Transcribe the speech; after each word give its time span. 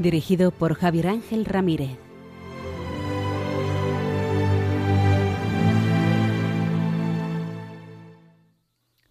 Dirigido 0.00 0.50
por 0.50 0.76
Javier 0.76 1.08
Ángel 1.08 1.44
Ramírez. 1.44 1.98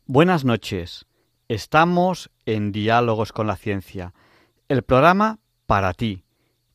Buenas 0.07 0.45
noches. 0.45 1.05
Estamos 1.47 2.31
en 2.47 2.71
Diálogos 2.71 3.31
con 3.31 3.45
la 3.45 3.55
Ciencia, 3.55 4.15
el 4.67 4.81
programa 4.81 5.37
para 5.67 5.93
ti, 5.93 6.23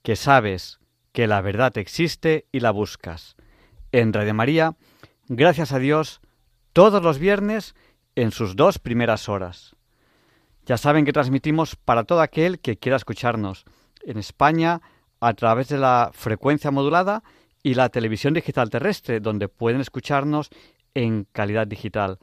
que 0.05 0.15
sabes 0.15 0.79
que 1.11 1.27
la 1.27 1.41
verdad 1.41 1.77
existe 1.77 2.47
y 2.53 2.61
la 2.61 2.71
buscas. 2.71 3.35
En 3.91 4.13
Radio 4.13 4.33
María, 4.33 4.77
gracias 5.27 5.73
a 5.73 5.81
Dios, 5.81 6.21
todos 6.73 7.03
los 7.03 7.19
viernes 7.19 7.75
en 8.15 8.31
sus 8.31 8.55
dos 8.55 8.79
primeras 8.79 9.29
horas. 9.29 9.75
Ya 10.67 10.77
saben 10.77 11.05
que 11.05 11.13
transmitimos 11.13 11.75
para 11.75 12.05
todo 12.05 12.21
aquel 12.21 12.61
que 12.61 12.79
quiera 12.79 12.97
escucharnos 12.97 13.65
en 14.07 14.19
España 14.19 14.81
a 15.21 15.35
través 15.35 15.69
de 15.69 15.79
la 15.79 16.11
frecuencia 16.13 16.71
modulada 16.71 17.23
y 17.63 17.75
la 17.75 17.89
televisión 17.89 18.35
digital 18.35 18.71
terrestre, 18.71 19.21
donde 19.21 19.49
pueden 19.49 19.81
escucharnos 19.81 20.51
en 20.95 21.27
calidad 21.33 21.67
digital. 21.67 22.19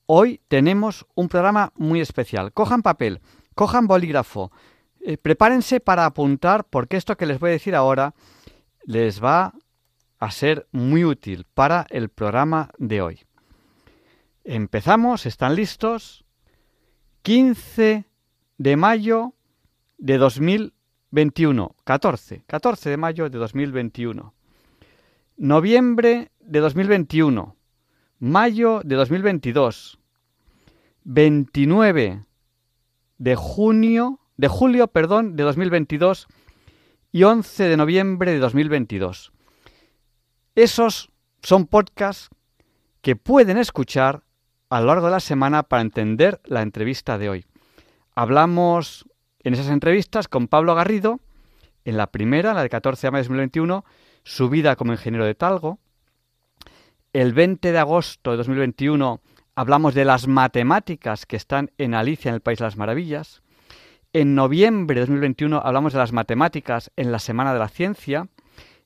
Hoy 0.06 0.42
tenemos 0.48 1.06
un 1.16 1.28
programa 1.30 1.72
muy 1.75 2.02
especial. 2.02 2.52
Cojan 2.52 2.81
papel, 2.81 3.22
cojan 3.56 3.88
bolígrafo, 3.88 4.52
eh, 5.02 5.18
prepárense 5.18 5.80
para 5.80 6.06
apuntar 6.06 6.66
porque 6.66 6.98
esto 6.98 7.16
que 7.16 7.25
les 7.25 7.40
voy 7.40 7.50
a 7.50 7.53
decir 7.53 7.75
ahora 7.75 8.14
les 8.86 9.23
va 9.23 9.53
a 10.22 10.30
ser 10.30 10.68
muy 10.72 11.04
útil 11.04 11.46
para 11.52 11.88
el 11.90 12.10
programa 12.10 12.70
de 12.78 13.02
hoy. 13.02 13.20
Empezamos, 14.44 15.26
¿están 15.26 15.56
listos? 15.56 16.24
15 17.24 18.06
de 18.60 18.78
mayo 18.78 19.34
de 19.98 20.20
2021, 20.20 21.76
14, 21.84 22.44
14 22.46 22.90
de 22.92 22.98
mayo 22.98 23.30
de 23.30 23.40
2021. 23.40 24.36
Noviembre 25.38 26.32
de 26.40 26.60
2021, 26.60 27.56
mayo 28.20 28.82
de 28.84 28.96
2022, 28.96 30.00
29 31.04 32.26
de 33.18 33.36
junio, 33.36 34.20
de 34.38 34.48
julio, 34.48 34.88
perdón, 34.88 35.36
de 35.36 35.44
2022 35.44 36.28
y 37.12 37.24
11 37.24 37.64
de 37.64 37.78
noviembre 37.78 38.32
de 38.32 38.38
2022. 38.38 39.34
Esos 40.56 41.10
son 41.42 41.66
podcasts 41.66 42.30
que 43.02 43.16
pueden 43.16 43.58
escuchar 43.58 44.24
a 44.70 44.82
lo 44.82 44.88
largo 44.88 45.06
de 45.06 45.12
la 45.12 45.20
semana 45.20 45.64
para 45.64 45.82
entender 45.82 46.42
la 46.46 46.62
entrevista 46.62 47.18
de 47.18 47.30
hoy. 47.30 47.46
Hablamos 48.16 49.06
en 49.44 49.54
esas 49.54 49.70
entrevistas 49.70 50.28
con 50.28 50.48
Pablo 50.48 50.75
Garrido, 50.75 51.20
en 51.86 51.98
la 51.98 52.08
primera, 52.08 52.53
la 52.53 52.64
de 52.64 52.70
14 52.70 53.08
de 53.08 53.12
mayo 53.12 53.24
de 53.24 53.28
2021, 53.30 53.86
su 54.24 54.50
vida 54.50 54.75
como 54.75 54.92
ingeniero 54.92 55.25
de 55.25 55.36
Talgo. 55.36 55.80
El 57.14 57.34
20 57.34 57.72
de 57.72 57.80
agosto 57.80 58.31
de 58.31 58.38
2021 58.38 59.22
hablamos 59.56 59.94
de 59.94 60.06
las 60.06 60.28
matemáticas 60.28 61.25
que 61.25 61.38
están 61.38 61.72
en 61.78 61.94
Alicia 61.94 62.30
en 62.30 62.36
el 62.36 62.42
País 62.42 62.59
de 62.59 62.66
las 62.66 62.78
Maravillas. 62.78 63.42
En 64.14 64.36
noviembre 64.36 64.96
de 64.96 65.02
2021 65.02 65.62
hablamos 65.64 65.94
de 65.94 66.00
las 66.00 66.12
matemáticas 66.12 66.92
en 66.98 67.12
la 67.12 67.20
Semana 67.20 67.54
de 67.54 67.59
la 67.59 67.70
Ciencia. 67.70 68.28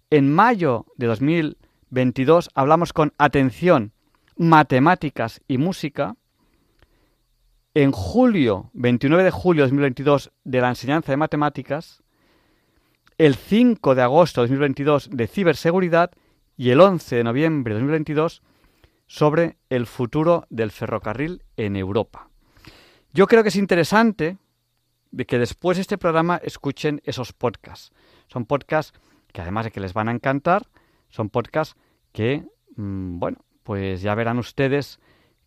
En 0.10 0.34
mayo 0.34 0.86
de 0.98 1.08
2022 1.96 2.50
hablamos 2.56 2.92
con 2.92 3.14
atención 3.18 3.94
matemáticas 4.36 5.42
y 5.48 5.58
música. 5.58 6.18
En 7.74 7.94
julio, 7.94 8.70
29 8.74 9.24
de 9.24 9.32
julio 9.32 9.64
de 9.64 9.70
2022, 9.70 10.34
de 10.44 10.60
la 10.60 10.68
enseñanza 10.68 11.14
de 11.14 11.18
matemáticas. 11.18 12.04
El 13.18 13.36
5 13.36 13.96
de 13.96 14.02
agosto 14.02 14.42
de 14.42 14.48
2022 14.48 15.10
de 15.10 15.28
ciberseguridad 15.28 16.12
y 16.58 16.72
el 16.72 16.82
11 16.82 17.16
de 17.16 17.24
noviembre 17.24 17.74
de 17.74 17.80
2022 17.80 18.42
sobre 19.08 19.56
el 19.70 19.86
futuro 19.86 20.48
del 20.50 20.72
ferrocarril 20.72 21.44
en 21.56 21.78
Europa. 21.78 22.28
Yo 23.14 23.26
creo 23.26 23.42
que 23.42 23.50
es 23.50 23.56
interesante 23.56 24.38
que 25.26 25.40
después 25.40 25.78
de 25.78 25.82
este 25.82 25.98
programa 25.98 26.42
escuchen 26.44 27.02
esos 27.06 27.32
podcasts. 27.32 27.94
Son 28.28 28.44
podcasts 28.44 29.00
que 29.32 29.40
además 29.40 29.64
de 29.64 29.72
que 29.72 29.80
les 29.80 29.94
van 29.94 30.10
a 30.10 30.12
encantar, 30.12 30.68
son 31.10 31.30
podcasts 31.30 31.78
que, 32.16 32.48
mm, 32.78 33.20
bueno, 33.20 33.40
pues 33.64 34.02
ya 34.02 34.16
verán 34.16 34.40
ustedes 34.40 35.02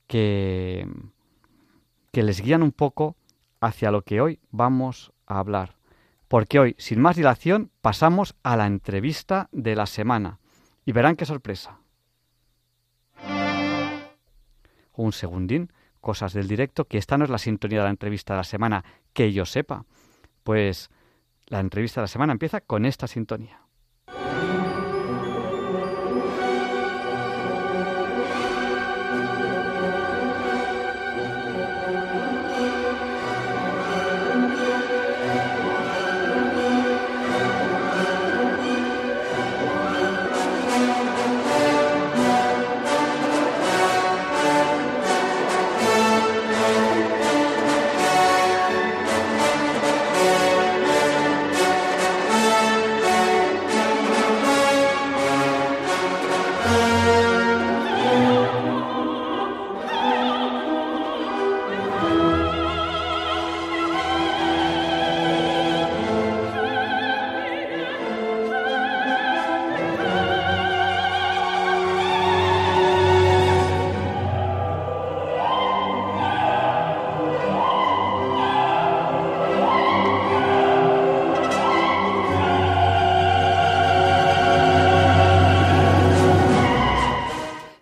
que, 0.06 0.86
que 2.12 2.22
les 2.22 2.42
guían 2.42 2.62
un 2.62 2.72
poco 2.72 3.16
hacia 3.58 3.90
lo 3.90 4.02
que 4.02 4.20
hoy 4.20 4.38
vamos 4.50 5.10
a 5.26 5.38
hablar. 5.38 5.76
Porque 6.28 6.58
hoy, 6.58 6.74
sin 6.76 7.00
más 7.00 7.16
dilación, 7.16 7.70
pasamos 7.80 8.36
a 8.42 8.54
la 8.58 8.66
entrevista 8.66 9.48
de 9.50 9.76
la 9.76 9.86
semana. 9.86 10.40
Y 10.84 10.92
verán 10.92 11.16
qué 11.16 11.24
sorpresa. 11.24 11.78
un 14.94 15.12
segundín, 15.12 15.72
cosas 16.00 16.32
del 16.32 16.48
directo, 16.48 16.86
que 16.86 16.98
esta 16.98 17.16
no 17.16 17.24
es 17.24 17.30
la 17.30 17.38
sintonía 17.38 17.78
de 17.78 17.84
la 17.84 17.90
entrevista 17.90 18.34
de 18.34 18.38
la 18.38 18.44
semana, 18.44 18.84
que 19.12 19.32
yo 19.32 19.46
sepa. 19.46 19.84
Pues 20.42 20.90
la 21.46 21.60
entrevista 21.60 22.00
de 22.00 22.04
la 22.04 22.08
semana 22.08 22.32
empieza 22.32 22.60
con 22.60 22.84
esta 22.84 23.06
sintonía. 23.06 23.67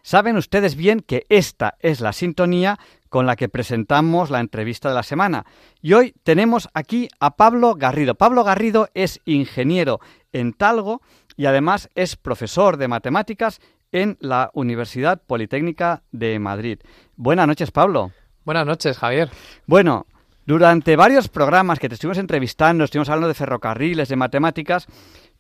Saben 0.07 0.37
ustedes 0.37 0.77
bien 0.77 1.01
que 1.01 1.27
esta 1.31 1.75
es 1.81 2.01
la 2.01 2.13
sintonía 2.13 2.79
con 3.09 3.27
la 3.27 3.35
que 3.35 3.49
presentamos 3.49 4.31
la 4.31 4.39
entrevista 4.39 4.89
de 4.89 4.95
la 4.95 5.03
semana. 5.03 5.47
Y 5.83 5.95
hoy 5.95 6.15
tenemos 6.23 6.69
aquí 6.75 7.09
a 7.19 7.35
Pablo 7.35 7.75
Garrido. 7.75 8.15
Pablo 8.15 8.45
Garrido 8.45 8.89
es 8.95 9.21
ingeniero 9.25 9.99
en 10.33 10.53
Talgo 10.53 11.03
y 11.37 11.47
además 11.47 11.91
es 11.97 12.15
profesor 12.15 12.77
de 12.77 12.87
matemáticas 12.87 13.59
en 13.91 14.17
la 14.21 14.53
Universidad 14.55 15.21
Politécnica 15.27 16.05
de 16.13 16.39
Madrid. 16.39 16.79
Buenas 17.17 17.49
noches, 17.49 17.73
Pablo. 17.73 18.13
Buenas 18.45 18.65
noches, 18.65 18.99
Javier. 18.99 19.29
Bueno, 19.67 20.07
durante 20.45 20.95
varios 20.95 21.29
programas 21.29 21.81
que 21.81 21.89
te 21.89 21.95
estuvimos 21.95 22.19
entrevistando, 22.19 22.85
estuvimos 22.85 23.09
hablando 23.09 23.27
de 23.27 23.35
ferrocarriles, 23.35 24.09
de 24.09 24.15
matemáticas, 24.15 24.87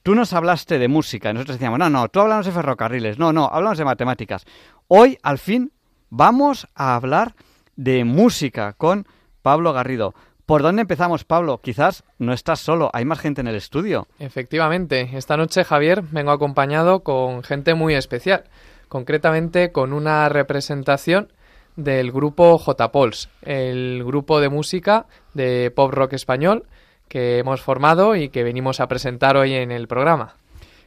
Tú 0.06 0.14
nos 0.14 0.32
hablaste 0.32 0.79
de 0.79 0.87
música 0.87 1.31
y 1.31 1.32
nosotros 1.35 1.56
decíamos, 1.56 1.81
no, 1.81 1.91
no, 1.91 2.08
tú 2.08 2.20
hablamos 2.20 2.47
de 2.47 2.53
ferrocarriles, 2.53 3.19
no, 3.19 3.32
no, 3.32 3.47
hablamos 3.47 3.76
de 3.76 3.85
matemáticas. 3.85 4.44
Hoy, 4.87 5.19
al 5.25 5.38
fin, 5.38 5.73
vamos 6.11 6.69
a 6.76 6.94
hablar 6.94 7.35
de 7.75 8.05
música 8.05 8.75
con 8.75 9.08
Pablo 9.43 9.73
Garrido. 9.73 10.14
¿Por 10.47 10.62
dónde 10.62 10.82
empezamos, 10.82 11.25
Pablo? 11.25 11.61
Quizás 11.61 12.05
no 12.20 12.32
estás 12.32 12.61
solo, 12.61 12.88
hay 12.93 13.05
más 13.05 13.19
gente 13.19 13.41
en 13.41 13.49
el 13.49 13.56
estudio. 13.56 14.06
Efectivamente, 14.20 15.11
esta 15.14 15.37
noche, 15.37 15.64
Javier, 15.64 16.03
vengo 16.12 16.31
acompañado 16.31 17.00
con 17.00 17.43
gente 17.43 17.75
muy 17.75 17.97
especial, 17.97 18.44
concretamente 18.87 19.73
con 19.73 19.93
una 19.93 20.29
representación 20.29 21.32
del 21.75 22.12
grupo 22.12 22.59
J-Pols, 22.59 23.29
el 23.43 24.05
grupo 24.05 24.38
de 24.41 24.50
música 24.50 25.06
de 25.35 25.73
pop 25.73 25.93
rock 25.93 26.12
español 26.12 26.64
que 27.08 27.38
hemos 27.38 27.61
formado 27.61 28.17
y 28.17 28.29
que 28.29 28.43
venimos 28.43 28.81
a 28.81 28.88
presentar 28.88 29.37
hoy 29.37 29.55
en 29.55 29.70
el 29.70 29.88
programa. 29.88 30.35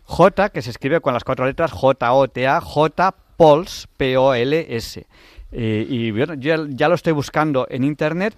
J, 0.04 0.50
que 0.50 0.62
se 0.62 0.72
escribe 0.72 1.02
con 1.02 1.14
las 1.14 1.24
cuatro 1.24 1.46
letras 1.46 1.72
J-O-T-A, 1.72 2.62
J-Pols, 2.62 3.88
P-O-L-S. 3.98 5.06
Eh, 5.52 5.86
y 5.90 6.12
bueno, 6.12 6.34
yo 6.36 6.68
ya 6.68 6.90
lo 6.90 6.96
estoy 6.96 7.14
buscando 7.14 7.68
en 7.70 7.84
internet 7.84 8.36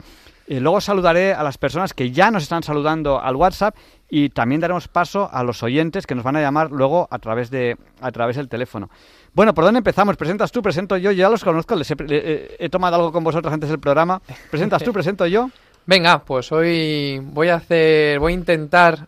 eh, 0.52 0.60
luego 0.60 0.82
saludaré 0.82 1.34
a 1.34 1.44
las 1.44 1.58
personas 1.58 1.94
que 1.94 2.12
ya 2.12 2.30
nos 2.30 2.44
están 2.44 2.62
saludando 2.62 3.22
al 3.22 3.38
WhatsApp 3.38 3.74
y 4.10 4.28
también 4.28 4.60
daremos 4.60 4.90
paso 4.90 5.30
a 5.32 5.46
los 5.46 5.64
oyentes 5.64 6.06
que 6.06 6.14
nos 6.14 6.26
van 6.26 6.36
a 6.36 6.42
llamar 6.42 6.72
luego 6.72 7.08
a 7.10 7.20
través, 7.20 7.50
de, 7.50 7.78
a 8.02 8.12
través 8.12 8.36
del 8.36 8.50
teléfono. 8.50 8.90
Bueno, 9.34 9.54
¿por 9.54 9.64
dónde 9.64 9.78
empezamos? 9.78 10.18
¿Presentas 10.18 10.52
tú? 10.52 10.62
¿Presento 10.62 10.98
yo? 10.98 11.12
Ya 11.12 11.30
los 11.30 11.46
conozco, 11.46 11.74
les 11.78 11.90
he, 11.92 12.70
tomado 12.70 12.98
algo 12.98 13.14
con 13.14 13.24
vosotros 13.24 13.54
antes 13.54 13.70
del 13.70 13.80
programa. 13.80 14.22
¿Presentas 14.50 14.84
tú? 14.84 14.92
¿Presento 14.94 15.26
yo? 15.26 15.50
Venga, 15.92 16.24
pues 16.24 16.54
hoy 16.54 17.20
voy 17.22 17.50
a 17.50 17.56
hacer, 17.56 18.18
voy 18.20 18.32
a 18.32 18.36
intentar 18.36 19.08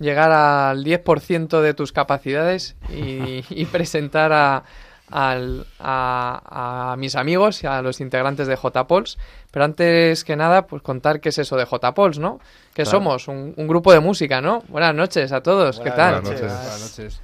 llegar 0.00 0.32
al 0.32 0.84
10% 0.84 1.60
de 1.60 1.74
tus 1.74 1.92
capacidades 1.92 2.74
y 2.90 3.64
presentar 3.70 4.32
a, 4.32 4.64
a, 5.78 6.96
mis 6.98 7.14
amigos 7.14 7.62
y 7.62 7.68
a 7.68 7.80
los 7.82 8.00
integrantes 8.00 8.48
de 8.48 8.56
JPols. 8.56 9.16
Pero 9.52 9.64
antes 9.64 10.24
que 10.24 10.34
nada, 10.34 10.66
pues 10.66 10.82
contar 10.82 11.20
qué 11.20 11.28
es 11.28 11.38
eso 11.38 11.56
de 11.56 11.66
JPols, 11.66 12.18
¿no? 12.18 12.40
¿Qué 12.74 12.84
somos? 12.84 13.28
Un, 13.28 13.54
grupo 13.68 13.92
de 13.92 14.00
música, 14.00 14.40
¿no? 14.40 14.64
Buenas 14.66 14.92
noches 14.92 15.30
a 15.30 15.40
todos, 15.40 15.78
¿qué 15.78 15.92
tal? 15.92 16.22
Buenas 16.22 16.80
noches. 16.80 17.20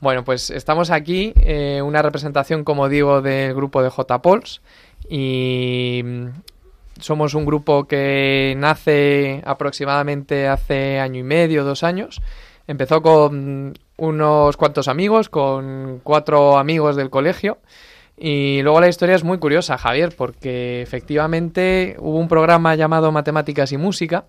Bueno, 0.00 0.24
pues 0.24 0.48
estamos 0.48 0.90
aquí, 0.90 1.34
eh, 1.42 1.82
una 1.82 2.00
representación, 2.00 2.64
como 2.64 2.88
digo, 2.88 3.20
del 3.20 3.54
grupo 3.54 3.82
de 3.82 3.90
JPols 3.90 4.62
y 5.10 6.02
somos 7.00 7.34
un 7.34 7.44
grupo 7.44 7.84
que 7.84 8.54
nace 8.56 9.42
aproximadamente 9.44 10.48
hace 10.48 10.98
año 10.98 11.20
y 11.20 11.24
medio, 11.24 11.64
dos 11.64 11.82
años. 11.82 12.20
Empezó 12.66 13.02
con 13.02 13.74
unos 13.96 14.56
cuantos 14.56 14.88
amigos, 14.88 15.28
con 15.28 16.00
cuatro 16.02 16.58
amigos 16.58 16.96
del 16.96 17.10
colegio. 17.10 17.58
Y 18.16 18.62
luego 18.62 18.80
la 18.80 18.88
historia 18.88 19.14
es 19.14 19.24
muy 19.24 19.38
curiosa, 19.38 19.76
Javier, 19.76 20.14
porque 20.16 20.80
efectivamente 20.80 21.96
hubo 21.98 22.18
un 22.18 22.28
programa 22.28 22.74
llamado 22.74 23.12
Matemáticas 23.12 23.72
y 23.72 23.76
Música 23.76 24.24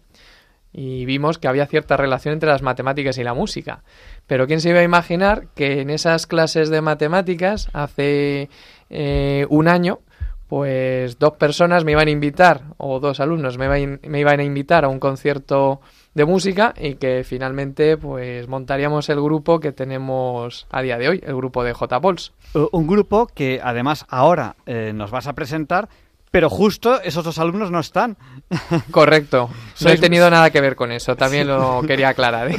y 0.73 1.05
vimos 1.05 1.37
que 1.37 1.47
había 1.47 1.65
cierta 1.65 1.97
relación 1.97 2.33
entre 2.33 2.49
las 2.49 2.61
matemáticas 2.61 3.17
y 3.17 3.23
la 3.23 3.33
música. 3.33 3.83
Pero 4.27 4.45
¿quién 4.45 4.61
se 4.61 4.69
iba 4.69 4.79
a 4.79 4.83
imaginar 4.83 5.47
que 5.55 5.81
en 5.81 5.89
esas 5.89 6.27
clases 6.27 6.69
de 6.69 6.81
matemáticas 6.81 7.69
hace 7.73 8.49
eh, 8.89 9.45
un 9.49 9.67
año 9.69 10.01
pues 10.47 11.19
dos 11.19 11.33
personas 11.33 11.83
me 11.83 11.91
iban 11.91 12.07
a 12.07 12.11
invitar, 12.11 12.63
o 12.77 12.99
dos 12.99 13.19
alumnos 13.19 13.57
me 13.57 13.65
iban, 13.65 13.99
me 14.07 14.19
iban 14.19 14.39
a 14.39 14.43
invitar 14.43 14.85
a 14.85 14.87
un 14.87 14.99
concierto 14.99 15.81
de 16.13 16.25
música 16.25 16.73
y 16.75 16.95
que 16.95 17.23
finalmente 17.23 17.97
pues 17.97 18.47
montaríamos 18.47 19.07
el 19.09 19.21
grupo 19.21 19.59
que 19.59 19.71
tenemos 19.71 20.65
a 20.71 20.81
día 20.81 20.97
de 20.97 21.09
hoy, 21.09 21.23
el 21.25 21.35
grupo 21.35 21.63
de 21.63 21.73
J-Pols. 21.73 22.33
Un 22.71 22.87
grupo 22.87 23.27
que 23.27 23.59
además 23.63 24.05
ahora 24.09 24.55
eh, 24.65 24.93
nos 24.95 25.11
vas 25.11 25.27
a 25.27 25.33
presentar, 25.33 25.89
pero 26.31 26.49
justo 26.49 27.01
esos 27.01 27.23
dos 27.23 27.37
alumnos 27.39 27.69
no 27.69 27.79
están. 27.79 28.17
Correcto. 28.91 29.49
No 29.81 29.89
he 29.89 29.97
tenido 29.97 30.29
nada 30.29 30.49
que 30.49 30.61
ver 30.61 30.75
con 30.75 30.91
eso, 30.91 31.15
también 31.15 31.47
lo 31.55 31.81
quería 31.83 32.09
aclarar. 32.09 32.49
¿eh? 32.49 32.57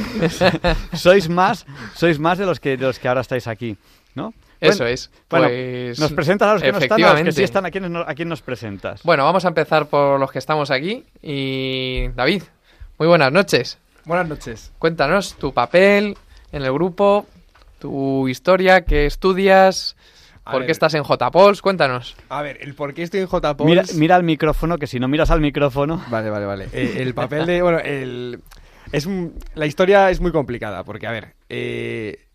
sois 0.93 1.27
más, 1.27 1.65
sois 1.95 2.19
más 2.19 2.37
de 2.37 2.45
los 2.45 2.59
que 2.59 2.77
de 2.77 2.85
los 2.85 2.99
que 2.99 3.07
ahora 3.07 3.21
estáis 3.21 3.47
aquí, 3.47 3.77
¿no? 4.15 4.33
Eso 4.59 4.85
es. 4.85 5.09
Pues, 5.27 5.99
¿Nos 5.99 6.11
presentas 6.13 6.49
a 6.49 6.53
los 6.53 6.61
que 6.61 6.71
no 6.71 6.77
están, 6.79 7.03
a 7.03 7.13
los 7.13 7.21
que 7.21 7.31
sí 7.31 7.43
están? 7.43 7.65
¿A 7.65 7.71
quién, 7.71 7.95
¿A 7.95 8.13
quién 8.13 8.29
nos 8.29 8.41
presentas? 8.41 9.03
Bueno, 9.03 9.23
vamos 9.23 9.45
a 9.45 9.47
empezar 9.47 9.87
por 9.87 10.19
los 10.19 10.31
que 10.31 10.39
estamos 10.39 10.71
aquí. 10.71 11.05
Y 11.21 12.09
David, 12.09 12.43
muy 12.97 13.07
buenas 13.07 13.31
noches. 13.31 13.77
Buenas 14.05 14.27
noches. 14.27 14.71
Cuéntanos 14.79 15.35
tu 15.35 15.53
papel 15.53 16.17
en 16.51 16.63
el 16.63 16.73
grupo, 16.73 17.25
tu 17.79 18.27
historia, 18.27 18.81
qué 18.81 19.05
estudias, 19.05 19.95
por 20.51 20.65
qué 20.65 20.71
estás 20.71 20.93
en 20.95 21.03
JPols, 21.03 21.61
cuéntanos. 21.61 22.15
A 22.29 22.41
ver, 22.41 22.57
el 22.61 22.73
por 22.73 22.93
qué 22.93 23.03
estoy 23.03 23.21
en 23.21 23.27
JPols... 23.27 23.65
Mira, 23.65 23.83
mira 23.95 24.15
al 24.15 24.23
micrófono, 24.23 24.77
que 24.77 24.87
si 24.87 24.99
no 24.99 25.07
miras 25.07 25.31
al 25.31 25.41
micrófono... 25.41 26.03
Vale, 26.09 26.29
vale, 26.29 26.45
vale. 26.45 26.67
Eh, 26.73 26.95
el 26.97 27.13
papel 27.13 27.45
de... 27.45 27.61
Bueno, 27.61 27.79
el... 27.79 28.41
Es 28.91 29.07
la 29.53 29.67
historia 29.67 30.09
es 30.09 30.19
muy 30.19 30.31
complicada, 30.31 30.83
porque, 30.83 31.05
a 31.05 31.11
ver, 31.11 31.35
eh, 31.47 32.25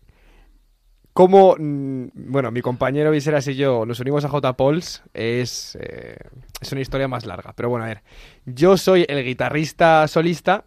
cómo, 1.15 1.55
mm, 1.57 2.07
bueno, 2.13 2.51
mi 2.51 2.61
compañero 2.61 3.09
Viseras 3.09 3.47
y 3.47 3.55
yo 3.55 3.85
nos 3.85 4.01
unimos 4.01 4.25
a 4.25 4.27
JPols 4.27 5.01
es, 5.13 5.77
eh, 5.79 6.17
es 6.59 6.71
una 6.73 6.81
historia 6.81 7.07
más 7.07 7.25
larga. 7.25 7.53
Pero 7.55 7.69
bueno, 7.69 7.85
a 7.85 7.87
ver, 7.87 8.03
yo 8.45 8.75
soy 8.75 9.05
el 9.07 9.23
guitarrista 9.23 10.09
solista 10.09 10.65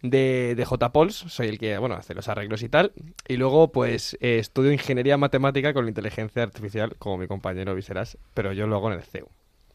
de, 0.00 0.54
de 0.54 0.64
JPols, 0.64 1.16
soy 1.16 1.48
el 1.48 1.58
que, 1.58 1.78
bueno, 1.78 1.96
hace 1.96 2.14
los 2.14 2.28
arreglos 2.28 2.62
y 2.62 2.68
tal. 2.68 2.92
Y 3.26 3.38
luego, 3.38 3.72
pues, 3.72 4.16
eh, 4.20 4.38
estudio 4.38 4.70
ingeniería 4.70 5.16
matemática 5.16 5.74
con 5.74 5.88
inteligencia 5.88 6.44
artificial, 6.44 6.94
como 7.00 7.18
mi 7.18 7.26
compañero 7.26 7.74
Viseras, 7.74 8.18
pero 8.34 8.52
yo 8.52 8.68
lo 8.68 8.76
hago 8.76 8.92
en 8.92 8.98
el 8.98 9.02
CEU. 9.02 9.28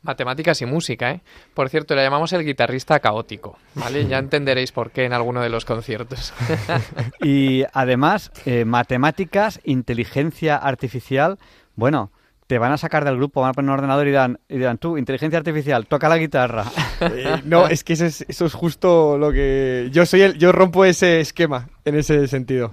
Matemáticas 0.04 0.62
y 0.62 0.66
música, 0.66 1.12
¿eh? 1.12 1.22
Por 1.54 1.70
cierto, 1.70 1.96
le 1.96 2.04
llamamos 2.04 2.34
el 2.34 2.44
guitarrista 2.44 3.00
caótico, 3.00 3.58
¿vale? 3.74 4.06
Ya 4.06 4.18
entenderéis 4.20 4.72
por 4.72 4.92
qué 4.92 5.06
en 5.06 5.14
alguno 5.14 5.42
de 5.42 5.50
los 5.50 5.66
conciertos. 5.66 6.34
y 7.24 7.64
además, 7.74 8.32
eh, 8.46 8.66
matemáticas, 8.66 9.62
inteligencia 9.64 10.58
artificial, 10.58 11.40
bueno, 11.76 12.12
te 12.48 12.60
van 12.60 12.72
a 12.72 12.78
sacar 12.78 13.06
del 13.06 13.16
grupo, 13.16 13.42
van 13.42 13.52
a 13.52 13.54
poner 13.54 13.70
un 13.70 13.76
ordenador 13.76 14.06
y 14.06 14.10
dirán, 14.10 14.40
y 14.50 14.58
dirán 14.58 14.78
tú, 14.78 14.98
inteligencia 14.98 15.40
artificial, 15.40 15.88
toca 15.88 16.10
la 16.10 16.18
guitarra. 16.18 16.66
Eh, 17.02 17.42
no, 17.44 17.68
es 17.68 17.84
que 17.84 17.94
eso 17.94 18.06
es, 18.06 18.24
eso 18.30 18.46
es, 18.46 18.54
justo 18.54 19.18
lo 19.18 19.34
que... 19.34 19.90
Yo, 19.92 20.06
soy 20.06 20.22
el, 20.22 20.38
yo 20.38 20.54
rompo 20.54 20.86
ese 20.86 21.20
esquema 21.20 21.68
en 21.84 21.96
ese 21.96 22.30
sentido. 22.30 22.72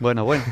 Bueno, 0.00 0.24
bueno. 0.24 0.44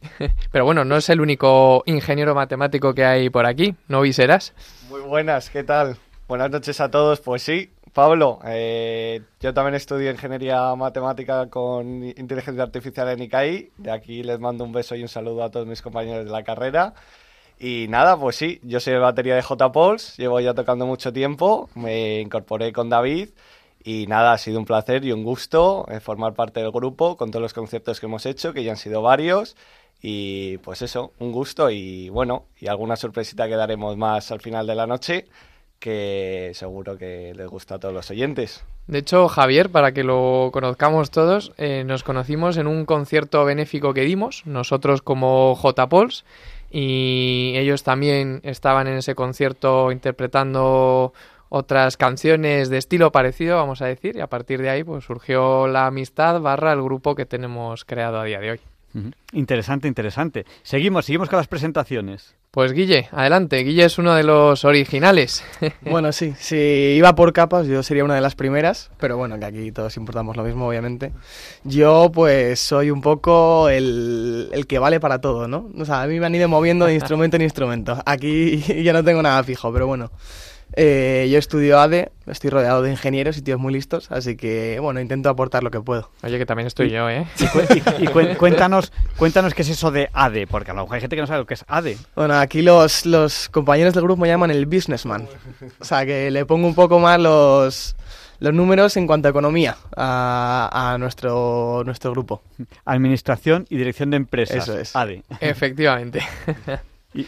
Pero 0.52 0.64
bueno, 0.64 0.84
no 0.84 0.96
es 0.96 1.08
el 1.08 1.20
único 1.20 1.82
ingeniero 1.86 2.34
matemático 2.34 2.94
que 2.94 3.04
hay 3.04 3.30
por 3.30 3.46
aquí, 3.46 3.74
¿no 3.88 4.04
serás? 4.12 4.54
Muy 4.88 5.00
buenas, 5.00 5.50
¿qué 5.50 5.64
tal? 5.64 5.96
Buenas 6.28 6.50
noches 6.50 6.80
a 6.80 6.90
todos. 6.90 7.20
Pues 7.20 7.42
sí, 7.42 7.70
Pablo, 7.92 8.38
eh, 8.44 9.22
yo 9.40 9.54
también 9.54 9.74
estudio 9.74 10.10
ingeniería 10.10 10.74
matemática 10.74 11.48
con 11.48 12.04
inteligencia 12.04 12.62
artificial 12.62 13.08
en 13.08 13.22
ICAI. 13.22 13.70
De 13.76 13.90
aquí 13.90 14.22
les 14.22 14.38
mando 14.38 14.64
un 14.64 14.72
beso 14.72 14.94
y 14.94 15.02
un 15.02 15.08
saludo 15.08 15.42
a 15.42 15.50
todos 15.50 15.66
mis 15.66 15.82
compañeros 15.82 16.24
de 16.24 16.30
la 16.30 16.42
carrera. 16.42 16.94
Y 17.58 17.86
nada, 17.88 18.16
pues 18.16 18.36
sí, 18.36 18.60
yo 18.62 18.78
soy 18.78 18.92
de 18.92 18.98
batería 19.00 19.34
de 19.34 19.42
J-Pols, 19.42 20.16
llevo 20.16 20.38
ya 20.38 20.54
tocando 20.54 20.86
mucho 20.86 21.12
tiempo, 21.12 21.68
me 21.74 22.20
incorporé 22.20 22.72
con 22.72 22.88
David 22.88 23.30
y 23.82 24.06
nada, 24.06 24.32
ha 24.32 24.38
sido 24.38 24.60
un 24.60 24.64
placer 24.64 25.04
y 25.04 25.12
un 25.12 25.24
gusto 25.24 25.86
eh, 25.88 25.98
formar 25.98 26.34
parte 26.34 26.60
del 26.60 26.70
grupo 26.70 27.16
con 27.16 27.30
todos 27.30 27.42
los 27.42 27.54
conciertos 27.54 27.98
que 27.98 28.06
hemos 28.06 28.26
hecho, 28.26 28.52
que 28.52 28.62
ya 28.62 28.72
han 28.72 28.76
sido 28.76 29.02
varios 29.02 29.56
y 30.00 30.58
pues 30.58 30.82
eso, 30.82 31.12
un 31.18 31.32
gusto 31.32 31.70
y 31.70 32.08
bueno, 32.08 32.46
y 32.58 32.68
alguna 32.68 32.96
sorpresita 32.96 33.48
que 33.48 33.56
daremos 33.56 33.96
más 33.96 34.30
al 34.30 34.40
final 34.40 34.66
de 34.66 34.74
la 34.74 34.86
noche 34.86 35.26
que 35.78 36.50
seguro 36.54 36.98
que 36.98 37.32
les 37.34 37.46
gusta 37.46 37.76
a 37.76 37.78
todos 37.78 37.94
los 37.94 38.10
oyentes. 38.10 38.64
De 38.86 38.98
hecho, 38.98 39.28
Javier, 39.28 39.70
para 39.70 39.92
que 39.92 40.02
lo 40.02 40.50
conozcamos 40.52 41.10
todos, 41.10 41.52
eh, 41.58 41.84
nos 41.86 42.02
conocimos 42.02 42.56
en 42.56 42.66
un 42.66 42.84
concierto 42.84 43.44
benéfico 43.44 43.94
que 43.94 44.00
dimos, 44.02 44.42
nosotros 44.46 45.02
como 45.02 45.54
J-Pols, 45.54 46.24
y 46.70 47.52
ellos 47.56 47.82
también 47.82 48.40
estaban 48.44 48.88
en 48.88 48.96
ese 48.96 49.14
concierto 49.14 49.92
interpretando 49.92 51.12
otras 51.50 51.96
canciones 51.96 52.68
de 52.68 52.78
estilo 52.78 53.12
parecido, 53.12 53.56
vamos 53.56 53.80
a 53.82 53.86
decir, 53.86 54.16
y 54.16 54.20
a 54.20 54.26
partir 54.26 54.60
de 54.60 54.70
ahí 54.70 54.84
pues 54.84 55.04
surgió 55.04 55.66
la 55.66 55.86
amistad 55.86 56.40
barra 56.40 56.72
el 56.72 56.82
grupo 56.82 57.14
que 57.14 57.26
tenemos 57.26 57.84
creado 57.84 58.20
a 58.20 58.24
día 58.24 58.40
de 58.40 58.52
hoy. 58.52 58.60
Interesante, 59.32 59.86
interesante. 59.88 60.46
Seguimos, 60.62 61.04
seguimos 61.04 61.28
con 61.28 61.36
las 61.36 61.48
presentaciones. 61.48 62.34
Pues 62.50 62.72
Guille, 62.72 63.08
adelante. 63.12 63.58
Guille 63.58 63.84
es 63.84 63.98
uno 63.98 64.14
de 64.14 64.22
los 64.22 64.64
originales. 64.64 65.44
bueno, 65.82 66.12
sí, 66.12 66.34
si 66.38 66.56
iba 66.56 67.14
por 67.14 67.34
capas, 67.34 67.66
yo 67.66 67.82
sería 67.82 68.04
una 68.04 68.14
de 68.14 68.22
las 68.22 68.34
primeras, 68.34 68.90
pero 68.98 69.18
bueno, 69.18 69.38
que 69.38 69.44
aquí 69.44 69.70
todos 69.70 69.96
importamos 69.98 70.36
lo 70.36 70.44
mismo, 70.44 70.66
obviamente. 70.66 71.12
Yo, 71.64 72.10
pues, 72.12 72.58
soy 72.58 72.90
un 72.90 73.02
poco 73.02 73.68
el, 73.68 74.48
el 74.52 74.66
que 74.66 74.78
vale 74.78 74.98
para 74.98 75.20
todo, 75.20 75.46
¿no? 75.46 75.68
O 75.78 75.84
sea, 75.84 76.02
a 76.02 76.06
mí 76.06 76.18
me 76.18 76.26
han 76.26 76.34
ido 76.34 76.48
moviendo 76.48 76.86
de 76.86 76.94
instrumento 76.94 77.36
en 77.36 77.42
instrumento. 77.42 78.02
Aquí 78.06 78.56
ya 78.82 78.94
no 78.94 79.04
tengo 79.04 79.22
nada 79.22 79.44
fijo, 79.44 79.70
pero 79.72 79.86
bueno. 79.86 80.10
Eh, 80.74 81.28
yo 81.32 81.38
estudio 81.38 81.80
ADE, 81.80 82.12
estoy 82.26 82.50
rodeado 82.50 82.82
de 82.82 82.90
ingenieros 82.90 83.36
y 83.38 83.42
tíos 83.42 83.58
muy 83.58 83.72
listos, 83.72 84.10
así 84.12 84.36
que 84.36 84.78
bueno, 84.80 85.00
intento 85.00 85.28
aportar 85.30 85.62
lo 85.64 85.70
que 85.70 85.80
puedo. 85.80 86.10
Oye, 86.22 86.38
que 86.38 86.46
también 86.46 86.66
estoy 86.66 86.90
yo, 86.90 87.08
¿eh? 87.08 87.26
Y, 88.00 88.06
cu- 88.06 88.20
cuéntanos, 88.38 88.92
cuéntanos 89.16 89.54
qué 89.54 89.62
es 89.62 89.70
eso 89.70 89.90
de 89.90 90.10
ADE, 90.12 90.46
porque 90.46 90.70
a 90.70 90.74
lo 90.74 90.82
mejor 90.82 90.96
hay 90.96 91.00
gente 91.00 91.16
que 91.16 91.22
no 91.22 91.26
sabe 91.26 91.40
lo 91.40 91.46
que 91.46 91.54
es 91.54 91.64
ADE. 91.68 91.96
Bueno, 92.14 92.34
aquí 92.38 92.62
los, 92.62 93.06
los 93.06 93.48
compañeros 93.48 93.94
del 93.94 94.04
grupo 94.04 94.22
me 94.22 94.28
llaman 94.28 94.50
el 94.50 94.66
businessman. 94.66 95.26
O 95.80 95.84
sea, 95.84 96.04
que 96.06 96.30
le 96.30 96.44
pongo 96.44 96.66
un 96.68 96.74
poco 96.74 96.98
más 97.00 97.18
los, 97.18 97.96
los 98.38 98.52
números 98.54 98.96
en 98.98 99.06
cuanto 99.06 99.28
a 99.28 99.30
economía 99.30 99.76
a, 99.96 100.92
a 100.92 100.98
nuestro, 100.98 101.82
nuestro 101.86 102.10
grupo. 102.12 102.42
Administración 102.84 103.66
y 103.70 103.78
Dirección 103.78 104.10
de 104.10 104.18
Empresas. 104.18 104.68
Eso 104.68 104.78
es. 104.78 104.94
ADE. 104.94 105.22
Efectivamente. 105.40 106.20
Y- 107.14 107.26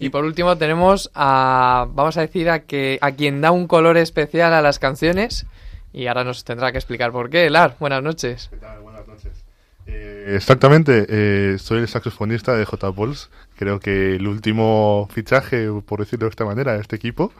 Y 0.00 0.08
por 0.08 0.24
último 0.24 0.56
tenemos 0.56 1.10
a, 1.14 1.86
vamos 1.92 2.16
a 2.16 2.22
decir, 2.22 2.48
a, 2.48 2.60
que, 2.60 2.98
a 3.02 3.12
quien 3.12 3.40
da 3.40 3.50
un 3.50 3.66
color 3.66 3.98
especial 3.98 4.54
a 4.54 4.62
las 4.62 4.78
canciones. 4.78 5.46
Y 5.92 6.06
ahora 6.06 6.24
nos 6.24 6.44
tendrá 6.44 6.72
que 6.72 6.78
explicar 6.78 7.12
por 7.12 7.28
qué. 7.28 7.50
Lar, 7.50 7.76
buenas 7.78 8.02
noches. 8.02 8.48
¿Qué 8.50 8.56
tal? 8.56 8.80
Buenas 8.80 9.06
noches. 9.06 9.44
Eh, 9.86 10.32
exactamente, 10.36 11.06
eh, 11.08 11.58
soy 11.58 11.80
el 11.80 11.88
saxofonista 11.88 12.56
de 12.56 12.64
J. 12.64 12.92
Pauls. 12.92 13.28
Creo 13.56 13.78
que 13.78 14.14
el 14.16 14.26
último 14.26 15.08
fichaje, 15.12 15.68
por 15.84 16.00
decirlo 16.00 16.26
de 16.26 16.30
esta 16.30 16.44
manera, 16.44 16.72
de 16.72 16.80
este 16.80 16.96
equipo. 16.96 17.32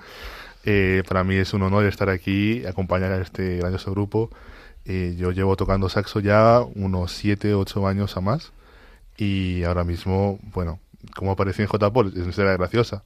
Eh, 0.65 1.03
para 1.09 1.25
mí 1.25 1.37
es 1.37 1.55
un 1.55 1.63
honor 1.63 1.87
estar 1.87 2.11
aquí, 2.11 2.67
acompañar 2.67 3.13
a 3.13 3.23
este 3.23 3.57
grandioso 3.57 3.91
grupo. 3.93 4.31
Eh, 4.85 5.15
yo 5.19 5.31
llevo 5.31 5.57
tocando 5.57 5.89
saxo 5.89 6.21
ya 6.21 6.61
unos 6.75 7.13
7, 7.13 7.55
8 7.55 7.87
años 7.87 8.17
a 8.17 8.21
más. 8.21 8.53
Y 9.17 9.65
ahora 9.65 9.85
mismo, 9.85 10.39
bueno, 10.53 10.79
como 11.15 11.33
aparecí 11.33 11.63
en 11.63 11.69
J. 11.69 11.93
Paul, 11.93 12.13
es 12.17 12.39
una 12.39 12.53
graciosa. 12.53 13.03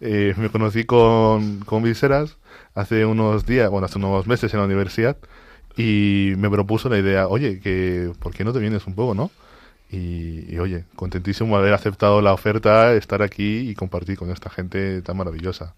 Eh, 0.00 0.34
me 0.36 0.50
conocí 0.50 0.84
con, 0.84 1.60
con 1.60 1.82
Viseras 1.82 2.36
hace 2.74 3.04
unos 3.04 3.46
días, 3.46 3.70
bueno, 3.70 3.86
hace 3.86 3.98
unos 3.98 4.26
meses 4.26 4.52
en 4.52 4.60
la 4.60 4.66
universidad 4.66 5.16
y 5.76 6.32
me 6.36 6.50
propuso 6.50 6.88
la 6.88 6.98
idea, 6.98 7.28
oye, 7.28 7.60
que 7.60 8.12
¿por 8.18 8.34
qué 8.34 8.44
no 8.44 8.52
te 8.52 8.58
vienes 8.58 8.86
un 8.86 8.94
poco, 8.94 9.14
no? 9.14 9.30
Y, 9.90 10.52
y, 10.52 10.58
oye, 10.58 10.84
contentísimo 10.96 11.56
haber 11.56 11.72
aceptado 11.72 12.20
la 12.20 12.34
oferta, 12.34 12.92
estar 12.94 13.22
aquí 13.22 13.70
y 13.70 13.74
compartir 13.74 14.18
con 14.18 14.30
esta 14.30 14.50
gente 14.50 15.00
tan 15.00 15.16
maravillosa. 15.16 15.74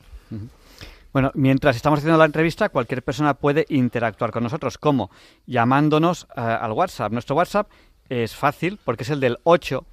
Bueno, 1.12 1.32
mientras 1.34 1.76
estamos 1.76 1.98
haciendo 1.98 2.18
la 2.18 2.24
entrevista, 2.24 2.68
cualquier 2.68 3.02
persona 3.02 3.34
puede 3.34 3.66
interactuar 3.68 4.30
con 4.30 4.42
nosotros. 4.42 4.78
¿Cómo? 4.78 5.10
Llamándonos 5.46 6.26
eh, 6.36 6.40
al 6.40 6.72
WhatsApp. 6.72 7.12
Nuestro 7.12 7.36
WhatsApp 7.36 7.68
es 8.08 8.34
fácil 8.34 8.78
porque 8.84 9.02
es 9.02 9.10
el 9.10 9.20
del 9.20 9.38
8. 9.42 9.84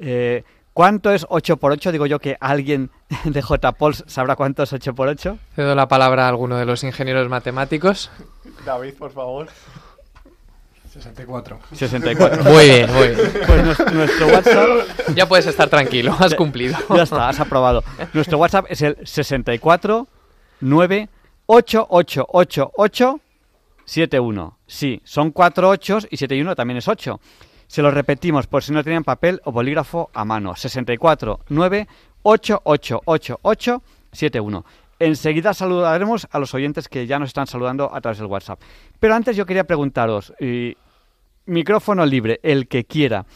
Eh, 0.00 0.42
¿Cuánto 0.74 1.10
es 1.12 1.24
8 1.28 1.56
por 1.56 1.72
8? 1.72 1.92
Digo 1.92 2.04
yo 2.06 2.18
que 2.18 2.36
alguien 2.40 2.90
de 3.24 3.40
JPols 3.40 4.04
sabrá 4.06 4.36
cuánto 4.36 4.62
es 4.64 4.72
8 4.72 4.94
por 4.94 5.08
8. 5.08 5.38
Cedo 5.54 5.74
la 5.74 5.88
palabra 5.88 6.26
a 6.26 6.28
alguno 6.28 6.56
de 6.58 6.66
los 6.66 6.84
ingenieros 6.84 7.28
matemáticos. 7.28 8.10
David, 8.66 8.94
por 8.98 9.12
favor. 9.12 9.48
64. 10.92 11.58
64. 11.72 12.44
Muy 12.52 12.64
bien, 12.66 12.92
muy 12.92 13.08
bien. 13.08 13.18
Pues 13.46 13.64
nues- 13.64 13.92
nuestro 13.92 14.26
WhatsApp 14.28 14.68
Ya 15.16 15.26
puedes 15.26 15.46
estar 15.46 15.68
tranquilo, 15.68 16.14
has 16.18 16.34
cumplido. 16.36 16.76
Ya 16.94 17.02
está, 17.02 17.28
has 17.28 17.40
aprobado. 17.40 17.82
Nuestro 18.12 18.38
WhatsApp 18.38 18.66
es 18.68 18.80
el 18.82 18.96
64 19.04 20.06
9 20.60 21.08
8888 21.46 23.20
71. 23.84 24.58
Sí, 24.66 25.00
son 25.04 25.30
cuatro 25.32 25.68
ochos 25.68 26.06
y 26.10 26.16
7 26.16 26.36
y 26.36 26.40
1 26.42 26.54
también 26.54 26.78
es 26.78 26.86
8. 26.88 27.20
Se 27.74 27.82
lo 27.82 27.90
repetimos 27.90 28.46
por 28.46 28.62
si 28.62 28.70
no 28.70 28.84
tenían 28.84 29.02
papel 29.02 29.40
o 29.42 29.50
bolígrafo 29.50 30.08
a 30.14 30.24
mano. 30.24 30.54
64 30.54 31.40
9 31.48 31.88
8888 32.22 33.82
71. 34.12 34.64
Enseguida 35.00 35.52
saludaremos 35.54 36.28
a 36.30 36.38
los 36.38 36.54
oyentes 36.54 36.88
que 36.88 37.08
ya 37.08 37.18
nos 37.18 37.30
están 37.30 37.48
saludando 37.48 37.92
a 37.92 38.00
través 38.00 38.18
del 38.18 38.28
WhatsApp. 38.28 38.60
Pero 39.00 39.16
antes 39.16 39.36
yo 39.36 39.44
quería 39.44 39.64
preguntaros, 39.64 40.32
micrófono 41.46 42.06
libre, 42.06 42.38
el 42.44 42.68
que 42.68 42.84
quiera. 42.84 43.26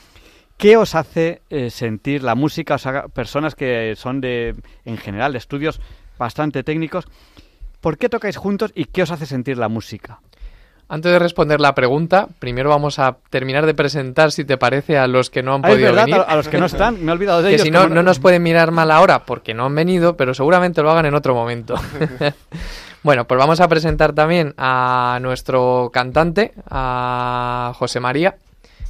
¿Qué 0.56 0.76
os 0.76 0.94
hace 0.94 1.42
eh, 1.50 1.68
sentir 1.70 2.22
la 2.22 2.36
música? 2.36 2.76
Personas 3.12 3.56
que 3.56 3.94
son 3.96 4.20
de, 4.20 4.54
en 4.84 4.98
general, 4.98 5.32
de 5.32 5.38
estudios 5.38 5.80
bastante 6.16 6.62
técnicos. 6.62 7.08
¿Por 7.80 7.98
qué 7.98 8.08
tocáis 8.08 8.36
juntos 8.36 8.70
y 8.76 8.84
qué 8.84 9.02
os 9.02 9.10
hace 9.10 9.26
sentir 9.26 9.58
la 9.58 9.68
música? 9.68 10.20
Antes 10.90 11.12
de 11.12 11.18
responder 11.18 11.60
la 11.60 11.74
pregunta, 11.74 12.28
primero 12.38 12.70
vamos 12.70 12.98
a 12.98 13.16
terminar 13.28 13.66
de 13.66 13.74
presentar, 13.74 14.32
si 14.32 14.44
te 14.46 14.56
parece, 14.56 14.96
a 14.96 15.06
los 15.06 15.28
que 15.28 15.42
no 15.42 15.54
han 15.54 15.64
Ah, 15.64 15.68
podido 15.68 15.88
verdad, 15.92 16.06
venir. 16.06 16.22
a, 16.26 16.34
los 16.36 16.48
que 16.48 16.56
no 16.58 16.64
están, 16.66 17.04
me 17.04 17.10
he 17.10 17.14
olvidado 17.14 17.42
de 17.42 17.50
que 17.50 17.54
ellos. 17.56 17.64
si 17.66 17.70
no, 17.70 17.82
como 17.82 17.94
no 17.94 18.02
nos 18.02 18.18
pueden 18.20 18.42
mirar 18.42 18.70
mal 18.70 18.90
ahora 18.90 19.26
porque 19.26 19.52
no 19.52 19.66
han 19.66 19.74
venido, 19.74 20.16
pero 20.16 20.32
seguramente 20.32 20.80
lo 20.82 20.90
hagan 20.90 21.04
en 21.04 21.14
otro 21.14 21.34
momento. 21.34 21.74
bueno, 23.02 23.26
pues 23.26 23.38
vamos 23.38 23.60
a 23.60 23.68
presentar 23.68 24.14
también 24.14 24.54
a 24.56 25.18
nuestro 25.20 25.90
cantante, 25.92 26.52
a 26.70 27.72
José 27.76 28.00
María, 28.00 28.36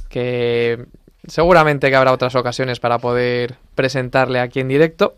que 0.07 0.85
seguramente 1.27 1.89
que 1.89 1.95
habrá 1.97 2.13
otras 2.13 2.33
ocasiones 2.35 2.79
para 2.79 2.99
poder 2.99 3.55
presentarle 3.75 4.39
aquí 4.39 4.61
en 4.61 4.69
directo. 4.69 5.15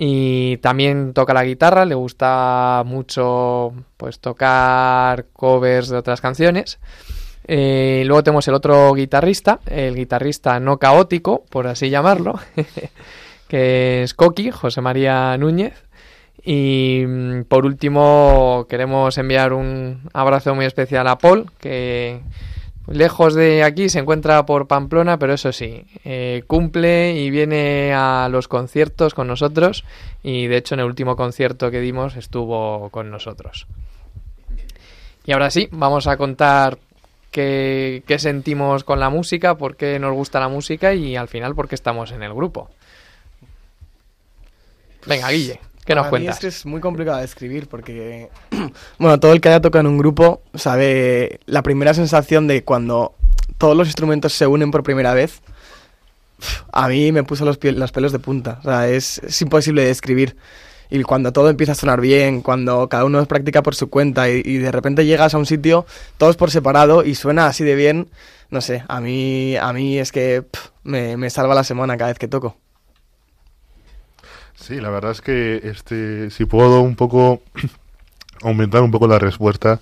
Y 0.00 0.58
también 0.58 1.12
toca 1.12 1.34
la 1.34 1.44
guitarra, 1.44 1.84
le 1.84 1.96
gusta 1.96 2.84
mucho 2.86 3.72
pues 3.96 4.20
tocar 4.20 5.26
covers 5.32 5.88
de 5.88 5.96
otras 5.96 6.20
canciones. 6.20 6.78
Eh, 7.48 8.04
luego 8.06 8.22
tenemos 8.22 8.46
el 8.46 8.54
otro 8.54 8.94
guitarrista, 8.94 9.58
el 9.66 9.96
guitarrista 9.96 10.60
no 10.60 10.78
caótico, 10.78 11.44
por 11.50 11.66
así 11.66 11.90
llamarlo, 11.90 12.38
que 13.48 14.04
es 14.04 14.14
Coqui, 14.14 14.52
José 14.52 14.80
María 14.82 15.36
Núñez. 15.36 15.74
Y 16.44 17.02
mm, 17.04 17.42
por 17.48 17.66
último 17.66 18.66
queremos 18.68 19.18
enviar 19.18 19.52
un 19.52 20.08
abrazo 20.12 20.54
muy 20.54 20.66
especial 20.66 21.08
a 21.08 21.18
Paul, 21.18 21.50
que 21.58 22.20
lejos 22.90 23.34
de 23.34 23.62
aquí 23.62 23.88
se 23.88 23.98
encuentra 23.98 24.44
por 24.46 24.66
Pamplona, 24.66 25.18
pero 25.18 25.34
eso 25.34 25.52
sí, 25.52 25.84
eh, 26.04 26.42
cumple 26.46 27.14
y 27.14 27.30
viene 27.30 27.92
a 27.94 28.28
los 28.30 28.48
conciertos 28.48 29.14
con 29.14 29.26
nosotros 29.26 29.84
y 30.22 30.46
de 30.46 30.56
hecho 30.56 30.74
en 30.74 30.80
el 30.80 30.86
último 30.86 31.16
concierto 31.16 31.70
que 31.70 31.80
dimos 31.80 32.16
estuvo 32.16 32.88
con 32.90 33.10
nosotros. 33.10 33.66
Y 35.24 35.32
ahora 35.32 35.50
sí, 35.50 35.68
vamos 35.70 36.06
a 36.06 36.16
contar 36.16 36.78
qué, 37.30 38.02
qué 38.06 38.18
sentimos 38.18 38.84
con 38.84 38.98
la 38.98 39.10
música, 39.10 39.56
por 39.56 39.76
qué 39.76 39.98
nos 39.98 40.14
gusta 40.14 40.40
la 40.40 40.48
música 40.48 40.94
y 40.94 41.16
al 41.16 41.28
final 41.28 41.54
por 41.54 41.68
qué 41.68 41.74
estamos 41.74 42.12
en 42.12 42.22
el 42.22 42.32
grupo. 42.32 42.70
Venga, 45.06 45.30
Guille, 45.30 45.60
¿qué 45.88 45.94
nos 45.94 46.02
Para 46.04 46.18
mí 46.18 46.26
cuentas? 46.26 46.36
es 46.36 46.40
que 46.40 46.46
es 46.48 46.66
muy 46.66 46.82
complicado 46.82 47.18
de 47.18 47.24
escribir 47.24 47.66
porque, 47.66 48.28
bueno, 48.98 49.18
todo 49.18 49.32
el 49.32 49.40
que 49.40 49.48
haya 49.48 49.62
tocado 49.62 49.80
en 49.80 49.86
un 49.86 49.96
grupo 49.96 50.42
sabe 50.54 51.40
la 51.46 51.62
primera 51.62 51.94
sensación 51.94 52.46
de 52.46 52.62
cuando 52.62 53.14
todos 53.56 53.74
los 53.74 53.88
instrumentos 53.88 54.34
se 54.34 54.46
unen 54.46 54.70
por 54.70 54.82
primera 54.82 55.14
vez. 55.14 55.40
A 56.72 56.88
mí 56.88 57.10
me 57.10 57.24
puso 57.24 57.46
los, 57.46 57.58
los 57.62 57.90
pelos 57.90 58.12
de 58.12 58.18
punta. 58.18 58.58
O 58.60 58.64
sea, 58.64 58.86
es, 58.88 59.18
es 59.20 59.40
imposible 59.40 59.80
de 59.80 59.88
describir. 59.88 60.36
Y 60.90 61.02
cuando 61.02 61.32
todo 61.32 61.48
empieza 61.48 61.72
a 61.72 61.74
sonar 61.74 62.02
bien, 62.02 62.42
cuando 62.42 62.88
cada 62.88 63.06
uno 63.06 63.24
practica 63.26 63.62
por 63.62 63.74
su 63.74 63.88
cuenta 63.88 64.28
y, 64.30 64.42
y 64.44 64.58
de 64.58 64.70
repente 64.70 65.06
llegas 65.06 65.32
a 65.34 65.38
un 65.38 65.46
sitio, 65.46 65.86
todos 66.18 66.36
por 66.36 66.50
separado 66.50 67.02
y 67.02 67.14
suena 67.14 67.46
así 67.46 67.64
de 67.64 67.74
bien, 67.74 68.08
no 68.50 68.60
sé, 68.60 68.84
a 68.88 69.00
mí, 69.00 69.56
a 69.56 69.72
mí 69.72 69.98
es 69.98 70.12
que 70.12 70.42
pff, 70.42 70.68
me, 70.84 71.16
me 71.16 71.30
salva 71.30 71.54
la 71.54 71.64
semana 71.64 71.96
cada 71.96 72.10
vez 72.10 72.18
que 72.18 72.28
toco. 72.28 72.56
Sí, 74.68 74.82
la 74.82 74.90
verdad 74.90 75.12
es 75.12 75.22
que 75.22 75.62
este, 75.64 76.28
si 76.28 76.44
puedo 76.44 76.82
un 76.82 76.94
poco 76.94 77.40
aumentar 78.42 78.82
un 78.82 78.90
poco 78.90 79.08
la 79.08 79.18
respuesta 79.18 79.80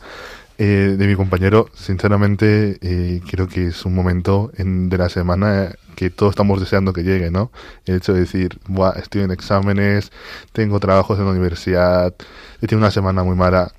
eh, 0.58 0.94
de 0.96 1.06
mi 1.08 1.16
compañero, 1.16 1.68
sinceramente 1.74 2.78
eh, 2.80 3.20
creo 3.28 3.48
que 3.48 3.66
es 3.66 3.84
un 3.84 3.96
momento 3.96 4.52
en, 4.56 4.88
de 4.88 4.96
la 4.96 5.08
semana 5.08 5.74
que 5.96 6.08
todos 6.08 6.30
estamos 6.30 6.60
deseando 6.60 6.92
que 6.92 7.02
llegue, 7.02 7.32
¿no? 7.32 7.50
El 7.84 7.96
hecho 7.96 8.12
de 8.14 8.20
decir, 8.20 8.60
Buah, 8.68 8.92
estoy 8.92 9.22
en 9.22 9.32
exámenes, 9.32 10.12
tengo 10.52 10.78
trabajos 10.78 11.18
en 11.18 11.24
la 11.24 11.32
universidad, 11.32 12.14
he 12.62 12.68
tenido 12.68 12.84
una 12.84 12.92
semana 12.92 13.24
muy 13.24 13.34
mala. 13.34 13.72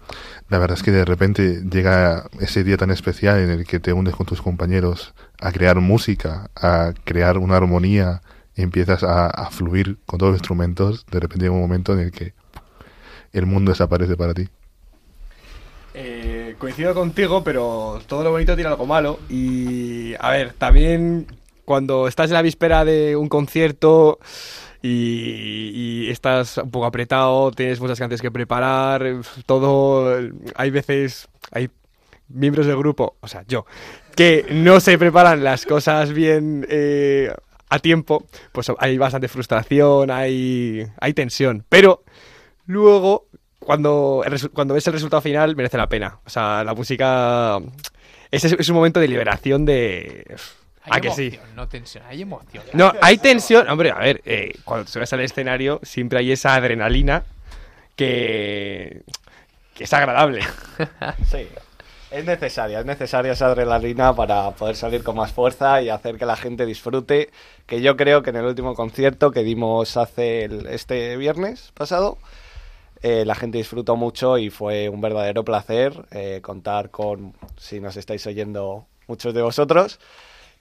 La 0.49 0.57
verdad 0.57 0.77
es 0.77 0.83
que 0.83 0.91
de 0.91 1.05
repente 1.05 1.63
llega 1.71 2.25
ese 2.41 2.65
día 2.65 2.75
tan 2.75 2.91
especial 2.91 3.39
en 3.39 3.49
el 3.49 3.65
que 3.65 3.79
te 3.79 3.93
unes 3.93 4.13
con 4.13 4.25
tus 4.25 4.41
compañeros 4.41 5.13
a 5.39 5.53
crear 5.53 5.79
música, 5.79 6.49
a 6.53 6.91
crear 7.05 7.37
una 7.37 7.55
armonía, 7.55 8.21
y 8.57 8.63
empiezas 8.63 9.03
a, 9.03 9.49
fluir 9.51 9.97
con 10.07 10.17
todos 10.17 10.31
los 10.31 10.39
instrumentos, 10.39 11.05
de 11.05 11.19
repente 11.19 11.45
llega 11.45 11.53
un 11.53 11.61
momento 11.61 11.93
en 11.93 11.99
el 11.99 12.11
que 12.11 12.33
el 13.31 13.45
mundo 13.45 13.71
desaparece 13.71 14.17
para 14.17 14.33
ti. 14.33 14.49
Eh, 15.93 16.55
coincido 16.57 16.95
contigo, 16.95 17.43
pero 17.43 18.01
todo 18.07 18.23
lo 18.23 18.31
bonito 18.31 18.55
tiene 18.55 18.69
algo 18.69 18.87
malo. 18.87 19.19
Y, 19.29 20.15
a 20.19 20.31
ver, 20.31 20.53
también 20.53 21.27
cuando 21.65 22.07
estás 22.07 22.31
en 22.31 22.33
la 22.33 22.41
víspera 22.41 22.83
de 22.83 23.15
un 23.15 23.29
concierto 23.29 24.17
y, 24.81 25.71
y 25.73 26.09
estás 26.09 26.57
un 26.57 26.71
poco 26.71 26.87
apretado, 26.87 27.51
tienes 27.51 27.79
muchas 27.79 27.99
canciones 27.99 28.21
que 28.21 28.31
preparar, 28.31 29.21
todo. 29.45 30.19
Hay 30.55 30.71
veces. 30.71 31.27
Hay 31.51 31.69
miembros 32.29 32.65
del 32.65 32.77
grupo, 32.77 33.15
o 33.21 33.27
sea, 33.27 33.43
yo, 33.47 33.65
que 34.15 34.45
no 34.51 34.79
se 34.79 34.97
preparan 34.97 35.43
las 35.43 35.65
cosas 35.65 36.11
bien 36.11 36.65
eh, 36.69 37.33
a 37.69 37.79
tiempo, 37.79 38.25
pues 38.51 38.71
hay 38.79 38.97
bastante 38.97 39.27
frustración, 39.27 40.11
hay, 40.11 40.87
hay 40.99 41.13
tensión. 41.13 41.65
Pero 41.69 42.03
luego, 42.65 43.27
cuando, 43.59 44.23
el 44.25 44.49
cuando 44.51 44.73
ves 44.73 44.87
el 44.87 44.93
resultado 44.93 45.21
final 45.21 45.55
merece 45.55 45.77
la 45.77 45.89
pena. 45.89 46.19
O 46.25 46.29
sea, 46.29 46.63
la 46.63 46.73
música 46.73 47.59
es, 48.31 48.43
es 48.45 48.69
un 48.69 48.75
momento 48.75 48.99
de 48.99 49.07
liberación 49.07 49.65
de... 49.65 50.35
Hay 50.89 51.01
que 51.01 51.11
sí. 51.11 51.27
emoción, 51.27 51.55
no 51.55 51.67
tensión, 51.67 52.03
hay 52.07 52.21
emoción. 52.21 52.63
No, 52.71 52.93
hay 53.01 53.17
tensión. 53.17 53.67
Hombre, 53.69 53.91
a 53.91 53.97
ver, 53.97 54.21
eh, 54.25 54.53
cuando 54.63 54.87
subes 54.87 55.11
al 55.11 55.19
escenario 55.19 55.81
siempre 55.83 56.19
hay 56.19 56.31
esa 56.31 56.55
adrenalina 56.55 57.25
que, 57.97 59.01
que 59.75 59.83
es 59.83 59.93
agradable. 59.93 60.41
Sí. 61.29 61.47
Es 62.09 62.23
necesaria, 62.23 62.79
es 62.79 62.85
necesaria 62.85 63.33
esa 63.33 63.47
adrenalina 63.47 64.15
para 64.15 64.51
poder 64.51 64.77
salir 64.77 65.03
con 65.03 65.17
más 65.17 65.33
fuerza 65.33 65.81
y 65.81 65.89
hacer 65.89 66.17
que 66.17 66.25
la 66.25 66.37
gente 66.37 66.65
disfrute. 66.65 67.29
Que 67.65 67.81
yo 67.81 67.97
creo 67.97 68.23
que 68.23 68.29
en 68.29 68.37
el 68.37 68.45
último 68.45 68.75
concierto 68.75 69.31
que 69.31 69.43
dimos 69.43 69.97
hace 69.97 70.45
el- 70.45 70.67
este 70.67 71.17
viernes 71.17 71.71
pasado, 71.73 72.17
eh, 73.01 73.25
la 73.25 73.35
gente 73.35 73.57
disfrutó 73.57 73.97
mucho 73.97 74.37
y 74.37 74.49
fue 74.49 74.87
un 74.89 75.01
verdadero 75.01 75.43
placer 75.43 76.05
eh, 76.11 76.39
contar 76.41 76.91
con, 76.91 77.33
si 77.57 77.81
nos 77.81 77.97
estáis 77.97 78.25
oyendo 78.25 78.85
muchos 79.07 79.33
de 79.33 79.41
vosotros, 79.41 79.99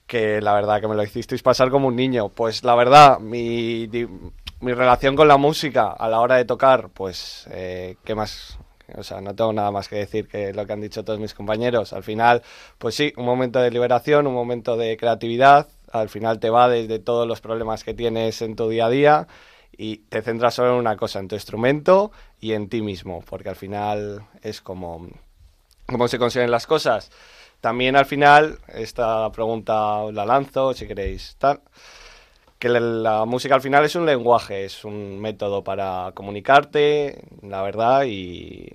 que 0.08 0.40
la 0.40 0.52
verdad 0.52 0.80
que 0.80 0.88
me 0.88 0.96
lo 0.96 1.02
hicisteis 1.04 1.42
pasar 1.44 1.70
como 1.70 1.88
un 1.88 1.96
niño. 1.96 2.28
Pues 2.28 2.64
la 2.64 2.74
verdad, 2.74 3.20
mi, 3.20 3.88
mi 4.60 4.72
relación 4.74 5.14
con 5.14 5.28
la 5.28 5.36
música 5.36 5.92
a 5.92 6.08
la 6.08 6.20
hora 6.20 6.36
de 6.36 6.44
tocar, 6.44 6.88
pues, 6.90 7.46
eh, 7.52 7.96
¿qué 8.04 8.14
más? 8.16 8.58
O 8.94 9.02
sea, 9.02 9.20
no 9.20 9.34
tengo 9.34 9.52
nada 9.52 9.70
más 9.70 9.88
que 9.88 9.96
decir 9.96 10.28
que 10.28 10.52
lo 10.52 10.66
que 10.66 10.72
han 10.72 10.80
dicho 10.80 11.04
todos 11.04 11.18
mis 11.18 11.34
compañeros. 11.34 11.92
Al 11.92 12.02
final, 12.02 12.42
pues 12.78 12.94
sí, 12.94 13.12
un 13.16 13.24
momento 13.24 13.60
de 13.60 13.70
liberación, 13.70 14.26
un 14.26 14.34
momento 14.34 14.76
de 14.76 14.96
creatividad. 14.96 15.68
Al 15.92 16.08
final 16.08 16.38
te 16.38 16.50
va 16.50 16.68
desde 16.68 16.98
todos 16.98 17.26
los 17.26 17.40
problemas 17.40 17.84
que 17.84 17.94
tienes 17.94 18.42
en 18.42 18.56
tu 18.56 18.68
día 18.68 18.86
a 18.86 18.90
día 18.90 19.28
y 19.76 19.98
te 19.98 20.22
centras 20.22 20.54
solo 20.54 20.74
en 20.74 20.78
una 20.78 20.96
cosa, 20.96 21.18
en 21.18 21.28
tu 21.28 21.34
instrumento 21.34 22.12
y 22.40 22.52
en 22.52 22.68
ti 22.68 22.82
mismo, 22.82 23.22
porque 23.28 23.48
al 23.48 23.56
final 23.56 24.26
es 24.42 24.60
como, 24.60 25.08
cómo 25.86 26.08
se 26.08 26.18
consiguen 26.18 26.50
las 26.50 26.66
cosas. 26.66 27.10
También 27.60 27.96
al 27.96 28.06
final, 28.06 28.58
esta 28.68 29.30
pregunta 29.32 30.04
la 30.12 30.24
lanzo, 30.24 30.72
si 30.72 30.86
queréis, 30.86 31.36
tal, 31.38 31.60
que 32.58 32.68
la, 32.68 32.80
la 32.80 33.24
música 33.24 33.54
al 33.54 33.60
final 33.60 33.84
es 33.84 33.94
un 33.96 34.06
lenguaje, 34.06 34.64
es 34.64 34.84
un 34.84 35.20
método 35.20 35.62
para 35.62 36.10
comunicarte, 36.14 37.22
la 37.42 37.62
verdad, 37.62 38.04
y, 38.04 38.68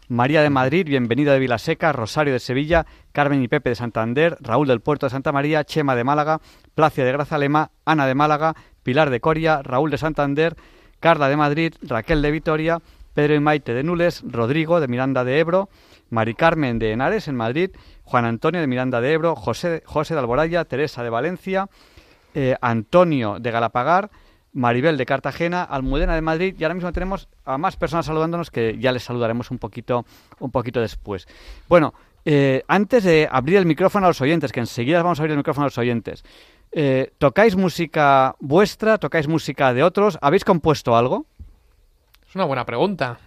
María 0.09 0.43
de 0.43 0.51
Madrid, 0.51 0.85
bienvenida 0.87 1.33
de 1.33 1.39
Vilaseca, 1.39 1.93
Rosario 1.93 2.33
de 2.33 2.41
Sevilla, 2.41 2.85
Carmen 3.13 3.43
y 3.45 3.49
Pepe 3.49 3.69
de 3.71 3.75
Santander, 3.77 4.37
Raúl 4.41 4.67
del 4.67 4.81
Puerto 4.81 5.07
de 5.07 5.11
Santa 5.11 5.31
María, 5.31 5.63
Chema 5.65 5.95
de 5.95 6.03
Málaga, 6.03 6.41
Placia 6.75 7.05
de 7.05 7.13
Grazalema, 7.13 7.71
Ana 7.85 8.07
de 8.07 8.17
Málaga, 8.17 8.57
Pilar 8.83 9.11
de 9.11 9.21
Coria, 9.21 9.63
Raúl 9.63 9.91
de 9.91 9.99
Santander, 9.99 10.57
Carla 11.01 11.29
de 11.29 11.37
Madrid, 11.37 11.75
Raquel 11.83 12.23
de 12.23 12.31
Vitoria, 12.31 12.79
Pedro 13.15 13.35
y 13.35 13.41
Maite 13.41 13.75
de 13.75 13.83
Nules, 13.83 14.23
Rodrigo 14.25 14.81
de 14.81 14.89
Miranda 14.89 15.25
de 15.25 15.39
Ebro, 15.39 15.69
Mari 16.11 16.35
Carmen 16.35 16.79
de 16.79 16.93
Henares 16.93 17.29
en 17.29 17.37
Madrid, 17.37 17.71
Juan 18.05 18.25
Antonio 18.25 18.61
de 18.61 18.67
Miranda 18.67 19.01
de 19.01 19.13
Ebro, 19.13 19.35
José, 19.35 19.83
José 19.85 20.15
de 20.15 20.21
Alboraya, 20.21 20.65
Teresa 20.65 21.03
de 21.03 21.11
Valencia, 21.11 21.69
eh, 22.35 22.57
Antonio 22.61 23.39
de 23.41 23.51
Galapagar, 23.51 24.11
Maribel 24.53 24.97
de 24.97 25.07
Cartagena, 25.07 25.63
Almudena 25.63 26.15
de 26.15 26.23
Madrid 26.23 26.55
y 26.59 26.65
ahora 26.65 26.75
mismo 26.75 26.93
tenemos 26.93 27.29
a 27.45 27.57
más 27.57 27.77
personas 27.77 28.07
saludándonos 28.07 28.51
que 28.51 28.79
ya 28.79 28.93
les 28.93 29.05
saludaremos 29.05 29.51
un 29.51 29.59
poquito, 29.59 30.05
un 30.39 30.51
poquito 30.51 30.81
después. 30.81 31.29
Bueno, 31.69 31.95
eh, 32.25 32.63
antes 32.69 33.05
de 33.05 33.29
abrir 33.31 33.57
el 33.57 33.67
micrófono 33.67 34.07
a 34.07 34.11
los 34.11 34.21
oyentes, 34.21 34.53
que 34.53 34.61
enseguida 34.61 35.03
vamos 35.03 35.19
a 35.19 35.23
abrir 35.23 35.33
el 35.33 35.39
micrófono 35.39 35.65
a 35.65 35.69
los 35.69 35.79
oyentes, 35.79 36.25
eh, 36.73 37.13
¿tocáis 37.19 37.57
música 37.57 38.37
vuestra? 38.39 38.99
¿Tocáis 38.99 39.29
música 39.29 39.75
de 39.75 39.83
otros? 39.83 40.19
¿Habéis 40.21 40.45
compuesto 40.45 40.97
algo? 40.97 41.27
Es 42.29 42.35
una 42.35 42.45
buena 42.45 42.65
pregunta. 42.65 43.19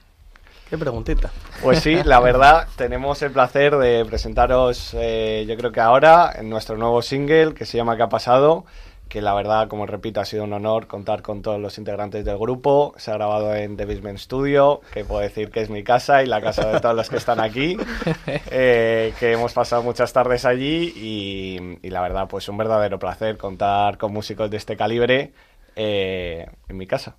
Qué 0.70 0.78
preguntita. 0.78 1.30
Pues 1.62 1.82
sí, 1.82 2.02
la 2.04 2.20
verdad, 2.20 2.68
tenemos 2.76 3.22
el 3.22 3.32
placer 3.32 3.78
de 3.78 4.06
presentaros, 4.06 4.96
eh, 4.96 5.46
yo 5.48 5.56
creo 5.56 5.72
que 5.72 5.80
ahora, 5.80 6.34
en 6.36 6.50
nuestro 6.50 6.78
nuevo 6.78 7.02
single 7.02 7.54
que 7.54 7.66
se 7.66 7.78
llama 7.78 7.96
¿Qué 7.96 8.04
ha 8.04 8.10
pasado? 8.10 8.66
Que 9.14 9.22
la 9.22 9.36
verdad, 9.36 9.68
como 9.68 9.86
repito, 9.86 10.22
ha 10.22 10.26
sido 10.26 10.44
un 10.44 10.54
honor 10.54 10.88
contar 10.88 11.22
con 11.22 11.44
todos 11.44 11.62
los 11.62 11.78
integrantes 11.78 12.26
del 12.26 12.36
grupo. 12.36 12.96
Se 12.98 13.12
ha 13.12 13.14
grabado 13.14 13.54
en 13.54 13.78
The 13.78 13.86
Basement 13.86 14.18
Studio, 14.18 14.82
que 14.92 15.06
puedo 15.06 15.22
decir 15.22 15.52
que 15.52 15.62
es 15.62 15.70
mi 15.70 15.84
casa 15.84 16.24
y 16.24 16.26
la 16.26 16.42
casa 16.42 16.68
de 16.68 16.80
todos 16.80 16.96
los 16.96 17.12
que 17.12 17.18
están 17.18 17.40
aquí. 17.40 17.78
eh, 18.50 19.14
que 19.20 19.34
hemos 19.34 19.54
pasado 19.54 19.84
muchas 19.84 20.12
tardes 20.14 20.46
allí 20.46 20.92
y, 20.96 21.78
y 21.84 21.92
la 21.92 22.02
verdad, 22.02 22.28
pues 22.28 22.50
un 22.50 22.58
verdadero 22.58 22.98
placer 22.98 23.38
contar 23.38 24.00
con 24.00 24.12
músicos 24.12 24.50
de 24.50 24.58
este 24.58 24.76
calibre 24.76 25.32
eh, 25.76 26.48
en 26.68 26.76
mi 26.76 26.88
casa. 26.88 27.16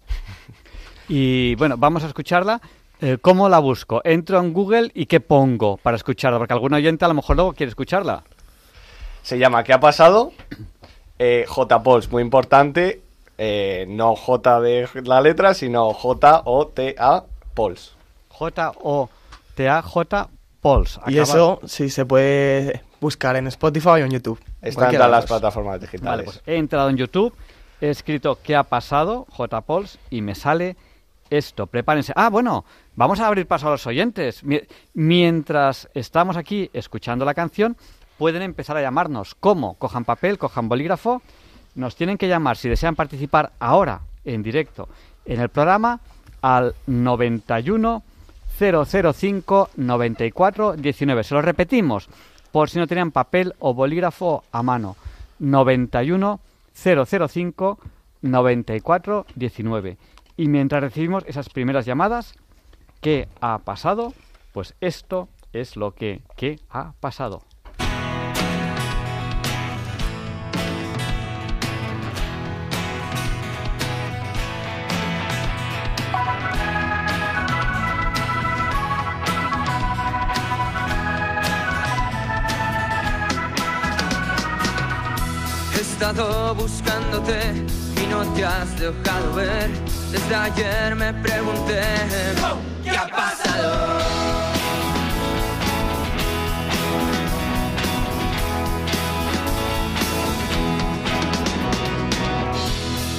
Y 1.09 1.55
bueno, 1.55 1.77
vamos 1.77 2.03
a 2.03 2.09
escucharla. 2.09 2.61
Eh, 3.01 3.19
¿Cómo 3.23 3.49
la 3.49 3.61
busco? 3.61 4.01
Entro 4.03 4.41
en 4.41 4.53
Google 4.53 4.91
y 4.95 5.07
¿qué 5.07 5.21
pongo 5.21 5.77
para 5.77 5.97
escucharla? 5.97 6.39
Porque 6.39 6.55
algún 6.55 6.75
oyente 6.75 7.05
a 7.05 7.09
lo 7.09 7.15
mejor 7.15 7.37
luego 7.37 7.53
quiere 7.53 7.71
escucharla. 7.71 8.25
Se 9.23 9.39
llama 9.39 9.65
¿Qué 9.65 9.73
ha 9.73 9.81
pasado? 9.81 10.33
Eh, 11.19 11.45
J. 11.49 11.83
Pols, 11.83 12.11
muy 12.11 12.23
importante. 12.23 13.01
eh, 13.39 13.87
no 13.89 14.15
J 14.15 14.61
de 14.61 14.89
la 15.05 15.21
letra, 15.21 15.55
sino 15.55 15.93
J-O-T-A 15.93 17.25
Pols. 17.55 17.97
J-O-T-A-J 18.29 20.29
Pols. 20.61 21.01
Y 21.07 21.19
eso 21.19 21.61
sí 21.67 21.91
se 21.91 22.07
puede 22.07 22.83
buscar 23.01 23.37
en 23.37 23.47
Spotify 23.49 23.89
o 23.89 23.97
en 23.99 24.11
YouTube. 24.13 24.41
Está 24.63 24.87
en 24.91 24.97
todas 24.97 25.09
de 25.09 25.11
las 25.11 25.27
plataformas 25.27 25.81
digitales. 25.81 26.05
Vale, 26.11 26.23
pues 26.25 26.43
he 26.47 26.57
entrado 26.57 26.89
en 26.89 26.97
YouTube, 26.97 27.35
he 27.81 27.91
escrito 27.91 28.39
¿qué 28.43 28.57
ha 28.57 28.63
pasado? 28.63 29.27
J. 29.31 29.61
Pols 29.63 29.99
y 30.11 30.23
me 30.23 30.35
sale 30.35 30.77
esto. 31.31 31.67
Prepárense. 31.67 32.13
Ah, 32.17 32.31
bueno, 32.31 32.65
vamos 32.97 33.21
a 33.21 33.27
abrir 33.27 33.47
paso 33.47 33.69
a 33.69 33.73
los 33.73 33.87
oyentes. 33.87 34.43
Mi- 34.45 34.63
Mientras 34.95 35.89
estamos 35.95 36.37
aquí 36.37 36.71
escuchando 36.73 37.25
la 37.25 37.35
canción, 37.35 37.77
pueden 38.19 38.43
empezar 38.43 38.77
a 38.77 38.83
llamarnos. 38.83 39.35
¿Cómo? 39.35 39.75
Cojan 39.75 40.05
papel, 40.05 40.39
cojan 40.39 40.69
bolígrafo. 40.69 41.23
Nos 41.75 41.97
tienen 41.97 42.19
que 42.19 42.29
llamar 42.29 42.57
si 42.57 42.69
desean 42.69 42.95
participar 42.95 43.53
ahora 43.59 44.03
en 44.25 44.43
directo 44.43 44.89
en 45.25 45.41
el 45.41 45.49
programa 45.49 46.01
al 46.43 46.75
91 46.87 48.03
005 48.59 49.71
94 49.77 50.77
19. 50.77 51.25
Se 51.25 51.35
lo 51.35 51.43
repetimos 51.43 52.09
por 52.53 52.71
si 52.71 52.79
no 52.79 52.87
tenían 52.87 53.11
papel 53.11 53.55
o 53.59 53.75
bolígrafo 53.75 54.45
a 54.53 54.63
mano. 54.63 54.97
91 55.41 56.41
005 56.75 57.79
94 58.23 59.27
19. 59.35 59.99
Y 60.37 60.49
mientras 60.49 60.83
recibimos 60.83 61.25
esas 61.27 61.49
primeras 61.49 61.87
llamadas, 61.87 62.35
¿qué 63.01 63.29
ha 63.41 63.59
pasado? 63.59 64.13
Pues 64.53 64.75
esto 64.81 65.29
es 65.53 65.77
lo 65.77 65.95
que 65.95 66.23
¿qué 66.37 66.61
ha 66.71 66.93
pasado? 67.01 67.43
Buscándote 86.65 87.41
y 88.03 88.07
no 88.07 88.25
te 88.33 88.43
has 88.43 88.71
dejado 88.81 89.35
ver. 89.35 89.69
Desde 90.11 90.35
ayer 90.35 90.95
me 90.97 91.13
pregunté, 91.13 91.83
¿qué 92.83 92.97
ha 92.97 93.07
pasado? 93.07 93.99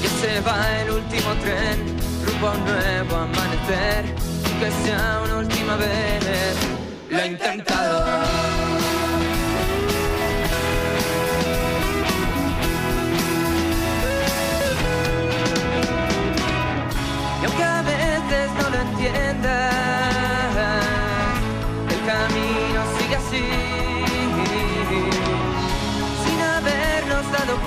Que 0.01 0.09
se 0.21 0.41
va 0.41 0.57
el 0.81 0.89
último 0.89 1.29
tren, 1.43 1.77
rumbo 2.25 2.47
a 2.47 2.51
un 2.51 2.65
nuevo 2.65 3.15
amanecer. 3.15 4.05
Que 4.59 4.71
sea 4.83 5.21
una 5.23 5.37
última 5.37 5.75
vez, 5.75 6.55
lo 7.11 7.19
he 7.19 7.27
intentado. 7.27 8.54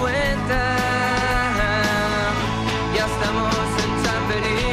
Cuenta. 0.01 0.61
Ya 2.95 3.05
estamos 3.07 3.55
en 3.85 3.91
Chamberí, 4.03 4.65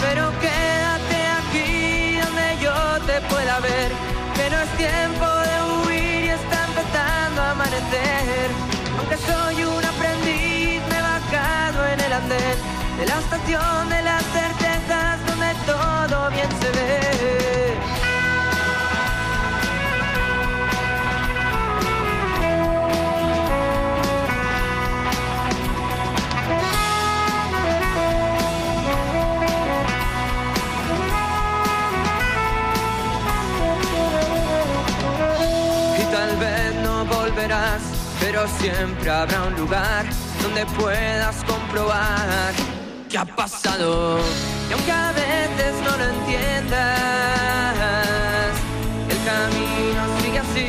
pero 0.00 0.30
quédate 0.40 1.18
aquí 1.40 2.18
donde 2.24 2.46
yo 2.64 2.74
te 3.06 3.20
pueda 3.32 3.60
ver, 3.60 3.90
que 4.36 4.50
no 4.50 4.58
es 4.60 4.70
tiempo 4.76 5.26
de 5.48 5.54
huir 5.72 6.24
y 6.24 6.28
está 6.28 6.58
empezando 6.68 7.42
a 7.42 7.50
amanecer. 7.52 8.50
Aunque 8.98 9.16
soy 9.16 9.64
un 9.64 9.84
aprendiz, 9.84 10.80
me 10.88 10.96
he 10.98 11.02
bajado 11.02 11.86
en 11.92 12.00
el 12.00 12.12
andén 12.12 12.58
de 12.98 13.06
la 13.06 13.18
estación 13.20 13.88
de 13.88 14.02
las 14.02 14.22
certezas 14.24 15.26
donde 15.26 15.54
todo 15.66 16.30
bien 16.30 16.50
se 16.60 16.67
pero 38.38 38.50
siempre 38.60 39.10
habrá 39.10 39.42
un 39.44 39.54
lugar 39.56 40.06
donde 40.42 40.64
puedas 40.78 41.42
comprobar 41.44 42.52
qué 43.08 43.18
ha 43.18 43.24
pasado. 43.24 44.20
Y 44.70 44.72
aunque 44.74 44.92
a 44.92 45.10
veces 45.12 45.74
no 45.82 45.96
lo 45.96 46.04
entiendas, 46.04 46.76
el 49.10 49.18
camino 49.24 50.02
sigue 50.22 50.38
así, 50.38 50.68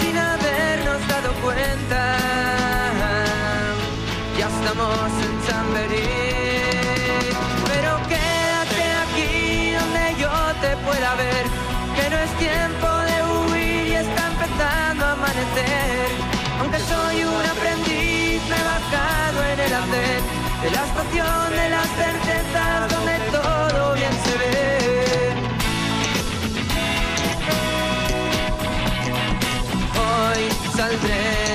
sin 0.00 0.18
habernos 0.18 1.08
dado 1.08 1.34
cuenta. 1.44 2.16
Ya 4.38 4.48
estamos 4.48 5.10
en 5.26 5.32
Chamberí, 5.46 6.08
pero 7.68 7.90
quédate 8.08 8.82
aquí 9.04 9.72
donde 9.78 10.04
yo 10.20 10.32
te 10.60 10.70
pueda 10.84 11.14
ver, 11.14 11.44
que 11.94 12.04
no 12.10 12.16
es 12.18 12.30
tiempo 12.38 12.88
de 13.08 13.16
huir 13.52 13.86
y 13.86 13.94
a 13.94 14.19
amanecer. 15.30 16.08
Aunque 16.60 16.78
soy 16.78 17.24
un 17.24 17.46
aprendiz, 17.46 18.42
me 18.48 18.56
he 18.56 18.64
bajado 18.74 19.44
en 19.52 19.60
el 19.60 19.74
andén 19.74 20.22
de 20.62 20.70
la 20.70 20.84
estación 20.84 21.50
de 21.50 21.70
las 21.70 21.88
certezas 22.00 22.90
donde 22.90 23.18
todo 23.30 23.94
bien 23.94 24.12
se 24.24 24.38
ve. 24.38 25.34
Hoy 30.02 30.42
saldré 30.76 31.49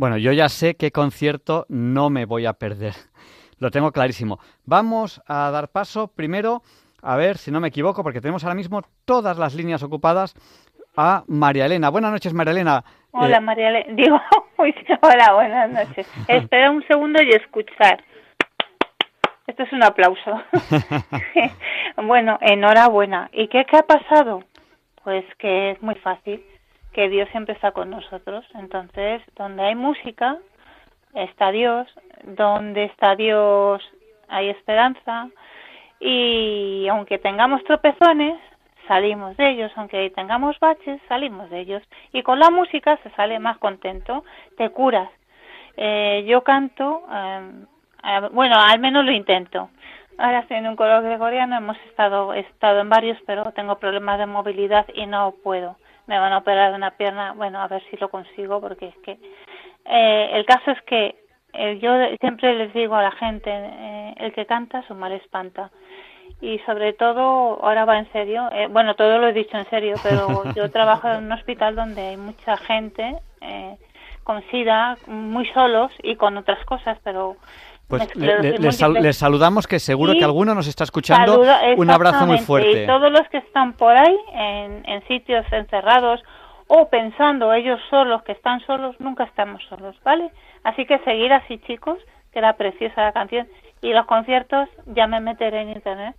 Bueno, 0.00 0.16
yo 0.16 0.32
ya 0.32 0.48
sé 0.48 0.76
qué 0.76 0.92
concierto 0.92 1.66
no 1.68 2.08
me 2.08 2.24
voy 2.24 2.46
a 2.46 2.54
perder. 2.54 2.94
Lo 3.58 3.70
tengo 3.70 3.92
clarísimo. 3.92 4.38
Vamos 4.64 5.20
a 5.26 5.50
dar 5.50 5.68
paso 5.68 6.08
primero, 6.08 6.62
a 7.02 7.16
ver 7.16 7.36
si 7.36 7.50
no 7.50 7.60
me 7.60 7.68
equivoco, 7.68 8.02
porque 8.02 8.22
tenemos 8.22 8.42
ahora 8.42 8.54
mismo 8.54 8.80
todas 9.04 9.36
las 9.36 9.54
líneas 9.54 9.82
ocupadas 9.82 10.34
a 10.96 11.22
María 11.26 11.66
Elena. 11.66 11.90
Buenas 11.90 12.12
noches, 12.12 12.32
María 12.32 12.52
Elena. 12.52 12.82
Hola, 13.10 13.36
Eh, 13.36 13.40
María 13.40 13.68
Elena. 13.68 13.92
Digo, 13.94 14.18
hola, 15.02 15.34
buenas 15.34 15.70
noches. 15.70 16.08
Espera 16.28 16.70
un 16.70 16.82
segundo 16.86 17.22
y 17.22 17.32
escuchar. 17.32 18.02
Esto 19.48 19.64
es 19.64 19.72
un 19.74 19.82
aplauso. 19.82 20.40
bueno, 22.02 22.38
enhorabuena. 22.40 23.28
¿Y 23.34 23.48
qué, 23.48 23.66
qué 23.66 23.76
ha 23.76 23.82
pasado? 23.82 24.44
Pues 25.04 25.26
que 25.36 25.72
es 25.72 25.82
muy 25.82 25.96
fácil, 25.96 26.42
que 26.92 27.08
Dios 27.08 27.28
siempre 27.30 27.54
está 27.54 27.72
con 27.72 27.90
nosotros. 27.90 28.44
Entonces, 28.54 29.22
donde 29.36 29.62
hay 29.62 29.74
música, 29.74 30.38
está 31.14 31.50
Dios. 31.50 31.88
Donde 32.24 32.84
está 32.84 33.16
Dios, 33.16 33.82
hay 34.28 34.50
esperanza. 34.50 35.28
Y 35.98 36.86
aunque 36.88 37.18
tengamos 37.18 37.62
tropezones, 37.64 38.38
salimos 38.88 39.36
de 39.36 39.50
ellos. 39.50 39.72
Aunque 39.76 40.10
tengamos 40.10 40.58
baches, 40.60 41.00
salimos 41.08 41.50
de 41.50 41.60
ellos. 41.60 41.82
Y 42.12 42.22
con 42.22 42.38
la 42.38 42.50
música 42.50 42.98
se 43.02 43.10
sale 43.10 43.38
más 43.38 43.58
contento, 43.58 44.24
te 44.56 44.70
curas. 44.70 45.08
Eh, 45.76 46.24
yo 46.26 46.42
canto, 46.42 47.04
eh, 47.12 48.28
bueno, 48.32 48.56
al 48.58 48.80
menos 48.80 49.04
lo 49.04 49.12
intento. 49.12 49.70
Ahora 50.18 50.40
estoy 50.40 50.58
en 50.58 50.66
un 50.66 50.76
coro 50.76 51.00
gregoriano, 51.00 51.56
hemos 51.56 51.78
estado, 51.88 52.34
estado 52.34 52.80
en 52.80 52.90
varios, 52.90 53.16
pero 53.24 53.52
tengo 53.52 53.78
problemas 53.78 54.18
de 54.18 54.26
movilidad 54.26 54.86
y 54.92 55.06
no 55.06 55.32
puedo. 55.42 55.76
Me 56.10 56.18
van 56.18 56.32
a 56.32 56.38
operar 56.38 56.74
una 56.74 56.90
pierna, 56.90 57.34
bueno, 57.34 57.60
a 57.60 57.68
ver 57.68 57.84
si 57.88 57.96
lo 57.96 58.08
consigo, 58.08 58.60
porque 58.60 58.88
es 58.88 58.96
que 58.96 59.16
eh, 59.84 60.30
el 60.32 60.44
caso 60.44 60.72
es 60.72 60.82
que 60.82 61.14
eh, 61.52 61.78
yo 61.80 61.92
siempre 62.18 62.52
les 62.58 62.74
digo 62.74 62.96
a 62.96 63.02
la 63.02 63.12
gente, 63.12 63.48
eh, 63.48 64.14
el 64.16 64.32
que 64.32 64.44
canta 64.44 64.82
su 64.88 64.94
mal 64.96 65.12
espanta. 65.12 65.70
Y 66.40 66.58
sobre 66.66 66.94
todo, 66.94 67.64
ahora 67.64 67.84
va 67.84 68.00
en 68.00 68.10
serio, 68.10 68.48
eh, 68.50 68.66
bueno, 68.66 68.96
todo 68.96 69.18
lo 69.18 69.28
he 69.28 69.32
dicho 69.32 69.56
en 69.56 69.70
serio, 69.70 69.94
pero 70.02 70.42
yo 70.56 70.68
trabajo 70.72 71.08
en 71.08 71.26
un 71.26 71.32
hospital 71.32 71.76
donde 71.76 72.00
hay 72.00 72.16
mucha 72.16 72.56
gente 72.56 73.16
con 74.24 74.42
SIDA, 74.50 74.98
muy 75.06 75.46
solos 75.52 75.92
y 76.02 76.16
con 76.16 76.36
otras 76.36 76.64
cosas, 76.64 76.98
pero... 77.04 77.36
Pues 77.90 78.02
esclerosis 78.04 78.42
le- 78.44 78.50
le- 78.52 78.58
les, 78.58 78.76
sal- 78.78 78.94
les 78.94 79.16
saludamos 79.16 79.66
que 79.66 79.78
seguro 79.78 80.12
Y 80.14 80.18
que 80.18 80.24
alguno 80.24 80.54
nos 80.54 80.66
está 80.66 80.84
escuchando. 80.84 81.44
Saludo- 81.44 81.76
Un 81.76 81.90
abrazo 81.90 82.26
muy 82.26 82.38
fuerte. 82.38 82.84
Y 82.84 82.86
todos 82.86 83.10
los 83.12 83.28
que 83.28 83.38
están 83.38 83.74
por 83.74 83.96
ahí, 83.96 84.16
en, 84.32 84.88
en 84.88 85.06
sitios 85.08 85.44
encerrados 85.52 86.22
o 86.68 86.88
pensando 86.88 87.52
ellos 87.52 87.78
solos 87.90 88.22
que 88.22 88.32
están 88.32 88.60
solos, 88.66 88.96
nunca 89.00 89.24
estamos 89.24 89.60
solos, 89.68 89.96
¿vale? 90.04 90.30
Así 90.64 90.86
que 90.86 90.98
seguir 91.00 91.32
así, 91.32 91.58
chicos, 91.58 91.98
que 92.32 92.38
era 92.38 92.52
preciosa 92.54 93.02
la 93.02 93.12
canción. 93.12 93.46
Y 93.82 93.92
los 93.92 94.06
conciertos 94.06 94.68
ya 94.86 95.06
me 95.06 95.20
meteré 95.20 95.62
en 95.62 95.70
internet. 95.70 96.14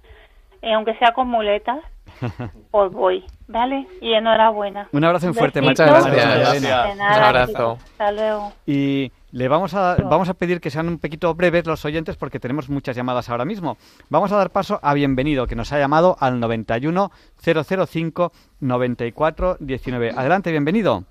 Y 0.61 0.71
aunque 0.73 0.93
sea 0.95 1.11
con 1.13 1.27
muletas, 1.27 1.79
pues 2.71 2.91
voy, 2.91 3.23
¿vale? 3.47 3.87
Y 4.01 4.13
enhorabuena. 4.13 4.89
Un 4.91 5.03
abrazo 5.03 5.27
muy 5.27 5.35
fuerte, 5.35 5.61
muchas 5.61 5.89
gracias. 5.89 6.53
Elena. 6.55 6.83
De 6.85 6.95
nada, 6.95 7.17
Un 7.17 7.23
abrazo. 7.23 7.51
chicos. 7.77 7.83
Hasta 7.91 8.11
luego. 8.11 8.53
Y 8.65 9.11
le 9.31 9.47
vamos 9.47 9.73
a, 9.73 9.95
vamos 9.95 10.29
a 10.29 10.33
pedir 10.33 10.59
que 10.59 10.69
sean 10.69 10.87
un 10.87 10.99
poquito 10.99 11.33
breves 11.33 11.65
los 11.65 11.85
oyentes 11.85 12.17
porque 12.17 12.39
tenemos 12.39 12.69
muchas 12.69 12.95
llamadas 12.95 13.29
ahora 13.29 13.45
mismo. 13.45 13.77
Vamos 14.09 14.31
a 14.31 14.37
dar 14.37 14.51
paso 14.51 14.79
a 14.83 14.93
Bienvenido, 14.93 15.47
que 15.47 15.55
nos 15.55 15.71
ha 15.71 15.79
llamado 15.79 16.17
al 16.19 16.39
91 16.39 17.11
005 17.37 18.31
94 18.59 19.57
19. 19.59 20.11
Adelante, 20.15 20.51
bienvenido. 20.51 21.05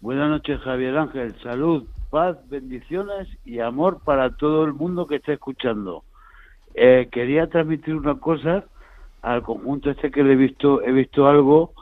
Buenas 0.00 0.28
noches, 0.28 0.60
Javier 0.60 0.96
Ángel. 0.98 1.34
Salud, 1.42 1.84
paz, 2.10 2.36
bendiciones 2.50 3.28
y 3.44 3.60
amor 3.60 4.00
para 4.04 4.36
todo 4.36 4.64
el 4.64 4.74
mundo 4.74 5.06
que 5.06 5.16
esté 5.16 5.34
escuchando. 5.34 6.04
Eh, 6.74 7.08
quería 7.10 7.46
transmitir 7.46 7.94
una 7.94 8.16
cosa 8.16 8.64
al 9.22 9.42
conjunto 9.42 9.90
este 9.90 10.10
que 10.10 10.22
le 10.22 10.34
he 10.34 10.36
visto, 10.36 10.82
he 10.82 10.92
visto 10.92 11.26
algo 11.26 11.72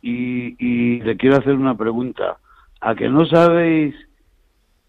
y, 0.00 0.56
y 0.58 1.00
le 1.02 1.16
quiero 1.18 1.36
hacer 1.36 1.52
una 1.52 1.76
pregunta. 1.76 2.38
¿A 2.80 2.94
que 2.94 3.08
no 3.08 3.26
sabéis 3.26 3.94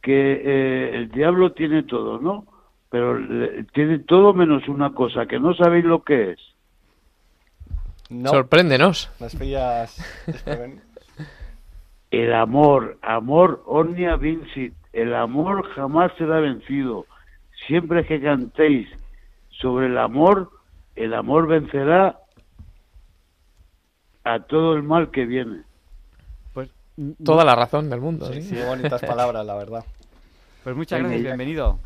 que 0.01 0.33
eh, 0.43 0.95
el 0.95 1.11
diablo 1.11 1.51
tiene 1.53 1.83
todo, 1.83 2.19
no? 2.19 2.45
Pero 2.89 3.19
le- 3.19 3.63
tiene 3.65 3.99
todo 3.99 4.33
menos 4.33 4.67
una 4.67 4.93
cosa, 4.93 5.25
que 5.25 5.39
no 5.39 5.53
sabéis 5.53 5.85
lo 5.85 6.03
que 6.03 6.31
es. 6.31 6.39
No, 8.09 8.29
Sorpréndenos. 8.31 9.11
nos 9.19 9.35
pillas. 9.35 9.97
El 12.11 12.33
amor, 12.33 12.97
amor 13.03 13.61
omnia 13.67 14.15
vincit, 14.15 14.73
el 14.93 15.13
amor 15.13 15.67
jamás 15.75 16.11
será 16.17 16.39
vencido. 16.39 17.05
Siempre 17.67 18.03
que 18.05 18.19
cantéis 18.19 18.87
sobre 19.49 19.85
el 19.87 19.97
amor, 19.99 20.49
el 20.95 21.13
amor 21.13 21.45
vencerá 21.47 22.17
a 24.23 24.39
todo 24.39 24.73
el 24.73 24.81
mal 24.83 25.11
que 25.11 25.25
viene. 25.25 25.61
Toda 27.23 27.45
la 27.45 27.55
razón 27.55 27.89
del 27.89 28.01
mundo. 28.01 28.25
Sí, 28.33 28.41
¿sí? 28.41 28.55
sí, 28.55 28.61
bonitas 28.67 29.01
palabras, 29.01 29.45
la 29.45 29.55
verdad. 29.55 29.85
pues 30.63 30.75
muchas 30.75 30.99
gracias, 30.99 31.21
ya. 31.21 31.27
bienvenido. 31.29 31.79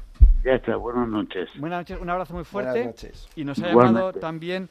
Ya 0.43 0.53
está, 0.55 0.75
buenas 0.75 1.07
noches. 1.07 1.49
Buenas 1.57 1.79
noches, 1.81 1.99
un 2.01 2.09
abrazo 2.09 2.33
muy 2.33 2.43
fuerte. 2.43 2.71
Buenas 2.71 2.87
noches. 3.03 3.29
Y 3.35 3.43
nos 3.45 3.59
ha 3.61 3.69
Igualmente. 3.69 3.99
llamado 3.99 4.19
también 4.19 4.67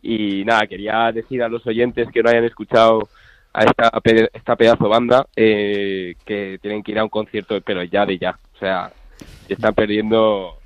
Y 0.01 0.43
nada, 0.45 0.67
quería 0.67 1.11
decir 1.11 1.43
a 1.43 1.49
los 1.49 1.65
oyentes 1.67 2.07
que 2.11 2.23
no 2.23 2.29
hayan 2.29 2.45
escuchado 2.45 3.07
a 3.53 3.63
esta, 3.63 3.91
esta 4.33 4.55
pedazo 4.55 4.87
banda 4.87 5.27
eh, 5.35 6.15
que 6.25 6.57
tienen 6.61 6.83
que 6.83 6.91
ir 6.93 6.99
a 6.99 7.03
un 7.03 7.09
concierto, 7.09 7.59
pero 7.61 7.83
ya 7.83 8.05
de 8.05 8.17
ya. 8.17 8.39
O 8.55 8.57
sea, 8.57 8.91
se 9.47 9.53
están 9.53 9.73
perdiendo. 9.73 10.57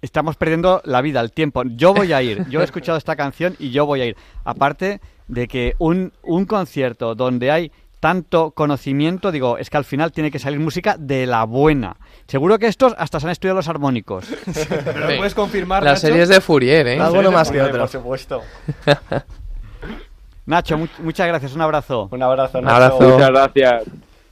Estamos 0.00 0.36
perdiendo 0.36 0.82
la 0.84 1.00
vida, 1.00 1.20
el 1.20 1.32
tiempo. 1.32 1.62
Yo 1.64 1.94
voy 1.94 2.12
a 2.12 2.22
ir. 2.22 2.48
Yo 2.48 2.60
he 2.60 2.64
escuchado 2.64 2.98
esta 2.98 3.14
canción 3.14 3.54
y 3.58 3.70
yo 3.70 3.86
voy 3.86 4.00
a 4.00 4.06
ir. 4.06 4.16
Aparte 4.44 5.00
de 5.28 5.46
que 5.46 5.74
un, 5.78 6.12
un 6.22 6.44
concierto 6.44 7.14
donde 7.14 7.50
hay 7.50 7.72
tanto 8.02 8.50
conocimiento, 8.50 9.30
digo, 9.30 9.58
es 9.58 9.70
que 9.70 9.76
al 9.76 9.84
final 9.84 10.10
tiene 10.10 10.32
que 10.32 10.40
salir 10.40 10.58
música 10.58 10.96
de 10.98 11.24
la 11.24 11.44
buena. 11.44 11.98
Seguro 12.26 12.58
que 12.58 12.66
estos 12.66 12.96
hasta 12.98 13.20
se 13.20 13.26
han 13.26 13.30
estudiado 13.30 13.58
los 13.58 13.68
armónicos. 13.68 14.26
¿Pero 14.44 14.92
Sí. 14.92 14.98
lo 15.12 15.16
puedes 15.18 15.34
confirmar, 15.36 15.84
Las 15.84 16.02
Nacho? 16.02 16.08
series 16.08 16.28
de 16.28 16.40
Fourier, 16.40 16.86
¿eh? 16.88 17.00
Alguno 17.00 17.30
más 17.30 17.48
que 17.52 17.60
Por 17.60 17.68
otro. 17.68 17.86
supuesto. 17.86 18.42
Nacho, 20.46 20.78
mu- 20.78 20.88
muchas 20.98 21.28
gracias, 21.28 21.54
un 21.54 21.60
abrazo. 21.60 22.08
Un 22.10 22.20
abrazo, 22.24 22.58
Un 22.58 22.64
Nacho. 22.64 22.74
abrazo. 22.76 23.00
Muchas 23.08 23.30
gracias. 23.30 23.82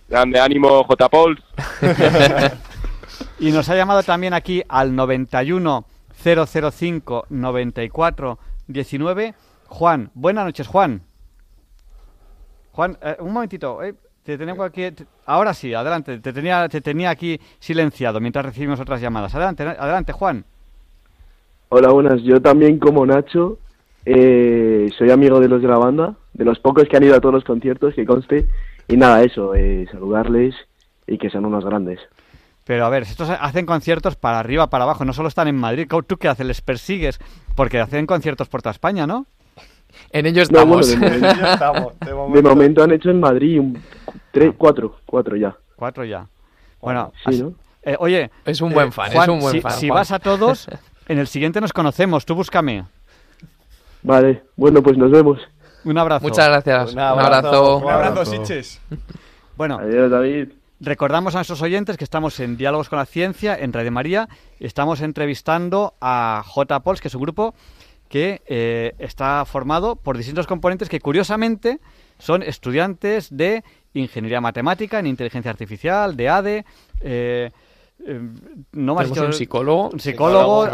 Grande 0.08 0.40
ánimo, 0.40 0.82
J. 0.84 1.08
Pauls. 1.08 1.40
Y 3.38 3.52
nos 3.52 3.68
ha 3.68 3.76
llamado 3.76 4.02
también 4.02 4.34
aquí 4.34 4.62
al 4.68 4.94
91 4.96 5.84
005 6.24 7.26
94 7.30 8.38
19 8.66 9.34
Juan. 9.68 10.10
Buenas 10.14 10.44
noches, 10.44 10.66
Juan. 10.66 11.02
Juan, 12.80 12.96
eh, 13.02 13.16
un 13.20 13.34
momentito. 13.34 13.82
eh, 13.82 13.94
te 14.24 14.38
tengo 14.38 14.64
aquí. 14.64 14.90
te- 14.92 15.04
ahora 15.26 15.52
sí, 15.52 15.74
adelante. 15.74 16.18
Te 16.18 16.32
tenía, 16.32 16.66
te 16.66 16.80
tenía 16.80 17.10
aquí 17.10 17.38
silenciado 17.58 18.20
mientras 18.20 18.42
recibimos 18.42 18.80
otras 18.80 19.02
llamadas. 19.02 19.34
Adelante, 19.34 19.64
adelante, 19.64 20.12
Juan. 20.14 20.46
Hola, 21.68 21.90
buenas. 21.90 22.22
Yo 22.22 22.40
también, 22.40 22.78
como 22.78 23.04
Nacho, 23.04 23.58
eh, 24.06 24.88
soy 24.96 25.10
amigo 25.10 25.40
de 25.40 25.48
los 25.48 25.60
de 25.60 25.68
la 25.68 25.76
banda, 25.76 26.14
de 26.32 26.46
los 26.46 26.58
pocos 26.58 26.84
que 26.88 26.96
han 26.96 27.02
ido 27.04 27.14
a 27.14 27.20
todos 27.20 27.34
los 27.34 27.44
conciertos, 27.44 27.92
que 27.94 28.06
conste. 28.06 28.46
Y 28.88 28.96
nada, 28.96 29.22
eso, 29.24 29.54
eh, 29.54 29.86
saludarles 29.92 30.54
y 31.06 31.18
que 31.18 31.28
sean 31.28 31.44
unos 31.44 31.66
grandes. 31.66 32.00
Pero 32.64 32.86
a 32.86 32.88
ver, 32.88 33.02
estos 33.02 33.28
hacen 33.28 33.66
conciertos 33.66 34.16
para 34.16 34.38
arriba, 34.38 34.70
para 34.70 34.84
abajo, 34.84 35.04
no 35.04 35.12
solo 35.12 35.28
están 35.28 35.48
en 35.48 35.56
Madrid. 35.56 35.86
¿Tú 36.06 36.16
qué 36.16 36.28
haces? 36.28 36.46
¿Les 36.46 36.62
persigues? 36.62 37.18
Porque 37.54 37.78
hacen 37.78 38.06
conciertos 38.06 38.48
por 38.48 38.62
toda 38.62 38.72
España, 38.72 39.06
¿no? 39.06 39.26
En 40.12 40.26
ello 40.26 40.42
No, 40.50 40.66
bueno, 40.66 40.80
estamos. 40.80 40.88
de, 40.88 40.96
momento, 41.20 41.46
estamos, 41.52 41.98
de 42.00 42.06
de 42.06 42.14
momento. 42.14 42.48
momento 42.48 42.82
han 42.82 42.92
hecho 42.92 43.10
en 43.10 43.20
Madrid 43.20 43.60
un, 43.60 43.82
tres, 44.32 44.52
cuatro, 44.56 44.96
cuatro 45.06 45.36
ya. 45.36 45.56
Cuatro 45.76 46.04
ya. 46.04 46.26
Bueno, 46.80 47.12
Sí, 47.28 47.42
¿no? 47.42 47.52
eh, 47.82 47.96
oye, 47.98 48.30
Es 48.44 48.60
un 48.60 48.72
buen 48.72 48.88
eh, 48.88 48.92
fan, 48.92 49.12
Juan, 49.12 49.22
es 49.22 49.28
un 49.28 49.40
buen 49.40 49.52
si, 49.52 49.60
fan. 49.60 49.72
si 49.72 49.88
Juan. 49.88 50.00
vas 50.00 50.10
a 50.12 50.18
todos, 50.18 50.68
en 51.08 51.18
el 51.18 51.26
siguiente 51.26 51.60
nos 51.60 51.72
conocemos. 51.72 52.24
Tú 52.26 52.34
búscame. 52.34 52.84
Vale, 54.02 54.42
bueno, 54.56 54.82
pues 54.82 54.96
nos 54.96 55.10
vemos. 55.10 55.40
Un 55.84 55.96
abrazo. 55.98 56.26
Muchas 56.26 56.48
gracias. 56.48 56.92
Un 56.92 56.98
Un 56.98 57.00
abrazo. 57.00 57.78
Un 57.78 57.90
abrazo, 57.90 58.24
Siches. 58.24 58.80
Bueno, 59.56 59.78
Adiós, 59.78 60.10
David. 60.10 60.48
recordamos 60.80 61.34
a 61.34 61.38
nuestros 61.38 61.60
oyentes 61.62 61.96
que 61.98 62.04
estamos 62.04 62.38
en 62.40 62.56
Diálogos 62.56 62.88
con 62.88 62.98
la 62.98 63.06
Ciencia, 63.06 63.56
en 63.58 63.72
Radio 63.72 63.92
María. 63.92 64.28
Estamos 64.58 65.00
entrevistando 65.02 65.94
a 66.00 66.42
J. 66.46 66.80
Pols, 66.80 67.00
que 67.00 67.08
es 67.08 67.14
un 67.14 67.22
grupo 67.22 67.54
que 68.10 68.42
eh, 68.46 68.92
está 68.98 69.44
formado 69.46 69.94
por 69.96 70.16
distintos 70.18 70.46
componentes 70.48 70.88
que, 70.90 70.98
curiosamente, 71.00 71.78
son 72.18 72.42
estudiantes 72.42 73.28
de 73.34 73.62
Ingeniería 73.94 74.40
Matemática, 74.40 74.98
en 74.98 75.06
Inteligencia 75.06 75.50
Artificial, 75.50 76.16
de 76.16 76.28
ADE. 76.28 76.64
eh, 77.00 77.50
eh, 78.06 78.20
no 78.72 78.98
dicho- 78.98 79.24
un 79.26 79.32
psicólogo. 79.32 79.90
Un 79.90 80.00
psicólogo. 80.00 80.66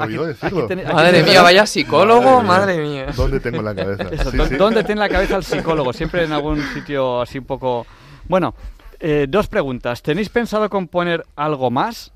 Ten- 0.66 0.79
aquí 0.81 0.92
Madre 0.92 1.22
mía, 1.25 1.42
vaya 1.42 1.66
psicólogo, 1.66 2.42
Madre 2.42 2.46
madre 2.46 2.77
mía. 2.79 3.05
mía. 3.07 3.14
¿Dónde 3.16 3.40
tengo 3.40 3.62
la 3.62 3.75
cabeza? 3.75 4.05
Eso, 4.12 4.31
Sí, 4.31 4.37
¿dó- 4.37 4.46
sí. 4.46 4.55
¿Dónde 4.57 4.85
tiene 4.85 5.01
la 5.01 5.09
cabeza 5.09 5.37
el 5.37 5.44
psicólogo? 5.44 5.92
Siempre 5.92 6.25
en 6.25 6.33
algún 6.33 6.61
sitio 6.72 7.20
así 7.20 7.38
un 7.38 7.44
poco... 7.44 7.85
Bueno, 8.29 8.55
eh, 9.01 9.27
dos 9.29 9.46
preguntas. 9.49 10.03
¿Tenéis 10.03 10.29
pensado 10.31 10.70
componer 10.70 11.25
algo 11.37 11.70
más? 11.70 12.12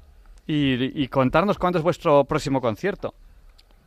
Y, 0.47 1.03
y 1.03 1.09
contarnos 1.09 1.59
cuándo 1.59 1.79
es 1.79 1.85
vuestro 1.85 2.25
próximo 2.25 2.61
concierto. 2.61 3.13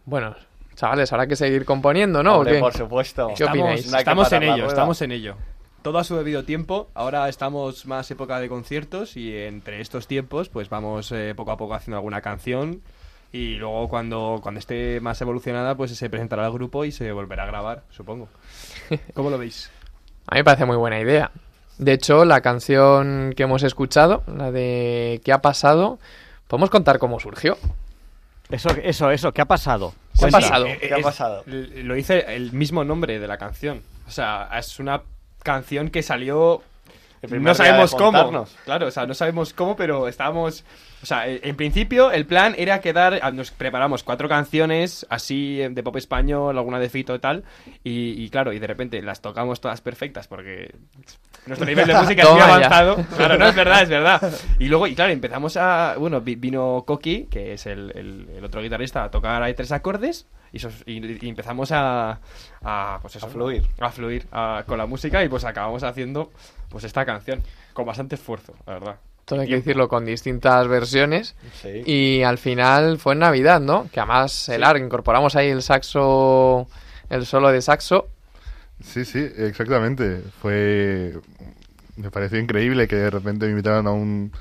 Bueno, 0.05 0.35
chavales, 0.75 1.11
habrá 1.11 1.27
que 1.27 1.35
seguir 1.35 1.65
componiendo, 1.65 2.23
¿no? 2.23 2.35
¿O 2.35 2.37
Hombre, 2.39 2.55
qué? 2.55 2.59
por 2.59 2.73
supuesto. 2.73 3.31
¿Qué 3.35 3.43
opináis? 3.45 3.89
No 3.89 3.97
hay 3.97 4.03
que 4.03 4.09
Estamos 4.09 4.31
en 4.31 4.43
ello, 4.43 4.67
estamos 4.67 5.01
en 5.01 5.11
ello. 5.11 5.35
Todo 5.81 5.97
a 5.99 6.03
su 6.03 6.15
debido 6.15 6.43
tiempo. 6.43 6.89
Ahora 6.93 7.27
estamos 7.27 7.85
más 7.85 8.09
época 8.09 8.39
de 8.39 8.47
conciertos 8.47 9.17
y 9.17 9.37
entre 9.37 9.81
estos 9.81 10.07
tiempos, 10.07 10.49
pues 10.49 10.69
vamos 10.69 11.11
eh, 11.11 11.33
poco 11.35 11.51
a 11.51 11.57
poco 11.57 11.73
haciendo 11.73 11.97
alguna 11.97 12.21
canción 12.21 12.81
y 13.33 13.55
luego 13.55 13.89
cuando, 13.89 14.39
cuando 14.41 14.59
esté 14.59 15.01
más 15.01 15.19
evolucionada, 15.19 15.75
pues 15.75 15.91
se 15.91 16.09
presentará 16.09 16.45
al 16.45 16.53
grupo 16.53 16.85
y 16.85 16.91
se 16.91 17.11
volverá 17.11 17.43
a 17.43 17.47
grabar, 17.47 17.83
supongo. 17.89 18.29
¿Cómo 19.15 19.31
lo 19.31 19.39
veis? 19.39 19.71
A 20.27 20.35
mí 20.35 20.39
me 20.39 20.43
parece 20.43 20.65
muy 20.65 20.77
buena 20.77 20.99
idea. 20.99 21.31
De 21.79 21.93
hecho, 21.93 22.25
la 22.25 22.41
canción 22.41 23.33
que 23.35 23.43
hemos 23.43 23.63
escuchado, 23.63 24.23
la 24.27 24.51
de 24.51 25.19
¿Qué 25.25 25.33
ha 25.33 25.41
pasado? 25.41 25.97
Podemos 26.47 26.69
contar 26.69 26.99
cómo 26.99 27.19
surgió. 27.19 27.57
Eso, 28.49 28.69
eso, 28.81 29.09
eso. 29.11 29.31
¿Qué 29.33 29.41
ha 29.41 29.45
pasado? 29.45 29.93
¿Qué 30.19 30.25
ha 30.25 30.29
pasado? 30.29 30.65
Eh, 30.67 30.79
¿Qué 30.81 30.93
ha 30.93 30.99
pasado? 30.99 31.43
Lo 31.47 31.95
dice 31.95 32.25
el 32.35 32.51
mismo 32.51 32.83
nombre 32.83 33.19
de 33.19 33.27
la 33.27 33.37
canción. 33.37 33.81
O 34.07 34.11
sea, 34.11 34.49
es 34.57 34.79
una 34.79 35.01
canción 35.43 35.89
que 35.89 36.03
salió. 36.03 36.61
No 37.29 37.53
sabemos 37.55 37.95
cómo. 37.95 38.45
Claro, 38.65 38.87
o 38.87 38.91
sea, 38.91 39.05
no 39.05 39.13
sabemos 39.13 39.53
cómo, 39.53 39.75
pero 39.77 40.09
estábamos. 40.09 40.65
O 41.01 41.05
sea, 41.05 41.27
eh, 41.27 41.39
en 41.43 41.55
principio 41.55 42.11
el 42.11 42.25
plan 42.25 42.53
era 42.57 42.81
quedar. 42.81 43.19
ah, 43.23 43.31
Nos 43.31 43.51
preparamos 43.51 44.03
cuatro 44.03 44.27
canciones 44.27 45.05
así 45.09 45.61
eh, 45.61 45.69
de 45.69 45.83
pop 45.83 45.95
español, 45.95 46.57
alguna 46.57 46.79
de 46.79 46.89
Fito 46.89 47.15
y 47.15 47.19
tal. 47.19 47.43
Y, 47.83 48.21
y 48.21 48.29
claro, 48.29 48.51
y 48.51 48.59
de 48.59 48.67
repente 48.67 49.01
las 49.01 49.21
tocamos 49.21 49.61
todas 49.61 49.79
perfectas 49.79 50.27
porque 50.27 50.75
nuestro 51.47 51.65
nivel 51.67 51.87
de 51.87 51.93
música 51.95 52.23
es 52.23 52.29
muy 52.31 52.39
avanzado. 52.41 52.95
Claro, 53.17 53.37
no 53.37 53.47
es 53.47 53.55
verdad, 53.55 53.81
es 53.83 53.89
verdad. 53.89 54.33
Y 54.59 54.67
luego, 54.67 54.87
y 54.87 54.95
claro, 54.95 55.11
empezamos 55.11 55.57
a. 55.57 55.95
Bueno, 55.97 56.21
vi- 56.21 56.35
vino 56.35 56.83
Coqui, 56.87 57.25
que 57.25 57.53
es 57.53 57.65
el, 57.65 57.91
el- 57.95 58.29
el 58.37 58.43
otro 58.45 58.61
guitarrista, 58.61 59.03
a 59.03 59.11
tocar 59.11 59.41
ahí 59.43 59.53
tres 59.53 59.71
acordes. 59.71 60.25
Y, 60.51 60.59
sos- 60.59 60.83
y- 60.85 61.25
y 61.25 61.29
empezamos 61.29 61.71
a. 61.71 62.19
a 62.63 62.99
pues 63.01 63.15
eso, 63.15 63.25
A 63.25 63.29
fluir. 63.29 63.63
A 63.79 63.89
fluir 63.89 64.27
a- 64.31 64.63
con 64.67 64.77
la 64.77 64.85
música 64.85 65.23
y 65.23 65.29
pues 65.29 65.43
acabamos 65.45 65.83
haciendo 65.83 66.31
pues 66.69 66.83
esta 66.83 67.05
canción. 67.05 67.41
Con 67.73 67.85
bastante 67.85 68.15
esfuerzo, 68.15 68.53
la 68.67 68.73
verdad. 68.73 68.95
Todo 69.25 69.39
hay 69.41 69.47
que 69.47 69.55
decirlo 69.55 69.87
con 69.87 70.05
distintas 70.05 70.67
versiones. 70.67 71.35
Sí. 71.61 71.81
Y 71.85 72.23
al 72.23 72.37
final 72.37 72.99
fue 72.99 73.13
en 73.13 73.19
Navidad, 73.19 73.61
¿no? 73.61 73.87
Que 73.91 73.99
además 74.01 74.49
el 74.49 74.63
ARC, 74.63 74.81
incorporamos 74.83 75.35
ahí 75.37 75.47
el 75.49 75.61
saxo, 75.63 76.67
el 77.09 77.25
solo 77.25 77.49
de 77.51 77.61
saxo. 77.61 78.09
Sí, 78.81 79.05
sí, 79.05 79.19
exactamente. 79.37 80.21
Fue. 80.41 81.13
Me 81.95 82.09
pareció 82.09 82.39
increíble 82.39 82.87
que 82.87 82.95
de 82.95 83.09
repente 83.09 83.45
me 83.45 83.51
invitaran 83.51 83.85
a 83.87 83.91
un, 83.91 84.31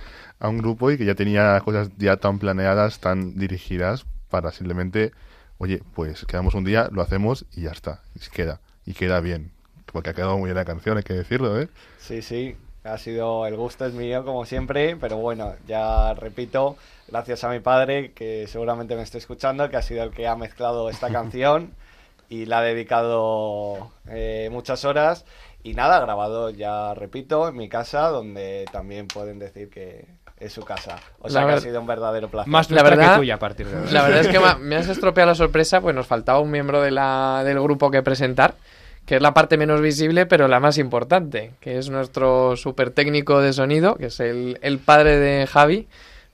a 0.40 0.48
un 0.48 0.58
grupo 0.58 0.90
y 0.90 0.98
que 0.98 1.04
ya 1.04 1.14
tenía 1.14 1.60
cosas 1.60 1.90
ya 1.98 2.16
tan 2.16 2.38
planeadas, 2.38 2.98
tan 2.98 3.38
dirigidas, 3.38 4.06
para 4.30 4.50
simplemente, 4.52 5.12
oye, 5.58 5.82
pues 5.94 6.24
quedamos 6.24 6.54
un 6.54 6.64
día, 6.64 6.88
lo 6.90 7.02
hacemos 7.02 7.44
y 7.52 7.62
ya 7.62 7.70
está. 7.70 8.00
Y 8.14 8.30
queda. 8.30 8.60
Y 8.86 8.94
queda 8.94 9.20
bien. 9.20 9.52
Porque 9.92 10.10
ha 10.10 10.14
quedado 10.14 10.38
muy 10.38 10.46
bien 10.46 10.56
la 10.56 10.64
canción, 10.64 10.96
hay 10.96 11.02
que 11.02 11.12
decirlo, 11.12 11.60
¿eh? 11.60 11.68
Sí, 11.98 12.22
sí, 12.22 12.56
ha 12.84 12.98
sido 12.98 13.46
el 13.46 13.56
gusto 13.56 13.86
es 13.86 13.92
mío 13.92 14.24
como 14.24 14.44
siempre, 14.44 14.96
pero 14.96 15.18
bueno, 15.18 15.54
ya 15.68 16.14
repito, 16.14 16.76
gracias 17.08 17.44
a 17.44 17.50
mi 17.50 17.60
padre 17.60 18.12
que 18.12 18.46
seguramente 18.48 18.96
me 18.96 19.02
esté 19.02 19.18
escuchando, 19.18 19.68
que 19.70 19.76
ha 19.76 19.82
sido 19.82 20.02
el 20.02 20.10
que 20.10 20.26
ha 20.26 20.34
mezclado 20.34 20.88
esta 20.88 21.08
canción 21.12 21.74
y 22.28 22.46
la 22.46 22.58
ha 22.58 22.62
dedicado 22.62 23.90
eh, 24.08 24.48
muchas 24.52 24.84
horas 24.84 25.24
y 25.62 25.74
nada, 25.74 26.00
grabado 26.00 26.50
ya 26.50 26.94
repito 26.94 27.48
en 27.48 27.56
mi 27.56 27.68
casa, 27.68 28.08
donde 28.08 28.64
también 28.72 29.06
pueden 29.08 29.38
decir 29.38 29.68
que 29.70 30.06
es 30.38 30.52
su 30.52 30.62
casa. 30.64 30.96
O 31.20 31.28
sea 31.30 31.42
La 31.42 31.46
que 31.46 31.52
ha 31.54 31.60
sido 31.60 31.80
un 31.80 31.86
verdadero 31.86 32.28
placer. 32.28 32.50
Más 32.50 32.68
La 32.70 32.82
verdad- 32.82 33.12
que 33.14 33.18
tuya 33.20 33.34
a 33.34 33.38
partir 33.38 33.68
de 33.68 33.76
ahora. 33.78 33.90
La 33.92 34.02
verdad 34.02 34.20
es 34.22 34.28
que 34.28 34.40
me 34.60 34.74
has 34.76 34.88
estropeado 34.88 35.28
la 35.30 35.34
sorpresa, 35.36 35.80
pues 35.80 35.94
nos 35.94 36.06
faltaba 36.06 36.40
un 36.40 36.50
miembro 36.50 36.80
de 36.82 36.90
la, 36.90 37.42
del 37.44 37.60
grupo 37.60 37.92
que 37.92 38.02
presentar, 38.02 38.54
que 39.06 39.16
es 39.16 39.22
la 39.22 39.34
parte 39.34 39.56
menos 39.56 39.80
visible, 39.80 40.26
pero 40.26 40.48
la 40.48 40.58
más 40.58 40.78
importante, 40.78 41.52
que 41.60 41.78
es 41.78 41.90
nuestro 41.90 42.56
super 42.56 42.90
técnico 42.90 43.40
de 43.40 43.52
sonido, 43.52 43.94
que 43.94 44.06
es 44.06 44.18
el, 44.18 44.58
el 44.62 44.78
padre 44.78 45.18
de 45.18 45.46
Javi, 45.46 45.86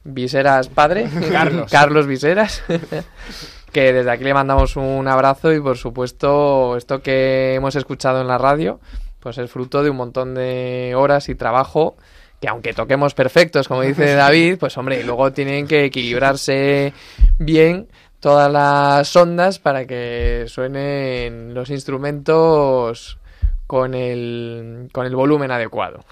Viseras 0.04 0.68
padre, 0.68 1.06
Carlos. 1.32 1.70
Carlos 1.70 2.06
Viseras, 2.06 2.62
que 3.72 3.92
desde 3.92 4.10
aquí 4.10 4.24
le 4.24 4.34
mandamos 4.34 4.76
un 4.76 5.06
abrazo 5.08 5.52
y 5.52 5.60
por 5.60 5.76
supuesto 5.76 6.76
esto 6.76 7.02
que 7.02 7.54
hemos 7.54 7.76
escuchado 7.76 8.20
en 8.20 8.28
la 8.28 8.38
radio, 8.38 8.80
pues 9.20 9.38
es 9.38 9.50
fruto 9.50 9.82
de 9.82 9.90
un 9.90 9.96
montón 9.96 10.34
de 10.34 10.94
horas 10.96 11.28
y 11.28 11.34
trabajo 11.34 11.96
que 12.40 12.48
aunque 12.48 12.72
toquemos 12.72 13.14
perfectos, 13.14 13.68
como 13.68 13.82
dice 13.82 14.14
David, 14.14 14.58
pues 14.58 14.76
hombre, 14.78 15.02
luego 15.04 15.32
tienen 15.32 15.66
que 15.66 15.84
equilibrarse 15.84 16.92
bien 17.38 17.88
todas 18.20 18.50
las 18.50 19.14
ondas 19.16 19.58
para 19.58 19.86
que 19.86 20.44
suenen 20.46 21.54
los 21.54 21.70
instrumentos 21.70 23.18
con 23.66 23.94
el, 23.94 24.88
con 24.92 25.06
el 25.06 25.14
volumen 25.14 25.50
adecuado. 25.50 26.04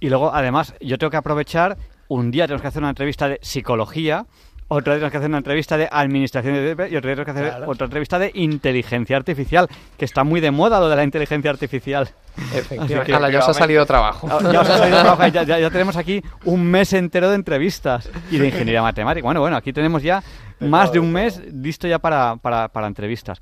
Y 0.00 0.08
luego, 0.08 0.34
además, 0.34 0.74
yo 0.80 0.98
tengo 0.98 1.10
que 1.10 1.18
aprovechar, 1.18 1.76
un 2.08 2.30
día 2.30 2.46
tenemos 2.46 2.62
que 2.62 2.68
hacer 2.68 2.82
una 2.82 2.90
entrevista 2.90 3.28
de 3.28 3.38
psicología, 3.42 4.26
otro 4.72 4.92
día 4.94 4.98
tenemos 5.00 5.10
que 5.12 5.16
hacer 5.18 5.28
una 5.28 5.38
entrevista 5.38 5.76
de 5.76 5.88
administración 5.90 6.54
de 6.54 6.88
y 6.90 6.96
otro 6.96 7.08
día 7.08 7.16
tenemos 7.16 7.24
que 7.24 7.30
hacer 7.32 7.48
Claro. 7.48 7.70
otra 7.70 7.84
entrevista 7.86 8.18
de 8.18 8.30
inteligencia 8.34 9.16
artificial, 9.16 9.68
que 9.98 10.04
está 10.04 10.24
muy 10.24 10.40
de 10.40 10.50
moda 10.50 10.78
lo 10.80 10.88
de 10.88 10.96
la 10.96 11.04
inteligencia 11.04 11.50
artificial. 11.50 12.08
Efectivamente. 12.54 13.12
Ala, 13.14 13.30
ya 13.30 13.40
os 13.40 13.48
ha 13.48 13.54
salido 13.54 13.84
trabajo. 13.86 14.28
Ya, 14.52 14.60
os 14.60 14.68
ha 14.70 14.78
salido 14.78 15.00
trabajo, 15.00 15.26
ya- 15.26 15.42
ya- 15.42 15.58
ya 15.58 15.70
tenemos 15.70 15.96
aquí 15.96 16.22
un 16.44 16.64
mes 16.64 16.92
entero 16.92 17.28
de 17.28 17.36
entrevistas 17.36 18.08
y 18.30 18.38
de 18.38 18.46
ingeniería 18.46 18.82
matemática. 18.82 19.24
Bueno, 19.24 19.40
bueno, 19.40 19.56
aquí 19.56 19.72
tenemos 19.72 20.02
ya 20.02 20.22
más 20.60 20.92
de 20.92 20.98
un 21.00 21.12
mes 21.12 21.42
listo 21.52 21.86
ya 21.88 21.98
para, 21.98 22.36
para, 22.36 22.68
para 22.68 22.86
entrevistas. 22.86 23.38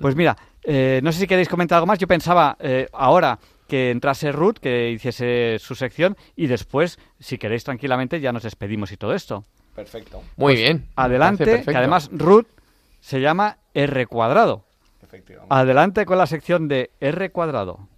Pues 0.00 0.16
mira, 0.16 0.36
eh, 0.64 1.00
no 1.02 1.12
sé 1.12 1.20
si 1.20 1.26
queréis 1.26 1.48
comentar 1.48 1.76
algo 1.76 1.86
más. 1.86 1.98
Yo 1.98 2.06
pensaba 2.08 2.56
eh, 2.58 2.88
ahora 2.92 3.38
que 3.68 3.90
entrase 3.90 4.32
Ruth, 4.32 4.56
que 4.60 4.90
hiciese 4.90 5.56
su 5.58 5.74
sección 5.74 6.16
y 6.36 6.46
después, 6.48 6.98
si 7.20 7.38
queréis 7.38 7.64
tranquilamente, 7.64 8.20
ya 8.20 8.32
nos 8.32 8.42
despedimos 8.42 8.92
y 8.92 8.96
todo 8.96 9.14
esto. 9.14 9.44
Perfecto. 9.74 10.18
Muy 10.36 10.54
Pues 10.54 10.56
bien. 10.56 10.88
Adelante, 10.96 11.62
que 11.64 11.76
además 11.76 12.08
Ruth 12.12 12.46
se 13.00 13.20
llama 13.20 13.58
R 13.74 14.06
cuadrado. 14.06 14.64
Efectivamente. 15.02 15.54
Adelante 15.54 16.06
con 16.06 16.18
la 16.18 16.26
sección 16.26 16.68
de 16.68 16.90
R 17.00 17.30
cuadrado. 17.30 17.88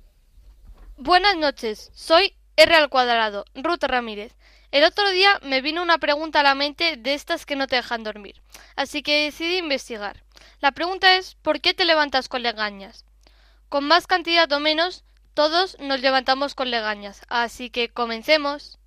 Buenas 0.99 1.37
noches, 1.37 1.91
soy 1.95 2.35
R 2.57 2.75
al 2.75 2.89
cuadrado, 2.89 3.45
Ruth 3.55 3.85
Ramírez. 3.85 4.35
El 4.73 4.85
otro 4.85 5.11
día 5.11 5.39
me 5.43 5.61
vino 5.61 5.83
una 5.83 5.99
pregunta 5.99 6.41
a 6.41 6.43
la 6.43 6.55
mente 6.55 6.97
de 6.97 7.15
estas 7.15 7.45
que 7.47 7.55
no 7.55 7.67
te 7.67 7.77
dejan 7.77 8.03
dormir, 8.03 8.41
así 8.77 9.03
que 9.03 9.25
decidí 9.25 9.59
investigar. 9.59 10.23
La 10.61 10.73
pregunta 10.73 11.17
es, 11.17 11.35
¿por 11.37 11.61
qué 11.61 11.75
te 11.75 11.85
levantas 11.85 12.29
con 12.29 12.43
legañas? 12.43 13.05
Con 13.69 13.85
más 13.87 14.07
cantidad 14.07 14.51
o 14.53 14.61
menos, 14.61 15.05
todos 15.35 15.77
nos 15.81 16.01
levantamos 16.01 16.55
con 16.55 16.71
legañas, 16.71 17.23
así 17.29 17.69
que 17.69 17.91
comencemos. 17.91 18.79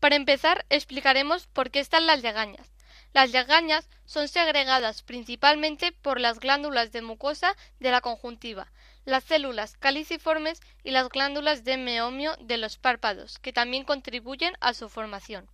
Para 0.00 0.16
empezar, 0.16 0.64
explicaremos 0.70 1.46
por 1.46 1.70
qué 1.70 1.80
están 1.80 2.06
las 2.06 2.22
legañas. 2.22 2.68
Las 3.12 3.30
legañas 3.30 3.88
son 4.04 4.28
segregadas 4.28 5.02
principalmente 5.02 5.92
por 5.92 6.20
las 6.20 6.40
glándulas 6.40 6.92
de 6.92 7.02
mucosa 7.02 7.54
de 7.80 7.90
la 7.90 8.00
conjuntiva, 8.00 8.72
las 9.04 9.24
células 9.24 9.76
caliciformes 9.76 10.60
y 10.82 10.90
las 10.90 11.08
glándulas 11.08 11.64
de 11.64 11.76
meomio 11.76 12.36
de 12.40 12.56
los 12.56 12.76
párpados, 12.76 13.38
que 13.38 13.52
también 13.52 13.84
contribuyen 13.84 14.54
a 14.60 14.74
su 14.74 14.88
formación. 14.88 15.48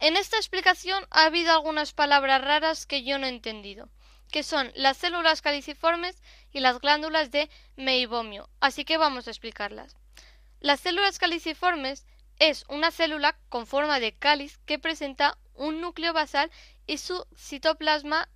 En 0.00 0.16
esta 0.16 0.36
explicación 0.38 1.06
ha 1.10 1.24
habido 1.26 1.52
algunas 1.52 1.92
palabras 1.92 2.42
raras 2.42 2.86
que 2.86 3.04
yo 3.04 3.18
no 3.18 3.26
he 3.26 3.30
entendido, 3.30 3.88
que 4.32 4.42
son 4.42 4.72
las 4.74 4.96
células 4.96 5.42
caliciformes 5.42 6.16
y 6.50 6.60
las 6.60 6.80
glándulas 6.80 7.30
de 7.30 7.48
meibomio, 7.76 8.48
así 8.60 8.84
que 8.84 8.96
vamos 8.96 9.28
a 9.28 9.30
explicarlas. 9.30 9.96
Las 10.58 10.80
células 10.80 11.18
caliciformes 11.18 12.06
es 12.38 12.64
una 12.68 12.90
célula 12.90 13.36
con 13.50 13.66
forma 13.66 14.00
de 14.00 14.12
cáliz 14.14 14.58
que 14.66 14.78
presenta 14.78 15.38
un 15.54 15.80
núcleo 15.80 16.12
basal 16.12 16.50
y 16.86 16.98
su 16.98 17.24
citoplasma 17.36 18.28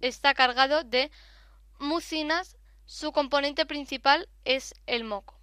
está 0.00 0.34
cargado 0.34 0.82
de 0.82 1.10
mucinas. 1.78 2.56
Su 2.86 3.12
componente 3.12 3.64
principal 3.64 4.28
es 4.44 4.74
el 4.86 5.04
moco. 5.04 5.40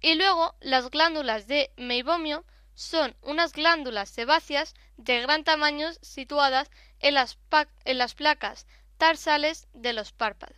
Y 0.00 0.14
luego 0.14 0.54
las 0.60 0.90
glándulas 0.90 1.46
de 1.46 1.70
meibomio 1.76 2.44
son 2.74 3.16
unas 3.20 3.52
glándulas 3.52 4.08
sebáceas 4.08 4.74
de 4.96 5.20
gran 5.20 5.44
tamaño 5.44 5.92
situadas 6.00 6.70
en 7.00 7.14
las, 7.14 7.34
pa- 7.36 7.68
en 7.84 7.98
las 7.98 8.14
placas 8.14 8.66
tarsales 8.96 9.68
de 9.72 9.92
los 9.92 10.12
párpados. 10.12 10.56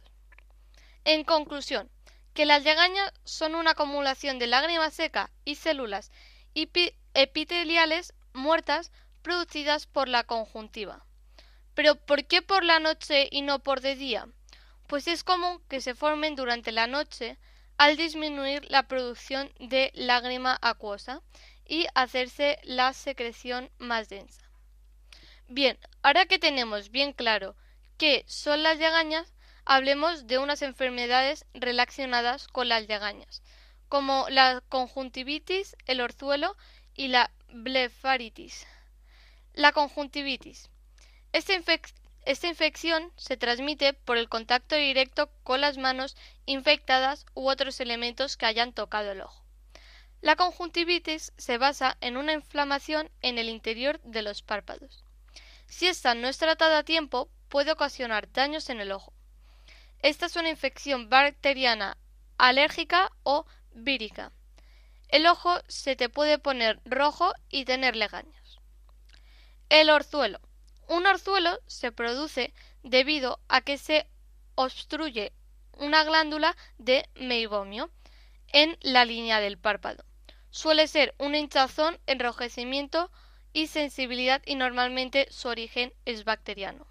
En 1.05 1.25
conclusión, 1.25 1.91
que 2.35 2.47
las 2.47 2.65
legañas 2.65 3.13
son 3.25 3.55
una 3.55 3.71
acumulación 3.73 4.39
de 4.39 4.47
lágrima 4.47 4.91
seca 4.91 5.31
y 5.45 5.55
células 5.55 6.11
epi- 6.55 6.95
epiteliales 7.15 8.13
muertas 8.33 8.93
producidas 9.23 9.87
por 9.87 10.09
la 10.09 10.25
conjuntiva. 10.25 11.05
Pero 11.75 11.95
¿por 11.95 12.25
qué 12.27 12.43
por 12.43 12.65
la 12.65 12.79
noche 12.79 13.29
y 13.31 13.43
no 13.43 13.59
por 13.61 13.81
de 13.81 13.97
día? 13.97 14.29
Pues 14.87 15.09
es 15.09 15.25
común 15.25 15.63
que 15.69 15.81
se 15.81 15.95
formen 15.95 16.37
durante 16.37 16.73
la 16.73 16.87
noche 16.87 17.39
al 17.79 17.97
disminuir 17.97 18.65
la 18.71 18.85
producción 18.85 19.53
de 19.59 19.93
lágrima 19.95 20.59
acuosa 20.63 21.23
y 21.67 21.87
hacerse 21.95 22.59
la 22.63 22.93
secreción 22.93 23.71
más 23.79 24.09
densa. 24.09 24.43
Bien, 25.49 25.79
ahora 26.03 26.27
que 26.27 26.39
tenemos 26.39 26.91
bien 26.91 27.13
claro 27.13 27.57
qué 27.97 28.25
son 28.27 28.63
las 28.63 28.79
legañas, 28.79 29.33
hablemos 29.65 30.27
de 30.27 30.39
unas 30.39 30.63
enfermedades 30.63 31.45
relacionadas 31.55 32.49
con 32.49 32.69
las 32.69 32.87
legañas, 32.87 33.43
como 33.89 34.27
la 34.29 34.63
conjuntivitis, 34.69 35.77
el 35.87 36.01
orzuelo 36.01 36.57
y 36.95 37.09
la 37.09 37.31
blefaritis. 37.49 38.67
La 39.55 39.73
conjuntivitis. 39.73 40.71
Esta, 41.33 41.55
esta 42.25 42.47
infección 42.47 43.13
se 43.17 43.37
transmite 43.37 43.93
por 43.93 44.17
el 44.17 44.29
contacto 44.29 44.77
directo 44.77 45.31
con 45.43 45.61
las 45.61 45.79
manos 45.79 46.17
infectadas 46.45 47.27
u 47.35 47.49
otros 47.49 47.81
elementos 47.81 48.37
que 48.37 48.47
hayan 48.47 48.73
tocado 48.73 49.13
el 49.13 49.23
ojo. 49.23 49.43
La 50.23 50.37
conjuntivitis 50.37 51.33
se 51.37 51.59
basa 51.59 51.99
en 52.01 52.17
una 52.17 52.33
inflamación 52.33 53.11
en 53.23 53.39
el 53.39 53.49
interior 53.49 54.01
de 54.03 54.23
los 54.23 54.43
párpados. 54.43 55.05
Si 55.69 55.87
esta 55.89 56.15
no 56.15 56.29
es 56.29 56.39
tratada 56.39 56.79
a 56.79 56.85
tiempo, 56.85 57.29
puede 57.49 57.73
ocasionar 57.73 58.31
daños 58.33 58.71
en 58.71 58.81
el 58.81 58.93
ojo. 58.93 59.13
Esta 60.01 60.27
es 60.27 60.37
una 60.37 60.51
infección 60.51 61.09
bacteriana 61.09 61.97
alérgica 62.39 63.11
o 63.23 63.47
vírica. 63.73 64.33
El 65.09 65.27
ojo 65.27 65.61
se 65.69 65.97
te 65.97 66.09
puede 66.09 66.39
poner 66.39 66.81
rojo 66.85 67.33
y 67.49 67.65
tener 67.65 67.97
legañas. 67.97 68.59
El 69.69 69.91
orzuelo. 69.91 70.41
Un 70.89 71.07
orzuelo 71.07 71.59
se 71.67 71.93
produce 71.93 72.53
debido 72.83 73.41
a 73.49 73.61
que 73.61 73.79
se 73.79 74.09
obstruye 74.55 75.33
una 75.73 76.05
glándula 76.05 76.57
de 76.79 77.09
meibomio 77.15 77.91
en 78.53 78.79
la 78.81 79.05
línea 79.05 79.41
del 79.41 79.59
párpado. 79.59 80.05
Suele 80.51 80.89
ser 80.89 81.15
una 81.19 81.39
hinchazón, 81.39 81.99
enrojecimiento 82.07 83.11
y 83.53 83.67
sensibilidad 83.67 84.43
y 84.47 84.55
normalmente 84.55 85.27
su 85.31 85.49
origen 85.49 85.93
es 86.05 86.25
bacteriano. 86.25 86.87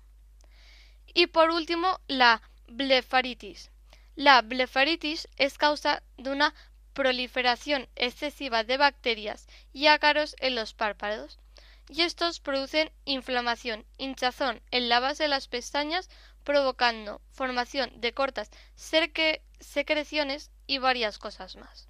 Y 1.16 1.28
por 1.28 1.50
último, 1.50 2.00
la 2.08 2.42
blefaritis. 2.68 3.72
La 4.16 4.42
blefaritis 4.42 5.30
es 5.38 5.58
causa 5.58 6.04
de 6.18 6.30
una 6.30 6.54
proliferación 6.94 7.88
excesiva 7.96 8.66
de 8.66 8.78
bacterias 8.78 9.48
y 9.72 9.88
ácaros 9.88 10.36
en 10.40 10.56
los 10.56 10.74
párpados, 10.74 11.40
y 11.88 12.02
estos 12.02 12.42
producen 12.42 12.92
inflamación, 13.06 13.86
hinchazón 13.98 14.62
en 14.72 14.90
la 14.90 15.00
base 15.00 15.24
de 15.24 15.30
las 15.30 15.48
pestañas, 15.48 16.10
provocando 16.44 17.22
formación 17.32 17.92
de 18.02 18.14
cortas 18.14 18.52
secreciones 18.76 20.52
y 20.68 20.80
varias 20.80 21.18
cosas 21.18 21.56
más. 21.56 21.88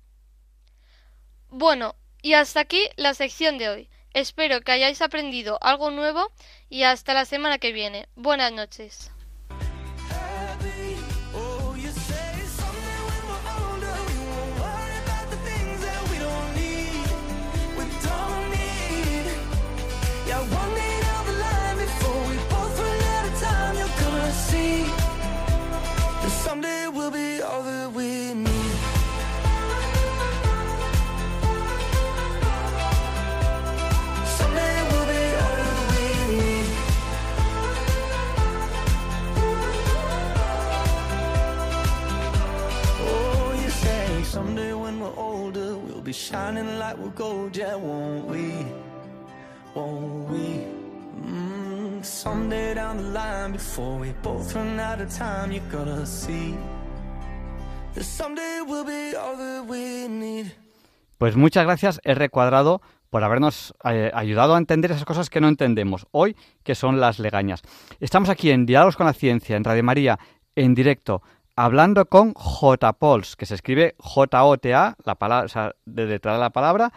Bueno, 1.49 1.95
y 2.21 2.33
hasta 2.33 2.59
aquí 2.59 2.89
la 2.95 3.15
sección 3.15 3.57
de 3.57 3.69
hoy. 3.69 3.89
Espero 4.13 4.61
que 4.61 4.71
hayáis 4.71 5.01
aprendido 5.01 5.57
algo 5.61 5.91
nuevo 5.91 6.31
y 6.69 6.83
hasta 6.83 7.13
la 7.13 7.25
semana 7.25 7.57
que 7.57 7.73
viene. 7.73 8.07
Buenas 8.15 8.51
noches. 8.51 9.11
Be 46.05 46.13
shining 46.13 46.77
like 46.77 46.95
we're 46.99 47.09
gold, 47.15 47.57
yeah, 47.57 47.73
won't 47.75 48.25
we? 48.25 48.53
Won't 49.73 50.29
we? 50.29 50.61
Mm, 51.25 52.03
someday 52.03 52.75
down 52.75 52.97
the 52.97 53.09
line, 53.09 53.53
before 53.53 53.97
we 53.99 54.13
both 54.21 54.53
run 54.53 54.79
out 54.79 55.01
of 55.01 55.09
time, 55.09 55.51
you 55.51 55.61
gotta 55.71 56.05
see 56.05 56.53
that 57.95 58.03
someday 58.03 58.61
we'll 58.67 58.85
be 58.85 59.15
all 59.15 59.35
that 59.35 59.65
we 59.67 60.07
need. 60.07 60.51
Pues 61.17 61.35
muchas 61.35 61.65
gracias, 61.65 61.99
R 62.03 62.29
Cuadrado, 62.29 62.83
por 63.09 63.23
habernos 63.23 63.73
eh, 63.83 64.11
ayudado 64.13 64.53
a 64.53 64.59
entender 64.59 64.91
esas 64.91 65.05
cosas 65.05 65.31
que 65.31 65.41
no 65.41 65.47
entendemos 65.47 66.05
hoy, 66.11 66.35
que 66.63 66.75
son 66.75 66.99
las 66.99 67.17
legañas. 67.17 67.63
Estamos 67.99 68.29
aquí 68.29 68.51
en 68.51 68.67
Diálogos 68.67 68.95
con 68.95 69.07
la 69.07 69.13
Ciencia, 69.13 69.57
en 69.57 69.63
Radio 69.63 69.83
María, 69.83 70.19
en 70.55 70.75
directo, 70.75 71.23
hablando 71.55 72.05
con 72.05 72.33
J. 72.33 72.93
Pols, 72.93 73.35
que 73.35 73.45
se 73.45 73.55
escribe 73.55 73.95
J-O-T-A, 73.97 74.95
la 75.03 75.15
palabra, 75.15 75.45
o 75.45 75.49
sea, 75.49 75.75
de 75.85 76.05
detrás 76.05 76.35
de 76.35 76.41
la 76.41 76.49
palabra, 76.49 76.91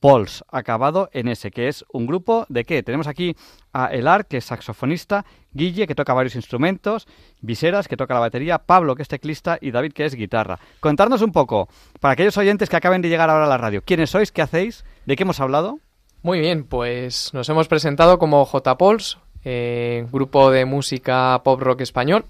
Pols, 0.00 0.44
acabado 0.52 1.08
en 1.14 1.28
S, 1.28 1.50
que 1.50 1.66
es 1.66 1.82
un 1.90 2.06
grupo 2.06 2.44
de 2.50 2.64
qué? 2.64 2.82
Tenemos 2.82 3.06
aquí 3.06 3.36
a 3.72 3.86
Elar, 3.86 4.26
que 4.26 4.36
es 4.36 4.44
saxofonista, 4.44 5.24
Guille, 5.52 5.86
que 5.86 5.94
toca 5.94 6.12
varios 6.12 6.36
instrumentos, 6.36 7.08
Viseras, 7.40 7.88
que 7.88 7.96
toca 7.96 8.12
la 8.12 8.20
batería, 8.20 8.58
Pablo, 8.58 8.96
que 8.96 9.02
es 9.02 9.08
teclista, 9.08 9.56
y 9.62 9.70
David, 9.70 9.94
que 9.94 10.04
es 10.04 10.14
guitarra. 10.14 10.58
Contarnos 10.80 11.22
un 11.22 11.32
poco, 11.32 11.68
para 12.00 12.12
aquellos 12.12 12.36
oyentes 12.36 12.68
que 12.68 12.76
acaben 12.76 13.00
de 13.00 13.08
llegar 13.08 13.30
ahora 13.30 13.46
a 13.46 13.48
la 13.48 13.56
radio, 13.56 13.82
¿quiénes 13.82 14.10
sois? 14.10 14.30
¿Qué 14.30 14.42
hacéis? 14.42 14.84
¿De 15.06 15.16
qué 15.16 15.22
hemos 15.22 15.40
hablado? 15.40 15.78
Muy 16.22 16.38
bien, 16.38 16.64
pues 16.64 17.32
nos 17.32 17.48
hemos 17.48 17.68
presentado 17.68 18.18
como 18.18 18.44
J 18.44 18.76
Pols, 18.76 19.18
eh, 19.42 20.06
grupo 20.12 20.50
de 20.50 20.66
música 20.66 21.40
pop 21.44 21.60
rock 21.60 21.80
español. 21.80 22.26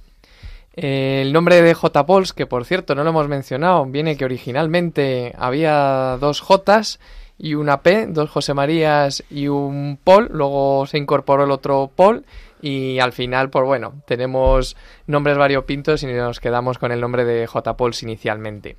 El 0.76 1.32
nombre 1.32 1.62
de 1.62 1.72
J 1.72 2.04
Pols, 2.04 2.32
que 2.32 2.46
por 2.46 2.64
cierto 2.64 2.94
no 2.94 3.04
lo 3.04 3.10
hemos 3.10 3.28
mencionado, 3.28 3.86
viene 3.86 4.16
que 4.16 4.24
originalmente 4.24 5.32
había 5.38 6.16
dos 6.20 6.40
Jotas 6.40 6.98
y 7.38 7.54
una 7.54 7.82
P, 7.82 8.06
dos 8.08 8.28
José 8.28 8.54
Marías 8.54 9.22
y 9.30 9.46
un 9.46 9.98
Paul, 10.02 10.28
luego 10.32 10.86
se 10.86 10.98
incorporó 10.98 11.44
el 11.44 11.52
otro 11.52 11.90
Paul 11.94 12.24
y 12.60 12.98
al 12.98 13.12
final, 13.12 13.50
pues 13.50 13.64
bueno, 13.66 14.02
tenemos 14.06 14.76
nombres 15.06 15.36
variopintos 15.36 16.02
y 16.02 16.06
nos 16.06 16.40
quedamos 16.40 16.78
con 16.78 16.90
el 16.90 17.00
nombre 17.00 17.24
de 17.24 17.46
J. 17.46 17.76
Pauls 17.76 18.02
inicialmente. 18.02 18.76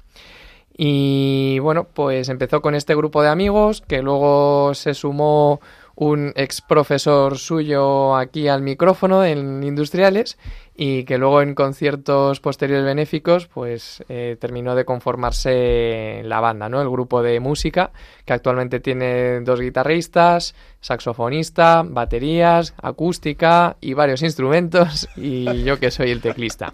Y 0.78 1.60
bueno, 1.60 1.86
pues 1.86 2.28
empezó 2.28 2.62
con 2.62 2.76
este 2.76 2.96
grupo 2.96 3.22
de 3.22 3.30
amigos 3.30 3.82
que 3.88 4.02
luego 4.02 4.74
se 4.74 4.94
sumó 4.94 5.62
un 5.96 6.34
ex 6.36 6.62
profesor 6.62 7.38
suyo 7.38 8.16
aquí 8.16 8.48
al 8.48 8.62
micrófono 8.62 9.24
en 9.24 9.64
Industriales 9.64 10.38
y 10.78 11.06
que 11.06 11.18
luego 11.18 11.42
en 11.42 11.56
conciertos 11.56 12.42
posteriores 12.42 12.84
benéficos 12.84 13.48
pues 13.48 14.04
eh, 14.10 14.36
terminó 14.40 14.76
de 14.76 14.84
conformarse 14.84 16.22
la 16.26 16.42
banda, 16.42 16.68
¿no? 16.68 16.82
El 16.82 16.90
grupo 16.90 17.24
de 17.24 17.40
música 17.40 17.92
que 18.26 18.34
actualmente 18.34 18.82
tiene 18.82 19.40
dos 19.40 19.62
guitarristas, 19.62 20.54
saxofonista, 20.82 21.84
baterías, 21.86 22.74
acústica 22.82 23.78
y 23.80 23.94
varios 23.94 24.22
instrumentos 24.22 25.08
y 25.16 25.64
yo 25.64 25.80
que 25.80 25.92
soy 25.92 26.12
el 26.12 26.22
teclista. 26.22 26.74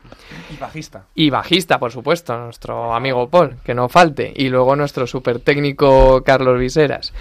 Y 0.52 0.58
bajista. 0.58 1.06
Y 1.14 1.30
bajista, 1.30 1.80
por 1.80 1.92
supuesto, 1.92 2.36
nuestro 2.38 2.96
amigo 2.96 3.30
Paul, 3.30 3.58
que 3.64 3.76
no 3.76 3.88
falte, 3.88 4.34
y 4.36 4.50
luego 4.50 4.76
nuestro 4.76 5.06
super 5.06 5.40
técnico 5.40 6.24
Carlos 6.24 6.58
Viseras. 6.58 7.14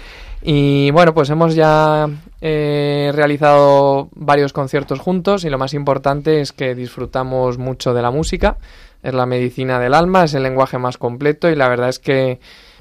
Y 0.43 0.89
bueno, 0.91 1.13
pues 1.13 1.29
hemos 1.29 1.53
ya 1.53 2.09
eh, 2.41 3.11
realizado 3.13 4.09
varios 4.13 4.53
conciertos 4.53 4.99
juntos 4.99 5.45
y 5.45 5.49
lo 5.49 5.59
más 5.59 5.73
importante 5.75 6.41
es 6.41 6.51
que 6.51 6.73
disfrutamos 6.73 7.59
mucho 7.59 7.93
de 7.93 8.01
la 8.01 8.09
música. 8.09 8.57
Es 9.03 9.13
la 9.13 9.27
medicina 9.27 9.79
del 9.79 9.93
alma, 9.93 10.23
es 10.23 10.33
el 10.33 10.43
lenguaje 10.43 10.79
más 10.79 10.97
completo 10.97 11.49
y 11.49 11.55
la 11.55 11.69
verdad 11.69 11.89
es 11.89 11.99
que 11.99 12.39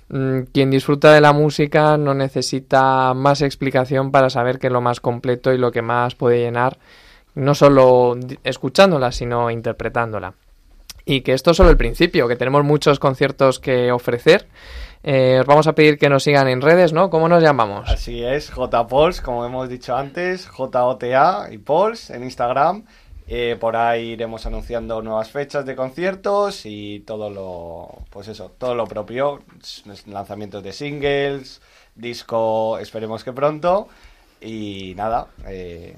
mm, 0.08 0.40
quien 0.52 0.70
disfruta 0.70 1.12
de 1.12 1.20
la 1.20 1.34
música 1.34 1.98
no 1.98 2.14
necesita 2.14 3.12
más 3.12 3.42
explicación 3.42 4.10
para 4.10 4.30
saber 4.30 4.58
que 4.58 4.68
es 4.68 4.72
lo 4.72 4.80
más 4.80 5.00
completo 5.00 5.52
y 5.52 5.58
lo 5.58 5.70
que 5.70 5.82
más 5.82 6.14
puede 6.14 6.38
llenar, 6.40 6.78
no 7.34 7.54
solo 7.54 8.16
escuchándola, 8.42 9.12
sino 9.12 9.50
interpretándola. 9.50 10.32
Y 11.04 11.22
que 11.22 11.32
esto 11.32 11.50
es 11.50 11.56
solo 11.56 11.70
el 11.70 11.76
principio, 11.76 12.28
que 12.28 12.36
tenemos 12.36 12.64
muchos 12.64 12.98
conciertos 12.98 13.58
que 13.58 13.92
ofrecer. 13.92 14.46
Eh, 15.02 15.38
os 15.40 15.46
vamos 15.46 15.66
a 15.66 15.72
pedir 15.74 15.98
que 15.98 16.10
nos 16.10 16.22
sigan 16.24 16.46
en 16.48 16.60
redes, 16.60 16.92
¿no? 16.92 17.08
¿Cómo 17.08 17.28
nos 17.28 17.42
llamamos? 17.42 17.88
Así 17.88 18.22
es, 18.22 18.50
JPols, 18.50 19.20
como 19.22 19.46
hemos 19.46 19.68
dicho 19.68 19.96
antes, 19.96 20.46
J-O-T-A 20.46 21.48
y 21.50 21.58
Pols 21.58 22.10
en 22.10 22.24
Instagram. 22.24 22.84
Eh, 23.26 23.56
por 23.60 23.76
ahí 23.76 24.10
iremos 24.10 24.44
anunciando 24.44 25.00
nuevas 25.02 25.30
fechas 25.30 25.64
de 25.64 25.76
conciertos 25.76 26.62
y 26.66 27.00
todo 27.06 27.30
lo, 27.30 28.02
pues 28.10 28.26
eso, 28.28 28.50
todo 28.58 28.74
lo 28.74 28.86
propio, 28.86 29.40
lanzamientos 30.06 30.62
de 30.64 30.72
singles, 30.72 31.62
disco, 31.94 32.76
esperemos 32.78 33.22
que 33.24 33.32
pronto. 33.32 33.88
Y 34.40 34.94
nada, 34.96 35.28
eh, 35.46 35.96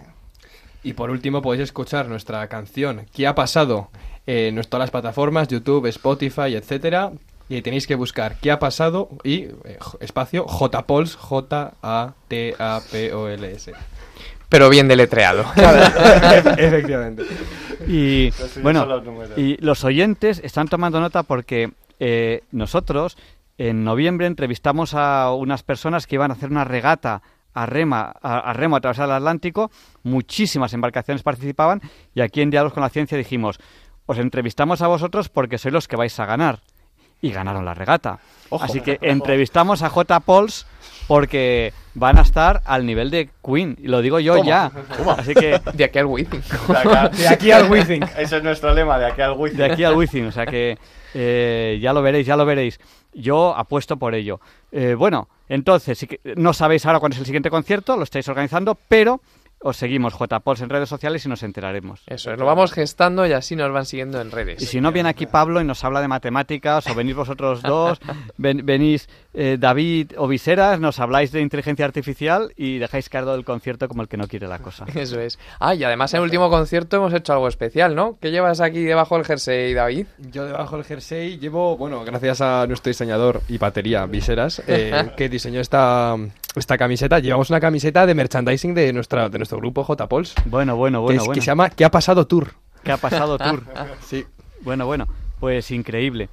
Y 0.83 0.93
por 0.93 1.11
último 1.11 1.41
podéis 1.43 1.63
escuchar 1.63 2.09
nuestra 2.09 2.47
canción 2.49 3.07
¿Qué 3.15 3.27
ha 3.27 3.35
pasado? 3.35 3.89
en 4.27 4.61
todas 4.63 4.81
las 4.85 4.91
plataformas, 4.91 5.49
YouTube, 5.49 5.87
Spotify, 5.87 6.55
etcétera. 6.55 7.13
Y 7.57 7.63
tenéis 7.63 7.87
que 7.87 7.95
buscar 7.97 8.37
¿Qué 8.41 8.51
ha 8.51 8.59
pasado? 8.59 9.11
y 9.25 9.43
eh, 9.65 9.77
j- 9.79 9.99
espacio 10.01 10.47
JPols, 10.47 11.17
J-A-T-A-P-O-L-S. 11.17 13.73
Pero 14.49 14.69
bien 14.69 14.89
deletreado. 14.89 15.45
Efectivamente. 16.57 17.23
Y 17.87 18.31
bueno, 18.63 18.85
los 18.87 19.39
y 19.39 19.57
los 19.59 19.85
oyentes 19.85 20.41
están 20.45 20.69
tomando 20.69 21.01
nota 21.01 21.23
porque 21.23 21.73
eh, 22.01 22.43
nosotros 22.53 23.17
en 23.59 23.85
noviembre 23.85 24.27
entrevistamos 24.27 24.95
a 24.95 25.33
unas 25.33 25.63
personas 25.63 26.07
que 26.07 26.17
iban 26.17 26.31
a 26.31 26.35
hacer 26.35 26.51
una 26.51 26.65
regata 26.65 27.23
a, 27.55 27.67
rema, 27.67 28.15
a, 28.23 28.39
a 28.39 28.53
remo 28.53 28.77
a 28.77 28.81
través 28.81 28.99
del 28.99 29.11
Atlántico. 29.11 29.71
Muchísimas 30.03 30.73
embarcaciones 30.75 31.23
participaban 31.23 31.81
y 32.15 32.21
aquí 32.21 32.41
en 32.41 32.51
Diálogos 32.51 32.75
con 32.75 32.83
la 32.83 32.89
Ciencia 32.91 33.19
dijimos, 33.19 33.59
os 34.07 34.19
entrevistamos 34.19 34.83
a 34.83 34.87
vosotros 34.89 35.29
porque 35.29 35.59
sois 35.59 35.73
los 35.73 35.89
que 35.89 35.97
vais 35.97 36.19
a 36.21 36.27
ganar. 36.27 36.61
Y 37.23 37.31
ganaron 37.33 37.65
la 37.65 37.73
regata. 37.73 38.19
Ojo. 38.51 38.65
Así 38.65 38.83
que 38.83 38.99
entrevistamos 39.01 39.83
a 39.83 39.89
J. 39.89 40.21
Pauls 40.21 40.67
porque 41.07 41.73
van 41.95 42.19
a 42.19 42.23
estar 42.23 42.63
al 42.65 42.85
nivel 42.85 43.11
de 43.11 43.31
Queen. 43.45 43.77
Y 43.81 43.89
lo 43.89 44.03
digo 44.03 44.21
yo 44.21 44.35
¿Cómo? 44.37 44.49
ya. 44.49 44.71
¿Cómo? 44.99 45.13
Así 45.13 45.33
que 45.35 45.61
De 45.75 45.85
aquí 45.85 45.99
al 45.99 46.07
Wizzing. 46.07 46.43
de 47.17 47.29
aquí 47.29 47.51
al 47.51 47.71
Wizzing. 47.71 48.03
Ese 48.19 48.37
es 48.39 48.43
nuestro 48.43 48.75
lema, 48.75 48.99
de 48.99 49.07
aquí 49.07 49.23
al 49.23 49.33
Wizzing. 49.33 49.59
de 49.59 49.65
aquí 49.65 49.85
al 49.85 49.95
Wizzing, 49.95 50.27
o 50.27 50.33
sea 50.33 50.47
que 50.47 50.77
eh, 51.15 51.79
ya 51.81 51.93
lo 51.93 52.03
veréis, 52.03 52.27
ya 52.27 52.37
lo 52.37 52.45
veréis. 52.45 52.81
Yo 53.15 53.55
apuesto 53.57 53.97
por 53.97 54.15
ello. 54.15 54.41
Eh, 54.71 54.95
bueno, 54.95 55.29
entonces, 55.49 56.07
no 56.37 56.53
sabéis 56.53 56.87
ahora 56.87 56.99
cuándo 56.99 57.15
es 57.15 57.21
el 57.21 57.27
siguiente 57.27 57.51
concierto, 57.51 57.97
lo 57.97 58.05
estáis 58.05 58.27
organizando, 58.29 58.77
pero 58.89 59.21
os 59.63 59.77
seguimos 59.77 60.15
JPols 60.19 60.61
en 60.61 60.69
redes 60.71 60.89
sociales 60.89 61.25
y 61.25 61.29
nos 61.29 61.43
enteraremos. 61.43 62.03
Eso 62.07 62.33
es, 62.33 62.39
lo 62.39 62.47
vamos 62.47 62.73
gestando 62.73 63.27
y 63.27 63.33
así 63.33 63.57
nos 63.57 63.73
van 63.73 63.87
siguiendo 63.87 64.21
en 64.21 64.31
redes. 64.31 64.63
Y 64.63 64.67
si 64.67 64.81
no 64.81 64.93
viene 64.93 65.09
aquí 65.09 65.27
Pablo 65.27 65.61
y 65.61 65.65
nos 65.65 65.85
habla 65.85 66.01
de 66.01 66.09
matemáticas, 66.09 66.87
o 66.89 66.95
venís 66.95 67.15
vosotros 67.17 67.63
dos, 67.63 67.99
ven- 68.37 68.65
venís 68.65 69.09
eh, 69.35 69.57
David 69.59 70.13
o 70.17 70.27
Viseras, 70.29 70.79
nos 70.81 70.99
habláis 71.01 71.33
de 71.33 71.41
inteligencia 71.41 71.85
artificial 71.85 72.53
y 72.57 72.79
dejáis 72.79 73.09
caer 73.09 73.25
todo 73.25 73.35
el 73.35 73.45
concierto 73.45 73.89
como 73.89 74.03
el 74.03 74.09
que 74.09 74.17
no 74.17 74.27
quiere 74.29 74.47
la 74.49 74.59
cosa. 74.59 74.85
Eso 74.95 75.21
es. 75.21 75.39
Ah, 75.61 75.75
y 75.75 75.85
además 75.85 76.13
en 76.15 76.19
el 76.19 76.25
último 76.25 76.51
concierto 76.51 76.97
hemos 76.97 77.15
hecho 77.15 77.33
algo 77.33 77.49
especial, 77.49 77.95
¿no? 77.95 78.19
¿Qué 78.21 78.31
llevas 78.31 78.61
aquí 78.61 78.83
debajo 78.83 79.17
del 79.17 79.25
jersey, 79.25 79.75
David? 79.75 80.07
Yo 80.31 80.45
debajo 80.47 80.77
del 80.77 80.85
jersey 80.85 81.39
llevo, 81.39 81.77
bueno, 81.77 82.05
gracias 82.05 82.41
a 82.41 82.67
nuestro 82.67 82.91
diseñador 82.91 83.41
y 83.49 83.59
batería, 83.59 84.05
Viseras, 84.07 84.63
eh, 84.67 85.11
que 85.17 85.29
diseñó 85.29 85.61
esta, 85.61 86.17
esta 86.57 86.77
camiseta. 86.77 87.19
Llevamos 87.21 87.51
una 87.51 87.61
camiseta 87.61 88.07
de 88.07 88.15
merchandising 88.15 88.75
de, 88.75 88.93
nuestra, 88.93 89.29
de 89.29 89.39
nuestro 89.53 89.59
grupo 89.59 89.85
J-Pols. 89.85 90.35
Bueno, 90.47 90.77
bueno, 90.77 90.99
que, 91.01 91.03
bueno, 91.03 91.17
es- 91.21 91.23
que 91.23 91.27
bueno. 91.29 91.43
se 91.43 91.47
llama 91.47 91.71
¿Qué 91.71 91.85
ha 91.85 91.91
pasado 91.91 92.27
Tour? 92.27 92.55
¿Qué 92.83 92.93
ha 92.93 92.97
pasado, 92.97 93.39
Tour? 93.39 93.65
Sí. 94.01 94.25
Bueno, 94.63 94.87
bueno, 94.87 95.07
pues 95.41 95.71
increíble. 95.71 96.29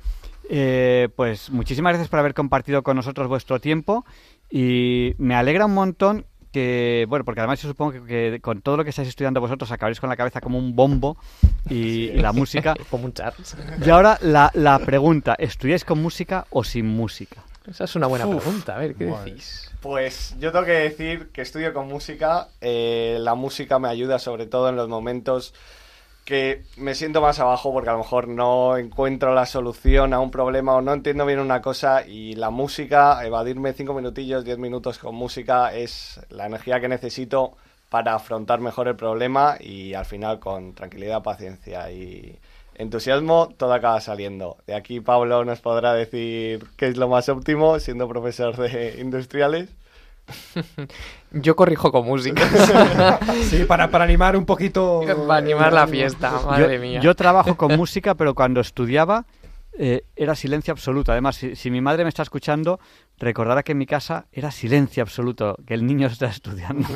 Eh, 0.50 1.10
pues 1.16 1.50
muchísimas 1.52 1.92
gracias 1.92 2.10
por 2.10 2.20
haber 2.20 2.34
compartido 2.34 2.82
con 2.82 2.96
nosotros 2.96 3.28
vuestro 3.28 3.60
tiempo 3.60 4.04
y 4.50 5.14
me 5.20 5.36
alegra 5.36 5.66
un 5.66 5.74
montón 5.76 6.26
que, 6.52 7.06
bueno, 7.08 7.24
porque 7.24 7.42
además 7.42 7.62
yo 7.62 7.70
supongo 7.70 7.92
que, 7.92 8.02
que 8.06 8.40
con 8.42 8.62
todo 8.62 8.78
lo 8.78 8.84
que 8.84 8.90
estáis 8.90 9.08
estudiando 9.10 9.40
vosotros 9.42 9.72
acabaréis 9.72 10.00
con 10.00 10.10
la 10.10 10.16
cabeza 10.16 10.42
como 10.42 10.58
un 10.58 10.76
bombo 10.76 11.18
y, 11.70 11.76
y 12.16 12.18
la 12.18 12.32
música. 12.34 12.74
Como 12.90 13.06
un 13.06 13.14
Charles. 13.14 13.56
Y 13.86 13.90
ahora 13.92 14.18
la, 14.22 14.50
la 14.56 14.80
pregunta, 14.80 15.36
¿estudiáis 15.38 15.86
con 15.86 16.02
música 16.02 16.48
o 16.50 16.64
sin 16.64 16.88
música? 16.88 17.44
Esa 17.70 17.84
es 17.84 17.96
una 17.96 18.08
buena 18.08 18.26
Uf. 18.28 18.44
pregunta, 18.44 18.76
a 18.76 18.80
ver, 18.80 18.96
¿qué 18.96 19.06
Madre. 19.06 19.32
decís? 19.32 19.70
Pues 19.82 20.36
yo 20.40 20.52
tengo 20.52 20.66
que 20.66 20.72
decir 20.72 21.30
que 21.32 21.42
estudio 21.42 21.74
con 21.74 21.88
música. 21.88 22.48
eh, 22.62 23.18
la 23.20 23.36
música 23.36 23.80
me 23.80 23.88
ayuda 23.88 24.20
sobre 24.20 24.46
todo 24.48 24.70
en 24.70 24.76
los 24.76 24.88
momentos 24.90 25.54
que 26.26 26.64
me 26.78 26.94
siento 26.96 27.22
más 27.22 27.40
abajo 27.40 27.72
porque 27.74 27.90
a 27.90 27.94
lo 27.94 28.00
mejor 28.00 28.28
no 28.28 28.78
encuentro 28.78 29.34
la 29.34 29.46
solución 29.48 30.14
a 30.14 30.20
un 30.20 30.30
problema 30.30 30.76
o 30.76 30.82
no 30.82 30.94
entiendo 30.94 31.26
bien 31.26 31.40
una 31.40 31.62
cosa 31.62 32.06
y 32.06 32.36
la 32.36 32.50
música, 32.52 33.26
evadirme 33.26 33.74
cinco 33.74 33.94
minutillos, 33.96 34.46
diez 34.46 34.58
minutos 34.60 35.00
con 35.00 35.16
música 35.16 35.74
es 35.74 36.20
la 36.30 36.46
energía 36.46 36.80
que 36.80 36.88
necesito 36.88 37.56
para 37.90 38.14
afrontar 38.14 38.60
mejor 38.60 38.88
el 38.88 38.96
problema 38.96 39.58
y 39.60 39.96
al 39.96 40.06
final 40.06 40.40
con 40.40 40.76
tranquilidad, 40.76 41.24
paciencia 41.24 41.90
y 41.92 42.38
entusiasmo, 42.80 43.50
todo 43.58 43.74
acaba 43.74 44.02
saliendo. 44.02 44.58
De 44.66 44.74
aquí 44.74 45.00
Pablo 45.02 45.46
nos 45.46 45.60
podrá 45.60 45.94
decir 45.94 46.66
qué 46.78 46.88
es 46.88 46.98
lo 46.98 47.08
más 47.08 47.30
óptimo 47.30 47.78
siendo 47.80 48.08
profesor 48.08 48.56
de 48.58 48.96
industriales. 49.00 49.70
Yo 51.32 51.56
corrijo 51.56 51.92
con 51.92 52.06
música. 52.06 52.42
Sí, 53.50 53.66
para, 53.66 53.90
para 53.90 54.04
animar 54.06 54.36
un 54.36 54.46
poquito. 54.46 55.02
Para 55.28 55.38
animar 55.40 55.74
la 55.74 55.88
fiesta, 55.88 56.32
madre 56.46 56.76
yo, 56.76 56.82
mía. 56.82 57.00
yo 57.02 57.16
trabajo 57.16 57.56
con 57.56 57.76
música, 57.76 58.16
pero 58.16 58.34
cuando 58.36 58.62
estudiaba 58.62 59.26
eh, 59.78 60.04
era 60.16 60.36
silencio 60.36 60.72
absoluto. 60.72 61.12
Además, 61.12 61.36
si, 61.36 61.56
si 61.56 61.72
mi 61.72 61.82
madre 61.82 62.04
me 62.04 62.10
está 62.10 62.22
escuchando, 62.22 62.80
recordará 63.20 63.64
que 63.64 63.74
en 63.74 63.78
mi 63.78 63.86
casa 63.86 64.26
era 64.32 64.52
silencio 64.52 65.04
absoluto, 65.04 65.58
que 65.68 65.74
el 65.74 65.86
niño 65.86 66.08
está 66.12 66.28
estudiando. 66.28 66.88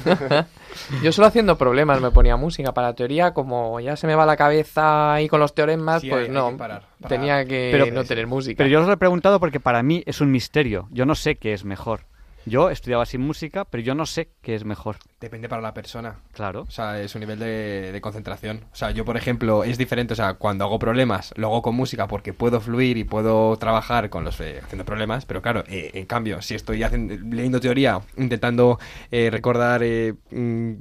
Yo 1.02 1.12
solo 1.12 1.28
haciendo 1.28 1.58
problemas 1.58 2.02
me 2.02 2.12
ponía 2.12 2.36
música 2.38 2.74
para 2.74 2.88
la 2.88 2.94
teoría, 2.96 3.34
como 3.34 3.80
ya 3.80 3.96
se 3.96 4.08
me 4.08 4.16
va 4.16 4.26
la 4.26 4.38
cabeza 4.38 5.14
ahí 5.14 5.28
con 5.28 5.40
los 5.40 5.54
teoremas, 5.54 6.02
Sí, 6.02 6.10
pues 6.10 6.22
hay- 6.22 6.28
hay 6.28 6.32
no, 6.34 6.50
que 6.52 6.56
parar, 6.58 6.82
parar. 7.02 7.10
tenía 7.10 7.46
que 7.46 7.70
Pero- 7.72 7.92
no 7.94 8.04
tener 8.04 8.28
música. 8.28 8.58
Pero 8.58 8.70
yo 8.70 8.82
os 8.82 8.88
lo 8.88 8.94
he 8.94 8.98
preguntado 8.98 9.40
porque 9.40 9.60
para 9.60 9.84
mí 9.84 10.04
es 10.06 10.22
un 10.22 10.32
misterio. 10.32 10.88
Yo 10.92 11.06
no 11.06 11.16
sé 11.16 11.36
qué 11.36 11.54
es 11.54 11.66
mejor. 11.66 12.02
Yo 12.46 12.70
estudiaba 12.70 13.06
sin 13.06 13.22
música, 13.22 13.64
pero 13.66 13.82
yo 13.84 13.96
no 13.96 14.06
sé 14.06 14.30
qué 14.42 14.54
es 14.56 14.66
mejor. 14.66 14.98
Depende 15.22 15.48
para 15.48 15.62
la 15.62 15.74
persona. 15.74 16.20
Claro. 16.34 16.64
O 16.68 16.72
sea, 16.72 17.00
es 17.02 17.16
un 17.16 17.22
nivel 17.22 17.40
de, 17.40 17.92
de 17.94 18.02
concentración. 18.02 18.66
O 18.74 18.76
sea, 18.76 18.92
yo, 18.92 19.06
por 19.06 19.16
ejemplo, 19.16 19.64
es 19.64 19.78
diferente. 19.78 20.12
O 20.14 20.16
sea, 20.16 20.34
cuando 20.34 20.66
hago 20.66 20.78
problemas, 20.78 21.34
lo 21.38 21.48
hago 21.48 21.62
con 21.62 21.76
música 21.76 22.08
porque 22.08 22.34
puedo 22.34 22.60
fluir 22.60 22.98
y 22.98 23.06
puedo 23.06 23.56
trabajar 23.58 24.10
con 24.10 24.26
los 24.26 24.42
eh, 24.42 24.60
haciendo 24.62 24.84
problemas. 24.84 25.26
Pero 25.26 25.42
claro, 25.42 25.64
eh, 25.68 25.92
en 25.94 26.06
cambio, 26.06 26.42
si 26.42 26.56
estoy 26.56 26.84
hacen- 26.84 27.30
leyendo 27.34 27.62
teoría, 27.62 28.02
intentando 28.18 28.78
eh, 29.12 29.30
recordar 29.32 29.82
eh, 29.84 30.14
mm, 30.32 30.74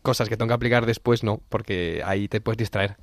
cosas 0.00 0.28
que 0.30 0.36
tengo 0.38 0.48
que 0.48 0.54
aplicar 0.54 0.86
después, 0.86 1.22
no, 1.22 1.40
porque 1.50 2.02
ahí 2.06 2.28
te 2.28 2.40
puedes 2.40 2.56
distraer. 2.58 2.96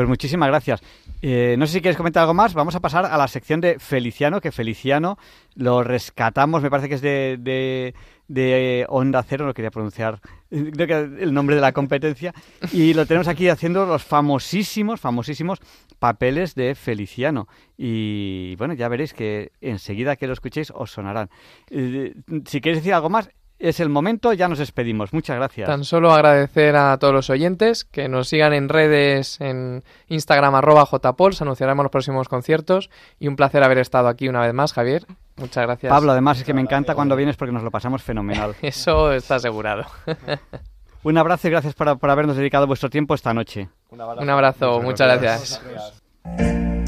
Pues 0.00 0.08
muchísimas 0.08 0.48
gracias. 0.48 0.80
Eh, 1.20 1.56
no 1.58 1.66
sé 1.66 1.74
si 1.74 1.80
quieres 1.82 1.98
comentar 1.98 2.22
algo 2.22 2.32
más. 2.32 2.54
Vamos 2.54 2.74
a 2.74 2.80
pasar 2.80 3.04
a 3.04 3.18
la 3.18 3.28
sección 3.28 3.60
de 3.60 3.78
Feliciano, 3.78 4.40
que 4.40 4.50
Feliciano 4.50 5.18
lo 5.56 5.84
rescatamos, 5.84 6.62
me 6.62 6.70
parece 6.70 6.88
que 6.88 6.94
es 6.94 7.02
de, 7.02 7.36
de, 7.38 7.94
de 8.26 8.86
Onda 8.88 9.22
Cero, 9.22 9.44
no 9.44 9.52
quería 9.52 9.70
pronunciar 9.70 10.18
creo 10.50 10.86
que 10.86 11.22
el 11.22 11.32
nombre 11.32 11.54
de 11.54 11.62
la 11.62 11.72
competencia. 11.72 12.34
Y 12.72 12.94
lo 12.94 13.06
tenemos 13.06 13.28
aquí 13.28 13.48
haciendo 13.48 13.86
los 13.86 14.04
famosísimos, 14.04 15.00
famosísimos 15.00 15.60
papeles 15.98 16.54
de 16.54 16.74
Feliciano. 16.74 17.46
Y 17.76 18.56
bueno, 18.56 18.74
ya 18.74 18.88
veréis 18.88 19.14
que 19.14 19.52
enseguida 19.60 20.16
que 20.16 20.26
lo 20.26 20.32
escuchéis 20.32 20.72
os 20.74 20.90
sonarán. 20.90 21.30
Eh, 21.70 22.14
si 22.46 22.60
queréis 22.60 22.82
decir 22.82 22.94
algo 22.94 23.10
más, 23.10 23.30
es 23.60 23.78
el 23.78 23.90
momento, 23.90 24.32
ya 24.32 24.48
nos 24.48 24.58
despedimos. 24.58 25.12
Muchas 25.12 25.36
gracias. 25.36 25.68
Tan 25.68 25.84
solo 25.84 26.12
agradecer 26.12 26.74
a 26.76 26.96
todos 26.98 27.12
los 27.12 27.30
oyentes 27.30 27.84
que 27.84 28.08
nos 28.08 28.28
sigan 28.28 28.54
en 28.54 28.68
redes, 28.68 29.40
en 29.40 29.84
Instagram 30.08 30.54
arroba 30.54 30.86
jpols, 30.86 31.42
anunciaremos 31.42 31.84
los 31.84 31.92
próximos 31.92 32.28
conciertos 32.28 32.90
y 33.18 33.28
un 33.28 33.36
placer 33.36 33.62
haber 33.62 33.78
estado 33.78 34.08
aquí 34.08 34.28
una 34.28 34.40
vez 34.40 34.54
más, 34.54 34.72
Javier. 34.72 35.04
Muchas 35.36 35.64
gracias. 35.64 35.90
Pablo, 35.90 36.12
además 36.12 36.38
es 36.38 36.44
que 36.44 36.54
me 36.54 36.62
encanta 36.62 36.94
cuando 36.94 37.14
vienes 37.16 37.36
porque 37.36 37.52
nos 37.52 37.62
lo 37.62 37.70
pasamos 37.70 38.02
fenomenal. 38.02 38.56
Eso 38.62 39.12
está 39.12 39.36
asegurado. 39.36 39.84
Un 41.02 41.16
abrazo 41.16 41.48
y 41.48 41.50
gracias 41.50 41.74
por, 41.74 41.98
por 41.98 42.10
habernos 42.10 42.36
dedicado 42.36 42.66
vuestro 42.66 42.90
tiempo 42.90 43.14
esta 43.14 43.32
noche. 43.32 43.68
Un 43.90 44.00
abrazo, 44.00 44.22
Un 44.22 44.30
abrazo, 44.30 44.80
muchas 44.80 45.20
gracias. 45.20 46.79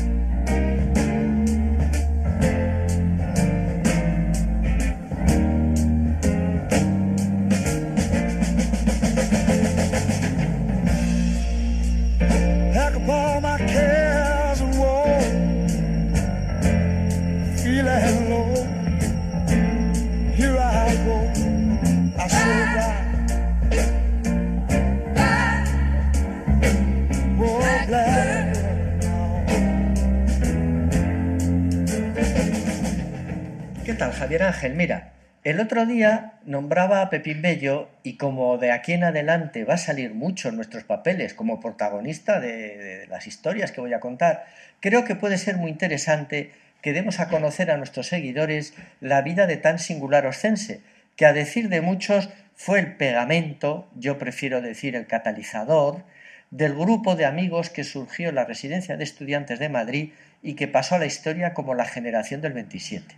¿Qué 34.03 34.09
tal, 34.09 34.19
Javier 34.19 34.43
Ángel? 34.43 34.75
Mira, 34.75 35.13
el 35.45 35.61
otro 35.61 35.87
día 35.87 36.33
nombraba 36.45 37.03
a 37.03 37.09
Pepín 37.09 37.41
Bello 37.41 37.89
y 38.03 38.17
como 38.17 38.59
de 38.59 38.73
aquí 38.73 38.95
en 38.95 39.05
adelante 39.05 39.63
va 39.63 39.75
a 39.75 39.79
salir 39.79 40.13
mucho 40.13 40.49
en 40.49 40.57
nuestros 40.57 40.83
papeles 40.83 41.35
como 41.35 41.61
protagonista 41.61 42.41
de, 42.41 42.77
de 42.77 43.07
las 43.07 43.29
historias 43.29 43.71
que 43.71 43.81
voy 43.81 43.93
a 43.93 44.01
contar, 44.01 44.45
creo 44.81 45.05
que 45.05 45.15
puede 45.15 45.39
ser 45.39 45.57
muy 45.57 45.71
interesante 45.71 46.51
que 46.81 46.93
demos 46.93 47.21
a 47.21 47.29
conocer 47.29 47.71
a 47.71 47.77
nuestros 47.77 48.09
seguidores 48.09 48.75
la 49.01 49.23
vida 49.23 49.47
de 49.47 49.57
tan 49.57 49.79
singular 49.79 50.27
oscense, 50.27 50.81
que 51.15 51.25
a 51.25 51.33
decir 51.33 51.69
de 51.69 51.81
muchos 51.81 52.29
fue 52.57 52.81
el 52.81 52.97
pegamento, 52.97 53.89
yo 53.95 54.19
prefiero 54.19 54.61
decir 54.61 54.97
el 54.97 55.07
catalizador, 55.07 56.03
del 56.51 56.75
grupo 56.75 57.15
de 57.15 57.25
amigos 57.25 57.71
que 57.71 57.85
surgió 57.85 58.31
en 58.31 58.35
la 58.35 58.47
residencia 58.47 58.97
de 58.97 59.05
estudiantes 59.05 59.61
de 59.61 59.69
Madrid 59.69 60.13
y 60.43 60.55
que 60.55 60.67
pasó 60.67 60.97
a 60.97 60.99
la 60.99 61.07
historia 61.07 61.55
como 61.55 61.77
la 61.77 61.85
generación 61.85 62.41
del 62.41 62.53
27. 62.53 63.15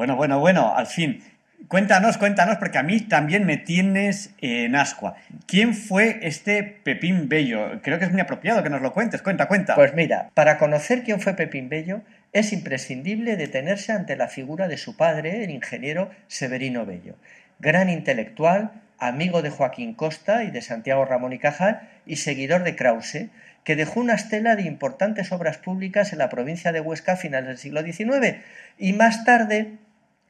Bueno, 0.00 0.16
bueno, 0.16 0.40
bueno, 0.40 0.74
al 0.74 0.86
fin. 0.86 1.22
Cuéntanos, 1.68 2.16
cuéntanos, 2.16 2.56
porque 2.56 2.78
a 2.78 2.82
mí 2.82 3.02
también 3.02 3.44
me 3.44 3.58
tienes 3.58 4.30
en 4.40 4.74
ascua. 4.74 5.16
¿Quién 5.46 5.74
fue 5.74 6.20
este 6.22 6.62
Pepín 6.62 7.28
Bello? 7.28 7.82
Creo 7.82 7.98
que 7.98 8.06
es 8.06 8.10
muy 8.10 8.22
apropiado 8.22 8.62
que 8.62 8.70
nos 8.70 8.80
lo 8.80 8.94
cuentes. 8.94 9.20
Cuenta, 9.20 9.46
cuenta. 9.46 9.74
Pues 9.74 9.92
mira, 9.92 10.30
para 10.32 10.56
conocer 10.56 11.02
quién 11.02 11.20
fue 11.20 11.34
Pepín 11.34 11.68
Bello, 11.68 12.00
es 12.32 12.54
imprescindible 12.54 13.36
detenerse 13.36 13.92
ante 13.92 14.16
la 14.16 14.28
figura 14.28 14.68
de 14.68 14.78
su 14.78 14.96
padre, 14.96 15.44
el 15.44 15.50
ingeniero 15.50 16.10
Severino 16.28 16.86
Bello. 16.86 17.16
Gran 17.58 17.90
intelectual, 17.90 18.70
amigo 18.98 19.42
de 19.42 19.50
Joaquín 19.50 19.92
Costa 19.92 20.44
y 20.44 20.50
de 20.50 20.62
Santiago 20.62 21.04
Ramón 21.04 21.34
y 21.34 21.38
Cajal, 21.38 21.90
y 22.06 22.16
seguidor 22.16 22.64
de 22.64 22.74
Krause, 22.74 23.26
que 23.64 23.76
dejó 23.76 24.00
una 24.00 24.14
estela 24.14 24.56
de 24.56 24.62
importantes 24.62 25.30
obras 25.30 25.58
públicas 25.58 26.14
en 26.14 26.20
la 26.20 26.30
provincia 26.30 26.72
de 26.72 26.80
Huesca 26.80 27.12
a 27.12 27.16
finales 27.16 27.48
del 27.48 27.58
siglo 27.58 27.82
XIX, 27.82 28.38
y 28.78 28.94
más 28.94 29.26
tarde 29.26 29.76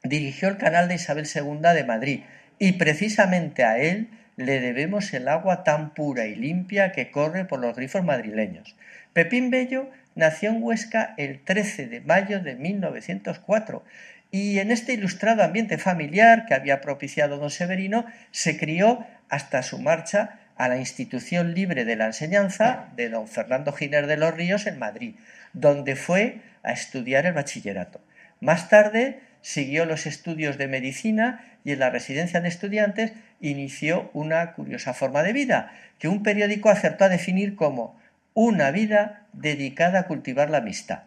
dirigió 0.03 0.49
el 0.49 0.57
canal 0.57 0.87
de 0.87 0.95
Isabel 0.95 1.27
II 1.33 1.59
de 1.73 1.83
Madrid, 1.83 2.21
y 2.59 2.73
precisamente 2.73 3.63
a 3.63 3.77
él 3.77 4.09
le 4.35 4.59
debemos 4.59 5.13
el 5.13 5.27
agua 5.27 5.63
tan 5.63 5.93
pura 5.93 6.25
y 6.25 6.35
limpia 6.35 6.91
que 6.91 7.11
corre 7.11 7.45
por 7.45 7.59
los 7.59 7.75
grifos 7.75 8.03
madrileños. 8.03 8.75
Pepín 9.13 9.49
Bello 9.49 9.89
nació 10.15 10.49
en 10.49 10.63
Huesca 10.63 11.13
el 11.17 11.43
13 11.43 11.87
de 11.87 12.01
mayo 12.01 12.39
de 12.39 12.55
1904 12.55 13.83
y 14.31 14.59
en 14.59 14.71
este 14.71 14.93
ilustrado 14.93 15.43
ambiente 15.43 15.77
familiar 15.77 16.45
que 16.45 16.53
había 16.53 16.81
propiciado 16.81 17.37
don 17.37 17.49
Severino 17.49 18.05
se 18.31 18.57
crió 18.57 19.05
hasta 19.29 19.61
su 19.63 19.79
marcha 19.79 20.39
a 20.55 20.67
la 20.67 20.77
Institución 20.77 21.53
Libre 21.53 21.85
de 21.85 21.95
la 21.95 22.05
Enseñanza 22.05 22.89
de 22.95 23.09
don 23.09 23.27
Fernando 23.27 23.73
Giner 23.73 24.07
de 24.07 24.17
los 24.17 24.33
Ríos 24.33 24.67
en 24.67 24.79
Madrid, 24.79 25.15
donde 25.53 25.95
fue 25.95 26.41
a 26.63 26.71
estudiar 26.71 27.25
el 27.25 27.33
bachillerato. 27.33 28.01
Más 28.39 28.69
tarde 28.69 29.19
siguió 29.41 29.85
los 29.85 30.05
estudios 30.05 30.57
de 30.57 30.67
medicina 30.67 31.45
y 31.63 31.71
en 31.71 31.79
la 31.79 31.89
residencia 31.89 32.41
de 32.41 32.49
estudiantes 32.49 33.13
inició 33.39 34.09
una 34.13 34.53
curiosa 34.53 34.93
forma 34.93 35.23
de 35.23 35.33
vida 35.33 35.73
que 35.99 36.07
un 36.07 36.23
periódico 36.23 36.69
acertó 36.69 37.05
a 37.05 37.09
definir 37.09 37.55
como 37.55 37.99
una 38.33 38.71
vida 38.71 39.27
dedicada 39.33 39.99
a 39.99 40.07
cultivar 40.07 40.49
la 40.49 40.59
amistad. 40.59 41.03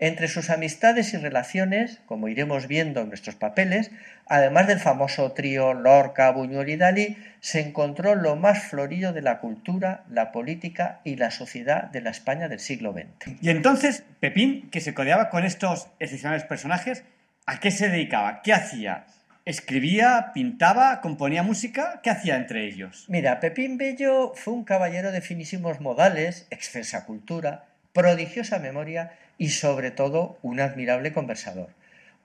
Entre 0.00 0.28
sus 0.28 0.48
amistades 0.48 1.12
y 1.12 1.16
relaciones, 1.16 2.00
como 2.06 2.28
iremos 2.28 2.68
viendo 2.68 3.00
en 3.00 3.08
nuestros 3.08 3.34
papeles, 3.34 3.90
además 4.26 4.68
del 4.68 4.78
famoso 4.78 5.32
trío 5.32 5.74
Lorca, 5.74 6.30
Buñuel 6.30 6.68
y 6.68 6.76
Dalí, 6.76 7.16
se 7.40 7.60
encontró 7.60 8.14
lo 8.14 8.36
más 8.36 8.62
florido 8.62 9.12
de 9.12 9.22
la 9.22 9.40
cultura, 9.40 10.04
la 10.08 10.30
política 10.30 11.00
y 11.02 11.16
la 11.16 11.32
sociedad 11.32 11.84
de 11.90 12.00
la 12.00 12.10
España 12.10 12.46
del 12.46 12.60
siglo 12.60 12.92
XX. 12.92 13.42
Y 13.42 13.50
entonces, 13.50 14.04
Pepín, 14.20 14.70
que 14.70 14.80
se 14.80 14.94
codeaba 14.94 15.30
con 15.30 15.44
estos 15.44 15.88
excepcionales 15.98 16.44
personajes, 16.44 17.02
¿a 17.48 17.60
qué 17.60 17.70
se 17.70 17.88
dedicaba? 17.88 18.42
¿Qué 18.42 18.52
hacía? 18.52 19.06
¿Escribía, 19.46 20.32
pintaba, 20.34 21.00
componía 21.00 21.42
música? 21.42 22.00
¿Qué 22.02 22.10
hacía 22.10 22.36
entre 22.36 22.66
ellos? 22.66 23.06
Mira, 23.08 23.40
Pepín 23.40 23.78
Bello 23.78 24.34
fue 24.34 24.52
un 24.52 24.64
caballero 24.64 25.12
de 25.12 25.22
finísimos 25.22 25.80
modales, 25.80 26.46
excelsa 26.50 27.06
cultura, 27.06 27.64
prodigiosa 27.94 28.58
memoria 28.58 29.12
y 29.38 29.48
sobre 29.48 29.90
todo 29.90 30.38
un 30.42 30.60
admirable 30.60 31.14
conversador. 31.14 31.70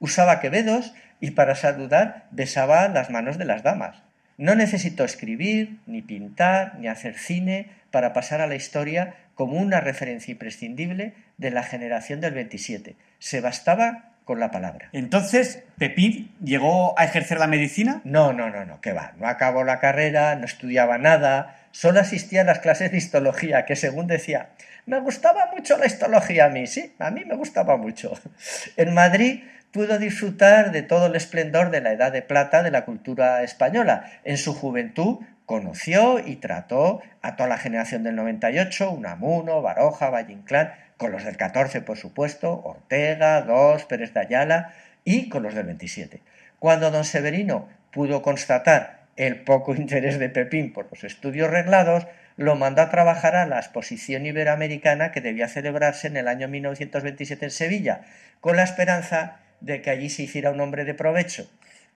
Usaba 0.01 0.41
quevedos 0.41 0.93
y 1.21 1.31
para 1.31 1.55
saludar 1.55 2.25
besaba 2.31 2.89
las 2.89 3.09
manos 3.09 3.37
de 3.37 3.45
las 3.45 3.63
damas. 3.63 4.03
No 4.37 4.55
necesitó 4.55 5.05
escribir, 5.05 5.79
ni 5.85 6.01
pintar, 6.01 6.77
ni 6.79 6.89
hacer 6.89 7.17
cine 7.17 7.69
para 7.91 8.11
pasar 8.11 8.41
a 8.41 8.47
la 8.47 8.55
historia 8.55 9.15
como 9.35 9.57
una 9.57 9.79
referencia 9.79 10.33
imprescindible 10.33 11.13
de 11.37 11.51
la 11.51 11.63
generación 11.63 12.19
del 12.19 12.33
27. 12.33 12.97
Se 13.19 13.39
bastaba 13.39 14.12
con 14.23 14.39
la 14.39 14.51
palabra. 14.51 14.89
Entonces, 14.93 15.63
¿Pepín 15.77 16.33
llegó 16.43 16.97
a 16.97 17.05
ejercer 17.05 17.39
la 17.39 17.47
medicina? 17.47 18.01
No, 18.03 18.33
no, 18.33 18.49
no, 18.49 18.65
no, 18.65 18.81
que 18.81 18.93
va. 18.93 19.13
No 19.17 19.27
acabó 19.27 19.63
la 19.63 19.79
carrera, 19.79 20.35
no 20.35 20.45
estudiaba 20.45 20.97
nada, 20.97 21.55
solo 21.71 21.99
asistía 21.99 22.41
a 22.41 22.45
las 22.45 22.59
clases 22.59 22.91
de 22.91 22.97
histología, 22.97 23.65
que 23.65 23.75
según 23.75 24.07
decía, 24.07 24.49
Me 24.85 24.99
gustaba 24.99 25.49
mucho 25.53 25.77
la 25.77 25.85
histología 25.85 26.45
a 26.45 26.49
mí, 26.49 26.67
sí, 26.67 26.93
a 26.99 27.11
mí 27.11 27.25
me 27.25 27.35
gustaba 27.35 27.77
mucho. 27.77 28.13
En 28.77 28.93
Madrid 28.93 29.43
pudo 29.71 29.97
disfrutar 29.97 30.71
de 30.71 30.83
todo 30.83 31.07
el 31.07 31.15
esplendor 31.15 31.71
de 31.71 31.81
la 31.81 31.91
Edad 31.91 32.11
de 32.11 32.21
Plata 32.21 32.61
de 32.63 32.71
la 32.71 32.85
cultura 32.85 33.41
española. 33.43 34.05
En 34.23 34.37
su 34.37 34.53
juventud 34.53 35.19
conoció 35.45 36.19
y 36.19 36.37
trató 36.37 37.01
a 37.21 37.35
toda 37.35 37.49
la 37.49 37.57
generación 37.57 38.03
del 38.03 38.15
98, 38.15 38.91
Unamuno, 38.91 39.61
Baroja, 39.61 40.09
Valle 40.09 40.33
Inclán, 40.33 40.73
con 40.97 41.11
los 41.11 41.23
del 41.23 41.37
14, 41.37 41.81
por 41.81 41.97
supuesto, 41.97 42.61
Ortega, 42.63 43.41
Dos, 43.41 43.85
Pérez 43.85 44.13
de 44.13 44.21
Ayala 44.21 44.73
y 45.03 45.29
con 45.29 45.43
los 45.43 45.53
del 45.53 45.65
27. 45.65 46.21
Cuando 46.59 46.91
don 46.91 47.03
Severino 47.03 47.67
pudo 47.91 48.21
constatar 48.21 49.03
el 49.15 49.41
poco 49.41 49.75
interés 49.75 50.19
de 50.19 50.29
Pepín 50.29 50.73
por 50.73 50.87
los 50.89 51.03
estudios 51.03 51.49
reglados, 51.49 52.07
lo 52.37 52.55
mandó 52.55 52.81
a 52.81 52.89
trabajar 52.89 53.35
a 53.35 53.45
la 53.45 53.57
exposición 53.59 54.25
iberoamericana 54.25 55.11
que 55.11 55.21
debía 55.21 55.47
celebrarse 55.47 56.07
en 56.07 56.17
el 56.17 56.27
año 56.27 56.47
1927 56.47 57.45
en 57.45 57.51
Sevilla, 57.51 58.01
con 58.41 58.55
la 58.55 58.63
esperanza 58.63 59.39
de 59.61 59.81
que 59.81 59.89
allí 59.89 60.09
se 60.09 60.23
hiciera 60.23 60.51
un 60.51 60.59
hombre 60.59 60.83
de 60.83 60.93
provecho. 60.93 61.49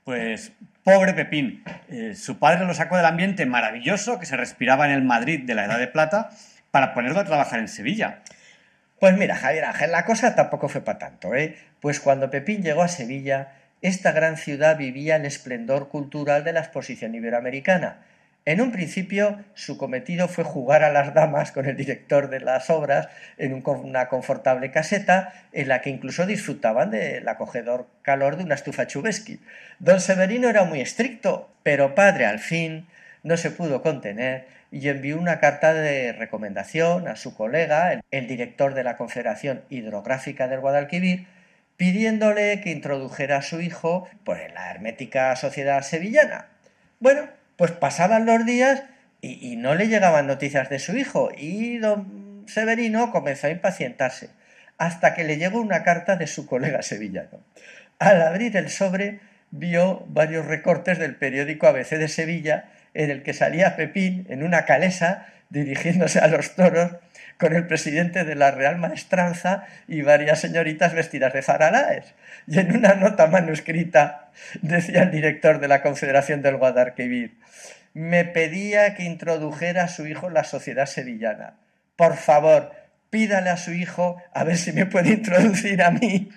Pues 0.04 0.54
pobre 0.84 1.14
Pepín, 1.14 1.64
eh, 1.90 2.14
su 2.16 2.40
padre 2.40 2.66
lo 2.66 2.74
sacó 2.74 2.96
del 2.96 3.06
ambiente 3.06 3.46
maravilloso 3.46 4.20
que 4.20 4.26
se 4.26 4.38
respiraba 4.38 4.86
en 4.86 4.92
el 4.92 5.04
Madrid 5.04 5.44
de 5.44 5.54
la 5.54 5.66
Edad 5.66 5.80
de 5.80 5.88
Plata 5.88 6.30
para 6.72 6.94
ponerlo 6.94 7.20
a 7.20 7.26
trabajar 7.26 7.60
en 7.60 7.68
Sevilla. 7.68 8.20
Pues 9.00 9.16
mira, 9.16 9.36
Javier 9.36 9.66
Ángel, 9.66 9.92
la 9.92 10.06
cosa 10.06 10.34
tampoco 10.34 10.70
fue 10.70 10.82
para 10.82 10.98
tanto, 10.98 11.36
¿eh? 11.36 11.56
Pues 11.82 12.00
cuando 12.00 12.32
Pepín 12.32 12.64
llegó 12.64 12.82
a 12.82 12.88
Sevilla, 12.88 13.54
esta 13.84 14.12
gran 14.12 14.38
ciudad 14.38 14.76
vivía 14.76 15.18
el 15.18 15.26
esplendor 15.26 15.90
cultural 15.90 16.44
de 16.44 16.54
la 16.54 16.62
exposición 16.62 17.14
iberoamericana. 17.14 18.00
En 18.46 18.60
un 18.60 18.72
principio, 18.72 19.44
su 19.54 19.78
cometido 19.78 20.28
fue 20.28 20.44
jugar 20.44 20.82
a 20.82 20.92
las 20.92 21.14
damas 21.14 21.52
con 21.52 21.68
el 21.68 21.78
director 21.78 22.30
de 22.30 22.40
las 22.40 22.72
obras 22.72 23.10
en 23.38 23.62
una 23.66 24.08
confortable 24.08 24.72
caseta 24.72 25.34
en 25.52 25.68
la 25.68 25.82
que 25.82 25.92
incluso 25.92 26.26
disfrutaban 26.26 26.90
del 26.90 27.28
acogedor 27.28 27.88
calor 28.02 28.38
de 28.38 28.46
una 28.46 28.56
estufa 28.56 28.88
chubesky. 28.88 29.42
Don 29.78 30.02
Severino 30.02 30.50
era 30.50 30.64
muy 30.64 30.82
estricto, 30.82 31.52
pero 31.62 31.94
padre 31.94 32.26
al 32.26 32.40
fin 32.40 32.88
no 33.22 33.38
se 33.38 33.52
pudo 33.52 33.84
contener 33.84 34.48
y 34.72 34.90
envió 34.90 35.18
una 35.18 35.40
carta 35.40 35.74
de 35.74 36.14
recomendación 36.14 37.08
a 37.08 37.16
su 37.16 37.36
colega, 37.36 38.02
el 38.12 38.28
director 38.28 38.74
de 38.74 38.84
la 38.84 38.98
Confederación 38.98 39.64
Hidrográfica 39.70 40.48
del 40.48 40.60
Guadalquivir, 40.60 41.28
pidiéndole 41.78 42.60
que 42.62 42.72
introdujera 42.72 43.38
a 43.38 43.42
su 43.42 43.62
hijo 43.62 44.10
por 44.24 44.40
en 44.40 44.54
la 44.54 44.72
hermética 44.72 45.36
sociedad 45.36 45.82
sevillana. 45.84 46.48
Bueno, 47.00 47.30
pues 47.56 47.72
pasaban 47.72 48.26
los 48.26 48.46
días 48.46 48.84
y, 49.22 49.56
no 49.56 49.76
le 49.76 49.88
llegaban 49.88 50.28
noticias 50.28 50.70
de 50.70 50.80
su 50.80 50.96
hijo 50.96 51.32
y 51.36 51.78
don 51.78 52.44
Severino 52.48 53.12
comenzó 53.12 53.48
a 53.48 53.52
impacientarse 53.52 54.30
hasta 54.78 55.14
que 55.14 55.24
le 55.24 55.38
llegó 55.38 55.60
una 55.60 55.84
carta 55.84 56.16
de 56.16 56.28
su 56.28 56.46
colega 56.46 56.82
sevillano. 56.82 57.42
Al 58.00 58.22
abrir 58.22 58.56
el 58.58 58.70
sobre 58.70 59.20
vio 59.50 60.06
varios 60.08 60.46
recortes 60.46 61.00
del 61.00 61.16
periódico 61.16 61.68
ABC 61.68 61.92
de 61.92 62.08
Sevilla 62.08 62.70
en 62.98 63.12
el 63.12 63.22
que 63.22 63.34
salía 63.34 63.76
Pepín 63.76 64.26
en 64.30 64.44
una 64.44 64.66
calesa 64.66 65.28
dirigiéndose 65.50 66.20
a 66.20 66.28
los 66.28 66.56
toros 66.56 66.96
con 67.38 67.56
el 67.56 67.68
presidente 67.68 68.24
de 68.24 68.34
la 68.34 68.50
Real 68.50 68.80
Maestranza 68.80 69.66
y 69.88 70.02
varias 70.02 70.42
señoritas 70.42 70.94
vestidas 70.94 71.32
de 71.32 71.44
faralaes. 71.44 72.16
Y 72.48 72.58
en 72.58 72.76
una 72.76 72.96
nota 72.96 73.28
manuscrita 73.28 74.32
decía 74.64 75.04
el 75.04 75.12
director 75.12 75.60
de 75.60 75.68
la 75.68 75.84
Confederación 75.84 76.42
del 76.42 76.58
Guadalquivir, 76.58 77.38
me 77.94 78.26
pedía 78.26 78.96
que 78.96 79.04
introdujera 79.04 79.84
a 79.84 79.88
su 79.88 80.08
hijo 80.08 80.28
en 80.28 80.34
la 80.34 80.44
sociedad 80.44 80.88
sevillana. 80.88 81.54
Por 81.96 82.16
favor, 82.16 82.72
pídale 83.12 83.52
a 83.52 83.58
su 83.58 83.74
hijo 83.74 84.22
a 84.34 84.44
ver 84.44 84.58
si 84.58 84.72
me 84.72 84.88
puede 84.88 85.10
introducir 85.10 85.84
a 85.84 85.92
mí. 85.92 86.30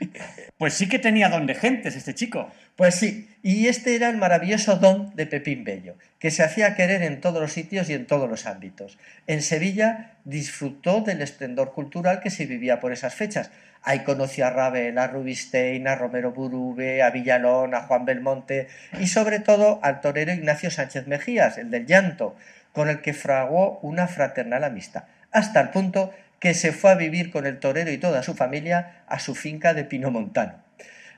Pues 0.59 0.75
sí 0.75 0.91
que 0.91 0.99
tenía 0.99 1.31
don 1.31 1.47
de 1.47 1.55
gentes 1.55 1.97
este 1.97 2.15
chico. 2.15 2.51
Pues 2.77 2.97
sí, 2.97 3.30
y 3.43 3.69
este 3.69 3.97
era 3.97 4.11
el 4.11 4.17
maravilloso 4.17 4.77
don 4.77 5.15
de 5.17 5.27
Pepín 5.27 5.65
Bello, 5.65 5.97
que 6.19 6.31
se 6.31 6.43
hacía 6.43 6.75
querer 6.75 7.03
en 7.03 7.21
todos 7.21 7.41
los 7.41 7.53
sitios 7.53 7.89
y 7.89 7.95
en 7.95 8.07
todos 8.07 8.29
los 8.29 8.47
ámbitos. 8.47 8.99
En 9.27 9.41
Sevilla 9.41 10.13
disfrutó 10.25 11.01
del 11.01 11.23
esplendor 11.23 11.73
cultural 11.73 12.21
que 12.21 12.31
se 12.31 12.47
vivía 12.47 12.81
por 12.81 12.93
esas 12.93 13.15
fechas. 13.15 13.51
Ahí 13.83 14.01
conoció 14.01 14.47
a 14.47 14.51
Ravel, 14.51 14.99
a 14.99 15.07
Rubistein, 15.07 15.89
a 15.89 15.95
Romero 15.95 16.33
Burube, 16.33 17.03
a 17.03 17.11
Villalón, 17.11 17.75
a 17.75 17.83
Juan 17.83 18.05
Belmonte 18.05 18.69
y 19.01 19.07
sobre 19.07 19.41
todo 19.41 19.81
al 19.83 20.03
torero 20.03 20.33
Ignacio 20.33 20.71
Sánchez 20.71 21.07
Mejías, 21.07 21.57
el 21.57 21.71
del 21.71 21.87
llanto, 21.87 22.37
con 22.73 22.89
el 22.89 23.01
que 23.01 23.15
fraguó 23.15 23.79
una 23.81 24.07
fraternal 24.07 24.65
amistad, 24.65 25.05
hasta 25.33 25.61
el 25.61 25.71
punto 25.71 26.13
que 26.41 26.55
se 26.55 26.73
fue 26.73 26.91
a 26.91 26.95
vivir 26.95 27.31
con 27.31 27.47
el 27.47 27.59
torero 27.59 27.91
y 27.91 27.99
toda 27.99 28.23
su 28.23 28.35
familia 28.35 29.03
a 29.07 29.19
su 29.19 29.35
finca 29.35 29.75
de 29.75 29.85
Pinomontano. 29.85 30.70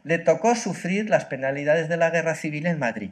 Le 0.04 0.18
tocó 0.18 0.54
sufrir 0.54 1.08
las 1.08 1.26
penalidades 1.26 1.88
de 1.88 1.96
la 1.96 2.10
guerra 2.10 2.34
civil 2.34 2.66
en 2.66 2.78
Madrid. 2.78 3.10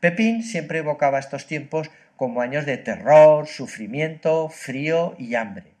Pepín 0.00 0.42
siempre 0.42 0.78
evocaba 0.78 1.18
estos 1.20 1.46
tiempos 1.46 1.90
como 2.16 2.40
años 2.40 2.66
de 2.66 2.76
terror, 2.78 3.46
sufrimiento, 3.46 4.48
frío 4.48 5.14
y 5.18 5.36
hambre. 5.36 5.72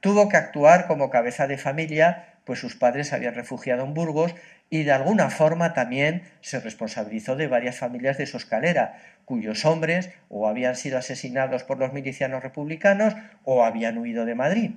Tuvo 0.00 0.28
que 0.28 0.36
actuar 0.36 0.86
como 0.86 1.10
cabeza 1.10 1.46
de 1.46 1.58
familia, 1.58 2.36
pues 2.44 2.58
sus 2.58 2.76
padres 2.76 3.08
se 3.08 3.16
habían 3.16 3.34
refugiado 3.34 3.84
en 3.84 3.94
Burgos 3.94 4.34
y 4.70 4.84
de 4.84 4.92
alguna 4.92 5.28
forma 5.28 5.74
también 5.74 6.22
se 6.40 6.60
responsabilizó 6.60 7.36
de 7.36 7.46
varias 7.46 7.76
familias 7.76 8.16
de 8.16 8.26
su 8.26 8.36
escalera, 8.36 8.98
cuyos 9.28 9.66
hombres 9.66 10.08
o 10.30 10.48
habían 10.48 10.74
sido 10.74 10.96
asesinados 10.96 11.62
por 11.62 11.78
los 11.78 11.92
milicianos 11.92 12.42
republicanos 12.42 13.14
o 13.44 13.62
habían 13.62 13.98
huido 13.98 14.24
de 14.24 14.34
Madrid. 14.34 14.70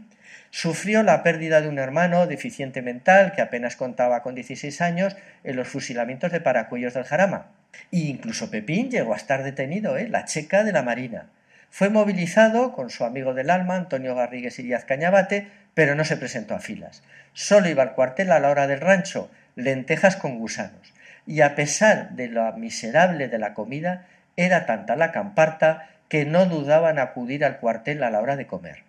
Sufrió 0.49 1.03
la 1.03 1.23
pérdida 1.23 1.61
de 1.61 1.69
un 1.69 1.79
hermano 1.79 2.27
deficiente 2.27 2.81
mental 2.81 3.31
que 3.33 3.41
apenas 3.41 3.77
contaba 3.77 4.21
con 4.21 4.35
16 4.35 4.81
años 4.81 5.15
en 5.45 5.55
los 5.55 5.69
fusilamientos 5.69 6.33
de 6.33 6.41
Paracuellos 6.41 6.93
del 6.93 7.05
Jarama. 7.05 7.47
E 7.93 7.99
incluso 7.99 8.51
Pepín 8.51 8.91
llegó 8.91 9.13
a 9.13 9.17
estar 9.17 9.41
detenido, 9.43 9.97
¿eh? 9.97 10.09
la 10.09 10.25
checa 10.25 10.65
de 10.65 10.73
la 10.73 10.83
Marina. 10.83 11.27
Fue 11.69 11.89
movilizado 11.89 12.73
con 12.73 12.89
su 12.89 13.05
amigo 13.05 13.33
del 13.33 13.49
alma, 13.49 13.77
Antonio 13.77 14.15
Garrigues 14.15 14.59
y 14.59 14.63
Díaz 14.63 14.83
Cañabate, 14.83 15.47
pero 15.73 15.95
no 15.95 16.03
se 16.03 16.17
presentó 16.17 16.55
a 16.55 16.59
filas. 16.59 17.03
Solo 17.31 17.69
iba 17.69 17.83
al 17.83 17.93
cuartel 17.93 18.33
a 18.33 18.41
la 18.41 18.49
hora 18.49 18.67
del 18.67 18.81
rancho, 18.81 19.31
lentejas 19.55 20.17
con 20.17 20.37
gusanos. 20.39 20.93
Y 21.25 21.39
a 21.39 21.55
pesar 21.55 22.09
de 22.09 22.27
lo 22.27 22.51
miserable 22.57 23.29
de 23.29 23.39
la 23.39 23.53
comida, 23.53 24.05
era 24.37 24.65
tanta 24.65 24.95
la 24.95 25.11
camparta 25.11 25.89
que 26.09 26.25
no 26.25 26.45
dudaban 26.45 26.99
acudir 26.99 27.45
al 27.45 27.59
cuartel 27.59 28.03
a 28.03 28.09
la 28.09 28.19
hora 28.19 28.35
de 28.35 28.47
comer 28.47 28.83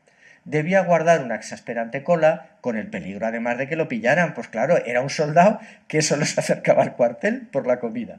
debía 0.44 0.82
guardar 0.82 1.22
una 1.22 1.36
exasperante 1.36 2.02
cola, 2.02 2.48
con 2.60 2.76
el 2.76 2.88
peligro 2.88 3.26
además 3.26 3.58
de 3.58 3.68
que 3.68 3.76
lo 3.76 3.88
pillaran, 3.88 4.34
pues 4.34 4.48
claro, 4.48 4.76
era 4.84 5.00
un 5.00 5.10
soldado 5.10 5.60
que 5.88 6.02
solo 6.02 6.24
se 6.24 6.40
acercaba 6.40 6.82
al 6.82 6.94
cuartel 6.94 7.48
por 7.52 7.66
la 7.66 7.78
comida. 7.78 8.18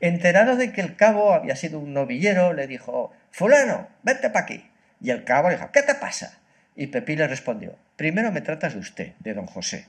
Enterado 0.00 0.56
de 0.56 0.72
que 0.72 0.82
el 0.82 0.96
cabo 0.96 1.32
había 1.32 1.56
sido 1.56 1.78
un 1.78 1.94
novillero, 1.94 2.52
le 2.52 2.66
dijo, 2.66 3.12
Fulano, 3.30 3.88
vete 4.02 4.28
para 4.28 4.44
aquí. 4.44 4.70
Y 5.00 5.10
el 5.10 5.24
cabo 5.24 5.48
le 5.48 5.56
dijo, 5.56 5.70
¿qué 5.72 5.82
te 5.82 5.94
pasa? 5.94 6.38
Y 6.74 6.88
Pepí 6.88 7.16
le 7.16 7.26
respondió, 7.26 7.76
primero 7.96 8.30
me 8.32 8.42
tratas 8.42 8.74
de 8.74 8.80
usted, 8.80 9.12
de 9.20 9.32
don 9.32 9.46
José, 9.46 9.86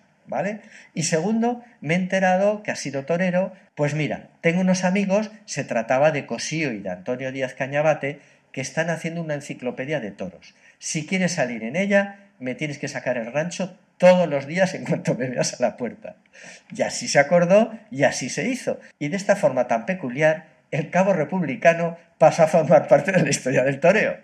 Y 0.94 1.04
segundo, 1.04 1.64
me 1.82 1.94
he 1.94 1.98
enterado 1.98 2.64
que 2.64 2.72
ha 2.72 2.76
sido 2.76 3.06
torero, 3.06 3.54
pues 3.76 3.94
mira, 3.94 4.30
tengo 4.42 4.62
unos 4.62 4.84
amigos, 4.84 5.32
se 5.46 5.64
trataba 5.64 6.12
de 6.12 6.26
Cosío 6.26 6.72
y 6.74 6.80
de 6.80 6.90
Antonio 6.90 7.32
Díaz 7.32 7.54
Cañabate, 7.54 8.20
que 8.52 8.62
están 8.62 8.90
haciendo 8.90 9.22
una 9.22 9.36
enciclopedia 9.36 10.00
de 10.00 10.12
toros. 10.12 10.56
Si 10.80 11.06
quieres 11.06 11.34
salir 11.34 11.64
en 11.64 11.76
ella, 11.76 12.20
me 12.40 12.56
tienes 12.56 12.78
que 12.78 12.88
sacar 12.88 13.18
el 13.18 13.32
rancho 13.32 13.78
todos 13.98 14.28
los 14.28 14.46
días 14.48 14.74
en 14.74 14.86
cuanto 14.86 15.16
me 15.16 15.30
veas 15.30 15.60
a 15.60 15.64
la 15.64 15.78
puerta. 15.78 16.16
Y 16.76 16.82
así 16.82 17.08
se 17.08 17.20
acordó 17.20 17.72
y 17.92 18.04
así 18.04 18.30
se 18.30 18.48
hizo. 18.48 18.80
Y 19.00 19.10
de 19.10 19.18
esta 19.18 19.36
forma 19.36 19.68
tan 19.68 19.86
peculiar, 19.86 20.46
el 20.72 20.90
cabo 20.90 21.14
republicano 21.14 21.98
pasó 22.18 22.44
a 22.44 22.48
formar 22.48 22.88
parte 22.88 23.12
de 23.12 23.24
la 23.24 23.30
historia 23.30 23.64
del 23.64 23.80
toreo. 23.80 24.18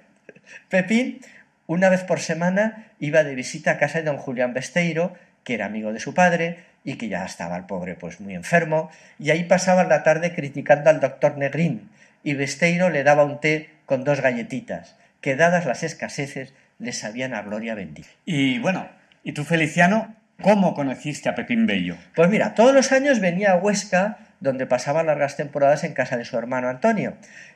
Pepín, 0.69 1.21
una 1.65 1.89
vez 1.89 2.03
por 2.03 2.19
semana, 2.19 2.87
iba 2.99 3.23
de 3.23 3.35
visita 3.35 3.71
a 3.71 3.77
casa 3.77 3.99
de 3.99 4.05
don 4.05 4.17
Julián 4.17 4.53
Besteiro, 4.53 5.13
que 5.43 5.53
era 5.55 5.65
amigo 5.65 5.93
de 5.93 5.99
su 5.99 6.13
padre 6.13 6.59
y 6.83 6.95
que 6.95 7.07
ya 7.07 7.25
estaba 7.25 7.57
el 7.57 7.65
pobre 7.65 7.95
pues 7.95 8.19
muy 8.19 8.35
enfermo, 8.35 8.89
y 9.19 9.29
ahí 9.29 9.45
pasaba 9.45 9.83
la 9.83 10.03
tarde 10.03 10.33
criticando 10.33 10.89
al 10.89 10.99
doctor 10.99 11.37
Negrín, 11.37 11.89
y 12.23 12.33
Besteiro 12.33 12.89
le 12.89 13.03
daba 13.03 13.23
un 13.23 13.39
té 13.39 13.69
con 13.85 14.03
dos 14.03 14.21
galletitas, 14.21 14.95
que 15.21 15.35
dadas 15.35 15.65
las 15.65 15.83
escaseces 15.83 16.53
le 16.79 16.91
sabían 16.91 17.33
a 17.33 17.41
gloria 17.41 17.75
bendita. 17.75 18.09
Y 18.25 18.59
bueno, 18.59 18.87
¿y 19.23 19.31
tú 19.31 19.43
Feliciano, 19.43 20.15
cómo 20.41 20.73
conociste 20.73 21.29
a 21.29 21.35
Pepín 21.35 21.65
Bello? 21.65 21.95
Pues 22.15 22.29
mira, 22.29 22.53
todos 22.53 22.73
los 22.73 22.91
años 22.91 23.19
venía 23.19 23.51
a 23.53 23.57
Huesca, 23.57 24.17
donde 24.41 24.65
pasaba 24.65 25.03
largas 25.03 25.37
temporadas 25.37 25.85
en 25.85 25.93
casa 25.93 26.17
de 26.17 26.25
su 26.25 26.37
hermano 26.37 26.67
Antonio, 26.67 27.13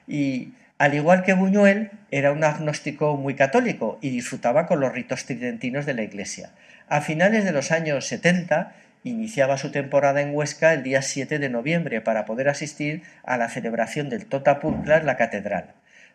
y 0.08 0.54
al 0.78 0.94
igual 0.94 1.24
que 1.24 1.34
Buñuel, 1.34 1.92
era 2.12 2.32
un 2.32 2.44
agnóstico 2.44 3.18
muy 3.18 3.36
católico 3.36 3.98
y 4.02 4.12
disfrutaba 4.12 4.68
con 4.68 4.80
los 4.80 4.94
ritos 4.94 5.26
tridentinos 5.26 5.86
de 5.86 5.96
la 5.96 6.04
Iglesia. 6.04 6.52
A 6.90 7.02
finales 7.02 7.44
de 7.44 7.52
los 7.52 7.74
años 7.74 8.06
70 8.08 8.72
iniciaba 9.04 9.58
su 9.58 9.72
temporada 9.72 10.22
en 10.22 10.34
Huesca 10.34 10.74
el 10.74 10.84
día 10.84 11.02
7 11.02 11.38
de 11.38 11.50
noviembre 11.50 12.00
para 12.00 12.24
poder 12.24 12.48
asistir 12.48 13.04
a 13.26 13.36
la 13.36 13.50
celebración 13.50 14.08
del 14.08 14.26
Tota 14.26 14.62
en 14.64 15.06
la 15.06 15.18
catedral. 15.18 15.74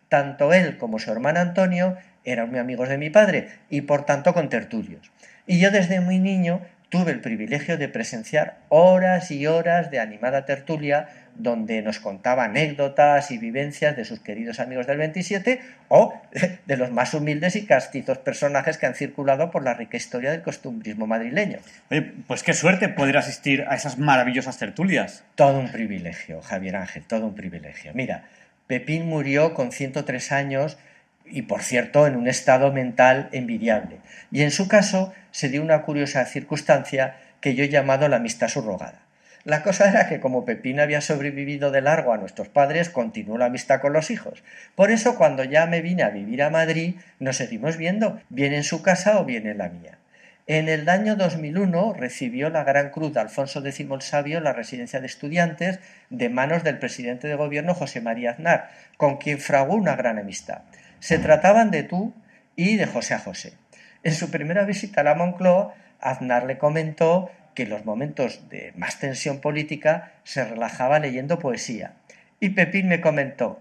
Tanto 0.08 0.54
él 0.54 0.78
como 0.78 0.98
su 0.98 1.12
hermano 1.12 1.40
Antonio 1.40 1.98
eran 2.24 2.48
muy 2.48 2.58
amigos 2.58 2.88
de 2.88 2.96
mi 2.96 3.10
padre 3.10 3.48
y 3.68 3.82
por 3.82 4.06
tanto 4.06 4.32
contertulios. 4.32 5.12
Y 5.46 5.60
yo 5.60 5.70
desde 5.70 6.00
muy 6.00 6.18
niño 6.18 6.62
tuve 6.88 7.10
el 7.10 7.20
privilegio 7.20 7.76
de 7.76 7.88
presenciar 7.88 8.56
horas 8.70 9.30
y 9.30 9.46
horas 9.46 9.90
de 9.90 10.00
animada 10.00 10.46
tertulia 10.46 11.08
donde 11.42 11.82
nos 11.82 11.98
contaba 11.98 12.44
anécdotas 12.44 13.30
y 13.30 13.38
vivencias 13.38 13.96
de 13.96 14.04
sus 14.04 14.20
queridos 14.20 14.60
amigos 14.60 14.86
del 14.86 14.98
27 14.98 15.60
o 15.88 16.14
de 16.66 16.76
los 16.76 16.90
más 16.90 17.14
humildes 17.14 17.56
y 17.56 17.66
castizos 17.66 18.18
personajes 18.18 18.78
que 18.78 18.86
han 18.86 18.94
circulado 18.94 19.50
por 19.50 19.64
la 19.64 19.74
rica 19.74 19.96
historia 19.96 20.30
del 20.30 20.42
costumbrismo 20.42 21.06
madrileño. 21.06 21.58
Oye, 21.90 22.12
pues 22.26 22.42
qué 22.42 22.54
suerte 22.54 22.88
poder 22.88 23.16
asistir 23.16 23.64
a 23.68 23.74
esas 23.74 23.98
maravillosas 23.98 24.58
tertulias. 24.58 25.24
Todo 25.34 25.58
un 25.58 25.70
privilegio, 25.72 26.40
Javier 26.42 26.76
Ángel, 26.76 27.02
todo 27.04 27.26
un 27.26 27.34
privilegio. 27.34 27.92
Mira, 27.94 28.24
Pepín 28.66 29.06
murió 29.06 29.54
con 29.54 29.72
103 29.72 30.32
años 30.32 30.78
y, 31.26 31.42
por 31.42 31.62
cierto, 31.62 32.06
en 32.06 32.16
un 32.16 32.28
estado 32.28 32.72
mental 32.72 33.28
envidiable. 33.32 33.98
Y 34.30 34.42
en 34.42 34.50
su 34.50 34.68
caso 34.68 35.12
se 35.30 35.48
dio 35.48 35.62
una 35.62 35.82
curiosa 35.82 36.24
circunstancia 36.24 37.16
que 37.40 37.54
yo 37.54 37.64
he 37.64 37.68
llamado 37.68 38.08
la 38.08 38.16
amistad 38.16 38.48
subrogada. 38.48 39.02
La 39.44 39.62
cosa 39.62 39.88
era 39.88 40.08
que 40.08 40.20
como 40.20 40.44
Pepín 40.44 40.78
había 40.78 41.00
sobrevivido 41.00 41.72
de 41.72 41.80
largo 41.80 42.12
a 42.12 42.18
nuestros 42.18 42.48
padres, 42.48 42.90
continuó 42.90 43.38
la 43.38 43.46
amistad 43.46 43.80
con 43.80 43.92
los 43.92 44.10
hijos. 44.10 44.44
Por 44.76 44.92
eso 44.92 45.16
cuando 45.16 45.42
ya 45.42 45.66
me 45.66 45.80
vine 45.80 46.04
a 46.04 46.10
vivir 46.10 46.42
a 46.42 46.50
Madrid, 46.50 46.94
nos 47.18 47.36
seguimos 47.36 47.76
viendo, 47.76 48.20
bien 48.28 48.52
en 48.52 48.62
su 48.62 48.82
casa 48.82 49.18
o 49.18 49.24
bien 49.24 49.48
en 49.48 49.58
la 49.58 49.68
mía. 49.68 49.98
En 50.46 50.68
el 50.68 50.88
año 50.88 51.16
2001 51.16 51.94
recibió 51.94 52.50
la 52.50 52.64
Gran 52.64 52.90
Cruz 52.90 53.14
de 53.14 53.20
Alfonso 53.20 53.60
X 53.64 53.80
el 53.80 54.02
Sabio 54.02 54.40
la 54.40 54.52
residencia 54.52 55.00
de 55.00 55.06
estudiantes 55.06 55.80
de 56.10 56.28
manos 56.28 56.64
del 56.64 56.78
presidente 56.78 57.28
de 57.28 57.36
gobierno 57.36 57.74
José 57.74 58.00
María 58.00 58.32
Aznar, 58.32 58.70
con 58.96 59.18
quien 59.18 59.38
fraguó 59.38 59.74
una 59.74 59.96
gran 59.96 60.18
amistad. 60.18 60.62
Se 61.00 61.18
trataban 61.18 61.70
de 61.70 61.84
tú 61.84 62.12
y 62.54 62.76
de 62.76 62.86
José 62.86 63.14
a 63.14 63.18
José. 63.18 63.54
En 64.02 64.14
su 64.14 64.30
primera 64.30 64.64
visita 64.64 65.02
a 65.02 65.04
la 65.04 65.14
Moncloa, 65.14 65.74
Aznar 66.00 66.44
le 66.44 66.58
comentó 66.58 67.30
que 67.54 67.64
en 67.64 67.70
los 67.70 67.84
momentos 67.84 68.48
de 68.48 68.72
más 68.76 68.98
tensión 68.98 69.40
política 69.40 70.12
se 70.24 70.44
relajaba 70.44 70.98
leyendo 70.98 71.38
poesía. 71.38 71.94
Y 72.40 72.50
Pepín 72.50 72.88
me 72.88 73.00
comentó, 73.00 73.60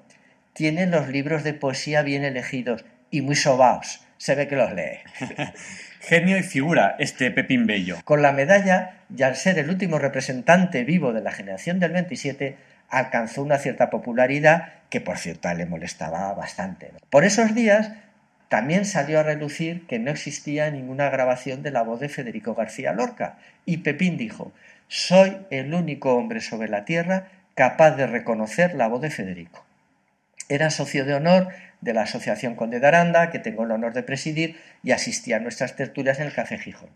tiene 0.54 0.86
los 0.88 1.08
libros 1.08 1.44
de 1.44 1.54
poesía 1.54 2.02
bien 2.02 2.24
elegidos 2.24 2.86
y 3.10 3.22
muy 3.22 3.36
sobaos. 3.36 4.06
Se 4.18 4.36
ve 4.36 4.48
que 4.48 4.56
los 4.56 4.74
lee. 4.74 5.00
Genio 6.00 6.38
y 6.38 6.44
figura 6.44 6.96
este 7.00 7.32
Pepín 7.32 7.68
Bello. 7.68 7.98
Con 8.04 8.22
la 8.22 8.32
medalla, 8.32 9.02
y 9.16 9.24
al 9.24 9.36
ser 9.36 9.60
el 9.60 9.70
último 9.70 10.00
representante 10.00 10.84
vivo 10.84 11.14
de 11.14 11.22
la 11.22 11.32
generación 11.32 11.80
del 11.80 11.92
27, 11.92 12.58
alcanzó 12.90 13.42
una 13.42 13.58
cierta 13.58 13.90
popularidad 13.90 14.74
que, 14.90 15.02
por 15.02 15.18
cierto, 15.18 15.52
le 15.54 15.66
molestaba 15.66 16.34
bastante. 16.34 16.92
Por 17.10 17.24
esos 17.24 17.56
días 17.56 17.92
también 18.52 18.84
salió 18.84 19.22
a 19.22 19.24
relucir 19.24 19.88
que 19.88 19.98
no 19.98 20.12
existía 20.12 20.70
ninguna 20.72 21.10
grabación 21.10 21.64
de 21.64 21.72
la 21.72 21.84
voz 21.84 22.02
de 22.02 22.10
Federico 22.10 22.54
García 22.54 22.92
Lorca, 22.92 23.38
y 23.66 23.78
Pepín 23.78 24.18
dijo, 24.18 24.52
soy 24.90 25.38
el 25.52 25.74
único 25.74 26.16
hombre 26.16 26.42
sobre 26.42 26.68
la 26.68 26.84
tierra 26.84 27.30
capaz 27.56 27.92
de 27.92 28.08
reconocer 28.08 28.76
la 28.76 28.90
voz 28.90 29.00
de 29.00 29.10
Federico. 29.10 29.64
Era 30.50 30.70
socio 30.70 31.06
de 31.06 31.14
honor 31.14 31.48
de 31.80 31.94
la 31.94 32.02
Asociación 32.02 32.56
Conde 32.56 32.82
de 32.82 32.88
Aranda, 32.88 33.32
que 33.32 33.40
tengo 33.40 33.64
el 33.64 33.72
honor 33.72 33.94
de 33.94 34.04
presidir, 34.04 34.60
y 34.84 34.92
asistía 34.92 35.38
a 35.38 35.40
nuestras 35.40 35.78
tertulias 35.78 36.20
en 36.20 36.26
el 36.26 36.34
Café 36.34 36.58
Gijón. 36.58 36.90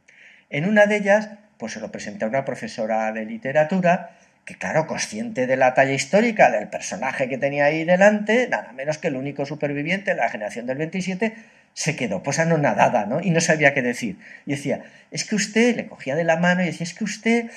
En 0.49 0.67
una 0.67 0.87
de 0.87 0.97
ellas, 0.97 1.29
pues 1.57 1.71
se 1.71 1.79
lo 1.79 1.89
presenté 1.89 2.25
a 2.25 2.27
una 2.27 2.43
profesora 2.43 3.13
de 3.13 3.23
literatura, 3.23 4.17
que 4.45 4.55
claro, 4.55 4.85
consciente 4.85 5.47
de 5.47 5.57
la 5.57 5.73
talla 5.73 5.93
histórica 5.93 6.51
del 6.51 6.67
personaje 6.67 7.27
que 7.27 7.37
tenía 7.37 7.65
ahí 7.65 7.83
delante, 7.83 8.47
nada 8.47 8.71
menos 8.73 8.99
que 8.99 9.07
el 9.07 9.15
único 9.15 9.45
superviviente 9.45 10.11
de 10.11 10.17
la 10.17 10.29
generación 10.29 10.67
del 10.67 10.77
27, 10.77 11.33
se 11.73 11.95
quedó 11.95 12.21
pues 12.23 12.39
anonadada, 12.39 13.05
¿no? 13.05 13.21
Y 13.21 13.31
no 13.31 13.41
sabía 13.41 13.73
qué 13.73 13.81
decir. 13.81 14.17
Y 14.45 14.51
decía, 14.51 14.83
es 15.11 15.25
que 15.25 15.35
usted, 15.35 15.75
le 15.75 15.87
cogía 15.87 16.15
de 16.15 16.23
la 16.23 16.37
mano 16.37 16.61
y 16.61 16.67
decía, 16.67 16.85
es 16.85 16.93
que 16.93 17.03
usted 17.03 17.49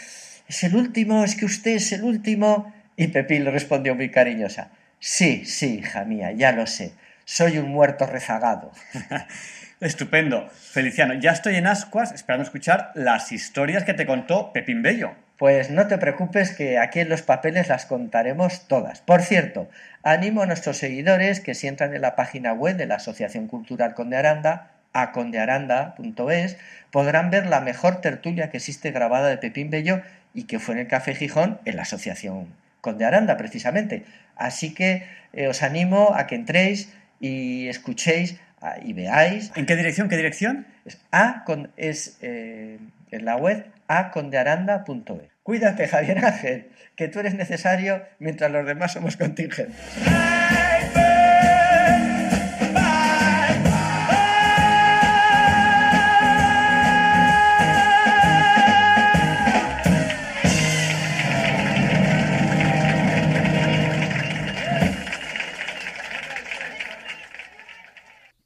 es 0.48 0.64
el 0.64 0.74
último, 0.74 1.24
es 1.24 1.36
que 1.36 1.44
usted 1.44 1.72
es 1.72 1.92
el 1.92 2.02
último. 2.02 2.74
Y 2.96 3.08
Pepín 3.08 3.44
le 3.44 3.50
respondió 3.50 3.94
muy 3.94 4.10
cariñosa, 4.10 4.70
sí, 4.98 5.44
sí, 5.44 5.80
hija 5.80 6.04
mía, 6.04 6.32
ya 6.32 6.52
lo 6.52 6.66
sé, 6.66 6.92
soy 7.24 7.58
un 7.58 7.68
muerto 7.68 8.06
rezagado. 8.06 8.72
Estupendo. 9.80 10.48
Feliciano, 10.48 11.14
ya 11.14 11.30
estoy 11.30 11.54
en 11.54 11.68
ascuas 11.68 12.10
esperando 12.12 12.42
escuchar 12.44 12.90
las 12.94 13.30
historias 13.30 13.84
que 13.84 13.94
te 13.94 14.06
contó 14.06 14.52
Pepín 14.52 14.82
Bello. 14.82 15.27
Pues 15.38 15.70
no 15.70 15.86
te 15.86 15.98
preocupes 15.98 16.50
que 16.50 16.78
aquí 16.78 16.98
en 16.98 17.08
los 17.08 17.22
papeles 17.22 17.68
las 17.68 17.86
contaremos 17.86 18.66
todas. 18.66 19.00
Por 19.00 19.22
cierto, 19.22 19.68
animo 20.02 20.42
a 20.42 20.46
nuestros 20.46 20.78
seguidores 20.78 21.38
que 21.38 21.54
si 21.54 21.68
entran 21.68 21.94
en 21.94 22.02
la 22.02 22.16
página 22.16 22.52
web 22.52 22.76
de 22.76 22.86
la 22.86 22.96
Asociación 22.96 23.46
Cultural 23.46 23.94
Conde 23.94 24.16
Aranda, 24.16 24.72
acondearanda.es, 24.92 26.56
podrán 26.90 27.30
ver 27.30 27.46
la 27.46 27.60
mejor 27.60 28.00
tertulia 28.00 28.50
que 28.50 28.56
existe 28.56 28.90
grabada 28.90 29.28
de 29.28 29.38
Pepín 29.38 29.70
Bello 29.70 30.02
y 30.34 30.44
que 30.44 30.58
fue 30.58 30.74
en 30.74 30.80
el 30.80 30.86
Café 30.88 31.14
Gijón 31.14 31.60
en 31.64 31.76
la 31.76 31.82
Asociación 31.82 32.48
Conde 32.80 33.04
Aranda, 33.04 33.36
precisamente. 33.36 34.04
Así 34.34 34.74
que 34.74 35.04
eh, 35.32 35.46
os 35.46 35.62
animo 35.62 36.14
a 36.16 36.26
que 36.26 36.34
entréis 36.34 36.92
y 37.20 37.68
escuchéis 37.68 38.40
ah, 38.60 38.74
y 38.82 38.92
veáis. 38.92 39.52
¿En 39.54 39.66
qué 39.66 39.76
dirección? 39.76 40.08
¿Qué 40.08 40.16
dirección? 40.16 40.66
Es, 40.84 40.98
a, 41.12 41.44
con, 41.44 41.70
es 41.76 42.18
eh, 42.22 42.78
en 43.10 43.24
la 43.24 43.36
web 43.36 43.66
acondearanda.es. 43.86 45.30
Cuídate, 45.42 45.88
Javier 45.88 46.24
Ángel, 46.24 46.70
que 46.94 47.08
tú 47.08 47.20
eres 47.20 47.34
necesario 47.34 48.02
mientras 48.18 48.50
los 48.50 48.66
demás 48.66 48.92
somos 48.92 49.16
contingentes. 49.16 49.76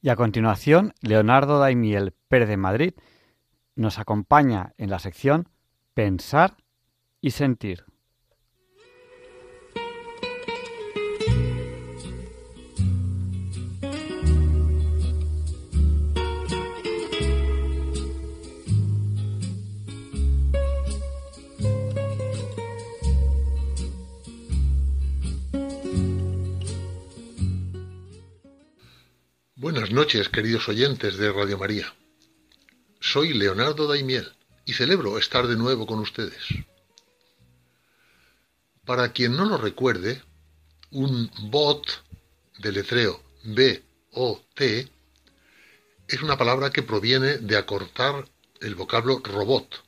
Y 0.05 0.09
a 0.09 0.17
continuación, 0.17 0.95
Leonardo 1.01 1.61
Daimiel 1.61 2.13
Pérez 2.29 2.49
de 2.49 2.57
Madrid 2.57 2.95
nos 3.75 3.99
acompaña 3.99 4.75
en 4.79 4.91
la 4.91 4.99
sección 4.99 5.49
Pensar 5.95 6.57
y 7.20 7.31
Sentir. 7.33 7.85
Buenas 29.55 29.93
noches, 29.93 30.29
queridos 30.29 30.68
oyentes 30.68 31.16
de 31.18 31.33
Radio 31.33 31.57
María. 31.57 31.87
Soy 33.13 33.35
Leonardo 33.35 33.87
Daimiel 33.87 34.33
y 34.65 34.73
celebro 34.73 35.19
estar 35.19 35.47
de 35.47 35.55
nuevo 35.55 35.87
con 35.87 35.99
ustedes. 35.99 36.43
Para 38.87 39.13
quien 39.13 39.37
no 39.37 39.45
lo 39.45 39.59
recuerde, 39.59 40.23
un 40.93 41.31
bot 41.51 41.85
de 42.61 42.73
letreo 42.73 43.23
B-O-T 43.45 44.89
es 46.09 46.23
una 46.23 46.39
palabra 46.39 46.71
que 46.71 46.83
proviene 46.83 47.37
de 47.37 47.59
acortar 47.59 48.25
el 48.63 48.77
vocablo 48.77 49.21
robot 49.23 49.85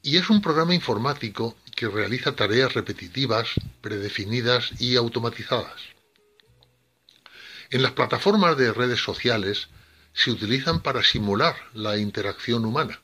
y 0.00 0.16
es 0.16 0.30
un 0.30 0.40
programa 0.40 0.74
informático 0.74 1.54
que 1.76 1.86
realiza 1.86 2.34
tareas 2.34 2.72
repetitivas, 2.72 3.50
predefinidas 3.82 4.70
y 4.80 4.96
automatizadas. 4.96 5.82
En 7.68 7.82
las 7.82 7.92
plataformas 7.92 8.56
de 8.56 8.72
redes 8.72 9.00
sociales 9.02 9.68
se 10.16 10.30
utilizan 10.30 10.80
para 10.80 11.04
simular 11.04 11.54
la 11.74 11.98
interacción 11.98 12.64
humana. 12.64 13.02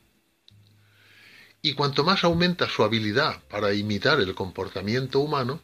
Y 1.60 1.74
cuanto 1.74 2.04
más 2.04 2.24
aumenta 2.24 2.68
su 2.68 2.82
habilidad 2.82 3.42
para 3.50 3.74
imitar 3.74 4.18
el 4.18 4.34
comportamiento 4.34 5.20
humano, 5.20 5.60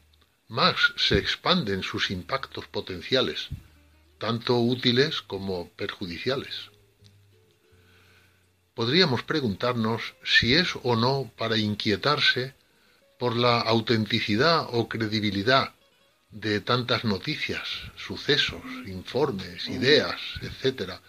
más 0.47 0.77
se 0.97 1.17
expanden 1.17 1.83
sus 1.83 2.11
impactos 2.11 2.67
potenciales, 2.67 3.49
tanto 4.19 4.59
útiles 4.59 5.23
como 5.23 5.71
perjudiciales. 5.71 6.71
Podríamos 8.75 9.23
preguntarnos 9.23 10.15
si 10.23 10.55
es 10.55 10.69
o 10.83 10.97
no 10.97 11.33
para 11.37 11.57
inquietarse 11.57 12.55
por 13.19 13.37
la 13.37 13.61
autenticidad 13.61 14.69
o 14.71 14.87
credibilidad 14.87 15.73
de 16.31 16.61
tantas 16.61 17.05
noticias, 17.05 17.67
sucesos, 17.97 18.63
informes, 18.87 19.67
ideas, 19.67 20.21
etcétera, 20.43 21.01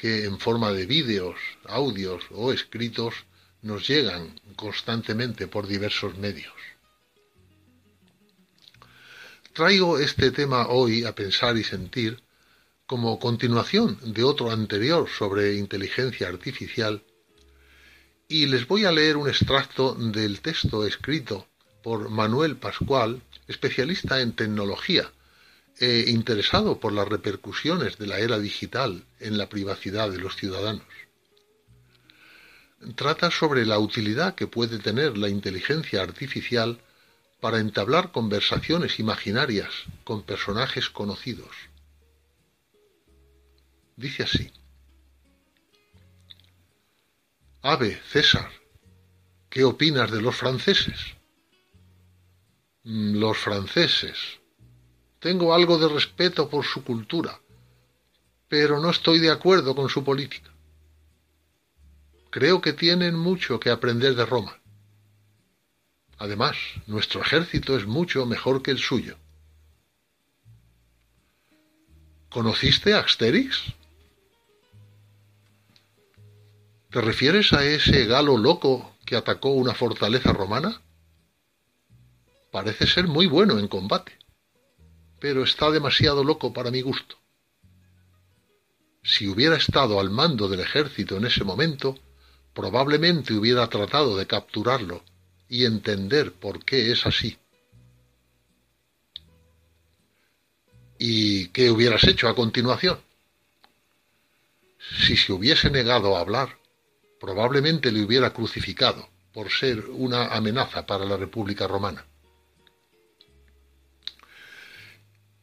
que 0.00 0.24
en 0.24 0.38
forma 0.38 0.72
de 0.72 0.86
vídeos, 0.86 1.36
audios 1.66 2.22
o 2.30 2.54
escritos 2.54 3.12
nos 3.60 3.86
llegan 3.86 4.40
constantemente 4.56 5.46
por 5.46 5.66
diversos 5.66 6.16
medios. 6.16 6.54
Traigo 9.52 9.98
este 9.98 10.30
tema 10.30 10.68
hoy 10.68 11.04
a 11.04 11.14
pensar 11.14 11.58
y 11.58 11.64
sentir 11.64 12.22
como 12.86 13.18
continuación 13.18 13.98
de 14.02 14.24
otro 14.24 14.50
anterior 14.50 15.06
sobre 15.06 15.56
inteligencia 15.56 16.28
artificial 16.28 17.02
y 18.26 18.46
les 18.46 18.66
voy 18.66 18.86
a 18.86 18.92
leer 18.92 19.18
un 19.18 19.28
extracto 19.28 19.94
del 19.94 20.40
texto 20.40 20.86
escrito 20.86 21.46
por 21.82 22.08
Manuel 22.08 22.56
Pascual, 22.56 23.20
especialista 23.48 24.22
en 24.22 24.32
tecnología 24.32 25.12
e 25.80 26.10
interesado 26.10 26.78
por 26.78 26.92
las 26.92 27.08
repercusiones 27.08 27.96
de 27.96 28.06
la 28.06 28.18
era 28.18 28.38
digital 28.38 29.04
en 29.18 29.38
la 29.38 29.48
privacidad 29.48 30.10
de 30.10 30.18
los 30.18 30.36
ciudadanos. 30.36 30.86
Trata 32.94 33.30
sobre 33.30 33.64
la 33.64 33.78
utilidad 33.78 34.34
que 34.34 34.46
puede 34.46 34.78
tener 34.78 35.16
la 35.16 35.28
inteligencia 35.30 36.02
artificial 36.02 36.80
para 37.40 37.58
entablar 37.58 38.12
conversaciones 38.12 38.98
imaginarias 38.98 39.70
con 40.04 40.22
personajes 40.22 40.90
conocidos. 40.90 41.56
Dice 43.96 44.24
así. 44.24 44.50
Ave, 47.62 48.00
César, 48.06 48.50
¿qué 49.48 49.64
opinas 49.64 50.10
de 50.10 50.20
los 50.20 50.36
franceses? 50.36 50.98
Mm, 52.84 53.16
Los 53.18 53.36
franceses. 53.38 54.39
Tengo 55.20 55.54
algo 55.54 55.78
de 55.78 55.88
respeto 55.88 56.48
por 56.48 56.64
su 56.64 56.82
cultura, 56.82 57.38
pero 58.48 58.80
no 58.80 58.90
estoy 58.90 59.18
de 59.18 59.30
acuerdo 59.30 59.74
con 59.74 59.88
su 59.90 60.02
política. 60.02 60.50
Creo 62.30 62.60
que 62.60 62.72
tienen 62.72 63.16
mucho 63.16 63.60
que 63.60 63.70
aprender 63.70 64.14
de 64.14 64.24
Roma. 64.24 64.58
Además, 66.16 66.56
nuestro 66.86 67.20
ejército 67.20 67.76
es 67.76 67.86
mucho 67.86 68.24
mejor 68.24 68.62
que 68.62 68.70
el 68.70 68.78
suyo. 68.78 69.16
¿Conociste 72.30 72.94
a 72.94 73.00
Asterix? 73.00 73.74
¿Te 76.90 77.00
refieres 77.00 77.52
a 77.52 77.64
ese 77.64 78.06
galo 78.06 78.38
loco 78.38 78.96
que 79.04 79.16
atacó 79.16 79.50
una 79.50 79.74
fortaleza 79.74 80.32
romana? 80.32 80.80
Parece 82.50 82.86
ser 82.86 83.06
muy 83.06 83.26
bueno 83.26 83.58
en 83.58 83.68
combate, 83.68 84.19
pero 85.20 85.44
está 85.44 85.70
demasiado 85.70 86.24
loco 86.24 86.52
para 86.52 86.70
mi 86.70 86.80
gusto. 86.80 87.16
Si 89.02 89.28
hubiera 89.28 89.56
estado 89.56 90.00
al 90.00 90.10
mando 90.10 90.48
del 90.48 90.60
ejército 90.60 91.16
en 91.16 91.26
ese 91.26 91.44
momento, 91.44 91.98
probablemente 92.54 93.34
hubiera 93.34 93.68
tratado 93.68 94.16
de 94.16 94.26
capturarlo 94.26 95.04
y 95.48 95.64
entender 95.64 96.32
por 96.32 96.64
qué 96.64 96.90
es 96.92 97.06
así. 97.06 97.38
¿Y 100.98 101.48
qué 101.48 101.70
hubieras 101.70 102.04
hecho 102.04 102.28
a 102.28 102.34
continuación? 102.34 103.00
Si 105.06 105.16
se 105.16 105.32
hubiese 105.32 105.70
negado 105.70 106.16
a 106.16 106.20
hablar, 106.20 106.58
probablemente 107.18 107.92
le 107.92 108.04
hubiera 108.04 108.32
crucificado 108.32 109.08
por 109.32 109.50
ser 109.50 109.86
una 109.86 110.26
amenaza 110.28 110.84
para 110.86 111.04
la 111.04 111.16
República 111.16 111.66
Romana. 111.66 112.04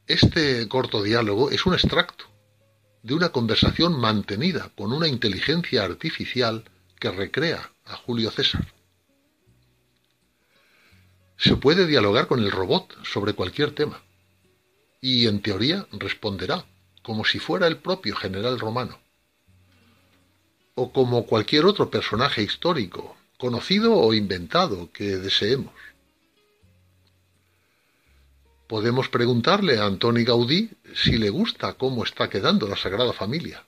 Este 0.08 0.70
corto 0.70 1.04
diálogo 1.04 1.52
es 1.52 1.66
un 1.66 1.74
extracto 1.74 2.26
de 3.04 3.14
una 3.14 3.30
conversación 3.30 4.00
mantenida 4.00 4.72
con 4.78 4.94
una 4.94 5.10
inteligencia 5.10 5.84
artificial 5.84 6.64
que 6.98 7.12
recrea 7.12 7.72
a 7.84 7.98
Julio 7.98 8.32
César. 8.32 8.74
Se 11.36 11.58
puede 11.58 11.86
dialogar 11.86 12.28
con 12.28 12.40
el 12.40 12.52
robot 12.52 13.04
sobre 13.04 13.34
cualquier 13.34 13.76
tema 13.76 14.02
y 15.02 15.28
en 15.28 15.42
teoría 15.42 15.86
responderá 15.92 16.66
como 17.04 17.26
si 17.26 17.40
fuera 17.40 17.68
el 17.68 17.76
propio 17.76 18.16
general 18.16 18.60
romano 18.60 18.98
o 20.76 20.94
como 20.94 21.26
cualquier 21.26 21.66
otro 21.66 21.90
personaje 21.90 22.44
histórico, 22.44 23.18
conocido 23.38 23.96
o 23.96 24.14
inventado 24.14 24.90
que 24.94 25.18
deseemos. 25.18 25.74
Podemos 28.68 29.08
preguntarle 29.08 29.78
a 29.78 29.86
Antoni 29.86 30.24
Gaudí 30.24 30.70
si 30.94 31.18
le 31.18 31.30
gusta 31.30 31.74
cómo 31.74 32.04
está 32.04 32.30
quedando 32.30 32.68
la 32.68 32.76
Sagrada 32.76 33.14
Familia. 33.14 33.66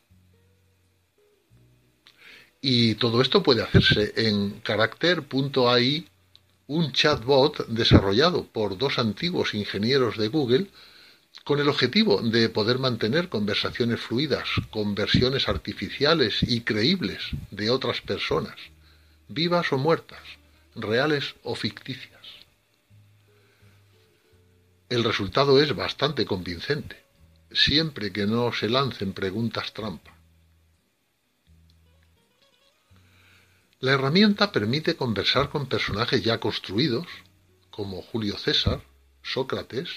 Y 2.62 2.96
todo 2.96 3.22
esto 3.22 3.42
puede 3.42 3.64
hacerse 3.64 4.14
en 4.18 4.62
Character.ai, 4.62 6.06
un 6.68 6.92
chatbot 6.92 7.68
desarrollado 7.68 8.46
por 8.46 8.78
dos 8.78 9.00
antiguos 9.00 9.54
ingenieros 9.54 10.18
de 10.18 10.28
Google 10.28 10.68
con 11.46 11.60
el 11.60 11.70
objetivo 11.70 12.22
de 12.22 12.50
poder 12.50 12.80
mantener 12.80 13.30
conversaciones 13.30 14.02
fluidas 14.02 14.50
con 14.70 14.94
versiones 14.96 15.48
artificiales 15.48 16.44
y 16.44 16.62
creíbles 16.62 17.22
de 17.52 17.70
otras 17.70 18.02
personas, 18.02 18.56
vivas 19.30 19.72
o 19.72 19.78
muertas, 19.78 20.22
reales 20.76 21.36
o 21.44 21.56
ficticias. 21.56 22.19
El 24.90 25.04
resultado 25.04 25.62
es 25.62 25.76
bastante 25.76 26.26
convincente, 26.26 27.06
siempre 27.52 28.12
que 28.12 28.26
no 28.26 28.52
se 28.52 28.68
lancen 28.70 29.14
preguntas 29.14 29.72
trampa. 29.72 30.16
La 33.82 33.94
herramienta 33.94 34.52
permite 34.52 34.96
conversar 34.96 35.50
con 35.52 35.68
personajes 35.68 36.24
ya 36.24 36.40
construidos, 36.40 37.06
como 37.70 38.02
Julio 38.02 38.36
César, 38.38 38.82
Sócrates, 39.22 39.90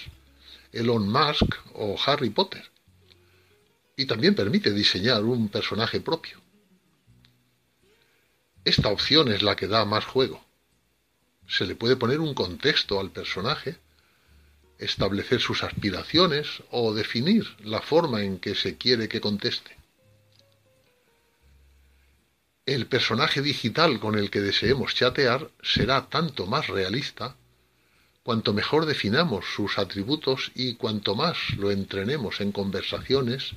Elon 0.71 1.09
Musk 1.09 1.55
o 1.73 1.97
Harry 2.05 2.29
Potter. 2.29 2.69
Y 3.97 4.05
también 4.05 4.35
permite 4.35 4.71
diseñar 4.71 5.23
un 5.23 5.49
personaje 5.49 6.01
propio. 6.01 6.39
Esta 8.63 8.89
opción 8.89 9.31
es 9.31 9.41
la 9.41 9.55
que 9.55 9.67
da 9.67 9.85
más 9.85 10.05
juego. 10.05 10.45
Se 11.47 11.65
le 11.65 11.75
puede 11.75 11.95
poner 11.95 12.19
un 12.19 12.33
contexto 12.35 12.99
al 12.99 13.09
personaje, 13.09 13.79
establecer 14.83 15.39
sus 15.39 15.63
aspiraciones 15.63 16.63
o 16.71 16.93
definir 16.93 17.45
la 17.63 17.81
forma 17.81 18.23
en 18.23 18.39
que 18.39 18.55
se 18.55 18.77
quiere 18.77 19.07
que 19.07 19.21
conteste. 19.21 19.77
El 22.65 22.87
personaje 22.87 23.41
digital 23.41 23.99
con 23.99 24.17
el 24.17 24.29
que 24.29 24.39
deseemos 24.39 24.95
chatear 24.95 25.49
será 25.61 26.07
tanto 26.09 26.47
más 26.47 26.67
realista 26.67 27.35
cuanto 28.23 28.53
mejor 28.53 28.85
definamos 28.85 29.45
sus 29.53 29.77
atributos 29.77 30.51
y 30.55 30.75
cuanto 30.75 31.13
más 31.13 31.37
lo 31.57 31.71
entrenemos 31.71 32.39
en 32.39 32.53
conversaciones, 32.53 33.51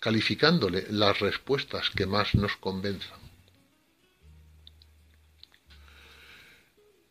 calificándole 0.00 0.86
las 0.90 1.20
respuestas 1.20 1.90
que 1.90 2.06
más 2.06 2.34
nos 2.34 2.56
convenzan. 2.56 3.23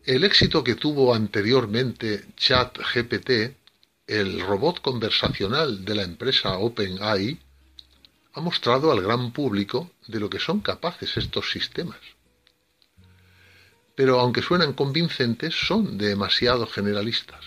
El 0.06 0.24
éxito 0.24 0.64
que 0.64 0.76
tuvo 0.76 1.14
anteriormente 1.14 2.26
ChatGPT, 2.36 3.56
el 4.08 4.41
robot 4.41 4.82
conversacional 4.82 5.86
de 5.86 5.95
la 5.95 6.04
empresa 6.04 6.58
OpenAI, 6.58 7.39
ha 8.34 8.41
mostrado 8.41 8.91
al 8.91 9.01
gran 9.01 9.32
público 9.32 9.91
de 10.08 10.20
lo 10.20 10.30
que 10.30 10.39
son 10.39 10.60
capaces 10.60 11.16
estos 11.18 11.51
sistemas 11.51 11.99
pero 13.95 14.20
aunque 14.20 14.41
suenan 14.41 14.74
convincentes, 14.74 15.54
son 15.54 15.97
demasiado 15.97 16.66
generalistas. 16.68 17.45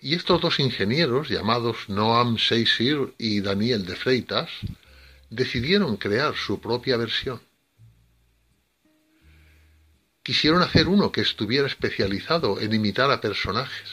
Y 0.00 0.14
estos 0.14 0.40
dos 0.40 0.60
ingenieros, 0.60 1.28
llamados 1.28 1.88
Noam 1.88 2.36
Seisir 2.38 3.14
y 3.16 3.40
Daniel 3.40 3.86
de 3.86 3.96
Freitas, 3.96 4.50
decidieron 5.30 5.96
crear 5.96 6.34
su 6.36 6.60
propia 6.60 6.96
versión. 6.96 7.40
Quisieron 10.24 10.62
hacer 10.62 10.88
uno 10.88 11.12
que 11.12 11.20
estuviera 11.20 11.68
especializado 11.68 12.58
en 12.58 12.74
imitar 12.74 13.12
a 13.12 13.20
personajes, 13.20 13.88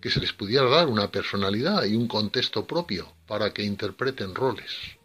que 0.00 0.10
se 0.10 0.18
les 0.18 0.32
pudiera 0.32 0.68
dar 0.68 0.88
una 0.88 1.12
personalidad 1.12 1.84
y 1.84 1.94
un 1.94 2.08
contexto 2.08 2.66
propio 2.66 3.14
para 3.28 3.52
que 3.52 3.62
interpreten 3.62 4.34
roles 4.34 4.98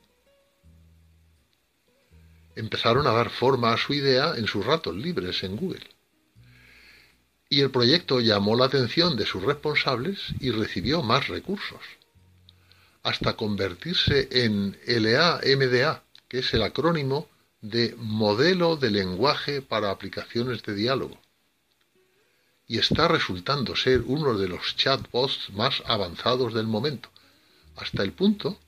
empezaron 2.56 3.08
a 3.08 3.12
dar 3.12 3.30
forma 3.30 3.74
a 3.74 3.78
su 3.78 3.94
idea 3.94 4.34
en 4.36 4.48
sus 4.48 4.66
ratos 4.66 4.96
libres 4.96 5.44
en 5.44 5.56
Google. 5.56 5.88
Y 7.50 7.62
el 7.62 7.72
proyecto 7.72 8.20
llamó 8.20 8.56
la 8.56 8.66
atención 8.66 9.16
de 9.16 9.26
sus 9.26 9.44
responsables 9.44 10.20
y 10.40 10.52
recibió 10.52 11.04
más 11.04 11.28
recursos, 11.28 11.82
hasta 13.04 13.36
convertirse 13.36 14.28
en 14.32 14.78
LAMDA, 14.88 16.04
que 16.28 16.40
es 16.40 16.54
el 16.54 16.64
acrónimo 16.64 17.28
de 17.64 17.96
Modelo 17.98 18.76
de 18.76 18.92
Lenguaje 18.92 19.64
para 19.64 19.90
Aplicaciones 19.90 20.62
de 20.62 20.76
Diálogo. 20.76 21.18
Y 22.68 22.78
está 22.78 23.08
resultando 23.08 23.76
ser 23.76 24.04
uno 24.06 24.38
de 24.38 24.48
los 24.48 24.76
chatbots 24.76 25.50
más 25.52 25.82
avanzados 25.88 26.54
del 26.54 26.68
momento, 26.68 27.10
hasta 27.76 28.04
el 28.04 28.12
punto 28.12 28.60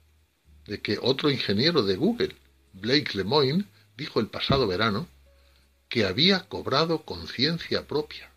de 0.66 0.82
que 0.82 0.98
otro 1.00 1.30
ingeniero 1.30 1.84
de 1.84 1.96
Google, 1.96 2.36
Blake 2.74 3.12
Lemoine, 3.14 3.66
dijo 3.96 4.20
el 4.20 4.28
pasado 4.28 4.66
verano 4.66 5.08
que 5.90 6.06
había 6.06 6.48
cobrado 6.48 7.04
conciencia 7.04 7.86
propia. 7.86 8.32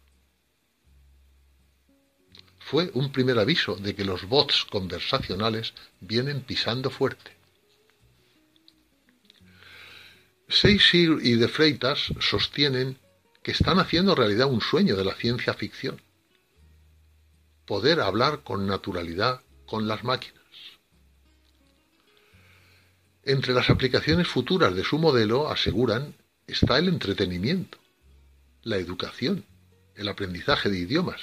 fue 2.68 2.90
un 2.92 3.10
primer 3.10 3.38
aviso 3.38 3.76
de 3.76 3.94
que 3.94 4.04
los 4.04 4.28
bots 4.28 4.66
conversacionales 4.66 5.72
vienen 6.00 6.42
pisando 6.42 6.90
fuerte. 6.90 7.37
Seisir 10.48 11.18
y 11.22 11.34
De 11.34 11.48
Freitas 11.48 12.12
sostienen 12.20 12.98
que 13.42 13.52
están 13.52 13.78
haciendo 13.78 14.14
realidad 14.14 14.50
un 14.50 14.62
sueño 14.62 14.96
de 14.96 15.04
la 15.04 15.14
ciencia 15.14 15.52
ficción. 15.52 16.00
Poder 17.66 18.00
hablar 18.00 18.42
con 18.42 18.66
naturalidad 18.66 19.42
con 19.66 19.86
las 19.86 20.04
máquinas. 20.04 20.38
Entre 23.24 23.52
las 23.52 23.68
aplicaciones 23.68 24.26
futuras 24.26 24.74
de 24.74 24.84
su 24.84 24.98
modelo, 24.98 25.50
aseguran, 25.50 26.14
está 26.46 26.78
el 26.78 26.88
entretenimiento, 26.88 27.76
la 28.62 28.78
educación, 28.78 29.44
el 29.96 30.08
aprendizaje 30.08 30.70
de 30.70 30.78
idiomas 30.78 31.20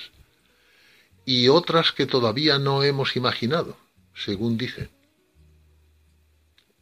y 1.26 1.47
otras 1.47 1.91
que 1.91 2.05
todavía 2.05 2.59
no 2.59 2.84
hemos 2.84 3.15
imaginado, 3.15 3.76
según 4.13 4.57
dicen. 4.57 4.91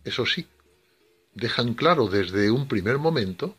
Eso 0.03 0.25
sí, 0.25 0.45
dejan 1.35 1.73
claro 1.73 2.07
desde 2.07 2.51
un 2.51 2.67
primer 2.67 2.97
momento 2.97 3.55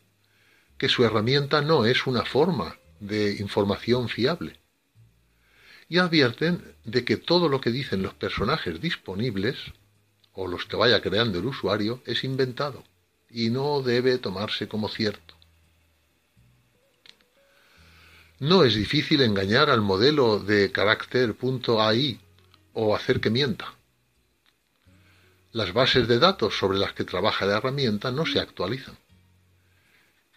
que 0.79 0.89
su 0.89 1.05
herramienta 1.05 1.63
no 1.63 1.85
es 1.85 2.07
una 2.07 2.25
forma 2.25 2.79
de 3.01 3.37
información 3.39 4.09
fiable. 4.09 4.59
Y 5.89 5.99
advierten 5.99 6.75
de 6.85 7.05
que 7.05 7.17
todo 7.17 7.49
lo 7.49 7.61
que 7.61 7.71
dicen 7.71 8.03
los 8.03 8.15
personajes 8.15 8.81
disponibles, 8.81 9.57
o 10.33 10.49
los 10.49 10.65
que 10.65 10.77
vaya 10.77 11.01
creando 11.01 11.39
el 11.39 11.47
usuario, 11.47 12.03
es 12.07 12.25
inventado 12.25 12.83
y 13.31 13.51
no 13.51 13.83
debe 13.83 14.19
tomarse 14.19 14.69
como 14.69 14.89
cierto. 14.89 15.35
No 18.39 18.65
es 18.65 18.75
difícil 18.75 19.23
engañar 19.23 19.71
al 19.71 19.81
modelo 19.81 20.39
de 20.39 20.71
carácter.ai 20.73 22.21
o 22.73 22.95
hacer 22.95 23.21
que 23.21 23.31
mienta. 23.31 23.75
Las 25.55 25.73
bases 25.73 26.09
de 26.09 26.19
datos 26.19 26.59
sobre 26.59 26.79
las 26.79 26.95
que 26.95 27.05
trabaja 27.05 27.47
la 27.47 27.59
herramienta 27.59 28.11
no 28.11 28.27
se 28.27 28.41
actualizan. 28.41 28.99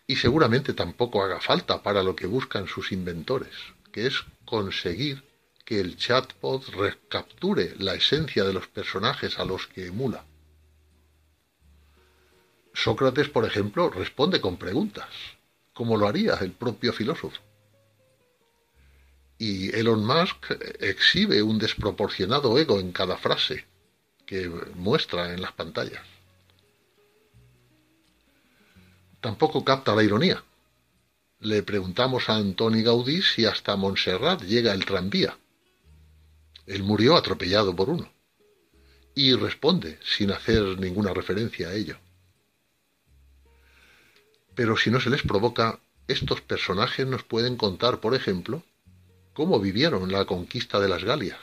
Y 0.06 0.18
seguramente 0.18 0.74
tampoco 0.74 1.24
haga 1.24 1.42
falta 1.42 1.82
para 1.82 2.04
lo 2.04 2.16
que 2.16 2.28
buscan 2.28 2.68
sus 2.68 2.92
inventores, 2.92 3.50
que 3.92 4.06
es 4.06 4.24
conseguir 4.46 5.24
que 5.66 5.80
el 5.80 5.98
chatbot 5.98 6.68
recapture 6.68 7.74
la 7.80 7.96
esencia 7.96 8.44
de 8.44 8.54
los 8.54 8.68
personajes 8.68 9.40
a 9.40 9.46
los 9.46 9.66
que 9.66 9.88
emula. 9.88 10.24
Sócrates, 12.76 13.28
por 13.28 13.44
ejemplo, 13.44 13.90
responde 13.90 14.40
con 14.40 14.58
preguntas, 14.58 15.10
como 15.74 15.98
lo 15.98 16.08
haría 16.08 16.36
el 16.36 16.52
propio 16.52 16.94
filósofo. 16.94 17.42
Y 19.40 19.76
Elon 19.76 20.06
Musk 20.06 20.52
exhibe 20.80 21.42
un 21.42 21.58
desproporcionado 21.58 22.60
ego 22.60 22.80
en 22.80 22.92
cada 22.92 23.18
frase 23.18 23.66
que 24.28 24.48
muestra 24.76 25.34
en 25.34 25.42
las 25.42 25.54
pantallas. 25.54 26.04
Tampoco 29.22 29.64
capta 29.64 29.96
la 29.96 30.04
ironía. 30.04 30.44
Le 31.40 31.64
preguntamos 31.64 32.30
a 32.30 32.36
Antoni 32.36 32.84
Gaudí 32.84 33.22
si 33.22 33.46
hasta 33.46 33.76
Montserrat 33.76 34.44
llega 34.44 34.74
el 34.74 34.86
tranvía. 34.86 35.38
Él 36.68 36.84
murió 36.84 37.16
atropellado 37.16 37.76
por 37.76 37.90
uno. 37.90 38.12
Y 39.16 39.34
responde 39.34 39.98
sin 40.04 40.32
hacer 40.32 40.80
ninguna 40.80 41.14
referencia 41.14 41.70
a 41.70 41.74
ello. 41.74 41.98
Pero 44.54 44.76
si 44.76 44.92
no 44.92 45.00
se 45.00 45.10
les 45.10 45.22
provoca, 45.22 45.80
estos 46.08 46.42
personajes 46.42 47.08
nos 47.08 47.24
pueden 47.24 47.56
contar, 47.56 48.00
por 48.00 48.14
ejemplo, 48.14 48.64
cómo 49.34 49.60
vivieron 49.60 50.12
la 50.12 50.26
conquista 50.26 50.80
de 50.80 50.90
las 50.90 51.04
Galias. 51.04 51.40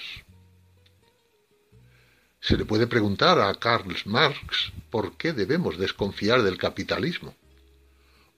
Se 2.47 2.57
le 2.57 2.64
puede 2.64 2.86
preguntar 2.86 3.40
a 3.40 3.55
Karl 3.55 3.97
Marx 4.05 4.72
por 4.90 5.16
qué 5.16 5.32
debemos 5.32 5.78
desconfiar 5.78 6.42
del 6.42 6.59
capitalismo. 6.59 7.34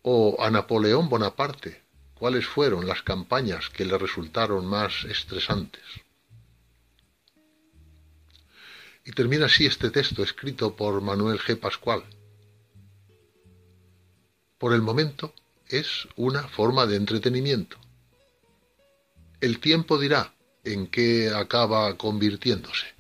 O 0.03 0.37
a 0.41 0.51
Napoleón 0.51 1.09
Bonaparte, 1.09 1.83
cuáles 2.15 2.47
fueron 2.47 2.87
las 2.87 3.03
campañas 3.03 3.69
que 3.71 3.85
le 3.85 3.99
resultaron 3.99 4.65
más 4.67 5.05
estresantes. 5.05 5.83
Y 9.05 9.11
termina 9.13 9.47
así 9.47 9.67
este 9.67 9.91
texto 9.91 10.23
escrito 10.23 10.77
por 10.77 11.01
Manuel 11.01 11.39
G. 11.41 11.59
Pascual. 11.59 12.05
Por 14.59 14.73
el 14.73 14.83
momento 14.83 15.35
es 15.69 16.07
una 16.17 16.47
forma 16.47 16.87
de 16.87 16.97
entretenimiento 16.97 17.77
el 19.41 19.61
tiempo 19.61 19.99
dirá 19.99 20.35
en 20.65 20.87
qué 20.87 21.31
acaba 21.31 21.97
convirtiéndose. 21.97 22.96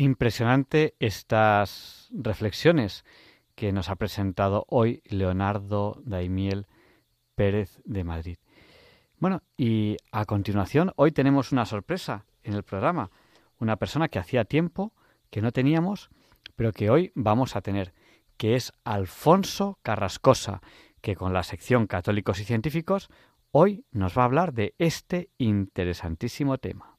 Impresionante 0.00 0.94
estas 0.98 2.08
reflexiones 2.10 3.04
que 3.54 3.70
nos 3.70 3.90
ha 3.90 3.96
presentado 3.96 4.64
hoy 4.68 5.02
Leonardo 5.04 6.00
Daimiel 6.06 6.66
Pérez 7.34 7.82
de 7.84 8.04
Madrid. 8.04 8.38
Bueno, 9.18 9.42
y 9.58 9.98
a 10.10 10.24
continuación, 10.24 10.92
hoy 10.96 11.12
tenemos 11.12 11.52
una 11.52 11.66
sorpresa 11.66 12.24
en 12.42 12.54
el 12.54 12.62
programa. 12.62 13.10
Una 13.58 13.76
persona 13.76 14.08
que 14.08 14.18
hacía 14.18 14.46
tiempo 14.46 14.94
que 15.30 15.42
no 15.42 15.52
teníamos, 15.52 16.10
pero 16.56 16.72
que 16.72 16.90
hoy 16.90 17.12
vamos 17.14 17.56
a 17.56 17.62
tener, 17.62 17.94
que 18.36 18.54
es 18.56 18.72
Alfonso 18.84 19.78
Carrascosa, 19.82 20.60
que 21.00 21.16
con 21.16 21.32
la 21.32 21.42
sección 21.42 21.86
Católicos 21.86 22.40
y 22.40 22.44
Científicos 22.44 23.08
hoy 23.52 23.84
nos 23.90 24.16
va 24.16 24.22
a 24.22 24.26
hablar 24.26 24.52
de 24.52 24.74
este 24.78 25.30
interesantísimo 25.38 26.58
tema. 26.58 26.89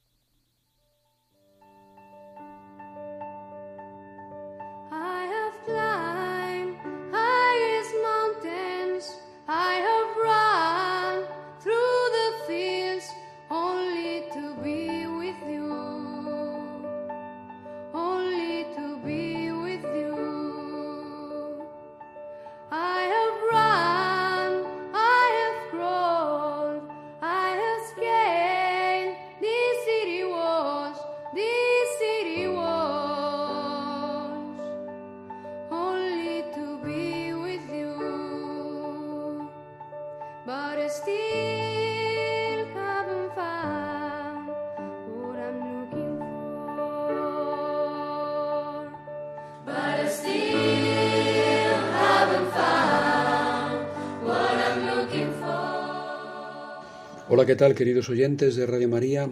Hola, 57.41 57.47
¿qué 57.47 57.55
tal 57.55 57.73
queridos 57.73 58.07
oyentes 58.07 58.55
de 58.55 58.67
Radio 58.67 58.87
María? 58.87 59.27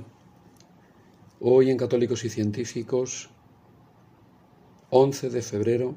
Hoy 1.39 1.69
en 1.69 1.77
Católicos 1.77 2.25
y 2.25 2.29
Científicos, 2.31 3.29
11 4.89 5.29
de 5.29 5.43
febrero, 5.43 5.93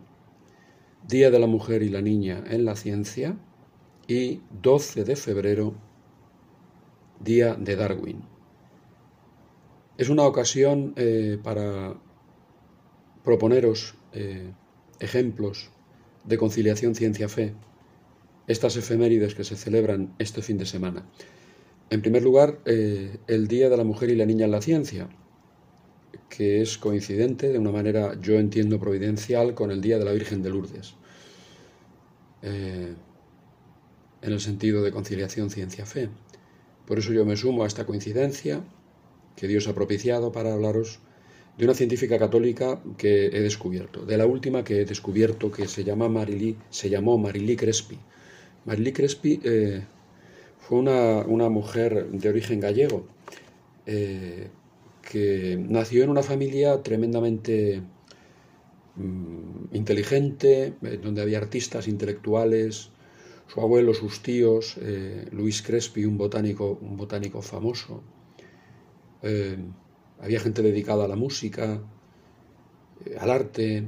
Día 1.09 1.31
de 1.31 1.39
la 1.39 1.47
Mujer 1.47 1.83
y 1.83 1.89
la 1.89 2.03
Niña 2.03 2.45
en 2.47 2.67
la 2.67 2.77
Ciencia, 2.77 3.39
y 4.07 4.43
12 4.61 5.05
de 5.05 5.17
febrero, 5.17 5.73
Día 7.19 7.55
de 7.55 7.77
Darwin. 7.77 8.21
Es 9.97 10.11
una 10.11 10.25
ocasión 10.25 10.93
eh, 10.97 11.39
para 11.43 11.95
proponeros 13.25 13.95
eh, 14.13 14.53
ejemplos 15.01 15.71
de 16.25 16.37
conciliación 16.37 16.95
ciencia-fe, 16.95 17.55
estas 18.47 18.77
efemérides 18.77 19.35
que 19.35 19.45
se 19.45 19.57
celebran 19.57 20.15
este 20.19 20.43
fin 20.43 20.59
de 20.59 20.67
semana. 20.67 21.07
En 21.93 22.01
primer 22.01 22.23
lugar, 22.23 22.59
eh, 22.65 23.19
el 23.27 23.49
Día 23.49 23.69
de 23.69 23.77
la 23.77 23.85
Mujer 23.85 24.09
y 24.09 24.17
la 24.17 24.25
Niña 24.25 24.47
en 24.47 24.51
la 24.51 24.63
Ciencia, 24.63 25.11
que 26.31 26.63
es 26.63 26.79
coincidente 26.79 27.53
de 27.53 27.59
una 27.59 27.71
manera, 27.71 28.19
yo 28.19 28.39
entiendo, 28.39 28.81
providencial 28.81 29.53
con 29.53 29.71
el 29.71 29.83
Día 29.83 29.99
de 29.99 30.07
la 30.07 30.13
Virgen 30.13 30.43
de 30.43 30.49
Lourdes, 30.49 30.95
eh, 32.41 32.95
en 34.23 34.33
el 34.33 34.41
sentido 34.41 34.83
de 34.83 34.91
conciliación 34.91 35.51
ciencia-fe. 35.51 36.09
Por 36.87 36.99
eso 36.99 37.13
yo 37.13 37.27
me 37.27 37.37
sumo 37.37 37.63
a 37.63 37.67
esta 37.67 37.85
coincidencia 37.85 38.65
que 39.37 39.47
Dios 39.47 39.69
ha 39.69 39.75
propiciado 39.75 40.33
para 40.33 40.55
hablaros 40.55 41.01
de 41.59 41.67
una 41.67 41.75
científica 41.75 42.19
católica 42.19 42.81
que 42.97 43.27
he 43.27 43.41
descubierto, 43.43 44.07
de 44.07 44.17
la 44.17 44.25
última 44.25 44.65
que 44.65 44.81
he 44.81 44.85
descubierto 44.87 45.53
que 45.53 45.69
se, 45.69 45.85
llama 45.85 46.09
Marily, 46.09 46.57
se 46.71 46.89
llamó 46.89 47.19
Marily 47.19 47.55
Crespi. 47.55 47.99
Marily 48.65 48.93
Crespi 48.95 49.41
eh, 49.45 49.83
una, 50.79 51.19
una, 51.27 51.49
mujer 51.49 52.11
de 52.11 52.29
origen 52.29 52.61
gallego 52.61 53.07
eh, 53.87 54.49
que 55.11 55.59
nació 55.59 56.05
en 56.05 56.11
una 56.11 56.23
familia 56.23 56.83
tremendamente 56.83 57.83
mm, 58.97 59.75
inteligente, 59.75 60.75
eh, 60.83 61.01
donde 61.03 61.23
había 61.23 61.39
artistas, 61.39 61.89
intelectuales, 61.89 62.91
su 63.49 63.61
abuelo, 63.61 63.93
sus 63.93 64.23
tíos, 64.23 64.77
eh, 64.81 65.27
Luis 65.33 65.63
Crespi, 65.63 66.05
un 66.05 66.17
botánico, 66.17 66.79
un 66.81 66.97
botánico 66.97 67.43
famoso. 67.43 68.03
Había 70.21 70.41
gente 70.41 70.63
dedicada 70.63 71.05
a 71.05 71.09
la 71.09 71.17
música, 71.17 71.81
al 73.19 73.31
arte. 73.31 73.87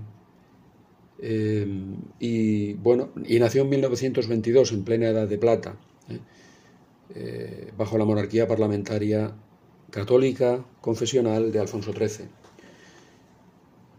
y 2.20 2.74
bueno, 2.74 3.10
y 3.26 3.38
nació 3.38 3.62
en 3.62 3.68
1922, 3.70 4.72
en 4.72 4.84
plena 4.84 5.08
Edad 5.08 5.28
de 5.28 5.38
Plata, 5.38 5.76
¿eh? 7.14 7.72
Bajo 7.76 7.98
la 7.98 8.04
monarquía 8.04 8.46
parlamentaria 8.46 9.32
católica 9.90 10.64
confesional 10.80 11.52
de 11.52 11.60
Alfonso 11.60 11.92
XIII. 11.92 12.28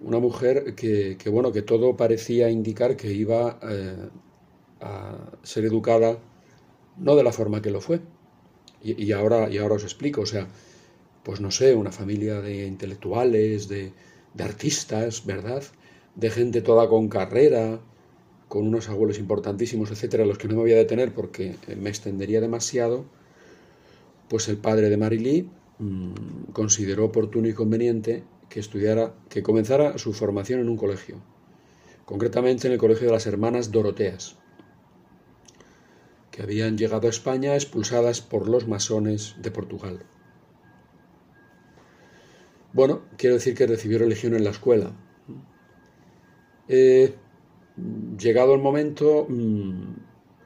Una 0.01 0.19
mujer 0.19 0.75
que, 0.75 1.17
que, 1.17 1.29
bueno, 1.29 1.51
que 1.51 1.61
todo 1.61 1.95
parecía 1.95 2.49
indicar 2.49 2.95
que 2.97 3.11
iba 3.11 3.59
eh, 3.63 4.09
a 4.81 5.17
ser 5.43 5.65
educada 5.65 6.19
no 6.97 7.15
de 7.15 7.23
la 7.23 7.31
forma 7.31 7.61
que 7.61 7.71
lo 7.71 7.81
fue. 7.81 8.01
Y, 8.83 9.01
y, 9.03 9.11
ahora, 9.13 9.49
y 9.49 9.57
ahora 9.57 9.75
os 9.75 9.83
explico, 9.83 10.21
o 10.21 10.25
sea, 10.25 10.47
pues 11.23 11.41
no 11.41 11.51
sé, 11.51 11.73
una 11.75 11.91
familia 11.91 12.41
de 12.41 12.67
intelectuales, 12.67 13.67
de, 13.67 13.93
de 14.33 14.43
artistas, 14.43 15.25
¿verdad? 15.25 15.63
De 16.15 16.29
gente 16.29 16.61
toda 16.61 16.87
con 16.87 17.09
carrera, 17.09 17.79
con 18.47 18.67
unos 18.67 18.89
abuelos 18.89 19.19
importantísimos, 19.19 19.91
etcétera, 19.91 20.25
los 20.25 20.37
que 20.37 20.47
no 20.47 20.55
me 20.55 20.61
voy 20.61 20.73
a 20.73 20.77
detener 20.77 21.13
porque 21.13 21.55
me 21.77 21.89
extendería 21.89 22.41
demasiado, 22.41 23.05
pues 24.29 24.47
el 24.47 24.57
padre 24.57 24.89
de 24.89 24.97
Marily 24.97 25.49
mmm, 25.79 26.51
consideró 26.53 27.05
oportuno 27.05 27.47
y 27.47 27.53
conveniente 27.53 28.23
que 28.49 28.59
estudiara, 28.59 29.13
que 29.29 29.43
comenzara 29.43 29.97
su 29.97 30.13
formación 30.13 30.59
en 30.59 30.69
un 30.69 30.77
colegio, 30.77 31.17
concretamente 32.05 32.67
en 32.67 32.73
el 32.73 32.79
colegio 32.79 33.07
de 33.07 33.13
las 33.13 33.25
hermanas 33.25 33.71
Doroteas, 33.71 34.37
que 36.31 36.43
habían 36.43 36.77
llegado 36.77 37.07
a 37.07 37.09
España 37.09 37.55
expulsadas 37.55 38.21
por 38.21 38.47
los 38.47 38.67
masones 38.67 39.35
de 39.41 39.51
Portugal. 39.51 39.99
Bueno, 42.73 43.03
quiero 43.17 43.35
decir 43.35 43.55
que 43.55 43.67
recibió 43.67 43.99
religión 43.99 44.35
en 44.35 44.43
la 44.43 44.49
escuela. 44.49 44.91
Eh, 46.67 47.15
llegado 48.17 48.53
el 48.53 48.61
momento, 48.61 49.25
mmm, 49.27 49.95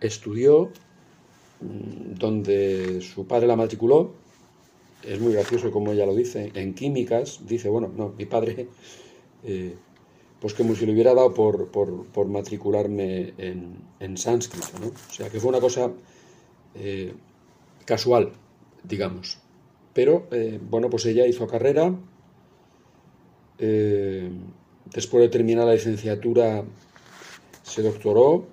estudió 0.02 0.72
mmm, 1.62 2.16
donde 2.16 3.02
su 3.02 3.26
padre 3.28 3.48
la 3.48 3.56
matriculó. 3.56 4.12
Es 5.04 5.20
muy 5.20 5.34
gracioso 5.34 5.72
como 5.72 5.92
ella 5.92 6.06
lo 6.06 6.16
dice, 6.16 6.52
en 6.54 6.74
químicas. 6.74 7.42
Dice, 7.48 7.70
bueno, 7.70 7.90
no, 7.96 8.10
mi 8.18 8.26
padre, 8.26 8.68
eh, 9.44 9.76
pues 10.42 10.54
como 10.54 10.76
si 10.76 10.86
le 10.86 10.94
hubiera 10.94 11.14
dado 11.14 11.34
por, 11.34 11.70
por, 11.70 12.06
por 12.08 12.28
matricularme 12.28 13.34
en, 13.38 13.78
en, 14.00 14.18
sánscrito, 14.18 14.80
¿no? 14.80 14.88
O 14.88 15.14
sea, 15.14 15.30
que 15.30 15.40
fue 15.40 15.50
una 15.50 15.62
cosa 15.62 15.92
eh, 16.76 17.14
casual, 17.86 18.32
digamos. 18.84 19.40
Pero, 19.94 20.28
eh, 20.32 20.60
bueno, 20.62 20.90
pues 20.90 21.06
ella 21.06 21.26
hizo 21.26 21.48
carrera. 21.48 21.94
Eh, 23.58 24.30
después 24.94 25.22
de 25.22 25.30
terminar 25.30 25.66
la 25.66 25.74
licenciatura 25.74 26.64
se 27.70 27.84
doctoró, 27.84 28.48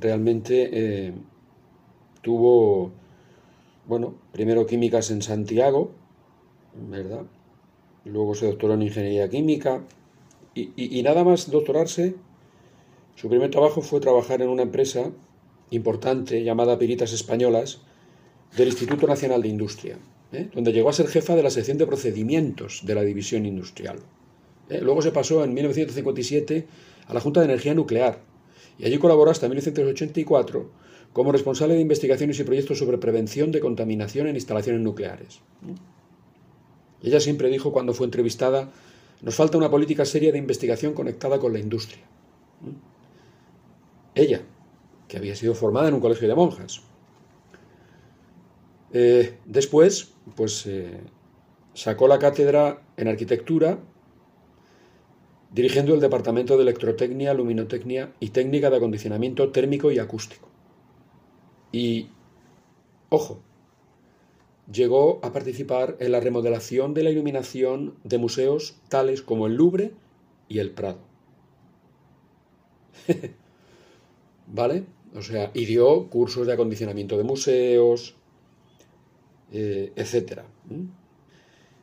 realmente 0.00 0.70
eh, 0.72 1.12
tuvo, 2.22 2.90
bueno, 3.86 4.14
primero 4.32 4.66
químicas 4.66 5.10
en 5.10 5.22
Santiago, 5.22 5.90
¿verdad? 6.88 7.24
Luego 8.04 8.34
se 8.34 8.46
doctoró 8.46 8.74
en 8.74 8.82
ingeniería 8.82 9.28
química 9.28 9.82
y, 10.54 11.02
nada 11.02 11.22
más 11.22 11.50
doctorarse, 11.50 12.14
su 13.14 13.28
primer 13.28 13.50
trabajo 13.50 13.82
fue 13.82 14.00
trabajar 14.00 14.42
en 14.42 14.48
una 14.48 14.62
empresa 14.62 15.10
importante 15.70 16.42
llamada 16.42 16.78
Piritas 16.78 17.12
Españolas 17.12 17.82
del 18.56 18.68
Instituto 18.68 19.06
Nacional 19.06 19.42
de 19.42 19.48
Industria, 19.48 19.98
¿eh? 20.32 20.48
donde 20.52 20.72
llegó 20.72 20.88
a 20.88 20.92
ser 20.92 21.06
jefa 21.06 21.36
de 21.36 21.42
la 21.42 21.50
sección 21.50 21.78
de 21.78 21.86
procedimientos 21.86 22.80
de 22.84 22.94
la 22.94 23.02
división 23.02 23.46
industrial. 23.46 23.98
¿eh? 24.68 24.80
Luego 24.82 25.02
se 25.02 25.12
pasó 25.12 25.44
en 25.44 25.54
1957 25.54 26.66
a 27.10 27.14
la 27.14 27.20
Junta 27.20 27.40
de 27.40 27.46
Energía 27.46 27.74
Nuclear 27.74 28.20
y 28.78 28.86
allí 28.86 28.98
colaboró 28.98 29.30
hasta 29.30 29.48
1984 29.48 30.70
como 31.12 31.32
responsable 31.32 31.74
de 31.74 31.80
investigaciones 31.80 32.38
y 32.38 32.44
proyectos 32.44 32.78
sobre 32.78 32.98
prevención 32.98 33.50
de 33.50 33.60
contaminación 33.60 34.28
en 34.28 34.36
instalaciones 34.36 34.80
nucleares. 34.80 35.40
Ella 37.02 37.18
siempre 37.18 37.48
dijo 37.48 37.72
cuando 37.72 37.94
fue 37.94 38.06
entrevistada, 38.06 38.70
nos 39.22 39.34
falta 39.34 39.58
una 39.58 39.70
política 39.70 40.04
seria 40.04 40.30
de 40.30 40.38
investigación 40.38 40.94
conectada 40.94 41.38
con 41.38 41.52
la 41.52 41.58
industria. 41.58 42.04
Ella, 44.14 44.42
que 45.08 45.16
había 45.16 45.34
sido 45.34 45.54
formada 45.54 45.88
en 45.88 45.94
un 45.94 46.00
colegio 46.00 46.28
de 46.28 46.34
monjas. 46.34 46.82
Eh, 48.92 49.36
después, 49.44 50.12
pues 50.36 50.64
eh, 50.66 51.00
sacó 51.74 52.06
la 52.06 52.18
cátedra 52.18 52.82
en 52.96 53.08
arquitectura 53.08 53.78
dirigiendo 55.52 55.94
el 55.94 56.00
Departamento 56.00 56.56
de 56.56 56.62
Electrotecnia, 56.62 57.34
Luminotecnia 57.34 58.12
y 58.20 58.30
Técnica 58.30 58.70
de 58.70 58.76
Acondicionamiento 58.76 59.50
Térmico 59.50 59.90
y 59.90 59.98
Acústico. 59.98 60.48
Y, 61.72 62.08
ojo, 63.08 63.40
llegó 64.72 65.20
a 65.22 65.32
participar 65.32 65.96
en 66.00 66.12
la 66.12 66.20
remodelación 66.20 66.94
de 66.94 67.02
la 67.02 67.10
iluminación 67.10 67.96
de 68.04 68.18
museos 68.18 68.80
tales 68.88 69.22
como 69.22 69.46
el 69.46 69.54
Louvre 69.54 69.92
y 70.48 70.58
el 70.58 70.70
Prado. 70.70 71.00
¿Vale? 74.46 74.84
O 75.14 75.22
sea, 75.22 75.50
y 75.54 75.64
dio 75.64 76.08
cursos 76.08 76.46
de 76.46 76.52
acondicionamiento 76.52 77.18
de 77.18 77.24
museos, 77.24 78.14
eh, 79.52 79.92
etc. 79.96 80.42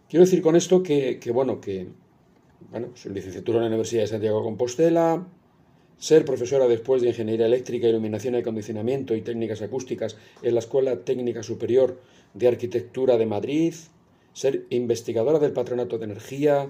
Quiero 0.09 0.25
decir 0.25 0.41
con 0.41 0.55
esto 0.55 0.81
que, 0.81 1.19
que 1.19 1.31
bueno, 1.31 1.59
que 1.59 1.87
bueno, 2.71 2.89
su 2.95 3.09
licenciatura 3.09 3.57
en 3.57 3.63
la 3.63 3.67
Universidad 3.67 4.03
de 4.03 4.07
Santiago 4.07 4.39
de 4.39 4.43
Compostela, 4.43 5.27
ser 5.97 6.25
profesora 6.25 6.67
después 6.67 7.01
de 7.01 7.09
Ingeniería 7.09 7.45
Eléctrica, 7.45 7.87
Iluminación 7.87 8.35
y 8.35 8.39
Acondicionamiento 8.39 9.15
y 9.15 9.21
Técnicas 9.21 9.61
Acústicas 9.61 10.17
en 10.41 10.53
la 10.53 10.59
Escuela 10.59 11.03
Técnica 11.03 11.43
Superior 11.43 11.99
de 12.33 12.47
Arquitectura 12.47 13.17
de 13.17 13.25
Madrid, 13.25 13.73
ser 14.33 14.65
investigadora 14.69 15.39
del 15.39 15.53
Patronato 15.53 15.97
de 15.97 16.05
Energía, 16.05 16.69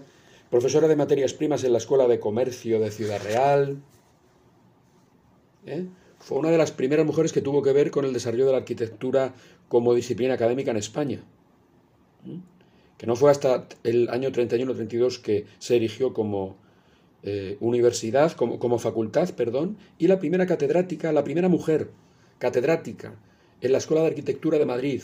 profesora 0.49 0.87
de 0.87 0.95
materias 0.95 1.33
primas 1.33 1.63
en 1.63 1.73
la 1.73 1.79
Escuela 1.79 2.07
de 2.07 2.19
Comercio 2.19 2.79
de 2.79 2.91
Ciudad 2.91 3.21
Real. 3.21 3.81
¿Eh? 5.65 5.85
Fue 6.19 6.37
una 6.37 6.49
de 6.49 6.57
las 6.57 6.71
primeras 6.71 7.05
mujeres 7.05 7.33
que 7.33 7.41
tuvo 7.41 7.61
que 7.61 7.73
ver 7.73 7.91
con 7.91 8.05
el 8.05 8.13
desarrollo 8.13 8.45
de 8.45 8.51
la 8.53 8.59
arquitectura 8.59 9.33
como 9.67 9.93
disciplina 9.93 10.35
académica 10.35 10.71
en 10.71 10.77
España. 10.77 11.23
¿Mm? 12.23 12.56
Que 12.97 13.07
no 13.07 13.15
fue 13.15 13.31
hasta 13.31 13.67
el 13.83 14.09
año 14.09 14.31
31-32 14.31 15.21
que 15.21 15.45
se 15.59 15.75
erigió 15.75 16.13
como 16.13 16.57
eh, 17.23 17.57
universidad, 17.59 18.31
como, 18.33 18.59
como, 18.59 18.79
facultad, 18.79 19.29
perdón, 19.31 19.77
y 19.97 20.07
la 20.07 20.19
primera 20.19 20.45
catedrática, 20.45 21.11
la 21.11 21.23
primera 21.23 21.49
mujer 21.49 21.89
catedrática 22.39 23.15
en 23.61 23.71
la 23.71 23.77
Escuela 23.79 24.01
de 24.03 24.09
Arquitectura 24.09 24.57
de 24.57 24.65
Madrid, 24.65 25.01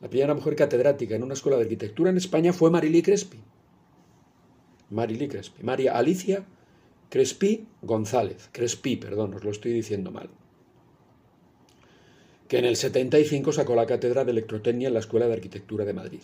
la 0.00 0.08
primera 0.08 0.34
mujer 0.34 0.56
catedrática 0.56 1.16
en 1.16 1.22
una 1.22 1.34
escuela 1.34 1.56
de 1.56 1.64
arquitectura 1.64 2.10
en 2.10 2.18
España 2.18 2.52
fue 2.52 2.70
Marilí 2.70 3.02
Crespi. 3.02 3.38
Marilí 4.90 5.26
Crespi. 5.26 5.62
María 5.62 5.96
Alicia 5.96 6.44
Crespi 7.08 7.66
González. 7.82 8.48
Crespi, 8.52 8.96
perdón, 8.96 9.34
os 9.34 9.44
lo 9.44 9.50
estoy 9.50 9.72
diciendo 9.72 10.10
mal. 10.10 10.28
Que 12.46 12.58
en 12.58 12.66
el 12.66 12.76
75 12.76 13.52
sacó 13.52 13.74
la 13.74 13.86
cátedra 13.86 14.24
de 14.24 14.32
electrotecnia 14.32 14.88
en 14.88 14.94
la 14.94 15.00
Escuela 15.00 15.26
de 15.26 15.32
Arquitectura 15.32 15.84
de 15.84 15.94
Madrid. 15.94 16.20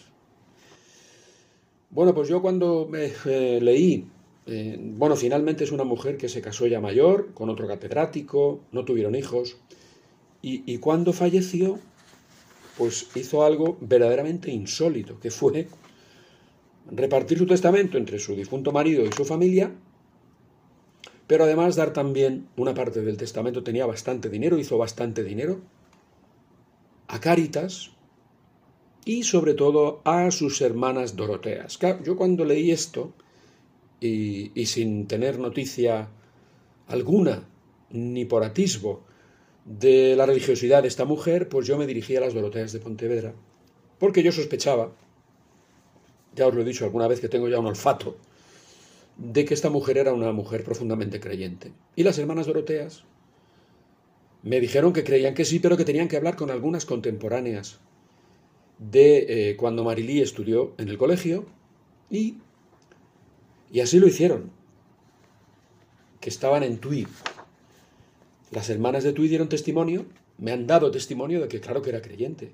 Bueno, 1.93 2.15
pues 2.15 2.27
yo 2.27 2.41
cuando 2.41 2.89
me 2.91 3.13
eh, 3.27 3.61
leí, 3.61 4.07
eh, 4.47 4.79
bueno, 4.81 5.15
finalmente 5.15 5.65
es 5.65 5.73
una 5.73 5.85
mujer 5.85 6.17
que 6.17 6.31
se 6.31 6.41
casó 6.41 6.67
ya 6.67 6.81
mayor, 6.81 7.35
con 7.35 7.51
otro 7.51 7.69
catedrático, 7.69 8.61
no 8.73 8.87
tuvieron 8.87 9.15
hijos, 9.15 9.59
y, 10.41 10.63
y 10.65 10.79
cuando 10.79 11.13
falleció, 11.13 11.79
pues 12.79 13.09
hizo 13.15 13.45
algo 13.45 13.77
verdaderamente 13.83 14.51
insólito, 14.51 15.21
que 15.21 15.31
fue 15.31 15.69
repartir 16.91 17.37
su 17.37 17.47
testamento 17.47 17.99
entre 17.99 18.19
su 18.19 18.35
difunto 18.35 18.73
marido 18.73 19.05
y 19.05 19.13
su 19.13 19.27
familia, 19.27 19.71
pero 21.27 21.45
además 21.45 21.77
dar 21.77 21.93
también 21.93 22.49
una 22.57 22.73
parte 22.73 23.03
del 23.03 23.19
testamento, 23.19 23.63
tenía 23.63 23.85
bastante 23.85 24.31
dinero, 24.31 24.59
hizo 24.59 24.79
bastante 24.79 25.23
dinero, 25.23 25.61
a 27.07 27.21
Cáritas, 27.21 27.91
y 29.05 29.25
sobre 29.25 29.55
todo 29.55 30.01
a 30.05 30.31
sus 30.31 30.61
hermanas 30.61 31.17
Doroteas. 31.17 31.79
Yo 32.05 32.17
cuando 32.17 32.45
leí 32.45 32.71
esto, 32.71 33.13
y, 34.01 34.51
y 34.61 34.67
sin 34.67 35.07
tener 35.07 35.39
noticia 35.39 36.09
alguna, 36.87 37.49
ni 37.91 38.25
por 38.25 38.45
atisbo, 38.45 39.05
de 39.65 40.17
la 40.17 40.27
religiosidad 40.27 40.83
de 40.83 40.89
esta 40.89 41.05
mujer, 41.05 41.49
pues 41.49 41.67
yo 41.67 41.79
me 41.79 41.87
dirigí 41.87 42.17
a 42.17 42.21
las 42.21 42.35
Doroteas 42.35 42.73
de 42.73 42.81
Pontevedra, 42.81 43.35
porque 43.99 44.23
yo 44.23 44.33
sospechaba, 44.33 44.93
ya 46.35 46.47
os 46.47 46.55
lo 46.55 46.63
he 46.63 46.65
dicho 46.65 46.85
alguna 46.85 47.07
vez 47.07 47.21
que 47.21 47.29
tengo 47.29 47.49
ya 47.49 47.61
un 47.61 47.67
olfato, 47.67 48.17
de 49.17 49.45
que 49.45 49.55
esta 49.55 49.71
mujer 49.71 49.99
era 49.99 50.13
una 50.13 50.33
mujer 50.33 50.65
profundamente 50.65 51.21
creyente. 51.21 51.73
Y 51.95 52.03
las 52.03 52.19
hermanas 52.19 52.47
Doroteas 52.47 53.05
me 54.43 54.59
dijeron 54.61 54.93
que 54.93 55.05
creían 55.05 55.35
que 55.35 55.45
sí, 55.45 55.61
pero 55.61 55.77
que 55.77 55.85
tenían 55.85 56.09
que 56.09 56.17
hablar 56.17 56.35
con 56.35 56.51
algunas 56.51 56.87
contemporáneas 56.87 57.79
de 58.91 59.51
eh, 59.51 59.57
cuando 59.57 59.85
Marilí 59.85 60.21
estudió 60.21 60.75
en 60.79 60.89
el 60.89 60.99
colegio 60.99 61.47
y, 62.11 62.39
y 63.71 63.81
así 63.81 63.99
lo 63.99 64.07
hicieron, 64.07 64.51
que 66.21 66.31
estaban 66.31 66.63
en 66.63 66.79
Tui. 66.79 67.07
Las 68.51 68.69
hermanas 68.71 69.05
de 69.05 69.13
Tui 69.13 69.29
dieron 69.29 69.49
testimonio, 69.49 70.07
me 70.39 70.53
han 70.53 70.67
dado 70.67 70.91
testimonio 70.91 71.41
de 71.41 71.49
que 71.49 71.61
claro 71.61 71.83
que 71.83 71.91
era 71.91 72.03
creyente. 72.03 72.53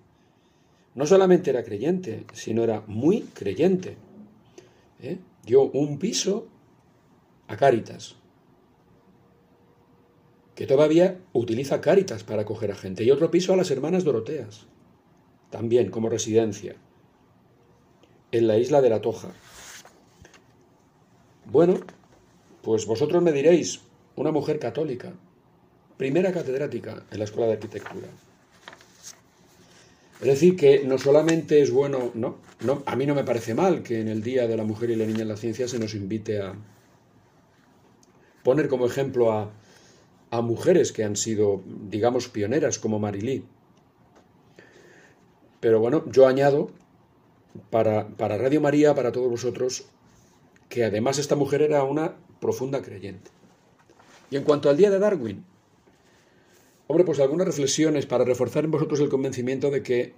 No 0.95 1.07
solamente 1.07 1.51
era 1.51 1.65
creyente, 1.65 2.25
sino 2.33 2.65
era 2.65 2.83
muy 2.87 3.23
creyente. 3.23 3.97
¿eh? 5.01 5.19
Dio 5.45 5.63
un 5.63 5.99
piso 5.99 6.49
a 7.47 7.57
Cáritas, 7.57 8.17
que 10.55 10.67
todavía 10.67 11.21
utiliza 11.33 11.81
Cáritas 11.81 12.25
para 12.25 12.43
acoger 12.43 12.73
a 12.73 12.77
gente, 12.77 13.05
y 13.05 13.11
otro 13.11 13.31
piso 13.31 13.53
a 13.53 13.57
las 13.57 13.71
hermanas 13.71 14.05
Doroteas, 14.05 14.67
también 15.51 15.91
como 15.91 16.09
residencia, 16.09 16.77
en 18.31 18.47
la 18.47 18.59
isla 18.59 18.81
de 18.81 18.91
la 18.91 19.01
Toja. 19.01 19.29
Bueno, 21.47 21.81
pues 22.62 22.87
vosotros 22.87 23.23
me 23.23 23.33
diréis, 23.33 23.81
una 24.16 24.33
mujer 24.33 24.59
católica, 24.59 25.12
primera 25.97 26.33
catedrática 26.33 27.05
en 27.11 27.19
la 27.19 27.25
Escuela 27.25 27.47
de 27.47 27.55
Arquitectura. 27.55 28.09
Es 30.20 30.27
decir, 30.27 30.57
que 30.57 30.83
no 30.85 30.99
solamente 30.99 31.62
es 31.62 31.70
bueno, 31.70 32.11
no, 32.15 32.39
no, 32.61 32.83
a 32.87 32.97
mí 32.97 33.07
no 33.07 33.15
me 33.15 33.23
parece 33.23 33.55
mal 33.55 33.83
que 33.83 34.01
en 34.01 34.09
el 34.09 34.23
Día 34.23 34.49
de 34.49 34.57
la 34.57 34.65
Mujer 34.65 34.91
y 34.91 34.97
la 34.97 35.07
Niña 35.07 35.23
en 35.23 35.29
la 35.29 35.37
Ciencia 35.37 35.69
se 35.69 35.79
nos 35.79 35.95
invite 35.95 36.43
a 36.43 36.55
poner 38.43 38.69
como 38.69 38.87
ejemplo 38.87 39.33
a, 39.33 39.53
a 40.31 40.41
mujeres 40.41 40.93
que 40.93 41.05
han 41.05 41.16
sido, 41.16 41.62
digamos, 41.89 42.29
pioneras 42.29 42.79
como 42.79 42.99
Marilí. 42.99 43.45
Pero 45.61 45.81
bueno, 45.81 46.05
yo 46.11 46.27
añado 46.27 46.71
para, 47.71 48.09
para 48.09 48.39
Radio 48.39 48.61
María, 48.61 48.95
para 48.95 49.13
todos 49.13 49.31
vosotros, 49.31 49.87
que 50.69 50.85
además 50.85 51.19
esta 51.19 51.37
mujer 51.37 51.63
era 51.63 51.83
una 51.83 52.17
profunda 52.41 52.83
creyente. 52.83 53.31
Y 54.31 54.37
en 54.37 54.45
cuanto 54.45 54.69
al 54.69 54.77
día 54.77 54.91
de 54.91 54.99
Darwin, 54.99 55.45
hombre, 56.87 57.05
pues 57.05 57.21
algunas 57.21 57.47
reflexiones 57.47 58.07
para 58.07 58.25
reforzar 58.25 58.65
en 58.65 58.71
vosotros 58.71 59.01
el 59.01 59.09
convencimiento 59.09 59.71
de 59.71 59.83
que 59.83 60.15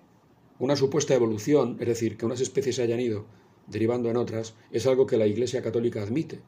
una 0.59 0.77
supuesta 0.77 1.15
evolución, 1.15 1.77
es 1.81 1.89
decir, 1.89 2.17
que 2.17 2.27
unas 2.27 2.41
especies 2.41 2.79
hayan 2.79 3.01
ido 3.01 3.25
derivando 3.67 4.11
en 4.11 4.17
otras, 4.17 4.55
es 4.71 4.87
algo 4.87 5.07
que 5.07 5.17
la 5.17 5.27
Iglesia 5.27 5.63
Católica 5.63 6.03
admite, 6.03 6.41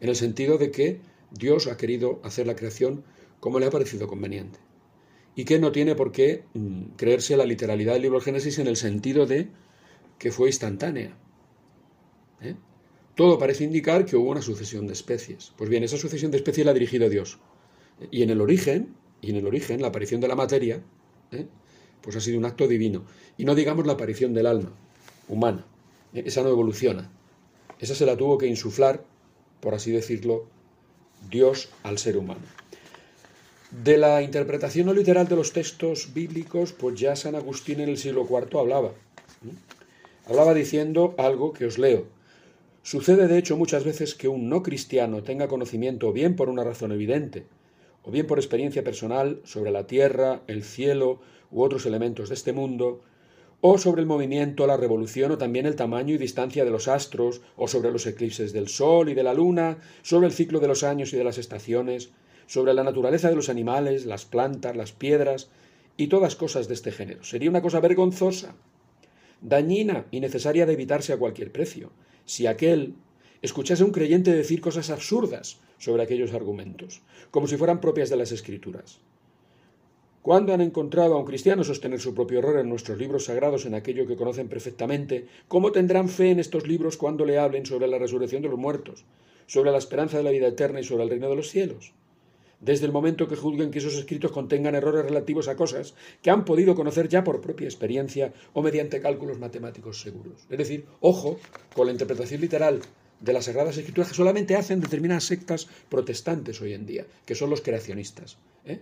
en 0.00 0.08
el 0.08 0.16
sentido 0.16 0.58
de 0.58 0.70
que 0.70 1.00
Dios 1.32 1.66
ha 1.66 1.76
querido 1.76 2.20
hacer 2.22 2.46
la 2.46 2.54
creación 2.54 3.02
como 3.40 3.58
le 3.58 3.66
ha 3.66 3.70
parecido 3.70 4.06
conveniente. 4.06 4.58
Y 5.36 5.44
que 5.44 5.60
no 5.60 5.70
tiene 5.70 5.94
por 5.94 6.10
qué 6.10 6.44
mm, 6.54 6.96
creerse 6.96 7.36
la 7.36 7.44
literalidad 7.44 7.92
del 7.92 8.02
libro 8.02 8.20
Génesis 8.20 8.58
en 8.58 8.66
el 8.66 8.76
sentido 8.76 9.26
de 9.26 9.48
que 10.18 10.32
fue 10.32 10.48
instantánea. 10.48 11.16
¿eh? 12.40 12.56
Todo 13.14 13.38
parece 13.38 13.64
indicar 13.64 14.04
que 14.04 14.16
hubo 14.16 14.30
una 14.30 14.42
sucesión 14.42 14.86
de 14.86 14.94
especies. 14.94 15.52
Pues 15.56 15.70
bien, 15.70 15.84
esa 15.84 15.96
sucesión 15.96 16.30
de 16.30 16.38
especies 16.38 16.64
la 16.64 16.72
ha 16.72 16.74
dirigido 16.74 17.08
Dios. 17.08 17.38
Y 18.10 18.22
en 18.22 18.30
el 18.30 18.40
origen, 18.40 18.94
y 19.20 19.30
en 19.30 19.36
el 19.36 19.46
origen, 19.46 19.80
la 19.80 19.88
aparición 19.88 20.20
de 20.20 20.28
la 20.28 20.34
materia, 20.34 20.82
¿eh? 21.32 21.46
pues 22.00 22.16
ha 22.16 22.20
sido 22.20 22.38
un 22.38 22.44
acto 22.44 22.66
divino. 22.66 23.04
Y 23.36 23.44
no 23.44 23.54
digamos 23.54 23.86
la 23.86 23.94
aparición 23.94 24.34
del 24.34 24.46
alma 24.46 24.72
humana. 25.28 25.66
¿eh? 26.14 26.24
Esa 26.26 26.42
no 26.42 26.48
evoluciona. 26.48 27.10
Esa 27.78 27.94
se 27.94 28.06
la 28.06 28.16
tuvo 28.16 28.38
que 28.38 28.46
insuflar, 28.46 29.04
por 29.60 29.74
así 29.74 29.90
decirlo, 29.90 30.46
Dios 31.30 31.70
al 31.82 31.98
ser 31.98 32.16
humano. 32.16 32.40
De 33.70 33.98
la 33.98 34.22
interpretación 34.22 34.86
no 34.86 34.92
literal 34.92 35.26
de 35.26 35.34
los 35.34 35.52
textos 35.52 36.14
bíblicos, 36.14 36.72
pues 36.72 37.00
ya 37.00 37.16
San 37.16 37.34
Agustín 37.34 37.80
en 37.80 37.88
el 37.88 37.98
siglo 37.98 38.24
IV 38.28 38.60
hablaba. 38.60 38.92
Hablaba 40.28 40.54
diciendo 40.54 41.16
algo 41.18 41.52
que 41.52 41.66
os 41.66 41.76
leo. 41.76 42.04
Sucede 42.84 43.26
de 43.26 43.38
hecho 43.38 43.56
muchas 43.56 43.82
veces 43.82 44.14
que 44.14 44.28
un 44.28 44.48
no 44.48 44.62
cristiano 44.62 45.24
tenga 45.24 45.48
conocimiento 45.48 46.12
bien 46.12 46.36
por 46.36 46.48
una 46.48 46.62
razón 46.62 46.92
evidente, 46.92 47.44
o 48.04 48.12
bien 48.12 48.28
por 48.28 48.38
experiencia 48.38 48.84
personal 48.84 49.40
sobre 49.42 49.72
la 49.72 49.88
tierra, 49.88 50.42
el 50.46 50.62
cielo 50.62 51.18
u 51.50 51.64
otros 51.64 51.86
elementos 51.86 52.28
de 52.28 52.36
este 52.36 52.52
mundo, 52.52 53.00
o 53.60 53.78
sobre 53.78 54.00
el 54.00 54.06
movimiento, 54.06 54.68
la 54.68 54.76
revolución 54.76 55.32
o 55.32 55.38
también 55.38 55.66
el 55.66 55.74
tamaño 55.74 56.14
y 56.14 56.18
distancia 56.18 56.64
de 56.64 56.70
los 56.70 56.86
astros, 56.86 57.40
o 57.56 57.66
sobre 57.66 57.90
los 57.90 58.06
eclipses 58.06 58.52
del 58.52 58.68
Sol 58.68 59.08
y 59.08 59.14
de 59.14 59.24
la 59.24 59.34
Luna, 59.34 59.78
sobre 60.02 60.28
el 60.28 60.32
ciclo 60.32 60.60
de 60.60 60.68
los 60.68 60.84
años 60.84 61.12
y 61.12 61.16
de 61.16 61.24
las 61.24 61.38
estaciones, 61.38 62.10
sobre 62.46 62.74
la 62.74 62.84
naturaleza 62.84 63.28
de 63.28 63.36
los 63.36 63.48
animales, 63.48 64.06
las 64.06 64.24
plantas, 64.24 64.76
las 64.76 64.92
piedras 64.92 65.50
y 65.96 66.08
todas 66.08 66.36
cosas 66.36 66.68
de 66.68 66.74
este 66.74 66.92
género. 66.92 67.24
Sería 67.24 67.50
una 67.50 67.62
cosa 67.62 67.80
vergonzosa, 67.80 68.54
dañina 69.40 70.06
y 70.10 70.20
necesaria 70.20 70.66
de 70.66 70.72
evitarse 70.72 71.12
a 71.12 71.18
cualquier 71.18 71.52
precio, 71.52 71.90
si 72.24 72.46
aquel 72.46 72.94
escuchase 73.42 73.82
a 73.82 73.86
un 73.86 73.92
creyente 73.92 74.32
decir 74.32 74.60
cosas 74.60 74.90
absurdas 74.90 75.58
sobre 75.78 76.02
aquellos 76.02 76.32
argumentos, 76.32 77.02
como 77.30 77.46
si 77.46 77.56
fueran 77.56 77.80
propias 77.80 78.10
de 78.10 78.16
las 78.16 78.32
escrituras. 78.32 78.98
¿Cuándo 80.22 80.52
han 80.52 80.60
encontrado 80.60 81.14
a 81.14 81.18
un 81.18 81.24
cristiano 81.24 81.62
sostener 81.62 82.00
su 82.00 82.12
propio 82.12 82.40
error 82.40 82.58
en 82.58 82.68
nuestros 82.68 82.98
libros 82.98 83.26
sagrados, 83.26 83.64
en 83.64 83.74
aquello 83.74 84.08
que 84.08 84.16
conocen 84.16 84.48
perfectamente? 84.48 85.28
¿Cómo 85.46 85.70
tendrán 85.70 86.08
fe 86.08 86.30
en 86.30 86.40
estos 86.40 86.66
libros 86.66 86.96
cuando 86.96 87.24
le 87.24 87.38
hablen 87.38 87.64
sobre 87.64 87.86
la 87.86 87.98
resurrección 87.98 88.42
de 88.42 88.48
los 88.48 88.58
muertos, 88.58 89.04
sobre 89.46 89.70
la 89.70 89.78
esperanza 89.78 90.16
de 90.16 90.24
la 90.24 90.32
vida 90.32 90.48
eterna 90.48 90.80
y 90.80 90.84
sobre 90.84 91.04
el 91.04 91.10
reino 91.10 91.28
de 91.28 91.36
los 91.36 91.50
cielos? 91.50 91.92
Desde 92.60 92.86
el 92.86 92.92
momento 92.92 93.28
que 93.28 93.36
juzguen 93.36 93.70
que 93.70 93.78
esos 93.78 93.94
escritos 93.94 94.32
contengan 94.32 94.74
errores 94.74 95.04
relativos 95.04 95.48
a 95.48 95.56
cosas 95.56 95.94
que 96.22 96.30
han 96.30 96.44
podido 96.44 96.74
conocer 96.74 97.08
ya 97.08 97.22
por 97.22 97.40
propia 97.40 97.66
experiencia 97.66 98.32
o 98.54 98.62
mediante 98.62 99.00
cálculos 99.00 99.38
matemáticos 99.38 100.00
seguros. 100.00 100.46
Es 100.48 100.58
decir, 100.58 100.86
ojo 101.00 101.38
con 101.74 101.86
la 101.86 101.92
interpretación 101.92 102.40
literal 102.40 102.80
de 103.20 103.32
las 103.32 103.44
Sagradas 103.44 103.76
Escrituras 103.76 104.08
que 104.08 104.16
solamente 104.16 104.56
hacen 104.56 104.80
determinadas 104.80 105.24
sectas 105.24 105.68
protestantes 105.88 106.60
hoy 106.60 106.72
en 106.72 106.86
día, 106.86 107.06
que 107.24 107.34
son 107.34 107.50
los 107.50 107.60
creacionistas. 107.60 108.38
¿eh? 108.64 108.80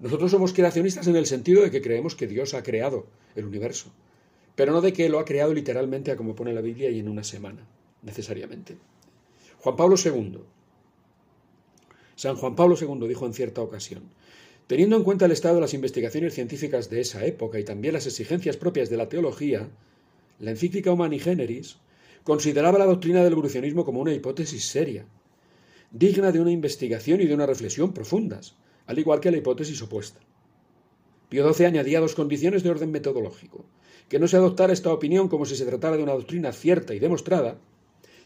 Nosotros 0.00 0.30
somos 0.30 0.52
creacionistas 0.52 1.06
en 1.06 1.16
el 1.16 1.26
sentido 1.26 1.62
de 1.62 1.70
que 1.70 1.82
creemos 1.82 2.14
que 2.14 2.26
Dios 2.26 2.54
ha 2.54 2.62
creado 2.62 3.06
el 3.34 3.44
universo, 3.44 3.92
pero 4.54 4.72
no 4.72 4.80
de 4.80 4.92
que 4.92 5.08
lo 5.08 5.18
ha 5.18 5.24
creado 5.24 5.54
literalmente 5.54 6.14
como 6.16 6.34
pone 6.34 6.52
la 6.52 6.60
Biblia 6.60 6.90
y 6.90 6.98
en 6.98 7.08
una 7.08 7.24
semana, 7.24 7.66
necesariamente. 8.02 8.76
Juan 9.60 9.76
Pablo 9.76 9.96
II. 9.96 10.38
San 12.16 12.36
Juan 12.36 12.56
Pablo 12.56 12.76
II 12.80 13.08
dijo 13.08 13.26
en 13.26 13.34
cierta 13.34 13.62
ocasión, 13.62 14.02
teniendo 14.66 14.96
en 14.96 15.04
cuenta 15.04 15.26
el 15.26 15.32
estado 15.32 15.56
de 15.56 15.60
las 15.62 15.74
investigaciones 15.74 16.34
científicas 16.34 16.90
de 16.90 17.00
esa 17.00 17.24
época 17.24 17.58
y 17.58 17.64
también 17.64 17.94
las 17.94 18.06
exigencias 18.06 18.56
propias 18.56 18.90
de 18.90 18.96
la 18.96 19.08
teología, 19.08 19.68
la 20.38 20.50
encíclica 20.50 20.92
Humani 20.92 21.18
Generis 21.18 21.76
consideraba 22.24 22.78
la 22.78 22.86
doctrina 22.86 23.22
del 23.22 23.32
evolucionismo 23.32 23.84
como 23.84 24.00
una 24.00 24.12
hipótesis 24.12 24.64
seria, 24.64 25.06
digna 25.90 26.32
de 26.32 26.40
una 26.40 26.50
investigación 26.50 27.20
y 27.20 27.26
de 27.26 27.34
una 27.34 27.46
reflexión 27.46 27.92
profundas, 27.92 28.56
al 28.86 28.98
igual 28.98 29.20
que 29.20 29.30
la 29.30 29.36
hipótesis 29.38 29.82
opuesta. 29.82 30.20
Pío 31.28 31.52
XII 31.52 31.66
añadía 31.66 32.00
dos 32.00 32.14
condiciones 32.14 32.62
de 32.62 32.70
orden 32.70 32.90
metodológico, 32.90 33.64
que 34.08 34.18
no 34.18 34.28
se 34.28 34.36
adoptara 34.36 34.72
esta 34.72 34.92
opinión 34.92 35.28
como 35.28 35.46
si 35.46 35.56
se 35.56 35.64
tratara 35.64 35.96
de 35.96 36.02
una 36.02 36.12
doctrina 36.12 36.52
cierta 36.52 36.94
y 36.94 36.98
demostrada, 36.98 37.58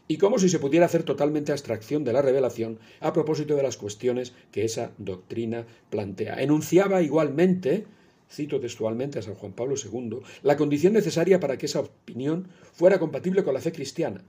y 0.08 0.18
como 0.18 0.38
si 0.38 0.48
se 0.48 0.58
pudiera 0.58 0.86
hacer 0.86 1.02
totalmente 1.02 1.52
abstracción 1.52 2.04
de 2.04 2.12
la 2.12 2.22
revelación 2.22 2.78
a 3.00 3.12
propósito 3.12 3.56
de 3.56 3.62
las 3.62 3.76
cuestiones 3.76 4.32
que 4.52 4.64
esa 4.64 4.92
doctrina 4.98 5.66
plantea. 5.90 6.40
Enunciaba 6.42 7.02
igualmente, 7.02 7.86
cito 8.30 8.60
textualmente 8.60 9.18
a 9.18 9.22
San 9.22 9.34
Juan 9.34 9.52
Pablo 9.52 9.74
II, 9.76 10.20
la 10.42 10.56
condición 10.56 10.92
necesaria 10.92 11.40
para 11.40 11.58
que 11.58 11.66
esa 11.66 11.80
opinión 11.80 12.48
fuera 12.72 12.98
compatible 12.98 13.42
con 13.42 13.54
la 13.54 13.60
fe 13.60 13.72
cristiana. 13.72 14.22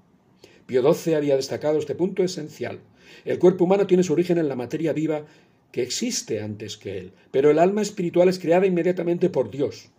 Pío 0.66 0.94
XII 0.94 1.16
había 1.16 1.36
destacado 1.36 1.78
este 1.78 1.96
punto 1.96 2.24
esencial. 2.24 2.80
El 3.24 3.40
cuerpo 3.40 3.64
humano 3.64 3.88
tiene 3.88 4.04
su 4.04 4.14
origen 4.14 4.38
en 4.38 4.50
la 4.50 4.56
materia 4.56 4.94
viva 4.94 5.26
que 5.72 5.82
existe 5.82 6.42
antes 6.42 6.78
que 6.78 6.98
él, 6.98 7.14
pero 7.32 7.52
el 7.52 7.60
alma 7.60 7.82
espiritual 7.82 8.30
es 8.30 8.40
creada 8.40 8.66
inmediatamente 8.66 9.30
por 9.30 9.50
Dios. 9.50 9.90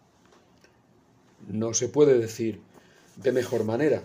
No 1.47 1.73
se 1.73 1.89
puede 1.89 2.19
decir 2.19 2.61
de 3.17 3.33
mejor 3.33 3.65
manera, 3.65 4.03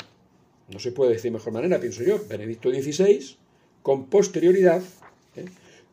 no 0.72 0.80
se 0.80 0.92
puede 0.92 1.12
decir 1.12 1.32
de 1.32 1.38
mejor 1.38 1.54
manera, 1.54 1.80
pienso 1.80 2.04
yo, 2.04 2.20
Benedicto 2.30 2.70
XVI, 2.70 3.38
con 3.82 4.06
posterioridad, 4.06 4.82
¿eh? 5.36 5.46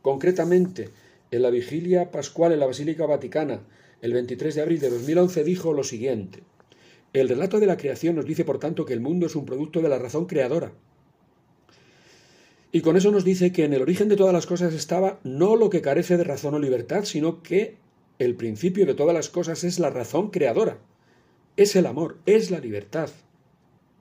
concretamente 0.02 0.88
en 1.30 1.42
la 1.42 1.50
vigilia 1.50 2.10
pascual 2.10 2.52
en 2.52 2.60
la 2.60 2.66
Basílica 2.66 3.06
Vaticana, 3.06 3.60
el 4.02 4.12
23 4.12 4.54
de 4.54 4.62
abril 4.62 4.80
de 4.80 4.90
2011, 4.90 5.44
dijo 5.44 5.72
lo 5.72 5.84
siguiente, 5.84 6.42
El 7.12 7.28
relato 7.28 7.58
de 7.58 7.66
la 7.66 7.76
creación 7.76 8.16
nos 8.16 8.24
dice, 8.24 8.44
por 8.44 8.58
tanto, 8.58 8.84
que 8.84 8.92
el 8.92 9.00
mundo 9.00 9.26
es 9.26 9.34
un 9.34 9.44
producto 9.44 9.82
de 9.82 9.88
la 9.88 9.98
razón 9.98 10.26
creadora. 10.26 10.72
Y 12.72 12.82
con 12.82 12.96
eso 12.96 13.10
nos 13.10 13.24
dice 13.24 13.52
que 13.52 13.64
en 13.64 13.72
el 13.72 13.82
origen 13.82 14.08
de 14.08 14.16
todas 14.16 14.32
las 14.32 14.46
cosas 14.46 14.74
estaba 14.74 15.18
no 15.24 15.56
lo 15.56 15.70
que 15.70 15.82
carece 15.82 16.16
de 16.16 16.24
razón 16.24 16.54
o 16.54 16.60
libertad, 16.60 17.04
sino 17.04 17.42
que 17.42 17.76
el 18.20 18.36
principio 18.36 18.86
de 18.86 18.94
todas 18.94 19.14
las 19.14 19.28
cosas 19.28 19.64
es 19.64 19.80
la 19.80 19.90
razón 19.90 20.30
creadora, 20.30 20.78
es 21.56 21.74
el 21.74 21.86
amor, 21.86 22.18
es 22.26 22.50
la 22.50 22.60
libertad. 22.60 23.10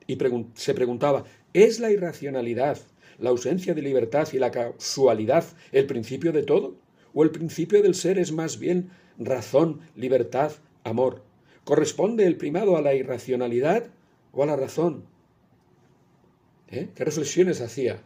Y 0.09 0.17
se 0.55 0.73
preguntaba, 0.73 1.25
¿es 1.53 1.79
la 1.79 1.91
irracionalidad, 1.91 2.79
la 3.19 3.29
ausencia 3.29 3.75
de 3.75 3.83
libertad 3.83 4.27
y 4.33 4.39
la 4.39 4.49
casualidad 4.49 5.45
el 5.71 5.85
principio 5.85 6.31
de 6.31 6.41
todo? 6.41 6.73
¿O 7.13 7.23
el 7.23 7.29
principio 7.29 7.83
del 7.83 7.93
ser 7.93 8.17
es 8.17 8.31
más 8.31 8.57
bien 8.57 8.89
razón, 9.19 9.81
libertad, 9.95 10.53
amor? 10.83 11.21
¿Corresponde 11.63 12.25
el 12.25 12.37
primado 12.37 12.75
a 12.75 12.81
la 12.81 12.95
irracionalidad 12.95 13.83
o 14.31 14.41
a 14.41 14.47
la 14.47 14.55
razón? 14.55 15.03
¿Eh? 16.69 16.89
¿Qué 16.95 17.05
reflexiones 17.05 17.61
hacía 17.61 18.01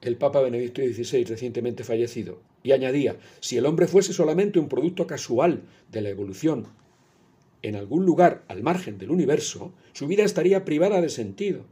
el 0.00 0.16
Papa 0.16 0.42
Benedicto 0.42 0.80
XVI, 0.80 1.24
recientemente 1.24 1.82
fallecido? 1.82 2.40
Y 2.62 2.70
añadía, 2.70 3.16
si 3.40 3.56
el 3.56 3.66
hombre 3.66 3.88
fuese 3.88 4.12
solamente 4.12 4.60
un 4.60 4.68
producto 4.68 5.08
casual 5.08 5.62
de 5.90 6.02
la 6.02 6.10
evolución, 6.10 6.68
en 7.64 7.76
algún 7.76 8.04
lugar 8.04 8.44
al 8.48 8.62
margen 8.62 8.98
del 8.98 9.10
universo, 9.10 9.72
su 9.94 10.06
vida 10.06 10.22
estaría 10.22 10.66
privada 10.66 11.00
de 11.00 11.08
sentido, 11.08 11.62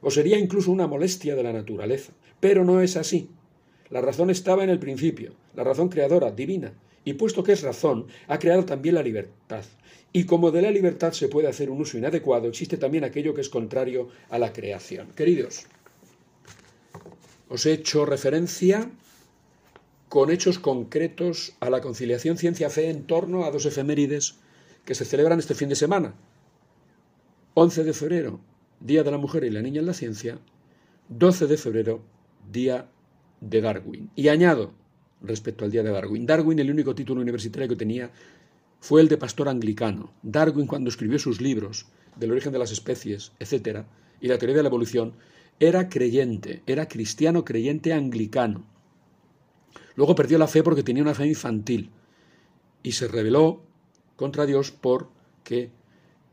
o 0.00 0.10
sería 0.10 0.38
incluso 0.38 0.72
una 0.72 0.86
molestia 0.86 1.34
de 1.34 1.42
la 1.42 1.52
naturaleza. 1.52 2.12
Pero 2.40 2.64
no 2.64 2.80
es 2.80 2.96
así. 2.96 3.28
La 3.90 4.00
razón 4.00 4.30
estaba 4.30 4.64
en 4.64 4.70
el 4.70 4.78
principio, 4.78 5.34
la 5.54 5.64
razón 5.64 5.90
creadora, 5.90 6.30
divina, 6.30 6.72
y 7.04 7.12
puesto 7.12 7.42
que 7.42 7.52
es 7.52 7.62
razón, 7.62 8.06
ha 8.26 8.38
creado 8.38 8.64
también 8.64 8.94
la 8.94 9.02
libertad. 9.02 9.64
Y 10.14 10.24
como 10.24 10.50
de 10.50 10.62
la 10.62 10.70
libertad 10.70 11.12
se 11.12 11.28
puede 11.28 11.48
hacer 11.48 11.68
un 11.68 11.82
uso 11.82 11.98
inadecuado, 11.98 12.48
existe 12.48 12.78
también 12.78 13.04
aquello 13.04 13.34
que 13.34 13.42
es 13.42 13.50
contrario 13.50 14.08
a 14.30 14.38
la 14.38 14.54
creación. 14.54 15.08
Queridos, 15.14 15.66
os 17.50 17.66
he 17.66 17.72
hecho 17.72 18.06
referencia 18.06 18.90
con 20.08 20.30
hechos 20.30 20.58
concretos 20.58 21.54
a 21.60 21.68
la 21.68 21.82
conciliación 21.82 22.38
ciencia-fe 22.38 22.88
en 22.88 23.06
torno 23.06 23.44
a 23.44 23.50
dos 23.50 23.66
efemérides 23.66 24.36
que 24.88 24.94
se 24.94 25.04
celebran 25.04 25.38
este 25.38 25.54
fin 25.54 25.68
de 25.68 25.76
semana. 25.76 26.14
11 27.52 27.84
de 27.84 27.92
febrero, 27.92 28.40
Día 28.80 29.02
de 29.02 29.10
la 29.10 29.18
Mujer 29.18 29.44
y 29.44 29.50
la 29.50 29.60
Niña 29.60 29.80
en 29.80 29.86
la 29.86 29.92
Ciencia. 29.92 30.38
12 31.10 31.46
de 31.46 31.58
febrero, 31.58 32.02
Día 32.50 32.88
de 33.42 33.60
Darwin. 33.60 34.10
Y 34.16 34.28
añado, 34.28 34.72
respecto 35.20 35.66
al 35.66 35.70
Día 35.70 35.82
de 35.82 35.90
Darwin, 35.90 36.24
Darwin 36.24 36.58
el 36.60 36.70
único 36.70 36.94
título 36.94 37.20
universitario 37.20 37.68
que 37.68 37.76
tenía 37.76 38.10
fue 38.80 39.02
el 39.02 39.08
de 39.08 39.18
pastor 39.18 39.50
anglicano. 39.50 40.14
Darwin, 40.22 40.66
cuando 40.66 40.88
escribió 40.88 41.18
sus 41.18 41.42
libros 41.42 41.84
del 42.16 42.32
origen 42.32 42.54
de 42.54 42.58
las 42.58 42.72
especies, 42.72 43.32
etc., 43.40 43.84
y 44.22 44.28
la 44.28 44.38
teoría 44.38 44.56
de 44.56 44.62
la 44.62 44.70
evolución, 44.70 45.12
era 45.60 45.90
creyente, 45.90 46.62
era 46.66 46.88
cristiano 46.88 47.44
creyente 47.44 47.92
anglicano. 47.92 48.64
Luego 49.96 50.14
perdió 50.14 50.38
la 50.38 50.48
fe 50.48 50.62
porque 50.62 50.82
tenía 50.82 51.02
una 51.02 51.14
fe 51.14 51.26
infantil 51.26 51.90
y 52.82 52.92
se 52.92 53.06
rebeló 53.06 53.67
contra 54.18 54.46
Dios 54.46 54.72
porque 54.72 55.70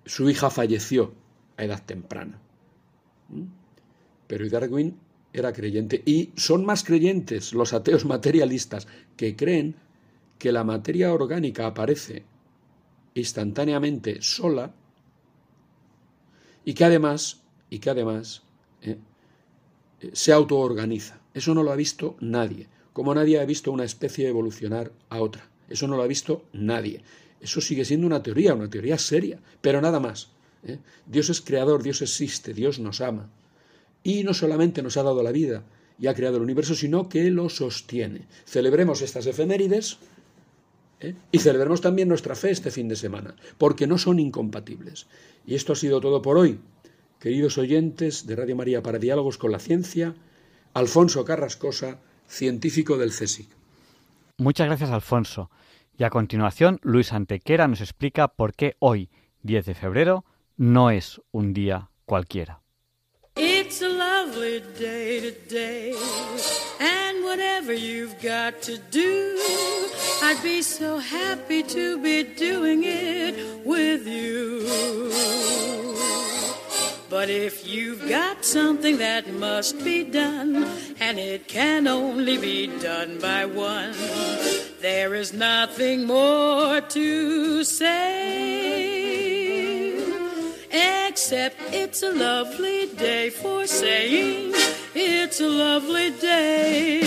su 0.05 0.27
hija 0.27 0.49
falleció 0.49 1.13
a 1.55 1.63
edad 1.63 1.81
temprana. 1.85 2.41
¿Mm? 3.29 3.43
Pero 4.27 4.49
Darwin 4.49 4.97
era 5.31 5.53
creyente 5.53 6.01
y 6.03 6.31
son 6.35 6.65
más 6.65 6.83
creyentes 6.83 7.53
los 7.53 7.73
ateos 7.73 8.03
materialistas 8.03 8.87
que 9.15 9.35
creen 9.35 9.75
que 10.39 10.51
la 10.51 10.63
materia 10.63 11.13
orgánica 11.13 11.67
aparece 11.67 12.23
instantáneamente 13.13 14.19
sola 14.21 14.73
y 16.65 16.73
que 16.73 16.85
además, 16.85 17.43
y 17.69 17.77
que 17.77 17.91
además 17.91 18.41
eh, 18.81 18.97
se 20.11 20.33
autoorganiza. 20.33 21.19
Eso 21.35 21.53
no 21.53 21.61
lo 21.61 21.71
ha 21.71 21.75
visto 21.75 22.17
nadie, 22.19 22.67
como 22.93 23.13
nadie 23.13 23.39
ha 23.39 23.45
visto 23.45 23.71
una 23.71 23.83
especie 23.83 24.27
evolucionar 24.27 24.91
a 25.09 25.21
otra. 25.21 25.47
Eso 25.69 25.87
no 25.87 25.97
lo 25.97 26.03
ha 26.03 26.07
visto 26.07 26.45
nadie. 26.51 27.03
Eso 27.45 27.61
sigue 27.61 27.85
siendo 27.85 28.07
una 28.07 28.23
teoría, 28.23 28.55
una 28.55 28.72
teoría 28.72 28.97
seria, 28.97 29.39
pero 29.61 29.80
nada 29.80 29.99
más. 29.99 30.30
¿eh? 30.63 30.80
Dios 31.05 31.30
es 31.30 31.41
creador, 31.41 31.84
Dios 31.84 32.01
existe, 32.01 32.55
Dios 32.55 32.80
nos 32.80 33.01
ama. 33.01 33.30
Y 34.01 34.23
no 34.23 34.34
solamente 34.34 34.81
nos 34.81 34.97
ha 34.97 35.03
dado 35.03 35.22
la 35.22 35.31
vida 35.31 35.63
y 35.99 36.07
ha 36.07 36.15
creado 36.15 36.38
el 36.38 36.43
universo, 36.43 36.73
sino 36.73 37.07
que 37.07 37.30
lo 37.30 37.49
sostiene. 37.49 38.22
Celebremos 38.45 39.03
estas 39.03 39.27
efemérides 39.27 39.99
¿eh? 41.01 41.13
Y 41.31 41.38
celebremos 41.38 41.81
también 41.81 42.07
nuestra 42.07 42.34
fe 42.34 42.49
este 42.49 42.72
fin 42.72 42.88
de 42.88 42.95
semana, 42.95 43.35
porque 43.59 43.85
no 43.85 43.99
son 43.99 44.17
incompatibles. 44.17 45.05
Y 45.45 45.53
esto 45.53 45.73
ha 45.73 45.76
sido 45.76 46.01
todo 46.01 46.23
por 46.23 46.39
hoy. 46.39 46.59
Queridos 47.19 47.59
oyentes 47.59 48.26
de 48.26 48.35
Radio 48.35 48.55
María 48.55 48.81
para 48.81 48.97
Diálogos 48.97 49.38
con 49.38 49.51
la 49.51 49.59
Ciencia, 49.59 50.15
Alfonso 50.73 51.23
Carrascosa, 51.26 51.99
científico 52.27 52.97
del 52.97 53.11
CSIC. 53.11 53.49
Muchas 54.38 54.65
gracias, 54.65 54.89
Alfonso. 54.89 55.51
Y 55.97 56.03
a 56.03 56.09
continuación, 56.09 56.80
Luis 56.84 57.13
Antequera 57.13 57.67
nos 57.67 57.80
explica 57.80 58.27
por 58.27 58.53
qué 58.53 58.76
hoy, 58.80 59.09
10 59.43 59.65
de 59.65 59.76
febrero, 59.76 60.26
no 60.57 60.89
es 60.89 61.22
un 61.31 61.53
día 61.53 61.89
cualquiera. 62.05 62.61
It's 63.38 63.81
a 63.81 63.89
lovely 63.89 64.61
day 64.77 65.22
today, 65.22 65.93
and 66.80 67.23
whatever 67.23 67.73
you've 67.73 68.15
got 68.22 68.61
to 68.61 68.77
do, 68.91 69.35
I'd 70.22 70.41
be 70.43 70.61
so 70.61 70.99
happy 70.99 71.63
to 71.63 71.97
be 72.01 72.23
doing 72.23 72.84
it 72.84 73.65
with 73.65 74.05
you. 74.05 74.65
But 77.09 77.30
if 77.30 77.65
you've 77.65 78.09
got 78.09 78.43
something 78.43 78.97
that 78.97 79.27
must 79.34 79.84
be 79.84 80.03
done, 80.03 80.65
and 80.99 81.17
it 81.17 81.47
can 81.47 81.88
only 81.88 82.38
be 82.38 82.67
done 82.67 83.19
by 83.19 83.45
one, 83.45 83.93
there 84.85 85.15
is 85.15 85.33
nothing 85.33 86.05
more 86.05 86.79
to 86.79 87.63
say. 87.63 88.77
Except 91.09 91.55
it's 91.73 92.03
a 92.03 92.11
lovely 92.11 92.85
day 92.95 93.31
for 93.31 93.65
saying 93.65 94.53
it's 94.93 95.41
a 95.41 95.47
lovely 95.47 96.11
day. 96.21 97.01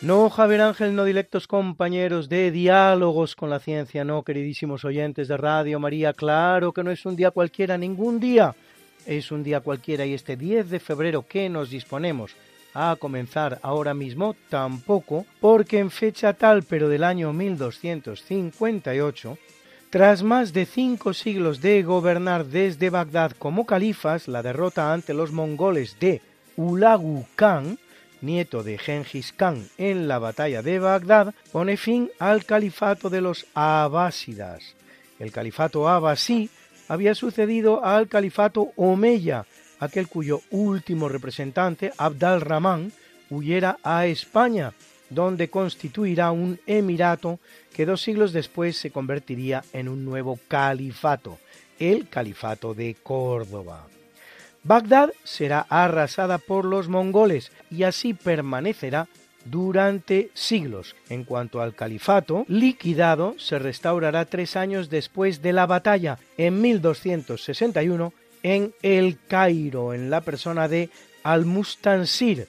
No, 0.00 0.28
Javier 0.28 0.62
Ángel, 0.62 0.96
no 0.96 1.04
directos 1.04 1.46
compañeros 1.46 2.28
de 2.28 2.50
diálogos 2.50 3.36
con 3.36 3.50
la 3.50 3.60
ciencia, 3.60 4.04
no, 4.04 4.24
queridísimos 4.24 4.84
oyentes 4.84 5.28
de 5.28 5.36
Radio 5.36 5.78
María, 5.78 6.12
claro 6.12 6.72
que 6.72 6.82
no 6.82 6.90
es 6.90 7.06
un 7.06 7.14
día 7.14 7.30
cualquiera, 7.30 7.78
ningún 7.78 8.18
día 8.18 8.56
es 9.06 9.30
un 9.30 9.42
día 9.42 9.60
cualquiera 9.60 10.04
y 10.04 10.14
este 10.14 10.36
10 10.36 10.70
de 10.70 10.80
febrero 10.80 11.24
que 11.26 11.48
nos 11.48 11.70
disponemos 11.70 12.32
a 12.74 12.96
comenzar 12.96 13.58
ahora 13.62 13.94
mismo 13.94 14.36
tampoco, 14.50 15.24
porque 15.40 15.78
en 15.78 15.90
fecha 15.90 16.34
tal 16.34 16.62
pero 16.62 16.90
del 16.90 17.04
año 17.04 17.32
1258, 17.32 19.38
tras 19.88 20.22
más 20.22 20.52
de 20.52 20.66
cinco 20.66 21.14
siglos 21.14 21.62
de 21.62 21.82
gobernar 21.82 22.44
desde 22.44 22.90
Bagdad 22.90 23.32
como 23.38 23.64
califas, 23.64 24.28
la 24.28 24.42
derrota 24.42 24.92
ante 24.92 25.14
los 25.14 25.32
mongoles 25.32 25.98
de 25.98 26.20
Ulagu 26.56 27.24
Khan, 27.34 27.78
nieto 28.20 28.62
de 28.62 28.76
Genghis 28.76 29.32
Khan 29.32 29.66
en 29.78 30.06
la 30.06 30.18
batalla 30.18 30.60
de 30.60 30.78
Bagdad, 30.78 31.34
pone 31.52 31.78
fin 31.78 32.10
al 32.18 32.44
califato 32.44 33.08
de 33.08 33.22
los 33.22 33.46
abásidas. 33.54 34.74
El 35.18 35.32
califato 35.32 35.88
abasí 35.88 36.50
había 36.88 37.14
sucedido 37.14 37.84
al 37.84 38.08
califato 38.08 38.72
omeya, 38.76 39.46
aquel 39.78 40.08
cuyo 40.08 40.40
último 40.50 41.08
representante, 41.08 41.92
Abd 41.96 42.24
al-Rahman, 42.24 42.92
huyera 43.30 43.78
a 43.82 44.06
España, 44.06 44.72
donde 45.10 45.48
constituirá 45.48 46.30
un 46.30 46.58
emirato 46.66 47.38
que 47.72 47.86
dos 47.86 48.02
siglos 48.02 48.32
después 48.32 48.76
se 48.76 48.90
convertiría 48.90 49.64
en 49.72 49.88
un 49.88 50.04
nuevo 50.04 50.38
califato, 50.48 51.38
el 51.78 52.08
califato 52.08 52.74
de 52.74 52.96
Córdoba. 53.02 53.86
Bagdad 54.64 55.12
será 55.22 55.66
arrasada 55.68 56.38
por 56.38 56.64
los 56.64 56.88
mongoles 56.88 57.52
y 57.70 57.84
así 57.84 58.14
permanecerá 58.14 59.06
durante 59.50 60.30
siglos. 60.34 60.96
En 61.08 61.24
cuanto 61.24 61.60
al 61.60 61.74
califato, 61.74 62.44
liquidado, 62.48 63.34
se 63.38 63.58
restaurará 63.58 64.24
tres 64.24 64.56
años 64.56 64.90
después 64.90 65.42
de 65.42 65.52
la 65.52 65.66
batalla, 65.66 66.18
en 66.36 66.60
1261, 66.60 68.12
en 68.42 68.74
El 68.82 69.18
Cairo, 69.26 69.94
en 69.94 70.10
la 70.10 70.20
persona 70.20 70.68
de 70.68 70.90
Al-Mustansir, 71.22 72.48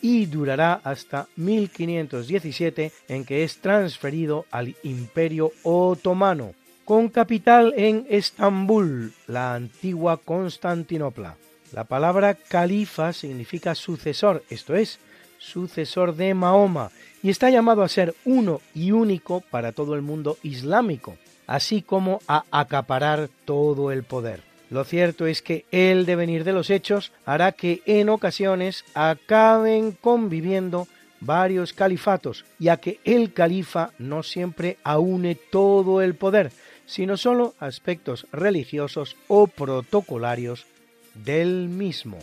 y 0.00 0.26
durará 0.26 0.80
hasta 0.84 1.26
1517, 1.36 2.92
en 3.08 3.24
que 3.24 3.44
es 3.44 3.58
transferido 3.58 4.46
al 4.50 4.76
Imperio 4.82 5.52
Otomano, 5.62 6.54
con 6.84 7.08
capital 7.08 7.74
en 7.76 8.06
Estambul, 8.08 9.12
la 9.26 9.54
antigua 9.54 10.18
Constantinopla. 10.18 11.36
La 11.72 11.84
palabra 11.84 12.34
califa 12.34 13.12
significa 13.12 13.74
sucesor, 13.74 14.44
esto 14.50 14.76
es, 14.76 15.00
sucesor 15.38 16.14
de 16.16 16.34
Mahoma, 16.34 16.90
y 17.22 17.30
está 17.30 17.50
llamado 17.50 17.82
a 17.82 17.88
ser 17.88 18.14
uno 18.24 18.60
y 18.74 18.92
único 18.92 19.40
para 19.40 19.72
todo 19.72 19.94
el 19.94 20.02
mundo 20.02 20.38
islámico, 20.42 21.16
así 21.46 21.82
como 21.82 22.20
a 22.28 22.44
acaparar 22.50 23.28
todo 23.44 23.90
el 23.92 24.02
poder. 24.02 24.42
Lo 24.70 24.84
cierto 24.84 25.26
es 25.26 25.42
que 25.42 25.64
el 25.70 26.06
devenir 26.06 26.44
de 26.44 26.52
los 26.52 26.70
hechos 26.70 27.12
hará 27.24 27.52
que 27.52 27.82
en 27.86 28.08
ocasiones 28.08 28.84
acaben 28.94 29.92
conviviendo 29.92 30.88
varios 31.20 31.72
califatos, 31.72 32.44
ya 32.58 32.78
que 32.78 33.00
el 33.04 33.32
califa 33.32 33.90
no 33.98 34.22
siempre 34.22 34.78
aúne 34.82 35.34
todo 35.36 36.02
el 36.02 36.14
poder, 36.14 36.50
sino 36.84 37.16
solo 37.16 37.54
aspectos 37.58 38.26
religiosos 38.32 39.16
o 39.28 39.46
protocolarios 39.46 40.66
del 41.14 41.68
mismo. 41.68 42.18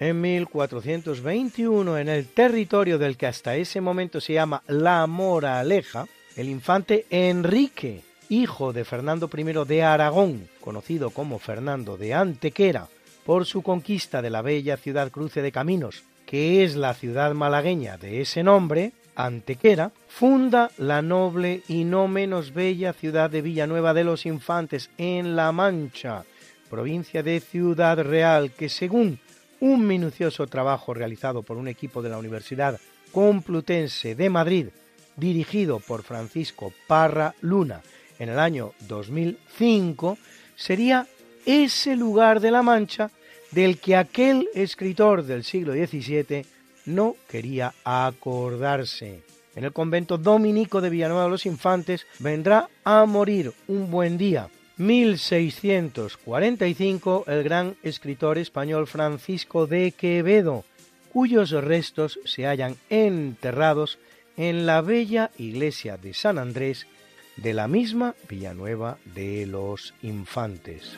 En 0.00 0.18
1421, 0.22 1.98
en 1.98 2.08
el 2.08 2.26
territorio 2.28 2.96
del 2.96 3.18
que 3.18 3.26
hasta 3.26 3.56
ese 3.56 3.82
momento 3.82 4.18
se 4.18 4.32
llama 4.32 4.62
La 4.66 5.06
Moraleja, 5.06 6.06
el 6.36 6.48
infante 6.48 7.04
Enrique, 7.10 8.00
hijo 8.30 8.72
de 8.72 8.86
Fernando 8.86 9.28
I 9.36 9.42
de 9.66 9.82
Aragón, 9.82 10.48
conocido 10.62 11.10
como 11.10 11.38
Fernando 11.38 11.98
de 11.98 12.14
Antequera, 12.14 12.88
por 13.26 13.44
su 13.44 13.60
conquista 13.60 14.22
de 14.22 14.30
la 14.30 14.40
bella 14.40 14.78
ciudad 14.78 15.10
cruce 15.10 15.42
de 15.42 15.52
caminos, 15.52 16.04
que 16.24 16.64
es 16.64 16.76
la 16.76 16.94
ciudad 16.94 17.34
malagueña 17.34 17.98
de 17.98 18.22
ese 18.22 18.42
nombre, 18.42 18.92
Antequera, 19.16 19.92
funda 20.08 20.70
la 20.78 21.02
noble 21.02 21.60
y 21.68 21.84
no 21.84 22.08
menos 22.08 22.54
bella 22.54 22.94
ciudad 22.94 23.28
de 23.28 23.42
Villanueva 23.42 23.92
de 23.92 24.04
los 24.04 24.24
Infantes 24.24 24.88
en 24.96 25.36
La 25.36 25.52
Mancha, 25.52 26.24
provincia 26.70 27.22
de 27.22 27.40
Ciudad 27.40 27.98
Real, 27.98 28.52
que 28.52 28.70
según 28.70 29.20
un 29.60 29.86
minucioso 29.86 30.46
trabajo 30.46 30.94
realizado 30.94 31.42
por 31.42 31.56
un 31.56 31.68
equipo 31.68 32.02
de 32.02 32.10
la 32.10 32.18
Universidad 32.18 32.80
Complutense 33.12 34.14
de 34.14 34.30
Madrid, 34.30 34.68
dirigido 35.16 35.80
por 35.80 36.02
Francisco 36.02 36.72
Parra 36.86 37.34
Luna 37.40 37.82
en 38.18 38.28
el 38.28 38.38
año 38.38 38.72
2005, 38.88 40.18
sería 40.56 41.06
ese 41.46 41.96
lugar 41.96 42.40
de 42.40 42.50
la 42.50 42.62
Mancha 42.62 43.10
del 43.50 43.78
que 43.78 43.96
aquel 43.96 44.48
escritor 44.54 45.24
del 45.24 45.44
siglo 45.44 45.72
XVII 45.72 46.44
no 46.86 47.16
quería 47.28 47.74
acordarse. 47.84 49.22
En 49.56 49.64
el 49.64 49.72
convento 49.72 50.16
dominico 50.16 50.80
de 50.80 50.90
Villanueva 50.90 51.24
de 51.24 51.30
los 51.30 51.46
Infantes 51.46 52.06
vendrá 52.20 52.68
a 52.84 53.04
morir 53.06 53.52
un 53.66 53.90
buen 53.90 54.16
día, 54.16 54.48
1645, 54.80 57.24
el 57.26 57.44
gran 57.44 57.76
escritor 57.82 58.38
español 58.38 58.86
Francisco 58.86 59.66
de 59.66 59.92
Quevedo, 59.92 60.64
cuyos 61.12 61.50
restos 61.50 62.18
se 62.24 62.46
hallan 62.46 62.76
enterrados 62.88 63.98
en 64.38 64.64
la 64.64 64.80
bella 64.80 65.32
iglesia 65.36 65.98
de 65.98 66.14
San 66.14 66.38
Andrés 66.38 66.86
de 67.36 67.52
la 67.52 67.68
misma 67.68 68.14
Villanueva 68.26 68.96
de 69.14 69.44
los 69.44 69.92
Infantes. 70.00 70.96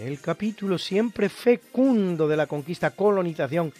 El 0.00 0.18
capítulo 0.18 0.78
siempre 0.78 1.28
fecundo 1.28 2.26
de 2.26 2.36
la 2.36 2.46
conquista, 2.46 2.92
colonización 2.92 3.70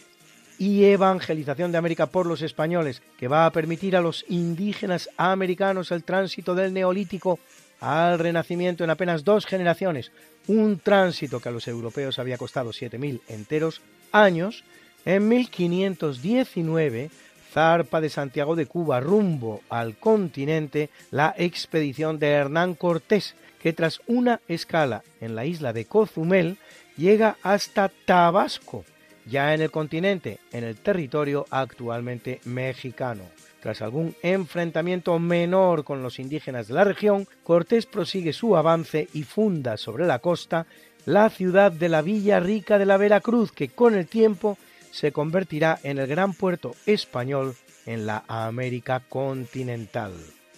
y 0.59 0.85
evangelización 0.85 1.73
de 1.73 1.79
América 1.79 2.07
por 2.07 2.27
los 2.27 2.43
españoles, 2.43 3.01
que 3.17 3.27
va 3.27 3.47
a 3.47 3.53
permitir 3.53 3.97
a 3.97 4.03
los 4.03 4.27
indígenas 4.29 5.09
americanos 5.17 5.91
el 5.91 6.05
tránsito 6.05 6.55
del 6.55 6.75
neolítico 6.75 7.39
al 7.81 8.19
renacimiento 8.19 8.85
en 8.85 8.91
apenas 8.91 9.25
dos 9.25 9.47
generaciones, 9.47 10.13
un 10.47 10.79
tránsito 10.81 11.41
que 11.41 11.49
a 11.49 11.53
los 11.53 11.67
europeos 11.67 12.19
había 12.19 12.37
costado 12.37 12.71
7.000 12.71 13.23
enteros 13.29 13.81
años, 14.13 14.63
en 15.07 15.27
1519 15.27 17.11
zarpa 17.51 18.03
de 18.03 18.11
Santiago 18.11 18.55
de 18.57 18.67
Cuba 18.67 19.01
rumbo 19.01 19.63
al 19.71 19.97
continente 19.97 20.91
la 21.11 21.35
expedición 21.39 22.19
de 22.19 22.29
Hernán 22.29 22.75
Cortés, 22.75 23.35
que 23.61 23.73
tras 23.73 24.01
una 24.07 24.41
escala 24.49 25.03
en 25.21 25.35
la 25.35 25.45
isla 25.45 25.73
de 25.73 25.85
Cozumel 25.85 26.59
llega 26.97 27.37
hasta 27.43 27.89
Tabasco, 27.89 28.85
ya 29.27 29.55
en 29.55 29.61
el 29.61 29.71
continente, 29.71 30.39
en 30.53 30.65
el 30.65 30.77
territorio 30.77 31.47
actualmente 31.51 32.41
mexicano. 32.45 33.23
Tras 33.61 33.83
algún 33.83 34.15
enfrentamiento 34.23 35.19
menor 35.19 35.85
con 35.85 36.03
los 36.03 36.19
indígenas 36.19 36.67
de 36.69 36.75
la 36.75 36.85
región, 36.85 37.29
Cortés 37.45 37.85
prosigue 37.85 38.33
su 38.33 38.57
avance 38.57 39.09
y 39.13 39.23
funda 39.23 39.77
sobre 39.77 40.07
la 40.07 40.19
costa 40.19 40.67
la 41.07 41.31
ciudad 41.31 41.73
de 41.73 41.89
la 41.89 42.03
Villa 42.03 42.41
Rica 42.41 42.79
de 42.79 42.87
la 42.87 42.97
Veracruz, 42.97 43.53
que 43.53 43.69
con 43.69 43.95
el 43.95 44.07
tiempo 44.07 44.59
se 44.91 45.13
convertirá 45.13 45.79
en 45.83 45.99
el 45.99 46.07
gran 46.07 46.35
puerto 46.35 46.75
español 46.87 47.55
en 47.87 48.07
la 48.07 48.25
América 48.29 49.03
continental. 49.09 50.13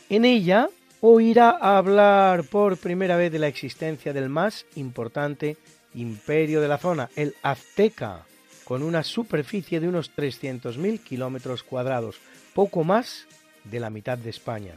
En 0.08 0.24
ella 0.24 0.68
oirá 1.04 1.50
hablar 1.50 2.44
por 2.44 2.76
primera 2.76 3.16
vez 3.16 3.32
de 3.32 3.40
la 3.40 3.48
existencia 3.48 4.12
del 4.12 4.28
más 4.28 4.66
importante 4.76 5.56
imperio 5.94 6.60
de 6.60 6.68
la 6.68 6.78
zona, 6.78 7.10
el 7.16 7.34
Azteca, 7.42 8.24
con 8.64 8.84
una 8.84 9.02
superficie 9.02 9.80
de 9.80 9.88
unos 9.88 10.14
300.000 10.14 11.00
kilómetros 11.00 11.64
cuadrados, 11.64 12.20
poco 12.54 12.84
más 12.84 13.26
de 13.64 13.80
la 13.80 13.90
mitad 13.90 14.16
de 14.16 14.30
España. 14.30 14.74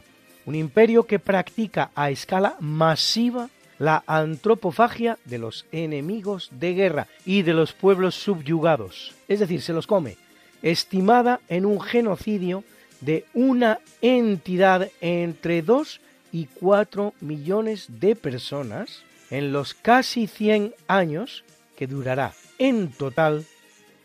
Un 0.47 0.55
imperio 0.55 1.03
que 1.03 1.19
practica 1.19 1.91
a 1.93 2.09
escala 2.09 2.55
masiva 2.59 3.51
la 3.77 4.03
antropofagia 4.07 5.19
de 5.25 5.37
los 5.37 5.67
enemigos 5.71 6.49
de 6.59 6.73
guerra 6.73 7.07
y 7.23 7.43
de 7.43 7.53
los 7.53 7.73
pueblos 7.73 8.15
subyugados, 8.15 9.13
es 9.27 9.41
decir, 9.41 9.61
se 9.61 9.73
los 9.73 9.85
come, 9.85 10.17
estimada 10.63 11.39
en 11.49 11.67
un 11.67 11.79
genocidio 11.79 12.63
de 13.01 13.25
una 13.35 13.79
entidad 14.01 14.89
entre 15.01 15.61
2 15.61 16.01
y 16.35 16.47
4 16.47 17.13
millones 17.21 17.85
de 17.87 18.13
personas 18.13 19.03
en 19.29 19.53
los 19.53 19.73
casi 19.73 20.27
100 20.27 20.75
años 20.85 21.45
que 21.77 21.87
durará 21.87 22.33
en 22.57 22.91
total 22.91 23.45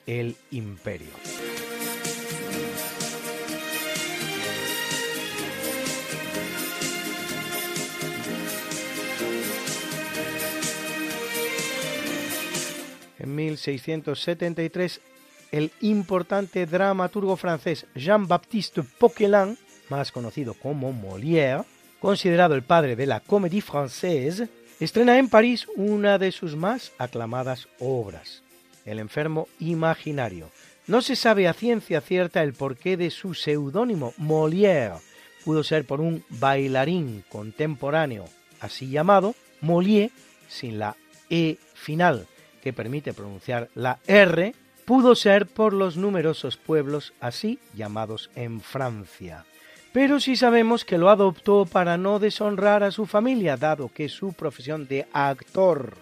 el 0.07 0.37
imperio. 0.53 1.09
En 13.19 13.35
1673, 13.35 15.01
el 15.51 15.73
importante 15.81 16.65
dramaturgo 16.67 17.37
francés 17.37 17.87
Jean-Baptiste 17.97 18.85
Poquelin, 18.85 19.59
más 19.89 20.13
conocido 20.13 20.55
como 20.55 20.93
Molière, 20.93 21.65
considerado 22.01 22.55
el 22.55 22.63
padre 22.63 22.97
de 22.97 23.07
la 23.07 23.21
comédie 23.21 23.63
française, 23.63 24.49
estrena 24.81 25.19
en 25.19 25.29
París 25.29 25.67
una 25.77 26.19
de 26.19 26.33
sus 26.33 26.57
más 26.57 26.93
aclamadas 26.99 27.69
obras, 27.79 28.43
El 28.87 28.99
enfermo 28.99 29.47
imaginario. 29.61 30.51
No 30.87 31.03
se 31.03 31.15
sabe 31.15 31.47
a 31.47 31.53
ciencia 31.53 32.01
cierta 32.01 32.43
el 32.43 32.55
porqué 32.55 32.97
de 32.97 33.11
su 33.11 33.35
seudónimo 33.35 34.15
Molière. 34.17 34.99
Pudo 35.45 35.63
ser 35.63 35.85
por 35.87 36.01
un 36.01 36.25
bailarín 36.31 37.23
contemporáneo, 37.29 38.25
así 38.59 38.89
llamado, 38.89 39.35
Molière, 39.61 40.11
sin 40.49 40.79
la 40.79 40.97
E 41.29 41.59
final, 41.75 42.27
que 42.63 42.73
permite 42.73 43.13
pronunciar 43.13 43.69
la 43.75 44.01
R, 44.07 44.55
pudo 44.85 45.15
ser 45.15 45.47
por 45.47 45.73
los 45.73 45.97
numerosos 45.97 46.57
pueblos 46.57 47.13
así 47.21 47.61
llamados 47.75 48.31
en 48.35 48.61
Francia. 48.61 49.45
Pero 49.93 50.21
sí 50.21 50.37
sabemos 50.37 50.85
que 50.85 50.99
lo 50.99 51.11
adoptó 51.11 51.67
para 51.67 51.97
no 51.97 52.19
deshonrar 52.19 52.83
a 52.85 52.93
su 52.93 53.07
familia, 53.07 53.57
dado 53.57 53.91
que 53.93 54.09
su 54.09 54.33
profesión 54.33 54.87
de 54.87 55.07
actor, 55.13 55.97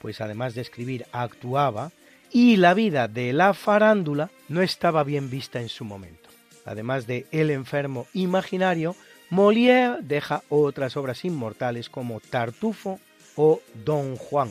pues 0.00 0.20
además 0.20 0.54
de 0.54 0.60
escribir 0.60 1.06
actuaba, 1.12 1.92
y 2.30 2.56
la 2.56 2.74
vida 2.74 3.08
de 3.08 3.32
la 3.32 3.54
farándula 3.54 4.30
no 4.48 4.62
estaba 4.62 5.02
bien 5.02 5.30
vista 5.30 5.60
en 5.60 5.68
su 5.68 5.84
momento. 5.84 6.28
Además 6.64 7.06
de 7.06 7.26
El 7.30 7.50
enfermo 7.50 8.06
imaginario, 8.12 8.94
Molière 9.30 9.98
deja 10.02 10.42
otras 10.50 10.96
obras 10.96 11.24
inmortales 11.24 11.88
como 11.88 12.20
Tartufo 12.20 13.00
o 13.36 13.60
Don 13.84 14.16
Juan. 14.16 14.50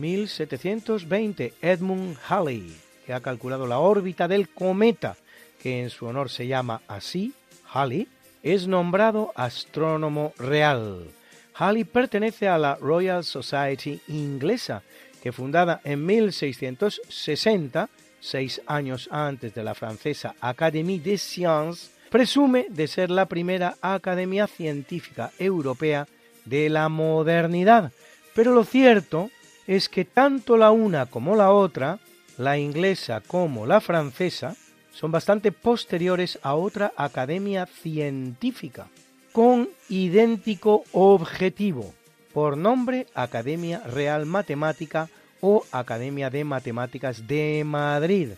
1720, 0.00 1.54
Edmund 1.60 2.16
Halley, 2.28 2.76
que 3.04 3.12
ha 3.12 3.20
calculado 3.20 3.66
la 3.66 3.78
órbita 3.78 4.28
del 4.28 4.48
cometa, 4.48 5.16
que 5.62 5.82
en 5.82 5.90
su 5.90 6.06
honor 6.06 6.30
se 6.30 6.46
llama 6.46 6.82
así, 6.88 7.32
Halley, 7.72 8.08
es 8.42 8.66
nombrado 8.66 9.32
astrónomo 9.34 10.32
real. 10.38 11.08
Halley 11.54 11.84
pertenece 11.84 12.48
a 12.48 12.58
la 12.58 12.76
Royal 12.76 13.24
Society 13.24 14.00
inglesa, 14.08 14.82
que 15.22 15.32
fundada 15.32 15.80
en 15.84 16.04
1660, 16.04 17.88
seis 18.20 18.60
años 18.66 19.08
antes 19.10 19.54
de 19.54 19.64
la 19.64 19.74
francesa 19.74 20.34
Académie 20.40 21.00
des 21.00 21.22
Sciences, 21.22 21.90
presume 22.10 22.66
de 22.68 22.86
ser 22.86 23.10
la 23.10 23.26
primera 23.26 23.76
academia 23.80 24.46
científica 24.46 25.32
europea 25.38 26.06
de 26.44 26.68
la 26.68 26.88
modernidad. 26.88 27.92
Pero 28.34 28.52
lo 28.52 28.64
cierto 28.64 29.30
es 29.66 29.88
que 29.88 30.04
tanto 30.04 30.56
la 30.56 30.70
una 30.70 31.06
como 31.06 31.36
la 31.36 31.52
otra, 31.52 31.98
la 32.38 32.58
inglesa 32.58 33.20
como 33.20 33.66
la 33.66 33.80
francesa, 33.80 34.56
son 34.92 35.12
bastante 35.12 35.52
posteriores 35.52 36.38
a 36.42 36.54
otra 36.54 36.92
academia 36.96 37.66
científica, 37.66 38.88
con 39.32 39.68
idéntico 39.88 40.84
objetivo, 40.92 41.92
por 42.32 42.56
nombre 42.56 43.06
Academia 43.14 43.82
Real 43.84 44.24
Matemática 44.24 45.08
o 45.40 45.64
Academia 45.70 46.30
de 46.30 46.44
Matemáticas 46.44 47.26
de 47.26 47.62
Madrid, 47.66 48.30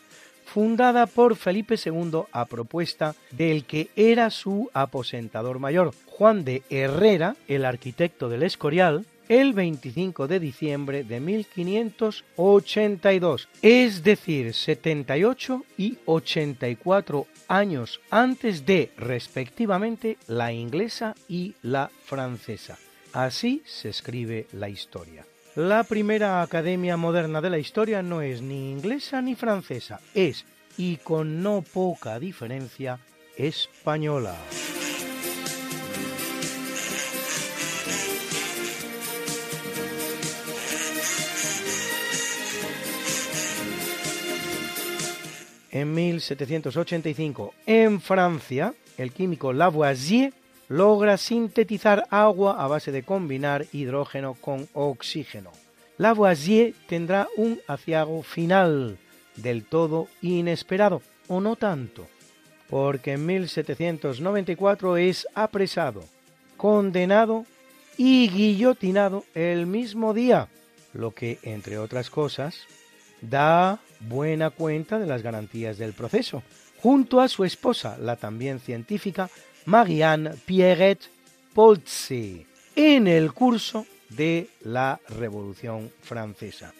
fundada 0.44 1.06
por 1.06 1.36
Felipe 1.36 1.76
II 1.76 2.22
a 2.32 2.46
propuesta 2.46 3.14
del 3.30 3.64
que 3.64 3.90
era 3.94 4.30
su 4.30 4.70
aposentador 4.72 5.58
mayor, 5.58 5.92
Juan 6.06 6.44
de 6.44 6.62
Herrera, 6.70 7.36
el 7.46 7.64
arquitecto 7.64 8.28
del 8.28 8.42
Escorial, 8.42 9.04
el 9.28 9.52
25 9.52 10.26
de 10.26 10.40
diciembre 10.40 11.04
de 11.04 11.20
1582, 11.20 13.48
es 13.62 14.02
decir, 14.02 14.54
78 14.54 15.64
y 15.76 15.98
84 16.06 17.26
años 17.48 18.00
antes 18.10 18.64
de, 18.66 18.90
respectivamente, 18.96 20.18
la 20.26 20.52
inglesa 20.52 21.14
y 21.28 21.54
la 21.62 21.92
francesa. 22.04 22.76
Así 23.12 23.62
se 23.66 23.90
escribe 23.90 24.48
la 24.52 24.68
historia. 24.68 25.24
La 25.54 25.84
primera 25.84 26.42
academia 26.42 26.96
moderna 26.96 27.40
de 27.40 27.50
la 27.50 27.58
historia 27.58 28.02
no 28.02 28.22
es 28.22 28.42
ni 28.42 28.70
inglesa 28.70 29.20
ni 29.22 29.34
francesa, 29.34 29.98
es, 30.14 30.44
y 30.76 30.98
con 30.98 31.42
no 31.42 31.62
poca 31.62 32.20
diferencia, 32.20 33.00
española. 33.36 34.36
En 45.70 45.92
1785, 45.92 47.54
en 47.66 48.00
Francia, 48.00 48.74
el 48.96 49.12
químico 49.12 49.52
Lavoisier 49.52 50.32
logra 50.68 51.16
sintetizar 51.16 52.04
agua 52.10 52.62
a 52.62 52.66
base 52.68 52.92
de 52.92 53.02
combinar 53.02 53.66
hidrógeno 53.72 54.34
con 54.34 54.68
oxígeno. 54.72 55.50
Lavoisier 55.98 56.74
tendrá 56.86 57.28
un 57.36 57.60
aciago 57.66 58.22
final, 58.22 58.98
del 59.36 59.64
todo 59.64 60.08
inesperado, 60.22 61.02
o 61.28 61.40
no 61.40 61.56
tanto, 61.56 62.06
porque 62.70 63.12
en 63.12 63.26
1794 63.26 64.96
es 64.96 65.26
apresado, 65.34 66.04
condenado 66.56 67.44
y 67.96 68.28
guillotinado 68.30 69.24
el 69.34 69.66
mismo 69.66 70.14
día, 70.14 70.48
lo 70.92 71.12
que, 71.12 71.38
entre 71.42 71.78
otras 71.78 72.10
cosas, 72.10 72.66
da 73.20 73.80
buena 74.00 74.50
cuenta 74.50 74.98
de 74.98 75.06
las 75.06 75.22
garantías 75.22 75.78
del 75.78 75.92
proceso, 75.92 76.42
junto 76.82 77.20
a 77.20 77.28
su 77.28 77.44
esposa, 77.44 77.96
la 77.98 78.16
también 78.16 78.60
científica 78.60 79.30
Marianne 79.66 80.30
Pierrette 80.46 81.10
Poltze, 81.54 82.46
en 82.76 83.06
el 83.06 83.32
curso 83.32 83.86
de 84.10 84.48
la 84.62 85.00
Revolución 85.08 85.90
Francesa. 86.02 86.72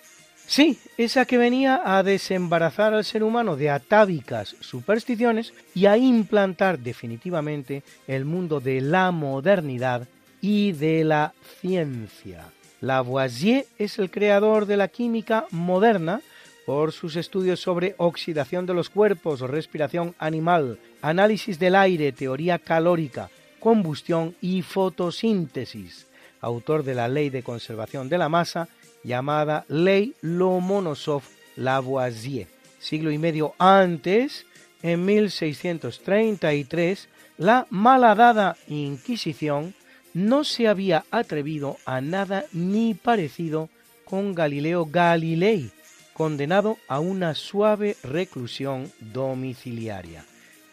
Sí, 0.47 0.79
esa 0.97 1.27
que 1.27 1.37
venía 1.37 1.83
a 1.85 2.03
desembarazar 2.03 2.95
al 2.95 3.05
ser 3.05 3.23
humano 3.23 3.55
de 3.55 3.69
atávicas 3.69 4.57
supersticiones 4.61 5.53
y 5.75 5.85
a 5.85 5.99
implantar 5.99 6.79
definitivamente 6.79 7.83
el 8.07 8.25
mundo 8.25 8.59
de 8.59 8.81
la 8.81 9.11
modernidad 9.11 10.09
y 10.41 10.73
de 10.73 11.05
la 11.05 11.35
ciencia. 11.61 12.47
Lavoisier 12.81 13.67
es 13.79 13.99
el 13.99 14.11
creador 14.11 14.65
de 14.65 14.79
la 14.79 14.89
química 14.89 15.45
moderna 15.51 16.23
por 16.69 16.93
sus 16.93 17.17
estudios 17.17 17.59
sobre 17.61 17.95
oxidación 17.97 18.67
de 18.67 18.75
los 18.75 18.91
cuerpos, 18.91 19.41
respiración 19.41 20.15
animal, 20.19 20.79
análisis 21.01 21.59
del 21.59 21.75
aire, 21.75 22.13
teoría 22.13 22.59
calórica, 22.59 23.31
combustión 23.59 24.37
y 24.43 24.61
fotosíntesis, 24.61 26.09
autor 26.43 26.83
de 26.83 26.95
la 26.95 27.09
ley 27.09 27.31
de 27.31 27.43
conservación 27.43 28.11
de 28.11 28.19
la 28.19 28.29
masa 28.29 28.69
llamada 29.03 29.65
Ley 29.69 30.15
Lomonosov-Lavoisier. 30.21 32.49
Siglo 32.79 33.11
y 33.13 33.17
medio 33.17 33.55
antes, 33.59 34.45
en 34.83 35.07
1633, 35.07 37.09
la 37.39 37.67
malhadada 37.71 38.59
Inquisición 38.67 39.75
no 40.13 40.45
se 40.45 40.69
había 40.69 41.07
atrevido 41.11 41.79
a 41.87 42.03
nada 42.03 42.45
ni 42.53 42.93
parecido 42.93 43.71
con 44.05 44.35
Galileo 44.35 44.85
Galilei, 44.85 45.71
condenado 46.19 46.79
a 46.89 46.99
una 46.99 47.37
suave 47.37 47.97
reclusión 48.03 48.91
domiciliaria. 48.99 50.25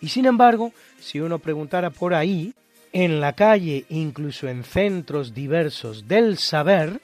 Y 0.02 0.10
sin 0.10 0.26
embargo, 0.26 0.74
si 1.00 1.20
uno 1.20 1.38
preguntara 1.38 1.92
por 1.92 2.16
ahí, 2.16 2.54
en 2.92 3.22
la 3.22 3.34
calle, 3.34 3.86
incluso 3.90 4.48
en 4.48 4.64
centros 4.64 5.36
diversos 5.36 6.08
del 6.08 6.40
saber, 6.40 7.00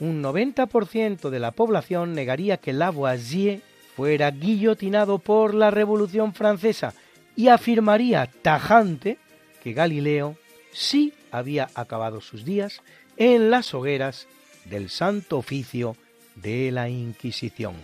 un 0.00 0.24
90% 0.24 1.30
de 1.30 1.38
la 1.38 1.52
población 1.52 2.14
negaría 2.14 2.56
que 2.56 2.72
Lavoisier 2.72 3.60
fuera 3.94 4.32
guillotinado 4.32 5.20
por 5.20 5.54
la 5.54 5.70
Revolución 5.70 6.34
Francesa 6.34 6.94
y 7.36 7.46
afirmaría 7.46 8.28
tajante 8.42 9.18
que 9.62 9.72
Galileo 9.72 10.36
sí 10.72 11.12
había 11.30 11.68
acabado 11.76 12.20
sus 12.20 12.44
días 12.44 12.82
en 13.16 13.50
las 13.50 13.72
hogueras 13.72 14.26
del 14.64 14.90
Santo 14.90 15.38
Oficio 15.38 15.96
de 16.34 16.70
la 16.70 16.88
Inquisición. 16.88 17.74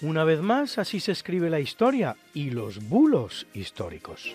Una 0.00 0.24
vez 0.24 0.40
más, 0.40 0.78
así 0.78 1.00
se 1.00 1.12
escribe 1.12 1.50
la 1.50 1.60
historia 1.60 2.16
y 2.32 2.50
los 2.50 2.88
bulos 2.88 3.46
históricos. 3.52 4.32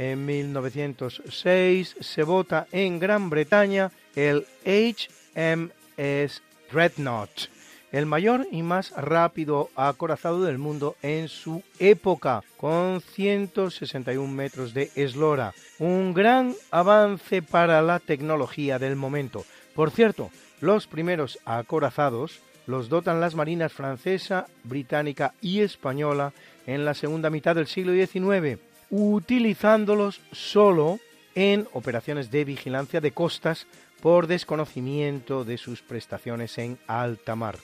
En 0.00 0.24
1906 0.24 1.96
se 2.00 2.22
vota 2.22 2.66
en 2.72 2.98
Gran 2.98 3.28
Bretaña 3.28 3.90
el 4.16 4.46
HMS 4.64 6.42
Dreadnought, 6.72 7.48
el 7.92 8.06
mayor 8.06 8.46
y 8.50 8.62
más 8.62 8.92
rápido 8.92 9.70
acorazado 9.76 10.42
del 10.42 10.58
mundo 10.58 10.96
en 11.02 11.28
su 11.28 11.62
época, 11.78 12.42
con 12.56 13.00
161 13.00 14.32
metros 14.32 14.74
de 14.74 14.90
eslora. 14.94 15.54
Un 15.78 16.14
gran 16.14 16.54
avance 16.70 17.42
para 17.42 17.82
la 17.82 17.98
tecnología 17.98 18.78
del 18.78 18.96
momento. 18.96 19.44
Por 19.74 19.90
cierto, 19.90 20.30
los 20.60 20.86
primeros 20.86 21.38
acorazados 21.44 22.40
los 22.66 22.88
dotan 22.88 23.20
las 23.20 23.34
marinas 23.34 23.72
francesa, 23.72 24.46
británica 24.64 25.34
y 25.40 25.60
española 25.60 26.32
en 26.66 26.84
la 26.84 26.94
segunda 26.94 27.30
mitad 27.30 27.54
del 27.54 27.66
siglo 27.66 27.92
XIX 27.92 28.60
utilizándolos 28.90 30.20
solo 30.32 30.98
en 31.34 31.66
operaciones 31.72 32.30
de 32.30 32.44
vigilancia 32.44 33.00
de 33.00 33.12
costas 33.12 33.66
por 34.02 34.26
desconocimiento 34.26 35.44
de 35.44 35.58
sus 35.58 35.82
prestaciones 35.82 36.58
en 36.58 36.78
alta 36.86 37.36
mar. 37.36 37.56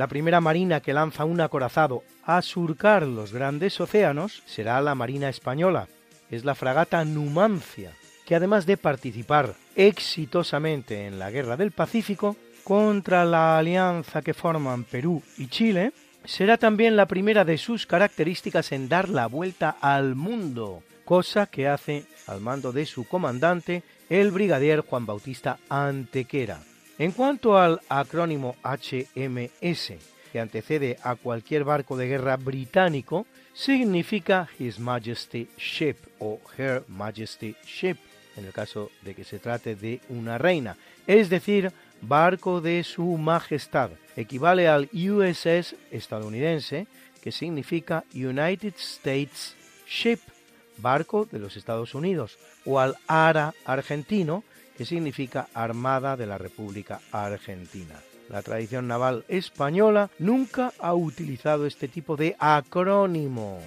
La 0.00 0.06
primera 0.06 0.40
marina 0.40 0.80
que 0.80 0.94
lanza 0.94 1.26
un 1.26 1.42
acorazado 1.42 2.04
a 2.24 2.40
surcar 2.40 3.06
los 3.06 3.34
grandes 3.34 3.78
océanos 3.82 4.42
será 4.46 4.80
la 4.80 4.94
Marina 4.94 5.28
Española. 5.28 5.88
Es 6.30 6.42
la 6.42 6.54
fragata 6.54 7.04
Numancia, 7.04 7.92
que 8.24 8.34
además 8.34 8.64
de 8.64 8.78
participar 8.78 9.52
exitosamente 9.76 11.06
en 11.06 11.18
la 11.18 11.30
Guerra 11.30 11.58
del 11.58 11.72
Pacífico 11.72 12.34
contra 12.64 13.26
la 13.26 13.58
alianza 13.58 14.22
que 14.22 14.32
forman 14.32 14.84
Perú 14.84 15.22
y 15.36 15.48
Chile, 15.48 15.92
será 16.24 16.56
también 16.56 16.96
la 16.96 17.04
primera 17.04 17.44
de 17.44 17.58
sus 17.58 17.84
características 17.84 18.72
en 18.72 18.88
dar 18.88 19.10
la 19.10 19.26
vuelta 19.26 19.76
al 19.82 20.14
mundo, 20.14 20.82
cosa 21.04 21.44
que 21.44 21.68
hace 21.68 22.06
al 22.26 22.40
mando 22.40 22.72
de 22.72 22.86
su 22.86 23.06
comandante 23.06 23.82
el 24.08 24.30
brigadier 24.30 24.80
Juan 24.80 25.04
Bautista 25.04 25.58
Antequera. 25.68 26.69
En 27.00 27.12
cuanto 27.12 27.56
al 27.56 27.80
acrónimo 27.88 28.56
HMS, 28.62 29.94
que 30.30 30.38
antecede 30.38 30.98
a 31.02 31.14
cualquier 31.14 31.64
barco 31.64 31.96
de 31.96 32.06
guerra 32.06 32.36
británico, 32.36 33.26
significa 33.54 34.50
His 34.58 34.78
Majesty 34.78 35.48
Ship 35.56 35.96
o 36.18 36.38
Her 36.58 36.84
Majesty 36.88 37.56
Ship. 37.64 37.96
en 38.36 38.44
el 38.44 38.52
caso 38.52 38.90
de 39.00 39.14
que 39.14 39.24
se 39.24 39.38
trate 39.38 39.76
de 39.76 40.02
una 40.10 40.36
reina, 40.36 40.76
es 41.06 41.30
decir, 41.30 41.72
barco 42.02 42.60
de 42.60 42.84
su 42.84 43.16
majestad. 43.16 43.92
Equivale 44.14 44.68
al 44.68 44.90
USS 44.92 45.76
estadounidense, 45.90 46.86
que 47.22 47.32
significa 47.32 48.04
United 48.12 48.74
States 48.76 49.56
Ship, 49.88 50.20
barco 50.76 51.24
de 51.24 51.38
los 51.38 51.56
Estados 51.56 51.94
Unidos, 51.94 52.36
o 52.66 52.78
al 52.78 52.96
ARA 53.06 53.54
argentino, 53.64 54.44
que 54.80 54.86
significa 54.86 55.46
Armada 55.52 56.16
de 56.16 56.24
la 56.24 56.38
República 56.38 57.02
Argentina. 57.12 57.96
La 58.30 58.40
tradición 58.40 58.88
naval 58.88 59.26
española 59.28 60.08
nunca 60.18 60.72
ha 60.78 60.94
utilizado 60.94 61.66
este 61.66 61.86
tipo 61.86 62.16
de 62.16 62.34
acrónimo. 62.38 63.60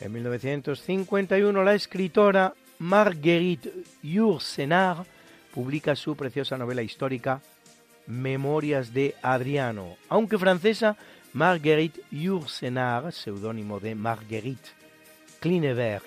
En 0.00 0.12
1951 0.12 1.62
la 1.62 1.74
escritora 1.76 2.52
Marguerite 2.80 3.72
Yourcenar 4.02 5.04
publica 5.54 5.94
su 5.94 6.16
preciosa 6.16 6.58
novela 6.58 6.82
histórica 6.82 7.40
Memorias 8.06 8.92
de 8.92 9.14
Adriano, 9.22 9.96
aunque 10.08 10.38
francesa, 10.38 10.96
Marguerite 11.32 12.02
Yourcenar, 12.10 13.12
seudónimo 13.12 13.80
de 13.80 13.94
Marguerite 13.94 14.68
Klineberg 15.40 16.04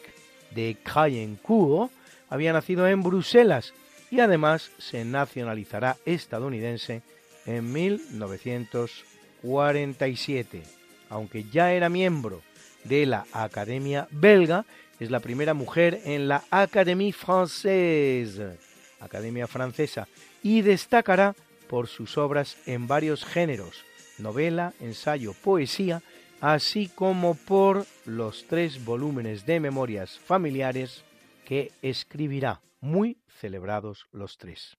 de 0.52 0.78
Crayencourt, 0.84 1.91
había 2.30 2.53
nacido 2.53 2.88
en 2.88 3.02
Bruselas 3.03 3.74
y 4.10 4.22
además 4.22 4.72
se 4.78 5.03
nacionalizará 5.06 5.98
estadounidense 6.06 7.02
en 7.45 7.72
1947. 7.72 10.64
Aunque 11.10 11.45
ya 11.45 11.72
era 11.74 11.88
miembro 11.90 12.41
de 12.84 13.06
la 13.06 13.26
Academia 13.32 14.10
belga, 14.11 14.65
es 14.99 15.10
la 15.11 15.19
primera 15.19 15.53
mujer 15.53 16.02
en 16.06 16.28
la 16.28 16.44
Académie 16.49 17.14
Française, 17.14 18.57
Academia 18.99 19.45
Francesa, 19.48 20.07
y 20.41 20.61
destacará 20.61 21.36
por 21.69 21.88
sus 21.88 22.18
obras 22.18 22.57
en 22.65 22.88
varios 22.88 23.26
géneros, 23.26 23.85
novela, 24.18 24.73
ensayo, 24.80 25.34
poesía, 25.34 26.02
así 26.41 26.88
como 26.88 27.35
por 27.35 27.85
los 28.06 28.45
tres 28.48 28.84
volúmenes 28.85 29.45
de 29.45 29.60
memorias 29.60 30.19
familiares 30.19 31.03
que 31.45 31.72
escribirá, 31.81 32.61
muy 32.81 33.18
celebrados 33.39 34.07
los 34.11 34.38
tres. 34.38 34.77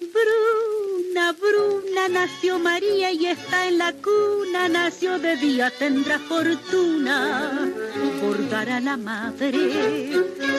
Bruna, 0.00 1.32
Bruna, 1.32 2.08
nació 2.08 2.58
María 2.58 3.12
y 3.12 3.26
está 3.26 3.68
en 3.68 3.78
la 3.78 3.92
cuna, 3.92 4.68
nació 4.68 5.18
de 5.18 5.36
día, 5.36 5.70
tendrá 5.78 6.18
fortuna. 6.18 7.70
Por 8.20 8.48
dar 8.48 8.70
a 8.70 8.80
la 8.80 8.96
madre 8.96 10.12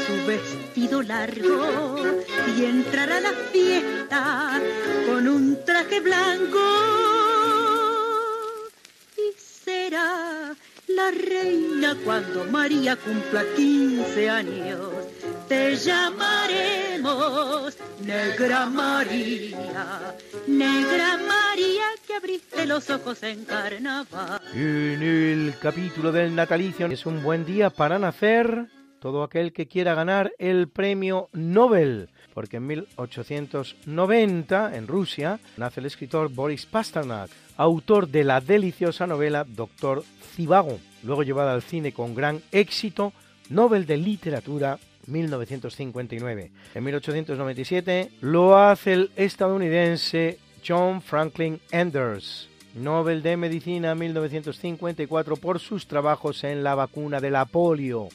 su 0.06 0.28
vestido 0.28 1.02
largo 1.02 1.96
y 2.56 2.66
entrar 2.66 3.12
a 3.12 3.22
la 3.22 3.34
fiesta 3.52 4.62
con 5.08 5.28
un 5.28 5.51
blanco 6.00 6.60
y 9.18 9.34
será 9.38 10.56
la 10.88 11.12
reina 11.12 11.96
cuando 12.04 12.46
María 12.46 12.96
cumpla 12.96 13.44
15 13.56 14.30
años. 14.30 14.80
Te 15.48 15.76
llamaremos 15.76 17.78
Negra 18.06 18.68
María, 18.68 20.16
Negra 20.48 21.18
María 21.18 21.86
que 22.06 22.16
abriste 22.16 22.66
los 22.66 22.90
ojos 22.90 23.24
en 23.24 23.46
carnaval. 23.46 24.42
En 24.54 25.02
el 25.02 25.56
capítulo 25.62 26.12
del 26.12 26.36
natalicio 26.36 26.88
es 26.88 27.06
un 27.06 27.24
buen 27.24 27.46
día 27.46 27.70
para 27.70 28.00
nacer 28.00 28.68
todo 29.00 29.24
aquel 29.24 29.52
que 29.52 29.68
quiera 29.68 29.96
ganar 29.96 30.32
el 30.38 30.70
premio 30.70 31.28
Nobel, 31.34 32.10
porque 32.34 32.58
en 32.58 32.68
1890 32.68 34.76
en 34.76 34.88
Rusia 34.88 35.40
nace 35.58 35.80
el 35.80 35.86
escritor 35.86 36.30
Boris 36.30 36.66
Pasternak, 36.66 37.30
autor 37.58 38.08
de 38.08 38.24
la 38.24 38.42
deliciosa 38.42 39.08
novela 39.08 39.46
Doctor 39.48 40.04
Zivago, 40.36 40.80
luego 41.04 41.24
llevada 41.24 41.54
al 41.54 41.62
cine 41.62 41.92
con 41.92 42.16
gran 42.16 42.42
éxito, 42.52 43.14
Nobel 43.50 43.86
de 43.86 43.98
Literatura 43.98 44.80
1959. 45.08 46.52
En 46.74 46.84
1897 46.84 48.12
lo 48.22 48.58
hace 48.58 48.94
el 48.94 49.12
estadounidense 49.16 50.40
John 50.66 51.02
Franklin 51.02 51.60
Anders, 51.72 52.48
Nobel 52.76 53.22
de 53.22 53.36
Medicina 53.36 53.96
1954 53.96 55.36
por 55.36 55.60
sus 55.60 55.88
trabajos 55.88 56.44
en 56.44 56.64
la 56.64 56.76
vacuna 56.76 57.20
de 57.20 57.32
la 57.32 57.46
polio. 57.46 58.08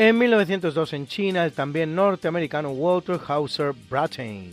En 0.00 0.16
1902 0.16 0.92
en 0.92 1.08
China 1.08 1.44
el 1.44 1.52
también 1.52 1.96
norteamericano 1.96 2.70
Walter 2.70 3.18
Hauser 3.26 3.72
Brattain, 3.90 4.52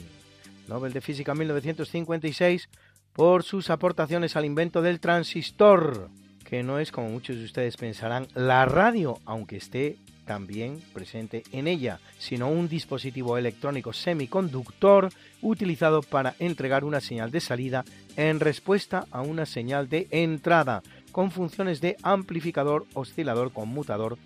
Nobel 0.68 0.92
de 0.92 1.02
Física 1.02 1.36
1956 1.36 2.68
por 3.14 3.44
sus 3.44 3.70
aportaciones 3.70 4.36
al 4.36 4.46
invento 4.46 4.82
del 4.82 5.00
transistor, 5.00 6.10
que 6.44 6.64
no 6.64 6.80
es 6.80 6.92
como 6.92 7.10
muchos 7.10 7.36
de 7.36 7.46
ustedes 7.46 7.78
pensarán 7.78 8.28
la 8.34 8.66
radio, 8.66 9.20
aunque 9.26 9.58
esté 9.58 9.98
también 10.26 10.82
presente 10.96 11.44
en 11.52 11.68
ella, 11.68 12.00
sino 12.18 12.50
un 12.50 12.68
dispositivo 12.68 13.38
electrónico 13.38 13.94
semiconductor 13.94 15.10
utilizado 15.44 16.02
para 16.02 16.34
entregar 16.40 16.84
una 16.84 17.02
señal 17.02 17.30
de 17.30 17.40
salida 17.40 17.86
en 18.18 18.40
respuesta 18.40 19.06
a 19.12 19.22
una 19.22 19.46
señal 19.46 19.90
de 19.90 20.08
entrada, 20.10 20.82
con 21.12 21.30
funciones 21.30 21.82
de 21.82 21.98
amplificador, 22.02 22.88
oscilador, 22.96 23.54
conmutador 23.54 24.18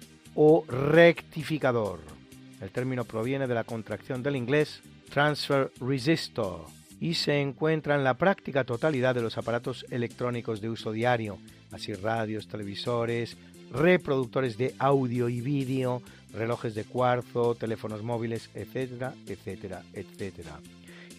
o 0.41 0.63
rectificador. 0.69 1.99
El 2.61 2.71
término 2.71 3.03
proviene 3.03 3.45
de 3.45 3.53
la 3.53 3.65
contracción 3.65 4.23
del 4.23 4.37
inglés 4.37 4.81
transfer 5.09 5.69
resistor 5.81 6.61
y 7.01 7.15
se 7.15 7.41
encuentra 7.41 7.95
en 7.95 8.05
la 8.05 8.13
práctica 8.13 8.63
totalidad 8.63 9.13
de 9.13 9.21
los 9.21 9.37
aparatos 9.37 9.85
electrónicos 9.89 10.61
de 10.61 10.69
uso 10.69 10.93
diario, 10.93 11.39
así 11.73 11.93
radios, 11.93 12.47
televisores, 12.47 13.35
reproductores 13.73 14.57
de 14.57 14.73
audio 14.79 15.27
y 15.27 15.41
vídeo, 15.41 16.01
relojes 16.31 16.73
de 16.73 16.85
cuarzo, 16.85 17.55
teléfonos 17.55 18.01
móviles, 18.01 18.49
etcétera, 18.53 19.13
etcétera, 19.27 19.83
etcétera. 19.91 20.61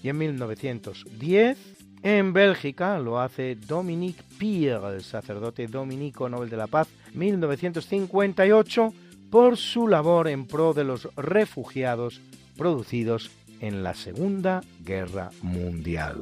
Y 0.02 0.08
en 0.08 0.16
1910, 0.16 1.58
en 2.02 2.32
Bélgica, 2.32 2.98
lo 2.98 3.20
hace 3.20 3.54
Dominique 3.54 4.22
Pierre, 4.38 4.96
el 4.96 5.02
sacerdote 5.02 5.66
dominico 5.66 6.26
Nobel 6.30 6.48
de 6.48 6.56
la 6.56 6.68
Paz, 6.68 6.88
1958, 7.12 8.94
por 9.30 9.56
su 9.56 9.88
labor 9.88 10.28
en 10.28 10.46
pro 10.46 10.74
de 10.74 10.84
los 10.84 11.08
refugiados 11.16 12.20
producidos 12.56 13.30
en 13.60 13.82
la 13.82 13.94
Segunda 13.94 14.62
Guerra 14.84 15.30
Mundial. 15.42 16.20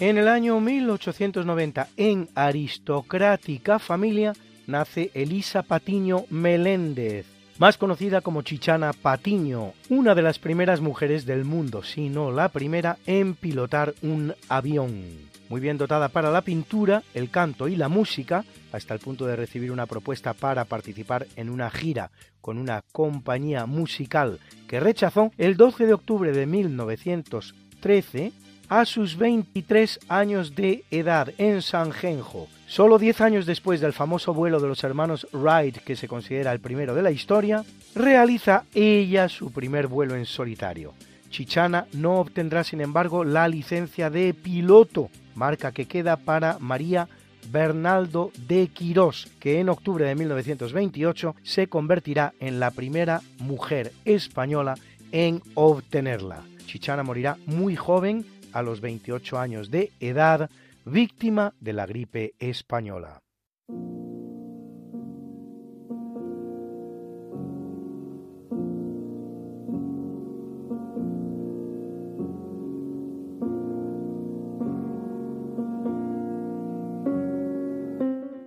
En 0.00 0.16
el 0.16 0.28
año 0.28 0.60
1890, 0.60 1.88
en 1.98 2.28
aristocrática 2.34 3.78
familia, 3.78 4.32
nace 4.66 5.10
Elisa 5.12 5.62
Patiño 5.62 6.24
Meléndez, 6.30 7.26
más 7.60 7.76
conocida 7.76 8.22
como 8.22 8.40
Chichana 8.40 8.94
Patiño, 8.94 9.74
una 9.90 10.14
de 10.14 10.22
las 10.22 10.38
primeras 10.38 10.80
mujeres 10.80 11.26
del 11.26 11.44
mundo, 11.44 11.82
si 11.82 12.08
no 12.08 12.30
la 12.32 12.48
primera, 12.48 12.96
en 13.04 13.34
pilotar 13.34 13.92
un 14.00 14.34
avión. 14.48 15.04
Muy 15.50 15.60
bien 15.60 15.76
dotada 15.76 16.08
para 16.08 16.30
la 16.30 16.40
pintura, 16.40 17.02
el 17.12 17.28
canto 17.28 17.68
y 17.68 17.76
la 17.76 17.90
música, 17.90 18.46
hasta 18.72 18.94
el 18.94 19.00
punto 19.00 19.26
de 19.26 19.36
recibir 19.36 19.70
una 19.72 19.84
propuesta 19.84 20.32
para 20.32 20.64
participar 20.64 21.26
en 21.36 21.50
una 21.50 21.68
gira 21.68 22.10
con 22.40 22.56
una 22.56 22.82
compañía 22.92 23.66
musical 23.66 24.40
que 24.66 24.80
rechazó 24.80 25.30
el 25.36 25.58
12 25.58 25.84
de 25.84 25.92
octubre 25.92 26.32
de 26.32 26.46
1913 26.46 28.32
a 28.70 28.86
sus 28.86 29.18
23 29.18 30.00
años 30.08 30.54
de 30.54 30.84
edad 30.90 31.30
en 31.36 31.60
Sanjenjo. 31.60 32.48
Solo 32.70 33.00
10 33.00 33.20
años 33.22 33.46
después 33.46 33.80
del 33.80 33.92
famoso 33.92 34.32
vuelo 34.32 34.60
de 34.60 34.68
los 34.68 34.84
hermanos 34.84 35.26
Wright, 35.32 35.78
que 35.78 35.96
se 35.96 36.06
considera 36.06 36.52
el 36.52 36.60
primero 36.60 36.94
de 36.94 37.02
la 37.02 37.10
historia, 37.10 37.64
realiza 37.96 38.62
ella 38.72 39.28
su 39.28 39.50
primer 39.50 39.88
vuelo 39.88 40.14
en 40.14 40.24
solitario. 40.24 40.94
Chichana 41.30 41.88
no 41.94 42.20
obtendrá, 42.20 42.62
sin 42.62 42.80
embargo, 42.80 43.24
la 43.24 43.48
licencia 43.48 44.08
de 44.08 44.32
piloto, 44.34 45.10
marca 45.34 45.72
que 45.72 45.86
queda 45.86 46.16
para 46.16 46.60
María 46.60 47.08
Bernaldo 47.50 48.30
de 48.46 48.68
Quirós, 48.68 49.26
que 49.40 49.58
en 49.58 49.68
octubre 49.68 50.04
de 50.04 50.14
1928 50.14 51.34
se 51.42 51.66
convertirá 51.66 52.34
en 52.38 52.60
la 52.60 52.70
primera 52.70 53.20
mujer 53.40 53.90
española 54.04 54.76
en 55.10 55.42
obtenerla. 55.54 56.44
Chichana 56.66 57.02
morirá 57.02 57.36
muy 57.46 57.74
joven, 57.74 58.24
a 58.52 58.62
los 58.62 58.80
28 58.80 59.38
años 59.38 59.70
de 59.70 59.92
edad, 60.00 60.50
víctima 60.84 61.54
de 61.60 61.72
la 61.72 61.86
gripe 61.86 62.34
española. 62.38 63.22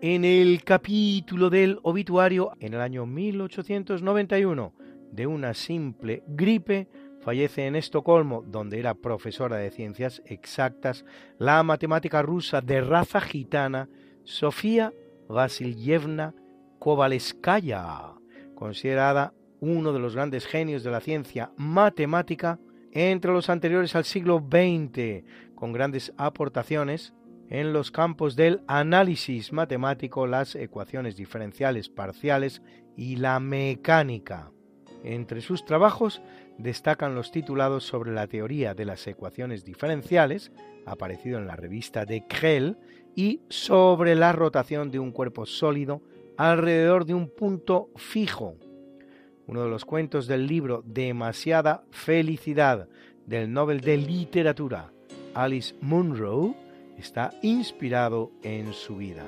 En 0.02 0.26
el 0.26 0.64
capítulo 0.64 1.50
del 1.50 1.80
obituario, 1.84 2.52
en 2.60 2.74
el 2.74 2.82
año 2.82 3.06
1891, 3.06 4.74
de 5.12 5.28
una 5.28 5.54
simple 5.54 6.24
gripe, 6.28 6.88
fallece 7.24 7.66
en 7.66 7.76
Estocolmo, 7.76 8.44
donde 8.46 8.80
era 8.80 8.94
profesora 8.94 9.58
de 9.58 9.72
ciencias 9.72 10.22
exactas, 10.26 11.06
la 11.40 11.64
matemática 11.64 12.22
rusa 12.22 12.62
de 12.62 12.82
raza 12.82 13.22
gitana 13.22 13.90
Sofía 14.24 14.94
Vasilyevna 15.28 16.34
Kovaleskaya, 16.80 18.14
considerada 18.56 19.34
uno 19.62 19.94
de 19.94 20.00
los 20.00 20.16
grandes 20.16 20.46
genios 20.46 20.84
de 20.84 20.92
la 20.92 21.00
ciencia 21.00 21.52
matemática 21.56 22.60
entre 22.92 23.32
los 23.32 23.50
anteriores 23.50 23.96
al 23.96 24.04
siglo 24.04 24.40
XX, 24.40 25.24
con 25.56 25.72
grandes 25.72 26.14
aportaciones 26.18 27.14
en 27.50 27.72
los 27.72 27.92
campos 27.92 28.36
del 28.36 28.62
análisis 28.68 29.54
matemático, 29.54 30.28
las 30.28 30.56
ecuaciones 30.56 31.16
diferenciales 31.16 31.90
parciales 31.90 32.62
y 32.96 33.16
la 33.16 33.40
mecánica. 33.40 34.52
Entre 35.04 35.42
sus 35.42 35.66
trabajos 35.66 36.22
destacan 36.58 37.16
los 37.16 37.32
titulados 37.32 37.84
sobre 37.84 38.12
la 38.12 38.28
teoría 38.28 38.74
de 38.74 38.86
las 38.86 39.06
ecuaciones 39.08 39.64
diferenciales, 39.64 40.52
aparecido 40.86 41.38
en 41.38 41.48
la 41.48 41.56
revista 41.56 42.06
de 42.06 42.26
Krell, 42.28 42.78
y 43.16 43.42
sobre 43.50 44.16
la 44.16 44.32
rotación 44.32 44.90
de 44.92 45.00
un 45.00 45.12
cuerpo 45.12 45.46
sólido 45.46 46.02
alrededor 46.38 47.06
de 47.06 47.14
un 47.14 47.30
punto 47.30 47.90
fijo. 47.96 48.56
Uno 49.46 49.64
de 49.64 49.70
los 49.70 49.86
cuentos 49.86 50.28
del 50.28 50.48
libro 50.48 50.84
Demasiada 50.86 51.84
felicidad 51.92 52.88
del 53.26 53.52
Nobel 53.52 53.82
de 53.82 53.98
Literatura, 53.98 54.92
Alice 55.34 55.76
Munro, 55.82 56.56
está 56.98 57.32
inspirado 57.42 58.32
en 58.42 58.74
su 58.74 58.98
vida. 58.98 59.26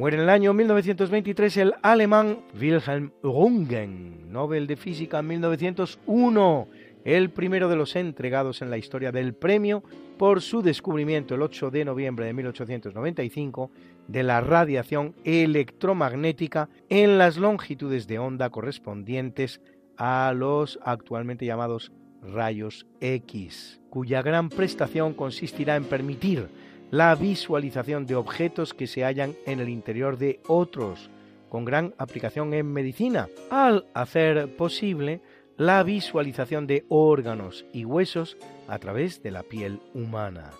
Muere 0.00 0.16
en 0.16 0.22
el 0.22 0.30
año 0.30 0.54
1923 0.54 1.56
el 1.58 1.74
alemán 1.82 2.38
Wilhelm 2.58 3.10
Röntgen, 3.22 4.32
Nobel 4.32 4.66
de 4.66 4.76
Física 4.76 5.18
en 5.18 5.26
1901, 5.26 6.68
el 7.04 7.28
primero 7.28 7.68
de 7.68 7.76
los 7.76 7.94
entregados 7.96 8.62
en 8.62 8.70
la 8.70 8.78
historia 8.78 9.12
del 9.12 9.34
premio 9.34 9.82
por 10.16 10.40
su 10.40 10.62
descubrimiento 10.62 11.34
el 11.34 11.42
8 11.42 11.70
de 11.70 11.84
noviembre 11.84 12.24
de 12.24 12.32
1895 12.32 13.70
de 14.08 14.22
la 14.22 14.40
radiación 14.40 15.14
electromagnética 15.22 16.70
en 16.88 17.18
las 17.18 17.36
longitudes 17.36 18.06
de 18.06 18.20
onda 18.20 18.48
correspondientes 18.48 19.60
a 19.98 20.32
los 20.34 20.78
actualmente 20.82 21.44
llamados 21.44 21.92
rayos 22.22 22.86
X, 23.02 23.82
cuya 23.90 24.22
gran 24.22 24.48
prestación 24.48 25.12
consistirá 25.12 25.76
en 25.76 25.84
permitir 25.84 26.48
la 26.90 27.14
visualización 27.14 28.06
de 28.06 28.16
objetos 28.16 28.74
que 28.74 28.86
se 28.86 29.04
hallan 29.04 29.34
en 29.46 29.60
el 29.60 29.68
interior 29.68 30.18
de 30.18 30.40
otros, 30.48 31.10
con 31.48 31.64
gran 31.64 31.94
aplicación 31.98 32.52
en 32.54 32.72
medicina, 32.72 33.28
al 33.50 33.86
hacer 33.94 34.56
posible 34.56 35.20
la 35.56 35.82
visualización 35.82 36.66
de 36.66 36.84
órganos 36.88 37.66
y 37.72 37.84
huesos 37.84 38.36
a 38.66 38.78
través 38.78 39.22
de 39.22 39.30
la 39.30 39.42
piel 39.42 39.80
humana. 39.94 40.50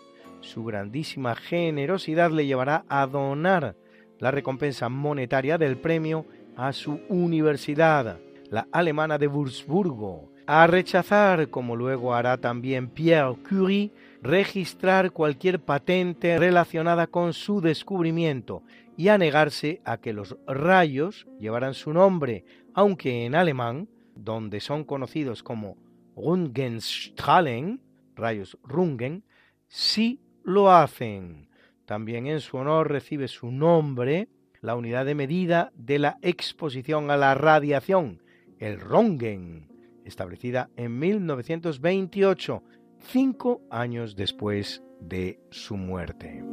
Su 0.41 0.65
grandísima 0.65 1.35
generosidad 1.35 2.31
le 2.31 2.47
llevará 2.47 2.85
a 2.89 3.07
donar 3.07 3.77
la 4.19 4.31
recompensa 4.31 4.89
monetaria 4.89 5.59
del 5.59 5.79
premio 5.79 6.27
a 6.57 6.73
su 6.73 7.01
universidad, 7.09 8.19
la 8.51 8.69
alemana 8.73 9.17
de 9.17 9.27
Wurzburgo, 9.27 10.31
a 10.47 10.67
rechazar, 10.67 11.49
como 11.49 11.77
luego 11.77 12.15
hará 12.15 12.37
también 12.37 12.89
Pierre 12.89 13.37
Curie, 13.49 13.91
registrar 14.23 15.13
cualquier 15.13 15.61
patente 15.61 16.39
relacionada 16.39 17.07
con 17.07 17.33
su 17.33 17.61
descubrimiento 17.61 18.63
y 18.97 19.09
a 19.09 19.19
negarse 19.19 19.81
a 19.85 19.99
que 19.99 20.13
los 20.13 20.37
rayos 20.47 21.27
llevaran 21.39 21.75
su 21.75 21.93
nombre, 21.93 22.45
aunque 22.75 23.25
en 23.25 23.35
alemán, 23.35 23.89
donde 24.15 24.61
son 24.61 24.85
conocidos 24.85 25.43
como 25.43 25.77
Röntgenstrahlen, 26.17 27.81
rayos 28.15 28.59
Rungen, 28.63 29.25
sí 29.69 30.21
lo 30.43 30.71
hacen. 30.71 31.49
También 31.87 32.27
en 32.27 32.41
su 32.41 32.59
honor 32.59 32.91
recibe 32.91 33.27
su 33.29 33.51
nombre 33.51 34.29
la 34.61 34.77
unidad 34.77 35.07
de 35.07 35.15
medida 35.15 35.73
de 35.75 35.99
la 35.99 36.19
exposición 36.21 37.11
a 37.11 37.17
la 37.17 37.35
radiación, 37.35 38.23
el 38.59 38.79
Röntgen, 38.79 39.69
establecida 40.05 40.69
en 40.77 40.99
1928 40.99 42.63
cinco 43.01 43.63
años 43.71 44.17
después 44.17 44.83
de 45.01 45.41
su 45.51 45.77
muerte. 45.77 46.45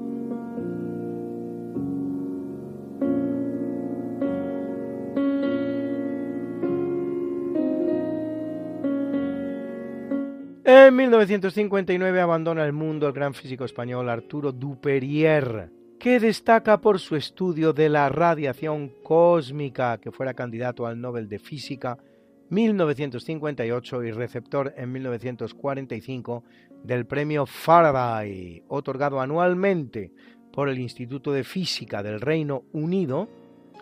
En 10.63 10.95
1959 10.95 12.21
abandona 12.21 12.65
el 12.65 12.73
mundo 12.73 13.07
el 13.07 13.13
gran 13.13 13.33
físico 13.33 13.65
español 13.65 14.09
Arturo 14.09 14.51
Duperier, 14.51 15.69
que 15.99 16.19
destaca 16.19 16.79
por 16.79 16.99
su 16.99 17.15
estudio 17.15 17.73
de 17.73 17.89
la 17.89 18.09
radiación 18.09 18.93
cósmica, 19.03 19.97
que 19.97 20.11
fuera 20.11 20.33
candidato 20.33 20.85
al 20.85 20.99
Nobel 20.99 21.27
de 21.27 21.39
Física 21.39 21.97
1958 22.49 24.03
y 24.03 24.11
receptor 24.11 24.73
en 24.77 24.91
1945 24.91 26.43
del 26.83 27.05
premio 27.05 27.45
Faraday, 27.45 28.63
otorgado 28.67 29.19
anualmente 29.19 30.11
por 30.51 30.69
el 30.69 30.79
Instituto 30.79 31.31
de 31.31 31.43
Física 31.43 32.01
del 32.01 32.21
Reino 32.21 32.63
Unido 32.73 33.29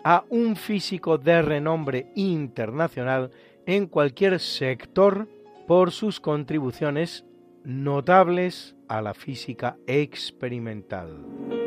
a 0.04 0.24
un 0.28 0.56
físico 0.56 1.18
de 1.18 1.42
renombre 1.42 2.12
internacional 2.14 3.30
en 3.66 3.86
cualquier 3.86 4.38
sector 4.40 5.28
por 5.66 5.90
sus 5.90 6.20
contribuciones 6.20 7.24
notables 7.64 8.76
a 8.88 9.02
la 9.02 9.14
física 9.14 9.76
experimental. 9.86 11.65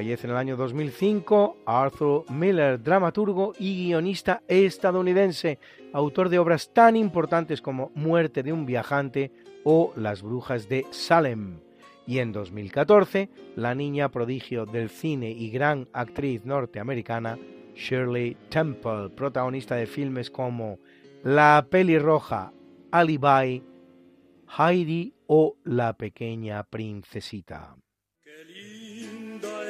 Fallece 0.00 0.26
en 0.26 0.30
el 0.30 0.38
año 0.38 0.56
2005 0.56 1.58
Arthur 1.66 2.24
Miller, 2.30 2.82
dramaturgo 2.82 3.52
y 3.58 3.84
guionista 3.84 4.42
estadounidense, 4.48 5.58
autor 5.92 6.30
de 6.30 6.38
obras 6.38 6.72
tan 6.72 6.96
importantes 6.96 7.60
como 7.60 7.90
Muerte 7.94 8.42
de 8.42 8.50
un 8.50 8.64
viajante 8.64 9.30
o 9.62 9.92
Las 9.96 10.22
brujas 10.22 10.70
de 10.70 10.86
Salem. 10.90 11.60
Y 12.06 12.20
en 12.20 12.32
2014, 12.32 13.28
la 13.56 13.74
niña 13.74 14.08
prodigio 14.08 14.64
del 14.64 14.88
cine 14.88 15.32
y 15.32 15.50
gran 15.50 15.86
actriz 15.92 16.46
norteamericana 16.46 17.36
Shirley 17.74 18.38
Temple, 18.48 19.10
protagonista 19.14 19.74
de 19.74 19.86
filmes 19.86 20.30
como 20.30 20.78
La 21.22 21.66
pelirroja, 21.70 22.54
Alibi, 22.90 23.62
Heidi 24.58 25.12
o 25.26 25.56
La 25.62 25.92
pequeña 25.92 26.62
princesita. 26.62 27.76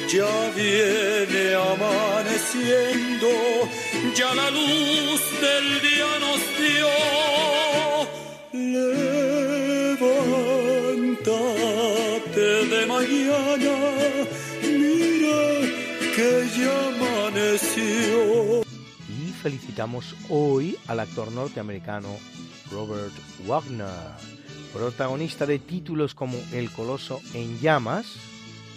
Ya 0.10 0.50
viene 0.56 1.56
amaneciendo, 1.56 3.28
ya 4.16 4.34
la 4.36 4.50
luz 4.50 5.22
del 5.42 5.82
día 5.82 6.20
nos 6.26 6.40
dio. 6.62 6.88
Levántate 9.94 12.48
de 12.74 12.82
mañana, 12.86 13.76
mira 14.64 15.42
que 16.16 16.30
ya 16.58 16.76
amaneció. 16.88 18.20
felicitamos 19.42 20.06
hoy 20.30 20.66
al 20.88 21.00
actor 21.00 21.28
norteamericano 21.32 22.10
Robert 22.72 23.14
Wagner, 23.46 23.88
protagonista 24.74 25.46
de 25.46 25.60
títulos 25.60 26.14
como 26.14 26.38
El 26.52 26.72
Coloso 26.72 27.22
en 27.34 27.60
Llamas 27.60 28.16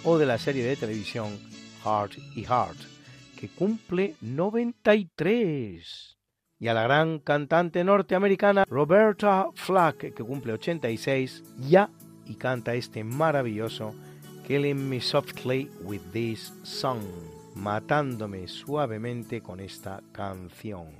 o 0.05 0.19
de 0.19 0.27
la 0.27 0.39
serie 0.39 0.65
de 0.65 0.77
televisión 0.77 1.39
Heart 1.85 2.19
y 2.35 2.45
Heart, 2.45 2.79
que 3.39 3.49
cumple 3.49 4.17
93. 4.21 6.17
Y 6.59 6.69
a 6.69 6.75
la 6.75 6.83
gran 6.83 7.21
cantante 7.21 7.83
norteamericana 7.85 8.65
Roberta 8.69 9.47
Flack, 9.55 10.15
que 10.15 10.25
cumple 10.25 10.53
86, 10.53 11.43
ya 11.69 11.91
y 12.27 12.35
canta 12.35 12.75
este 12.75 13.03
maravilloso 13.03 13.95
Killing 14.47 14.89
Me 14.89 15.01
Softly 15.01 15.71
with 15.83 16.03
This 16.13 16.53
Song, 16.63 17.03
matándome 17.55 18.47
suavemente 18.47 19.41
con 19.41 19.61
esta 19.61 20.03
canción. 20.13 21.00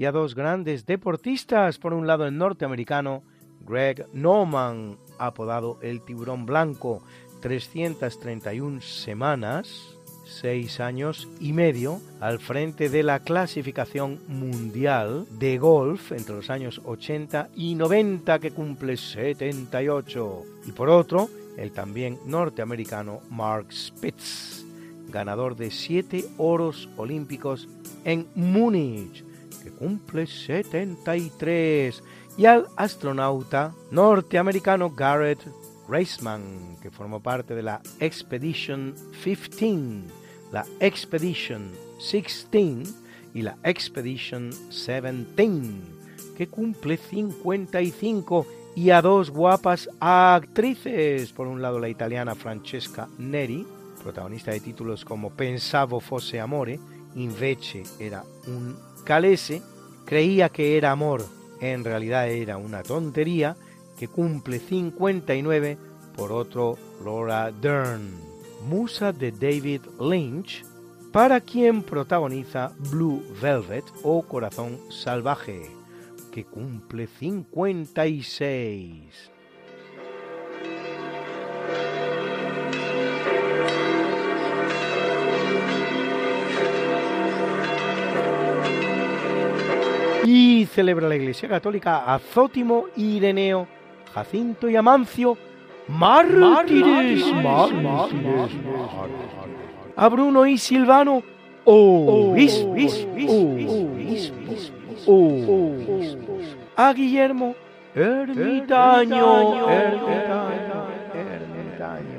y 0.00 0.06
a 0.06 0.12
dos 0.12 0.34
grandes 0.34 0.86
deportistas. 0.86 1.76
Por 1.76 1.92
un 1.92 2.06
lado, 2.06 2.26
el 2.26 2.38
norteamericano 2.38 3.22
Greg 3.60 4.06
Norman, 4.14 4.96
apodado 5.18 5.78
el 5.82 6.00
tiburón 6.00 6.46
blanco, 6.46 7.02
331 7.42 8.80
semanas, 8.80 9.98
6 10.24 10.80
años 10.80 11.28
y 11.38 11.52
medio, 11.52 12.00
al 12.18 12.38
frente 12.38 12.88
de 12.88 13.02
la 13.02 13.18
clasificación 13.18 14.20
mundial 14.26 15.26
de 15.32 15.58
golf 15.58 16.12
entre 16.12 16.36
los 16.36 16.48
años 16.48 16.80
80 16.82 17.50
y 17.54 17.74
90, 17.74 18.38
que 18.38 18.52
cumple 18.52 18.96
78. 18.96 20.42
Y 20.66 20.72
por 20.72 20.88
otro, 20.88 21.28
el 21.58 21.72
también 21.72 22.18
norteamericano 22.24 23.20
Mark 23.28 23.70
Spitz, 23.70 24.64
ganador 25.10 25.56
de 25.56 25.70
7 25.70 26.24
oros 26.38 26.88
olímpicos 26.96 27.68
en 28.06 28.26
Múnich, 28.34 29.28
que 29.62 29.70
cumple 29.70 30.26
73 30.26 32.02
y 32.36 32.46
al 32.46 32.66
astronauta 32.76 33.74
norteamericano 33.90 34.90
Garrett 34.90 35.40
Reisman, 35.88 36.76
que 36.80 36.90
formó 36.90 37.20
parte 37.20 37.54
de 37.54 37.62
la 37.62 37.80
Expedition 37.98 38.94
15, 39.22 40.04
la 40.52 40.64
Expedition 40.78 41.70
16 41.98 42.94
y 43.34 43.42
la 43.42 43.56
Expedition 43.64 44.50
17, 44.50 46.00
que 46.36 46.48
cumple 46.48 46.96
55 46.96 48.46
y 48.76 48.90
a 48.90 49.02
dos 49.02 49.30
guapas 49.30 49.90
actrices. 50.00 51.32
Por 51.32 51.46
un 51.46 51.60
lado 51.60 51.78
la 51.78 51.88
italiana 51.88 52.34
Francesca 52.34 53.08
Neri, 53.18 53.66
protagonista 54.02 54.52
de 54.52 54.60
títulos 54.60 55.04
como 55.04 55.30
Pensavo 55.30 56.00
fosse 56.00 56.40
amore, 56.40 56.78
invece 57.16 57.82
era 57.98 58.24
un 58.46 58.89
calese, 59.04 59.62
creía 60.04 60.48
que 60.48 60.76
era 60.76 60.90
amor, 60.90 61.24
en 61.60 61.84
realidad 61.84 62.28
era 62.28 62.56
una 62.56 62.82
tontería, 62.82 63.56
que 63.98 64.08
cumple 64.08 64.58
59, 64.58 65.78
por 66.16 66.32
otro 66.32 66.76
Laura 67.04 67.52
Dern, 67.52 68.10
musa 68.66 69.12
de 69.12 69.30
David 69.30 69.82
Lynch, 70.00 70.64
para 71.12 71.40
quien 71.40 71.82
protagoniza 71.82 72.72
Blue 72.90 73.22
Velvet 73.40 73.84
o 74.02 74.22
Corazón 74.22 74.78
Salvaje, 74.90 75.70
que 76.32 76.44
cumple 76.44 77.08
56. 77.08 79.39
Y 90.24 90.66
celebra 90.66 91.08
la 91.08 91.16
Iglesia 91.16 91.48
Católica 91.48 92.12
a 92.12 92.18
Zótimo, 92.18 92.86
Ireneo, 92.96 93.66
Jacinto 94.12 94.68
y 94.68 94.76
Amancio, 94.76 95.36
mártires, 95.88 97.24
a 99.96 100.08
Bruno 100.08 100.46
y 100.46 100.58
Silvano, 100.58 101.22
a 106.76 106.92
Guillermo, 106.92 107.54
ermitaño, 107.94 109.54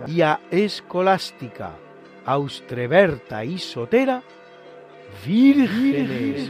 y 0.08 0.22
a 0.22 0.40
Escolástica, 0.50 1.72
Austreberta 2.26 3.44
y 3.46 3.58
Sotera, 3.58 4.22
vírgenes, 5.26 6.50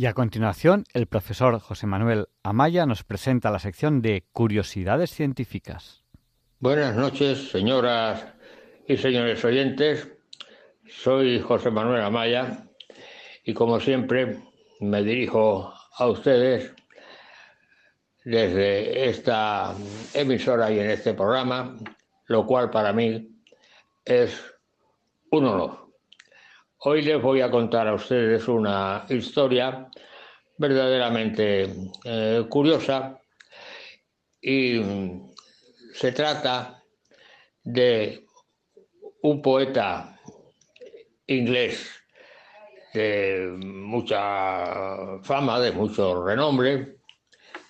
Y 0.00 0.06
a 0.06 0.14
continuación, 0.14 0.84
el 0.94 1.06
profesor 1.06 1.60
José 1.60 1.86
Manuel 1.86 2.28
Amaya 2.42 2.86
nos 2.86 3.04
presenta 3.04 3.50
la 3.50 3.58
sección 3.58 4.00
de 4.00 4.24
Curiosidades 4.32 5.10
Científicas. 5.10 6.06
Buenas 6.58 6.96
noches, 6.96 7.50
señoras 7.50 8.24
y 8.88 8.96
señores 8.96 9.44
oyentes. 9.44 10.10
Soy 10.88 11.38
José 11.40 11.70
Manuel 11.70 12.00
Amaya 12.00 12.64
y 13.44 13.52
como 13.52 13.78
siempre 13.78 14.38
me 14.80 15.02
dirijo 15.02 15.70
a 15.98 16.06
ustedes 16.06 16.72
desde 18.24 19.10
esta 19.10 19.74
emisora 20.14 20.72
y 20.72 20.78
en 20.78 20.92
este 20.92 21.12
programa, 21.12 21.76
lo 22.24 22.46
cual 22.46 22.70
para 22.70 22.94
mí 22.94 23.38
es 24.06 24.42
un 25.30 25.44
honor. 25.44 25.89
Hoy 26.82 27.02
les 27.02 27.20
voy 27.20 27.42
a 27.42 27.50
contar 27.50 27.86
a 27.88 27.92
ustedes 27.92 28.48
una 28.48 29.04
historia 29.10 29.90
verdaderamente 30.56 31.68
eh, 32.04 32.46
curiosa 32.48 33.20
y 34.40 34.78
mm, 34.78 35.30
se 35.92 36.12
trata 36.12 36.82
de 37.62 38.24
un 39.20 39.42
poeta 39.42 40.18
inglés 41.26 42.00
de 42.94 43.58
mucha 43.58 45.20
fama, 45.22 45.60
de 45.60 45.72
mucho 45.72 46.24
renombre 46.24 46.96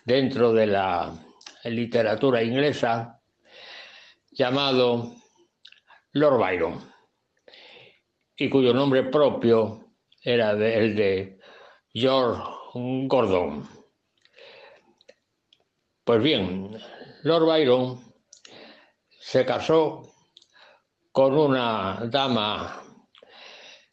dentro 0.04 0.52
de 0.52 0.68
la 0.68 1.12
literatura 1.64 2.44
inglesa, 2.44 3.20
llamado 4.30 5.16
Lord 6.12 6.38
Byron 6.38 6.89
y 8.40 8.48
cuyo 8.48 8.72
nombre 8.72 9.02
propio 9.02 9.84
era 10.22 10.52
el 10.52 10.96
de 10.96 11.38
George 11.92 12.42
Gordon. 12.72 13.68
Pues 16.02 16.22
bien, 16.22 16.74
Lord 17.24 17.44
Byron 17.44 18.00
se 19.20 19.44
casó 19.44 20.10
con 21.12 21.36
una 21.36 22.00
dama 22.06 22.82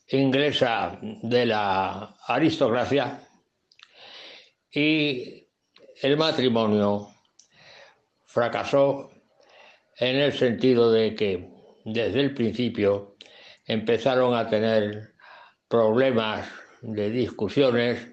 inglesa 0.08 0.98
de 1.02 1.46
la 1.46 2.16
aristocracia 2.26 3.20
y 4.72 5.46
el 6.02 6.16
matrimonio 6.16 7.10
fracasó 8.26 9.12
en 9.98 10.16
el 10.16 10.32
sentido 10.32 10.90
de 10.90 11.16
que 11.16 11.50
desde 11.84 12.22
el 12.22 12.34
principio 12.34 13.17
empezaron 13.68 14.34
a 14.34 14.50
tener 14.50 15.14
problemas 15.68 16.50
de 16.82 17.12
discusiones, 17.12 18.08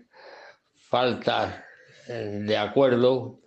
faltas 0.75 1.63
eh, 2.09 2.41
de 2.43 2.57
acuerdo 2.57 3.41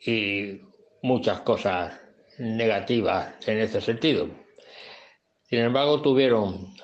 y 0.00 0.60
muchas 1.02 1.40
cosas 1.40 1.98
negativas 2.38 3.34
en 3.48 3.58
este 3.58 3.80
sentido. 3.80 4.28
Sin 5.44 5.60
embargo, 5.60 6.02
tuvieron 6.02 6.74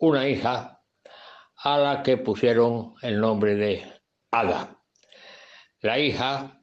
una 0.00 0.28
hija 0.28 0.80
a 1.56 1.78
la 1.78 2.02
que 2.02 2.18
pusieron 2.18 2.94
el 3.02 3.20
nombre 3.20 3.54
de 3.54 3.82
Ada. 4.30 4.76
La 5.80 5.98
hija 5.98 6.62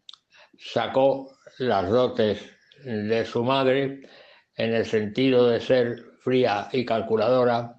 sacó 0.57 1.35
las 1.57 1.89
dotes 1.89 2.39
de 2.83 3.25
su 3.25 3.43
madre 3.43 4.01
en 4.55 4.73
el 4.73 4.85
sentido 4.85 5.47
de 5.47 5.59
ser 5.59 6.05
fría 6.27 6.67
y 6.73 6.83
calculadora 6.83 7.77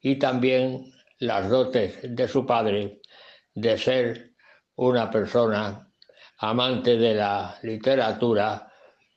y 0.00 0.14
también 0.14 0.92
las 1.18 1.50
dotes 1.50 1.98
de 2.02 2.28
su 2.28 2.46
padre 2.46 3.00
de 3.54 3.76
ser 3.76 4.30
una 4.76 5.10
persona 5.10 5.90
amante 6.38 6.96
de 6.96 7.14
la 7.14 7.58
literatura, 7.64 8.72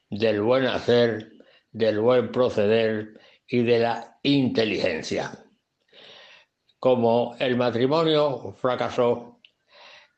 del 0.09 0.41
buen 0.41 0.65
hacer, 0.65 1.33
del 1.71 1.99
buen 1.99 2.31
proceder 2.31 3.19
y 3.47 3.61
de 3.61 3.77
la 3.77 4.17
inteligencia. 4.23 5.31
Como 6.79 7.35
el 7.37 7.55
matrimonio 7.57 8.55
fracasó, 8.59 9.41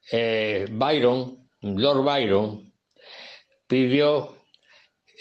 eh, 0.09 0.67
Byron, 0.71 1.49
Lord 1.59 2.03
Byron, 2.05 2.73
pidió 3.67 4.37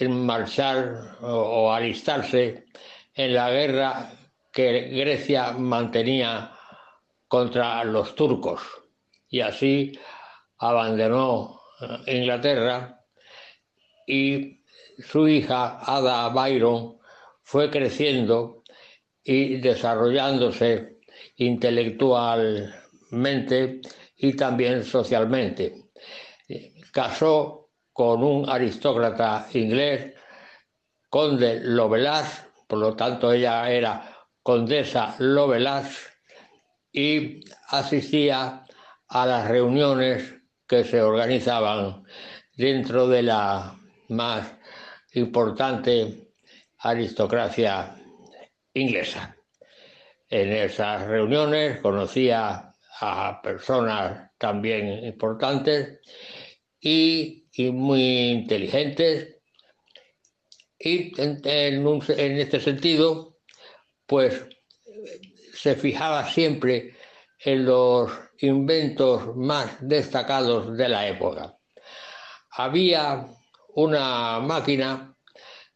marchar 0.09 1.17
o 1.23 1.73
alistarse 1.73 2.67
en 3.17 3.35
la 3.35 3.51
guerra 3.51 4.13
que 4.53 4.91
Grecia 4.91 5.53
mantenía 5.53 6.53
contra 7.27 7.83
los 7.85 8.15
turcos 8.15 8.61
y 9.29 9.41
así 9.41 9.99
abandonó 10.59 11.61
eh, 11.81 12.19
Inglaterra 12.19 13.01
y 14.07 14.63
su 14.99 15.27
hija 15.27 15.81
Ada 15.81 16.29
Byron 16.29 16.99
fue 17.43 17.71
creciendo 17.71 18.63
y 19.23 19.57
desarrollándose 19.57 20.99
intelectualmente 21.37 23.81
y 24.17 24.35
también 24.35 24.85
socialmente. 24.85 25.85
Casó 26.93 27.71
con 27.93 28.23
un 28.23 28.49
aristócrata 28.49 29.49
inglés, 29.53 30.15
conde 31.11 31.59
Lovelace, 31.61 32.46
por 32.67 32.79
lo 32.79 32.95
tanto 32.95 33.33
ella 33.33 33.71
era 33.71 34.13
condesa 34.43 35.15
Lovelace, 35.19 36.17
y 36.97 37.45
asistía 37.69 38.65
a 39.09 39.27
las 39.27 39.49
reuniones 39.49 40.35
que 40.67 40.83
se 40.83 41.03
organizaban 41.03 42.05
dentro 42.57 43.07
de 43.07 43.23
la 43.23 43.79
más 44.09 44.51
importante 45.13 46.33
aristocracia 46.79 47.95
inglesa. 48.73 49.37
En 50.29 50.53
esas 50.53 51.07
reuniones 51.07 51.81
conocía 51.81 52.73
a 53.01 53.43
personas 53.43 54.31
también 54.39 55.05
importantes 55.05 56.01
y, 56.81 57.47
y 57.53 57.71
muy 57.71 58.31
inteligentes 58.31 59.36
y 60.79 61.13
en, 61.21 62.39
este 62.39 62.61
sentido 62.61 63.39
pues 64.07 64.47
se 65.55 65.75
fijaba 65.75 66.29
siempre 66.29 66.95
en 67.41 67.65
los 67.65 68.11
inventos 68.39 69.35
más 69.37 69.77
destacados 69.81 70.77
de 70.77 70.89
la 70.89 71.09
época. 71.09 71.57
Había 72.51 73.27
una 73.75 74.41
máquina 74.41 75.15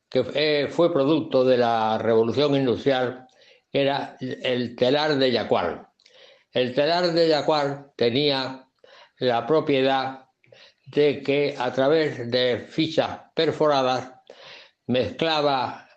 que 0.09 0.25
eh, 0.35 0.69
fue 0.69 0.93
producto 0.93 1.45
de 1.45 1.59
la 1.59 1.99
revolución 1.99 2.57
industrial, 2.57 3.27
era 3.73 4.17
el 4.21 4.75
telar 4.75 5.17
de 5.17 5.31
Yacual. 5.31 5.87
El 6.53 6.75
telar 6.75 7.13
de 7.13 7.29
Yacual 7.29 7.93
tenía 7.97 8.67
la 9.19 9.47
propiedad 9.47 10.27
de 10.87 11.23
que 11.23 11.55
a 11.57 11.73
través 11.73 12.29
de 12.31 12.67
fichas 12.69 13.21
perforadas 13.35 14.20
mezclaba 14.91 15.89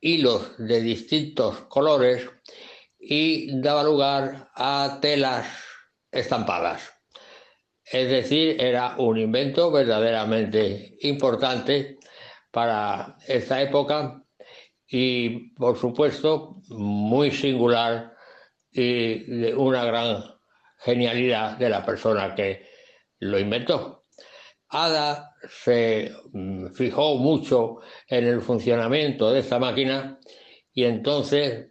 hilos 0.00 0.56
de 0.58 0.80
distintos 0.80 1.60
colores 1.68 2.28
y 2.98 3.60
daba 3.60 3.84
lugar 3.84 4.50
a 4.56 4.98
telas 5.00 5.46
estampadas. 6.10 6.92
Es 7.84 8.10
decir, 8.10 8.60
era 8.60 8.96
un 8.98 9.18
invento 9.18 9.70
verdaderamente 9.70 10.96
importante 11.02 11.98
para 12.50 13.16
esta 13.28 13.62
época 13.62 14.24
y, 14.88 15.50
por 15.54 15.78
supuesto, 15.78 16.56
muy 16.68 17.30
singular 17.30 18.12
y 18.72 19.20
de 19.24 19.54
una 19.54 19.84
gran 19.84 20.24
genialidad 20.78 21.58
de 21.58 21.68
la 21.68 21.84
persona 21.84 22.34
que 22.34 22.66
lo 23.20 23.38
inventó. 23.38 24.06
Ada 24.68 25.31
se 25.48 26.12
mm, 26.32 26.68
fijó 26.68 27.16
mucho 27.16 27.80
en 28.06 28.26
el 28.26 28.40
funcionamiento 28.40 29.32
de 29.32 29.40
esta 29.40 29.58
máquina 29.58 30.18
y 30.72 30.84
entonces 30.84 31.70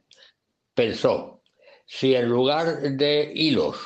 pensó, 0.73 1.41
si 1.85 2.15
en 2.15 2.30
lugar 2.30 2.81
de 2.81 3.31
hilos 3.34 3.77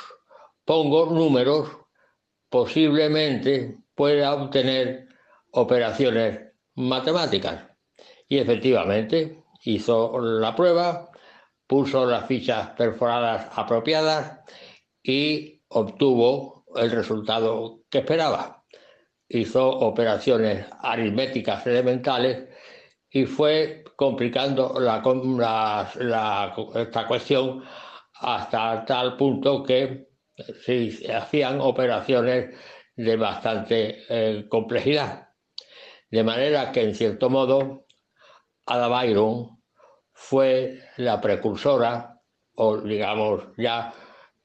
pongo 0.64 1.06
números, 1.06 1.68
posiblemente 2.48 3.78
pueda 3.94 4.34
obtener 4.34 5.08
operaciones 5.52 6.52
matemáticas. 6.74 7.64
Y 8.28 8.38
efectivamente 8.38 9.42
hizo 9.64 10.18
la 10.20 10.54
prueba, 10.54 11.10
puso 11.66 12.06
las 12.06 12.26
fichas 12.26 12.70
perforadas 12.70 13.48
apropiadas 13.56 14.40
y 15.02 15.62
obtuvo 15.68 16.64
el 16.76 16.90
resultado 16.90 17.80
que 17.88 17.98
esperaba. 17.98 18.55
Hizo 19.28 19.68
operaciones 19.68 20.66
aritméticas 20.80 21.66
elementales 21.66 22.48
y 23.10 23.24
fue 23.24 23.84
complicando 23.96 24.78
la, 24.78 25.02
esta 26.74 27.06
cuestión 27.06 27.64
hasta 28.20 28.84
tal 28.84 29.16
punto 29.16 29.62
que 29.62 30.08
se 30.64 31.12
hacían 31.12 31.60
operaciones 31.60 32.54
de 32.94 33.16
bastante 33.16 34.04
eh, 34.08 34.46
complejidad. 34.48 35.28
De 36.10 36.22
manera 36.22 36.72
que, 36.72 36.82
en 36.82 36.94
cierto 36.94 37.28
modo, 37.30 37.86
Ada 38.66 38.88
Byron 38.88 39.62
fue 40.12 40.80
la 40.96 41.20
precursora, 41.20 42.20
o 42.54 42.78
digamos 42.78 43.44
ya 43.56 43.92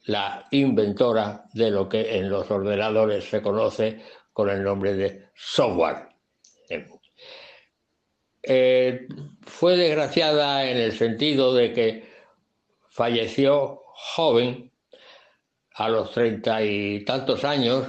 la 0.05 0.47
inventora 0.51 1.45
de 1.53 1.71
lo 1.71 1.87
que 1.87 2.17
en 2.17 2.29
los 2.29 2.49
ordenadores 2.49 3.29
se 3.29 3.41
conoce 3.41 4.01
con 4.33 4.49
el 4.49 4.63
nombre 4.63 4.93
de 4.93 5.29
software. 5.35 6.09
Eh, 8.43 9.07
fue 9.43 9.77
desgraciada 9.77 10.69
en 10.69 10.77
el 10.77 10.93
sentido 10.93 11.53
de 11.53 11.73
que 11.73 12.11
falleció 12.89 13.83
joven, 13.93 14.71
a 15.73 15.89
los 15.89 16.11
treinta 16.11 16.61
y 16.63 17.05
tantos 17.05 17.43
años, 17.43 17.87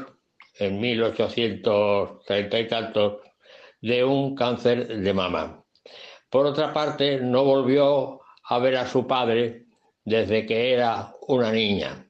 en 0.58 0.80
1830 0.80 2.60
y 2.60 2.68
tantos, 2.68 3.20
de 3.80 4.04
un 4.04 4.34
cáncer 4.34 4.86
de 4.86 5.12
mama. 5.12 5.64
Por 6.30 6.46
otra 6.46 6.72
parte, 6.72 7.18
no 7.18 7.44
volvió 7.44 8.20
a 8.44 8.58
ver 8.58 8.76
a 8.76 8.86
su 8.86 9.06
padre 9.06 9.66
desde 10.04 10.46
que 10.46 10.72
era 10.72 11.14
una 11.26 11.50
niña. 11.50 12.08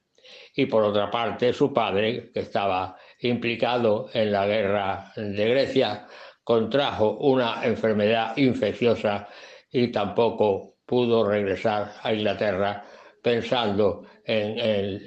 Y 0.55 0.67
por 0.67 0.83
otra 0.83 1.09
parte, 1.09 1.51
su 1.53 1.73
padre, 1.73 2.31
que 2.31 2.41
estaba 2.41 2.95
implicado 3.23 4.09
en 4.13 4.31
la 4.31 4.45
guerra 4.45 5.11
de 5.15 5.49
Grecia, 5.49 6.07
contrajo 6.43 7.17
una 7.17 7.63
enfermedad 7.63 8.35
infecciosa 8.37 9.27
y 9.71 9.87
tampoco 9.87 10.77
pudo 10.85 11.27
regresar 11.27 11.93
a 12.01 12.13
Inglaterra 12.13 12.85
pensando 13.21 14.05
en, 14.25 14.99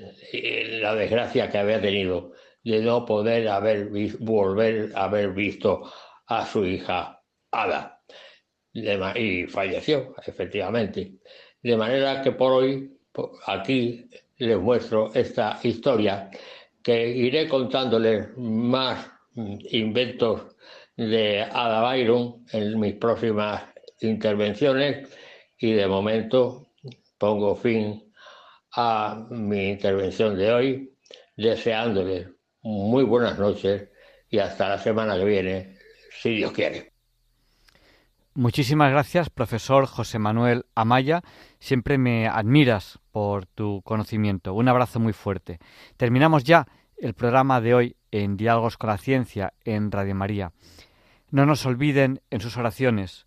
la 0.80 0.94
desgracia 0.94 1.48
que 1.48 1.58
había 1.58 1.80
tenido 1.80 2.32
de 2.64 2.80
no 2.80 3.04
poder 3.04 3.48
haber 3.48 3.88
volver 4.18 4.90
a 4.94 5.04
haber 5.04 5.32
visto 5.32 5.90
a 6.26 6.44
su 6.44 6.64
hija 6.64 7.22
Ada. 7.50 8.02
Y 8.72 9.46
falleció, 9.46 10.14
efectivamente. 10.26 11.14
De 11.62 11.76
manera 11.76 12.20
que 12.20 12.32
por 12.32 12.52
hoy, 12.52 12.98
aquí 13.46 14.10
les 14.38 14.58
muestro 14.58 15.10
esta 15.14 15.58
historia 15.62 16.30
que 16.86 17.08
iré 17.08 17.48
contándoles 17.48 18.28
más 18.36 19.10
inventos 19.34 20.54
de 20.96 21.42
Ada 21.42 21.82
Byron 21.82 22.44
en 22.52 22.78
mis 22.78 22.94
próximas 22.94 23.64
intervenciones 24.02 25.08
y 25.58 25.72
de 25.72 25.88
momento 25.88 26.68
pongo 27.18 27.56
fin 27.56 28.12
a 28.76 29.26
mi 29.30 29.70
intervención 29.70 30.38
de 30.38 30.52
hoy 30.52 30.94
deseándoles 31.36 32.28
muy 32.62 33.02
buenas 33.02 33.36
noches 33.36 33.88
y 34.30 34.38
hasta 34.38 34.68
la 34.68 34.78
semana 34.78 35.16
que 35.16 35.24
viene, 35.24 35.78
si 36.22 36.36
Dios 36.36 36.52
quiere. 36.52 36.92
Muchísimas 38.34 38.92
gracias, 38.92 39.28
profesor 39.28 39.86
José 39.86 40.20
Manuel 40.20 40.66
Amaya. 40.76 41.22
Siempre 41.58 41.98
me 41.98 42.28
admiras 42.28 42.98
por 43.10 43.46
tu 43.46 43.82
conocimiento. 43.82 44.54
Un 44.54 44.68
abrazo 44.68 45.00
muy 45.00 45.12
fuerte. 45.12 45.58
Terminamos 45.96 46.44
ya 46.44 46.66
el 46.98 47.14
programa 47.14 47.60
de 47.60 47.74
hoy 47.74 47.96
en 48.10 48.36
Diálogos 48.36 48.76
con 48.76 48.90
la 48.90 48.98
Ciencia 48.98 49.52
en 49.64 49.90
Radio 49.90 50.14
María. 50.14 50.52
No 51.30 51.46
nos 51.46 51.66
olviden 51.66 52.20
en 52.30 52.40
sus 52.40 52.56
oraciones 52.56 53.26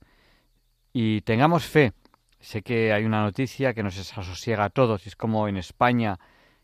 y 0.93 1.21
tengamos 1.21 1.65
fe. 1.65 1.93
Sé 2.39 2.61
que 2.61 2.93
hay 2.93 3.03
una 3.03 3.21
noticia 3.21 3.73
que 3.73 3.83
nos 3.83 3.97
desasosiega 3.97 4.65
a 4.65 4.69
todos 4.69 5.05
y 5.05 5.09
es 5.09 5.15
como 5.15 5.47
en 5.47 5.57
España 5.57 6.19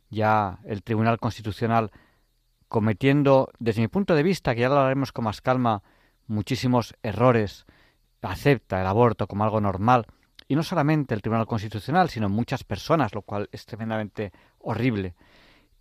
ya 0.10 0.60
el 0.66 0.84
Tribunal 0.84 1.20
Constitucional 1.20 1.92
cometiendo, 2.68 3.50
desde 3.60 3.82
mi 3.82 3.88
punto 3.88 4.16
de 4.16 4.24
vista, 4.24 4.56
que 4.56 4.62
ya 4.62 4.70
lo 4.70 4.80
haremos 4.80 5.12
con 5.12 5.26
más 5.26 5.42
calma, 5.42 5.84
muchísimos 6.28 6.96
errores, 7.04 7.66
acepta 8.22 8.82
el 8.82 8.88
aborto 8.88 9.28
como 9.28 9.44
algo 9.44 9.62
normal. 9.62 10.06
Y 10.48 10.56
no 10.56 10.64
solamente 10.64 11.16
el 11.16 11.22
Tribunal 11.22 11.48
Constitucional, 11.48 12.10
sino 12.10 12.30
muchas 12.30 12.64
personas, 12.64 13.14
lo 13.16 13.24
cual 13.24 13.50
es 13.52 13.66
tremendamente 13.66 14.32
horrible. 14.60 15.16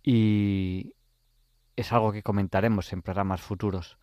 Y 0.03 0.93
es 1.75 1.91
algo 1.91 2.11
que 2.11 2.23
comentaremos 2.23 2.91
en 2.93 3.01
programas 3.01 3.41
futuros. 3.41 3.97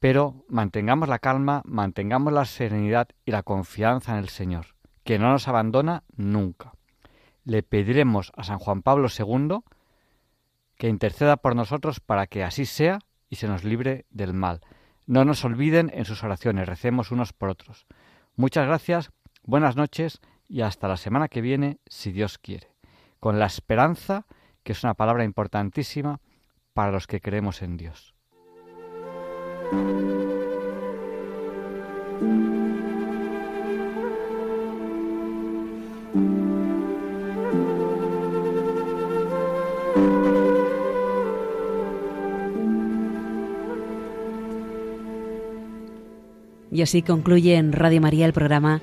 Pero 0.00 0.44
mantengamos 0.48 1.08
la 1.08 1.18
calma, 1.18 1.62
mantengamos 1.64 2.32
la 2.32 2.44
serenidad 2.44 3.08
y 3.24 3.32
la 3.32 3.42
confianza 3.42 4.12
en 4.12 4.18
el 4.18 4.28
Señor, 4.28 4.66
que 5.04 5.18
no 5.18 5.30
nos 5.30 5.48
abandona 5.48 6.04
nunca. 6.16 6.72
Le 7.44 7.62
pediremos 7.62 8.32
a 8.36 8.44
San 8.44 8.58
Juan 8.58 8.82
Pablo 8.82 9.08
II 9.08 9.60
que 10.76 10.88
interceda 10.88 11.36
por 11.36 11.56
nosotros 11.56 12.00
para 12.00 12.26
que 12.26 12.44
así 12.44 12.64
sea 12.64 13.00
y 13.28 13.36
se 13.36 13.48
nos 13.48 13.64
libre 13.64 14.06
del 14.10 14.32
mal. 14.32 14.60
No 15.06 15.24
nos 15.24 15.44
olviden 15.44 15.90
en 15.92 16.04
sus 16.04 16.22
oraciones, 16.22 16.68
recemos 16.68 17.10
unos 17.10 17.32
por 17.32 17.48
otros. 17.48 17.86
Muchas 18.36 18.66
gracias, 18.66 19.10
buenas 19.48 19.76
noches 19.76 20.20
y 20.46 20.60
hasta 20.60 20.88
la 20.88 20.98
semana 20.98 21.28
que 21.28 21.40
viene, 21.40 21.78
si 21.86 22.12
Dios 22.12 22.36
quiere, 22.36 22.68
con 23.18 23.38
la 23.38 23.46
esperanza, 23.46 24.26
que 24.62 24.72
es 24.72 24.84
una 24.84 24.92
palabra 24.92 25.24
importantísima 25.24 26.20
para 26.74 26.92
los 26.92 27.06
que 27.06 27.22
creemos 27.22 27.62
en 27.62 27.78
Dios. 27.78 28.14
Y 46.70 46.82
así 46.82 47.00
concluye 47.02 47.56
en 47.56 47.72
Radio 47.72 48.02
María 48.02 48.26
el 48.26 48.34
programa 48.34 48.82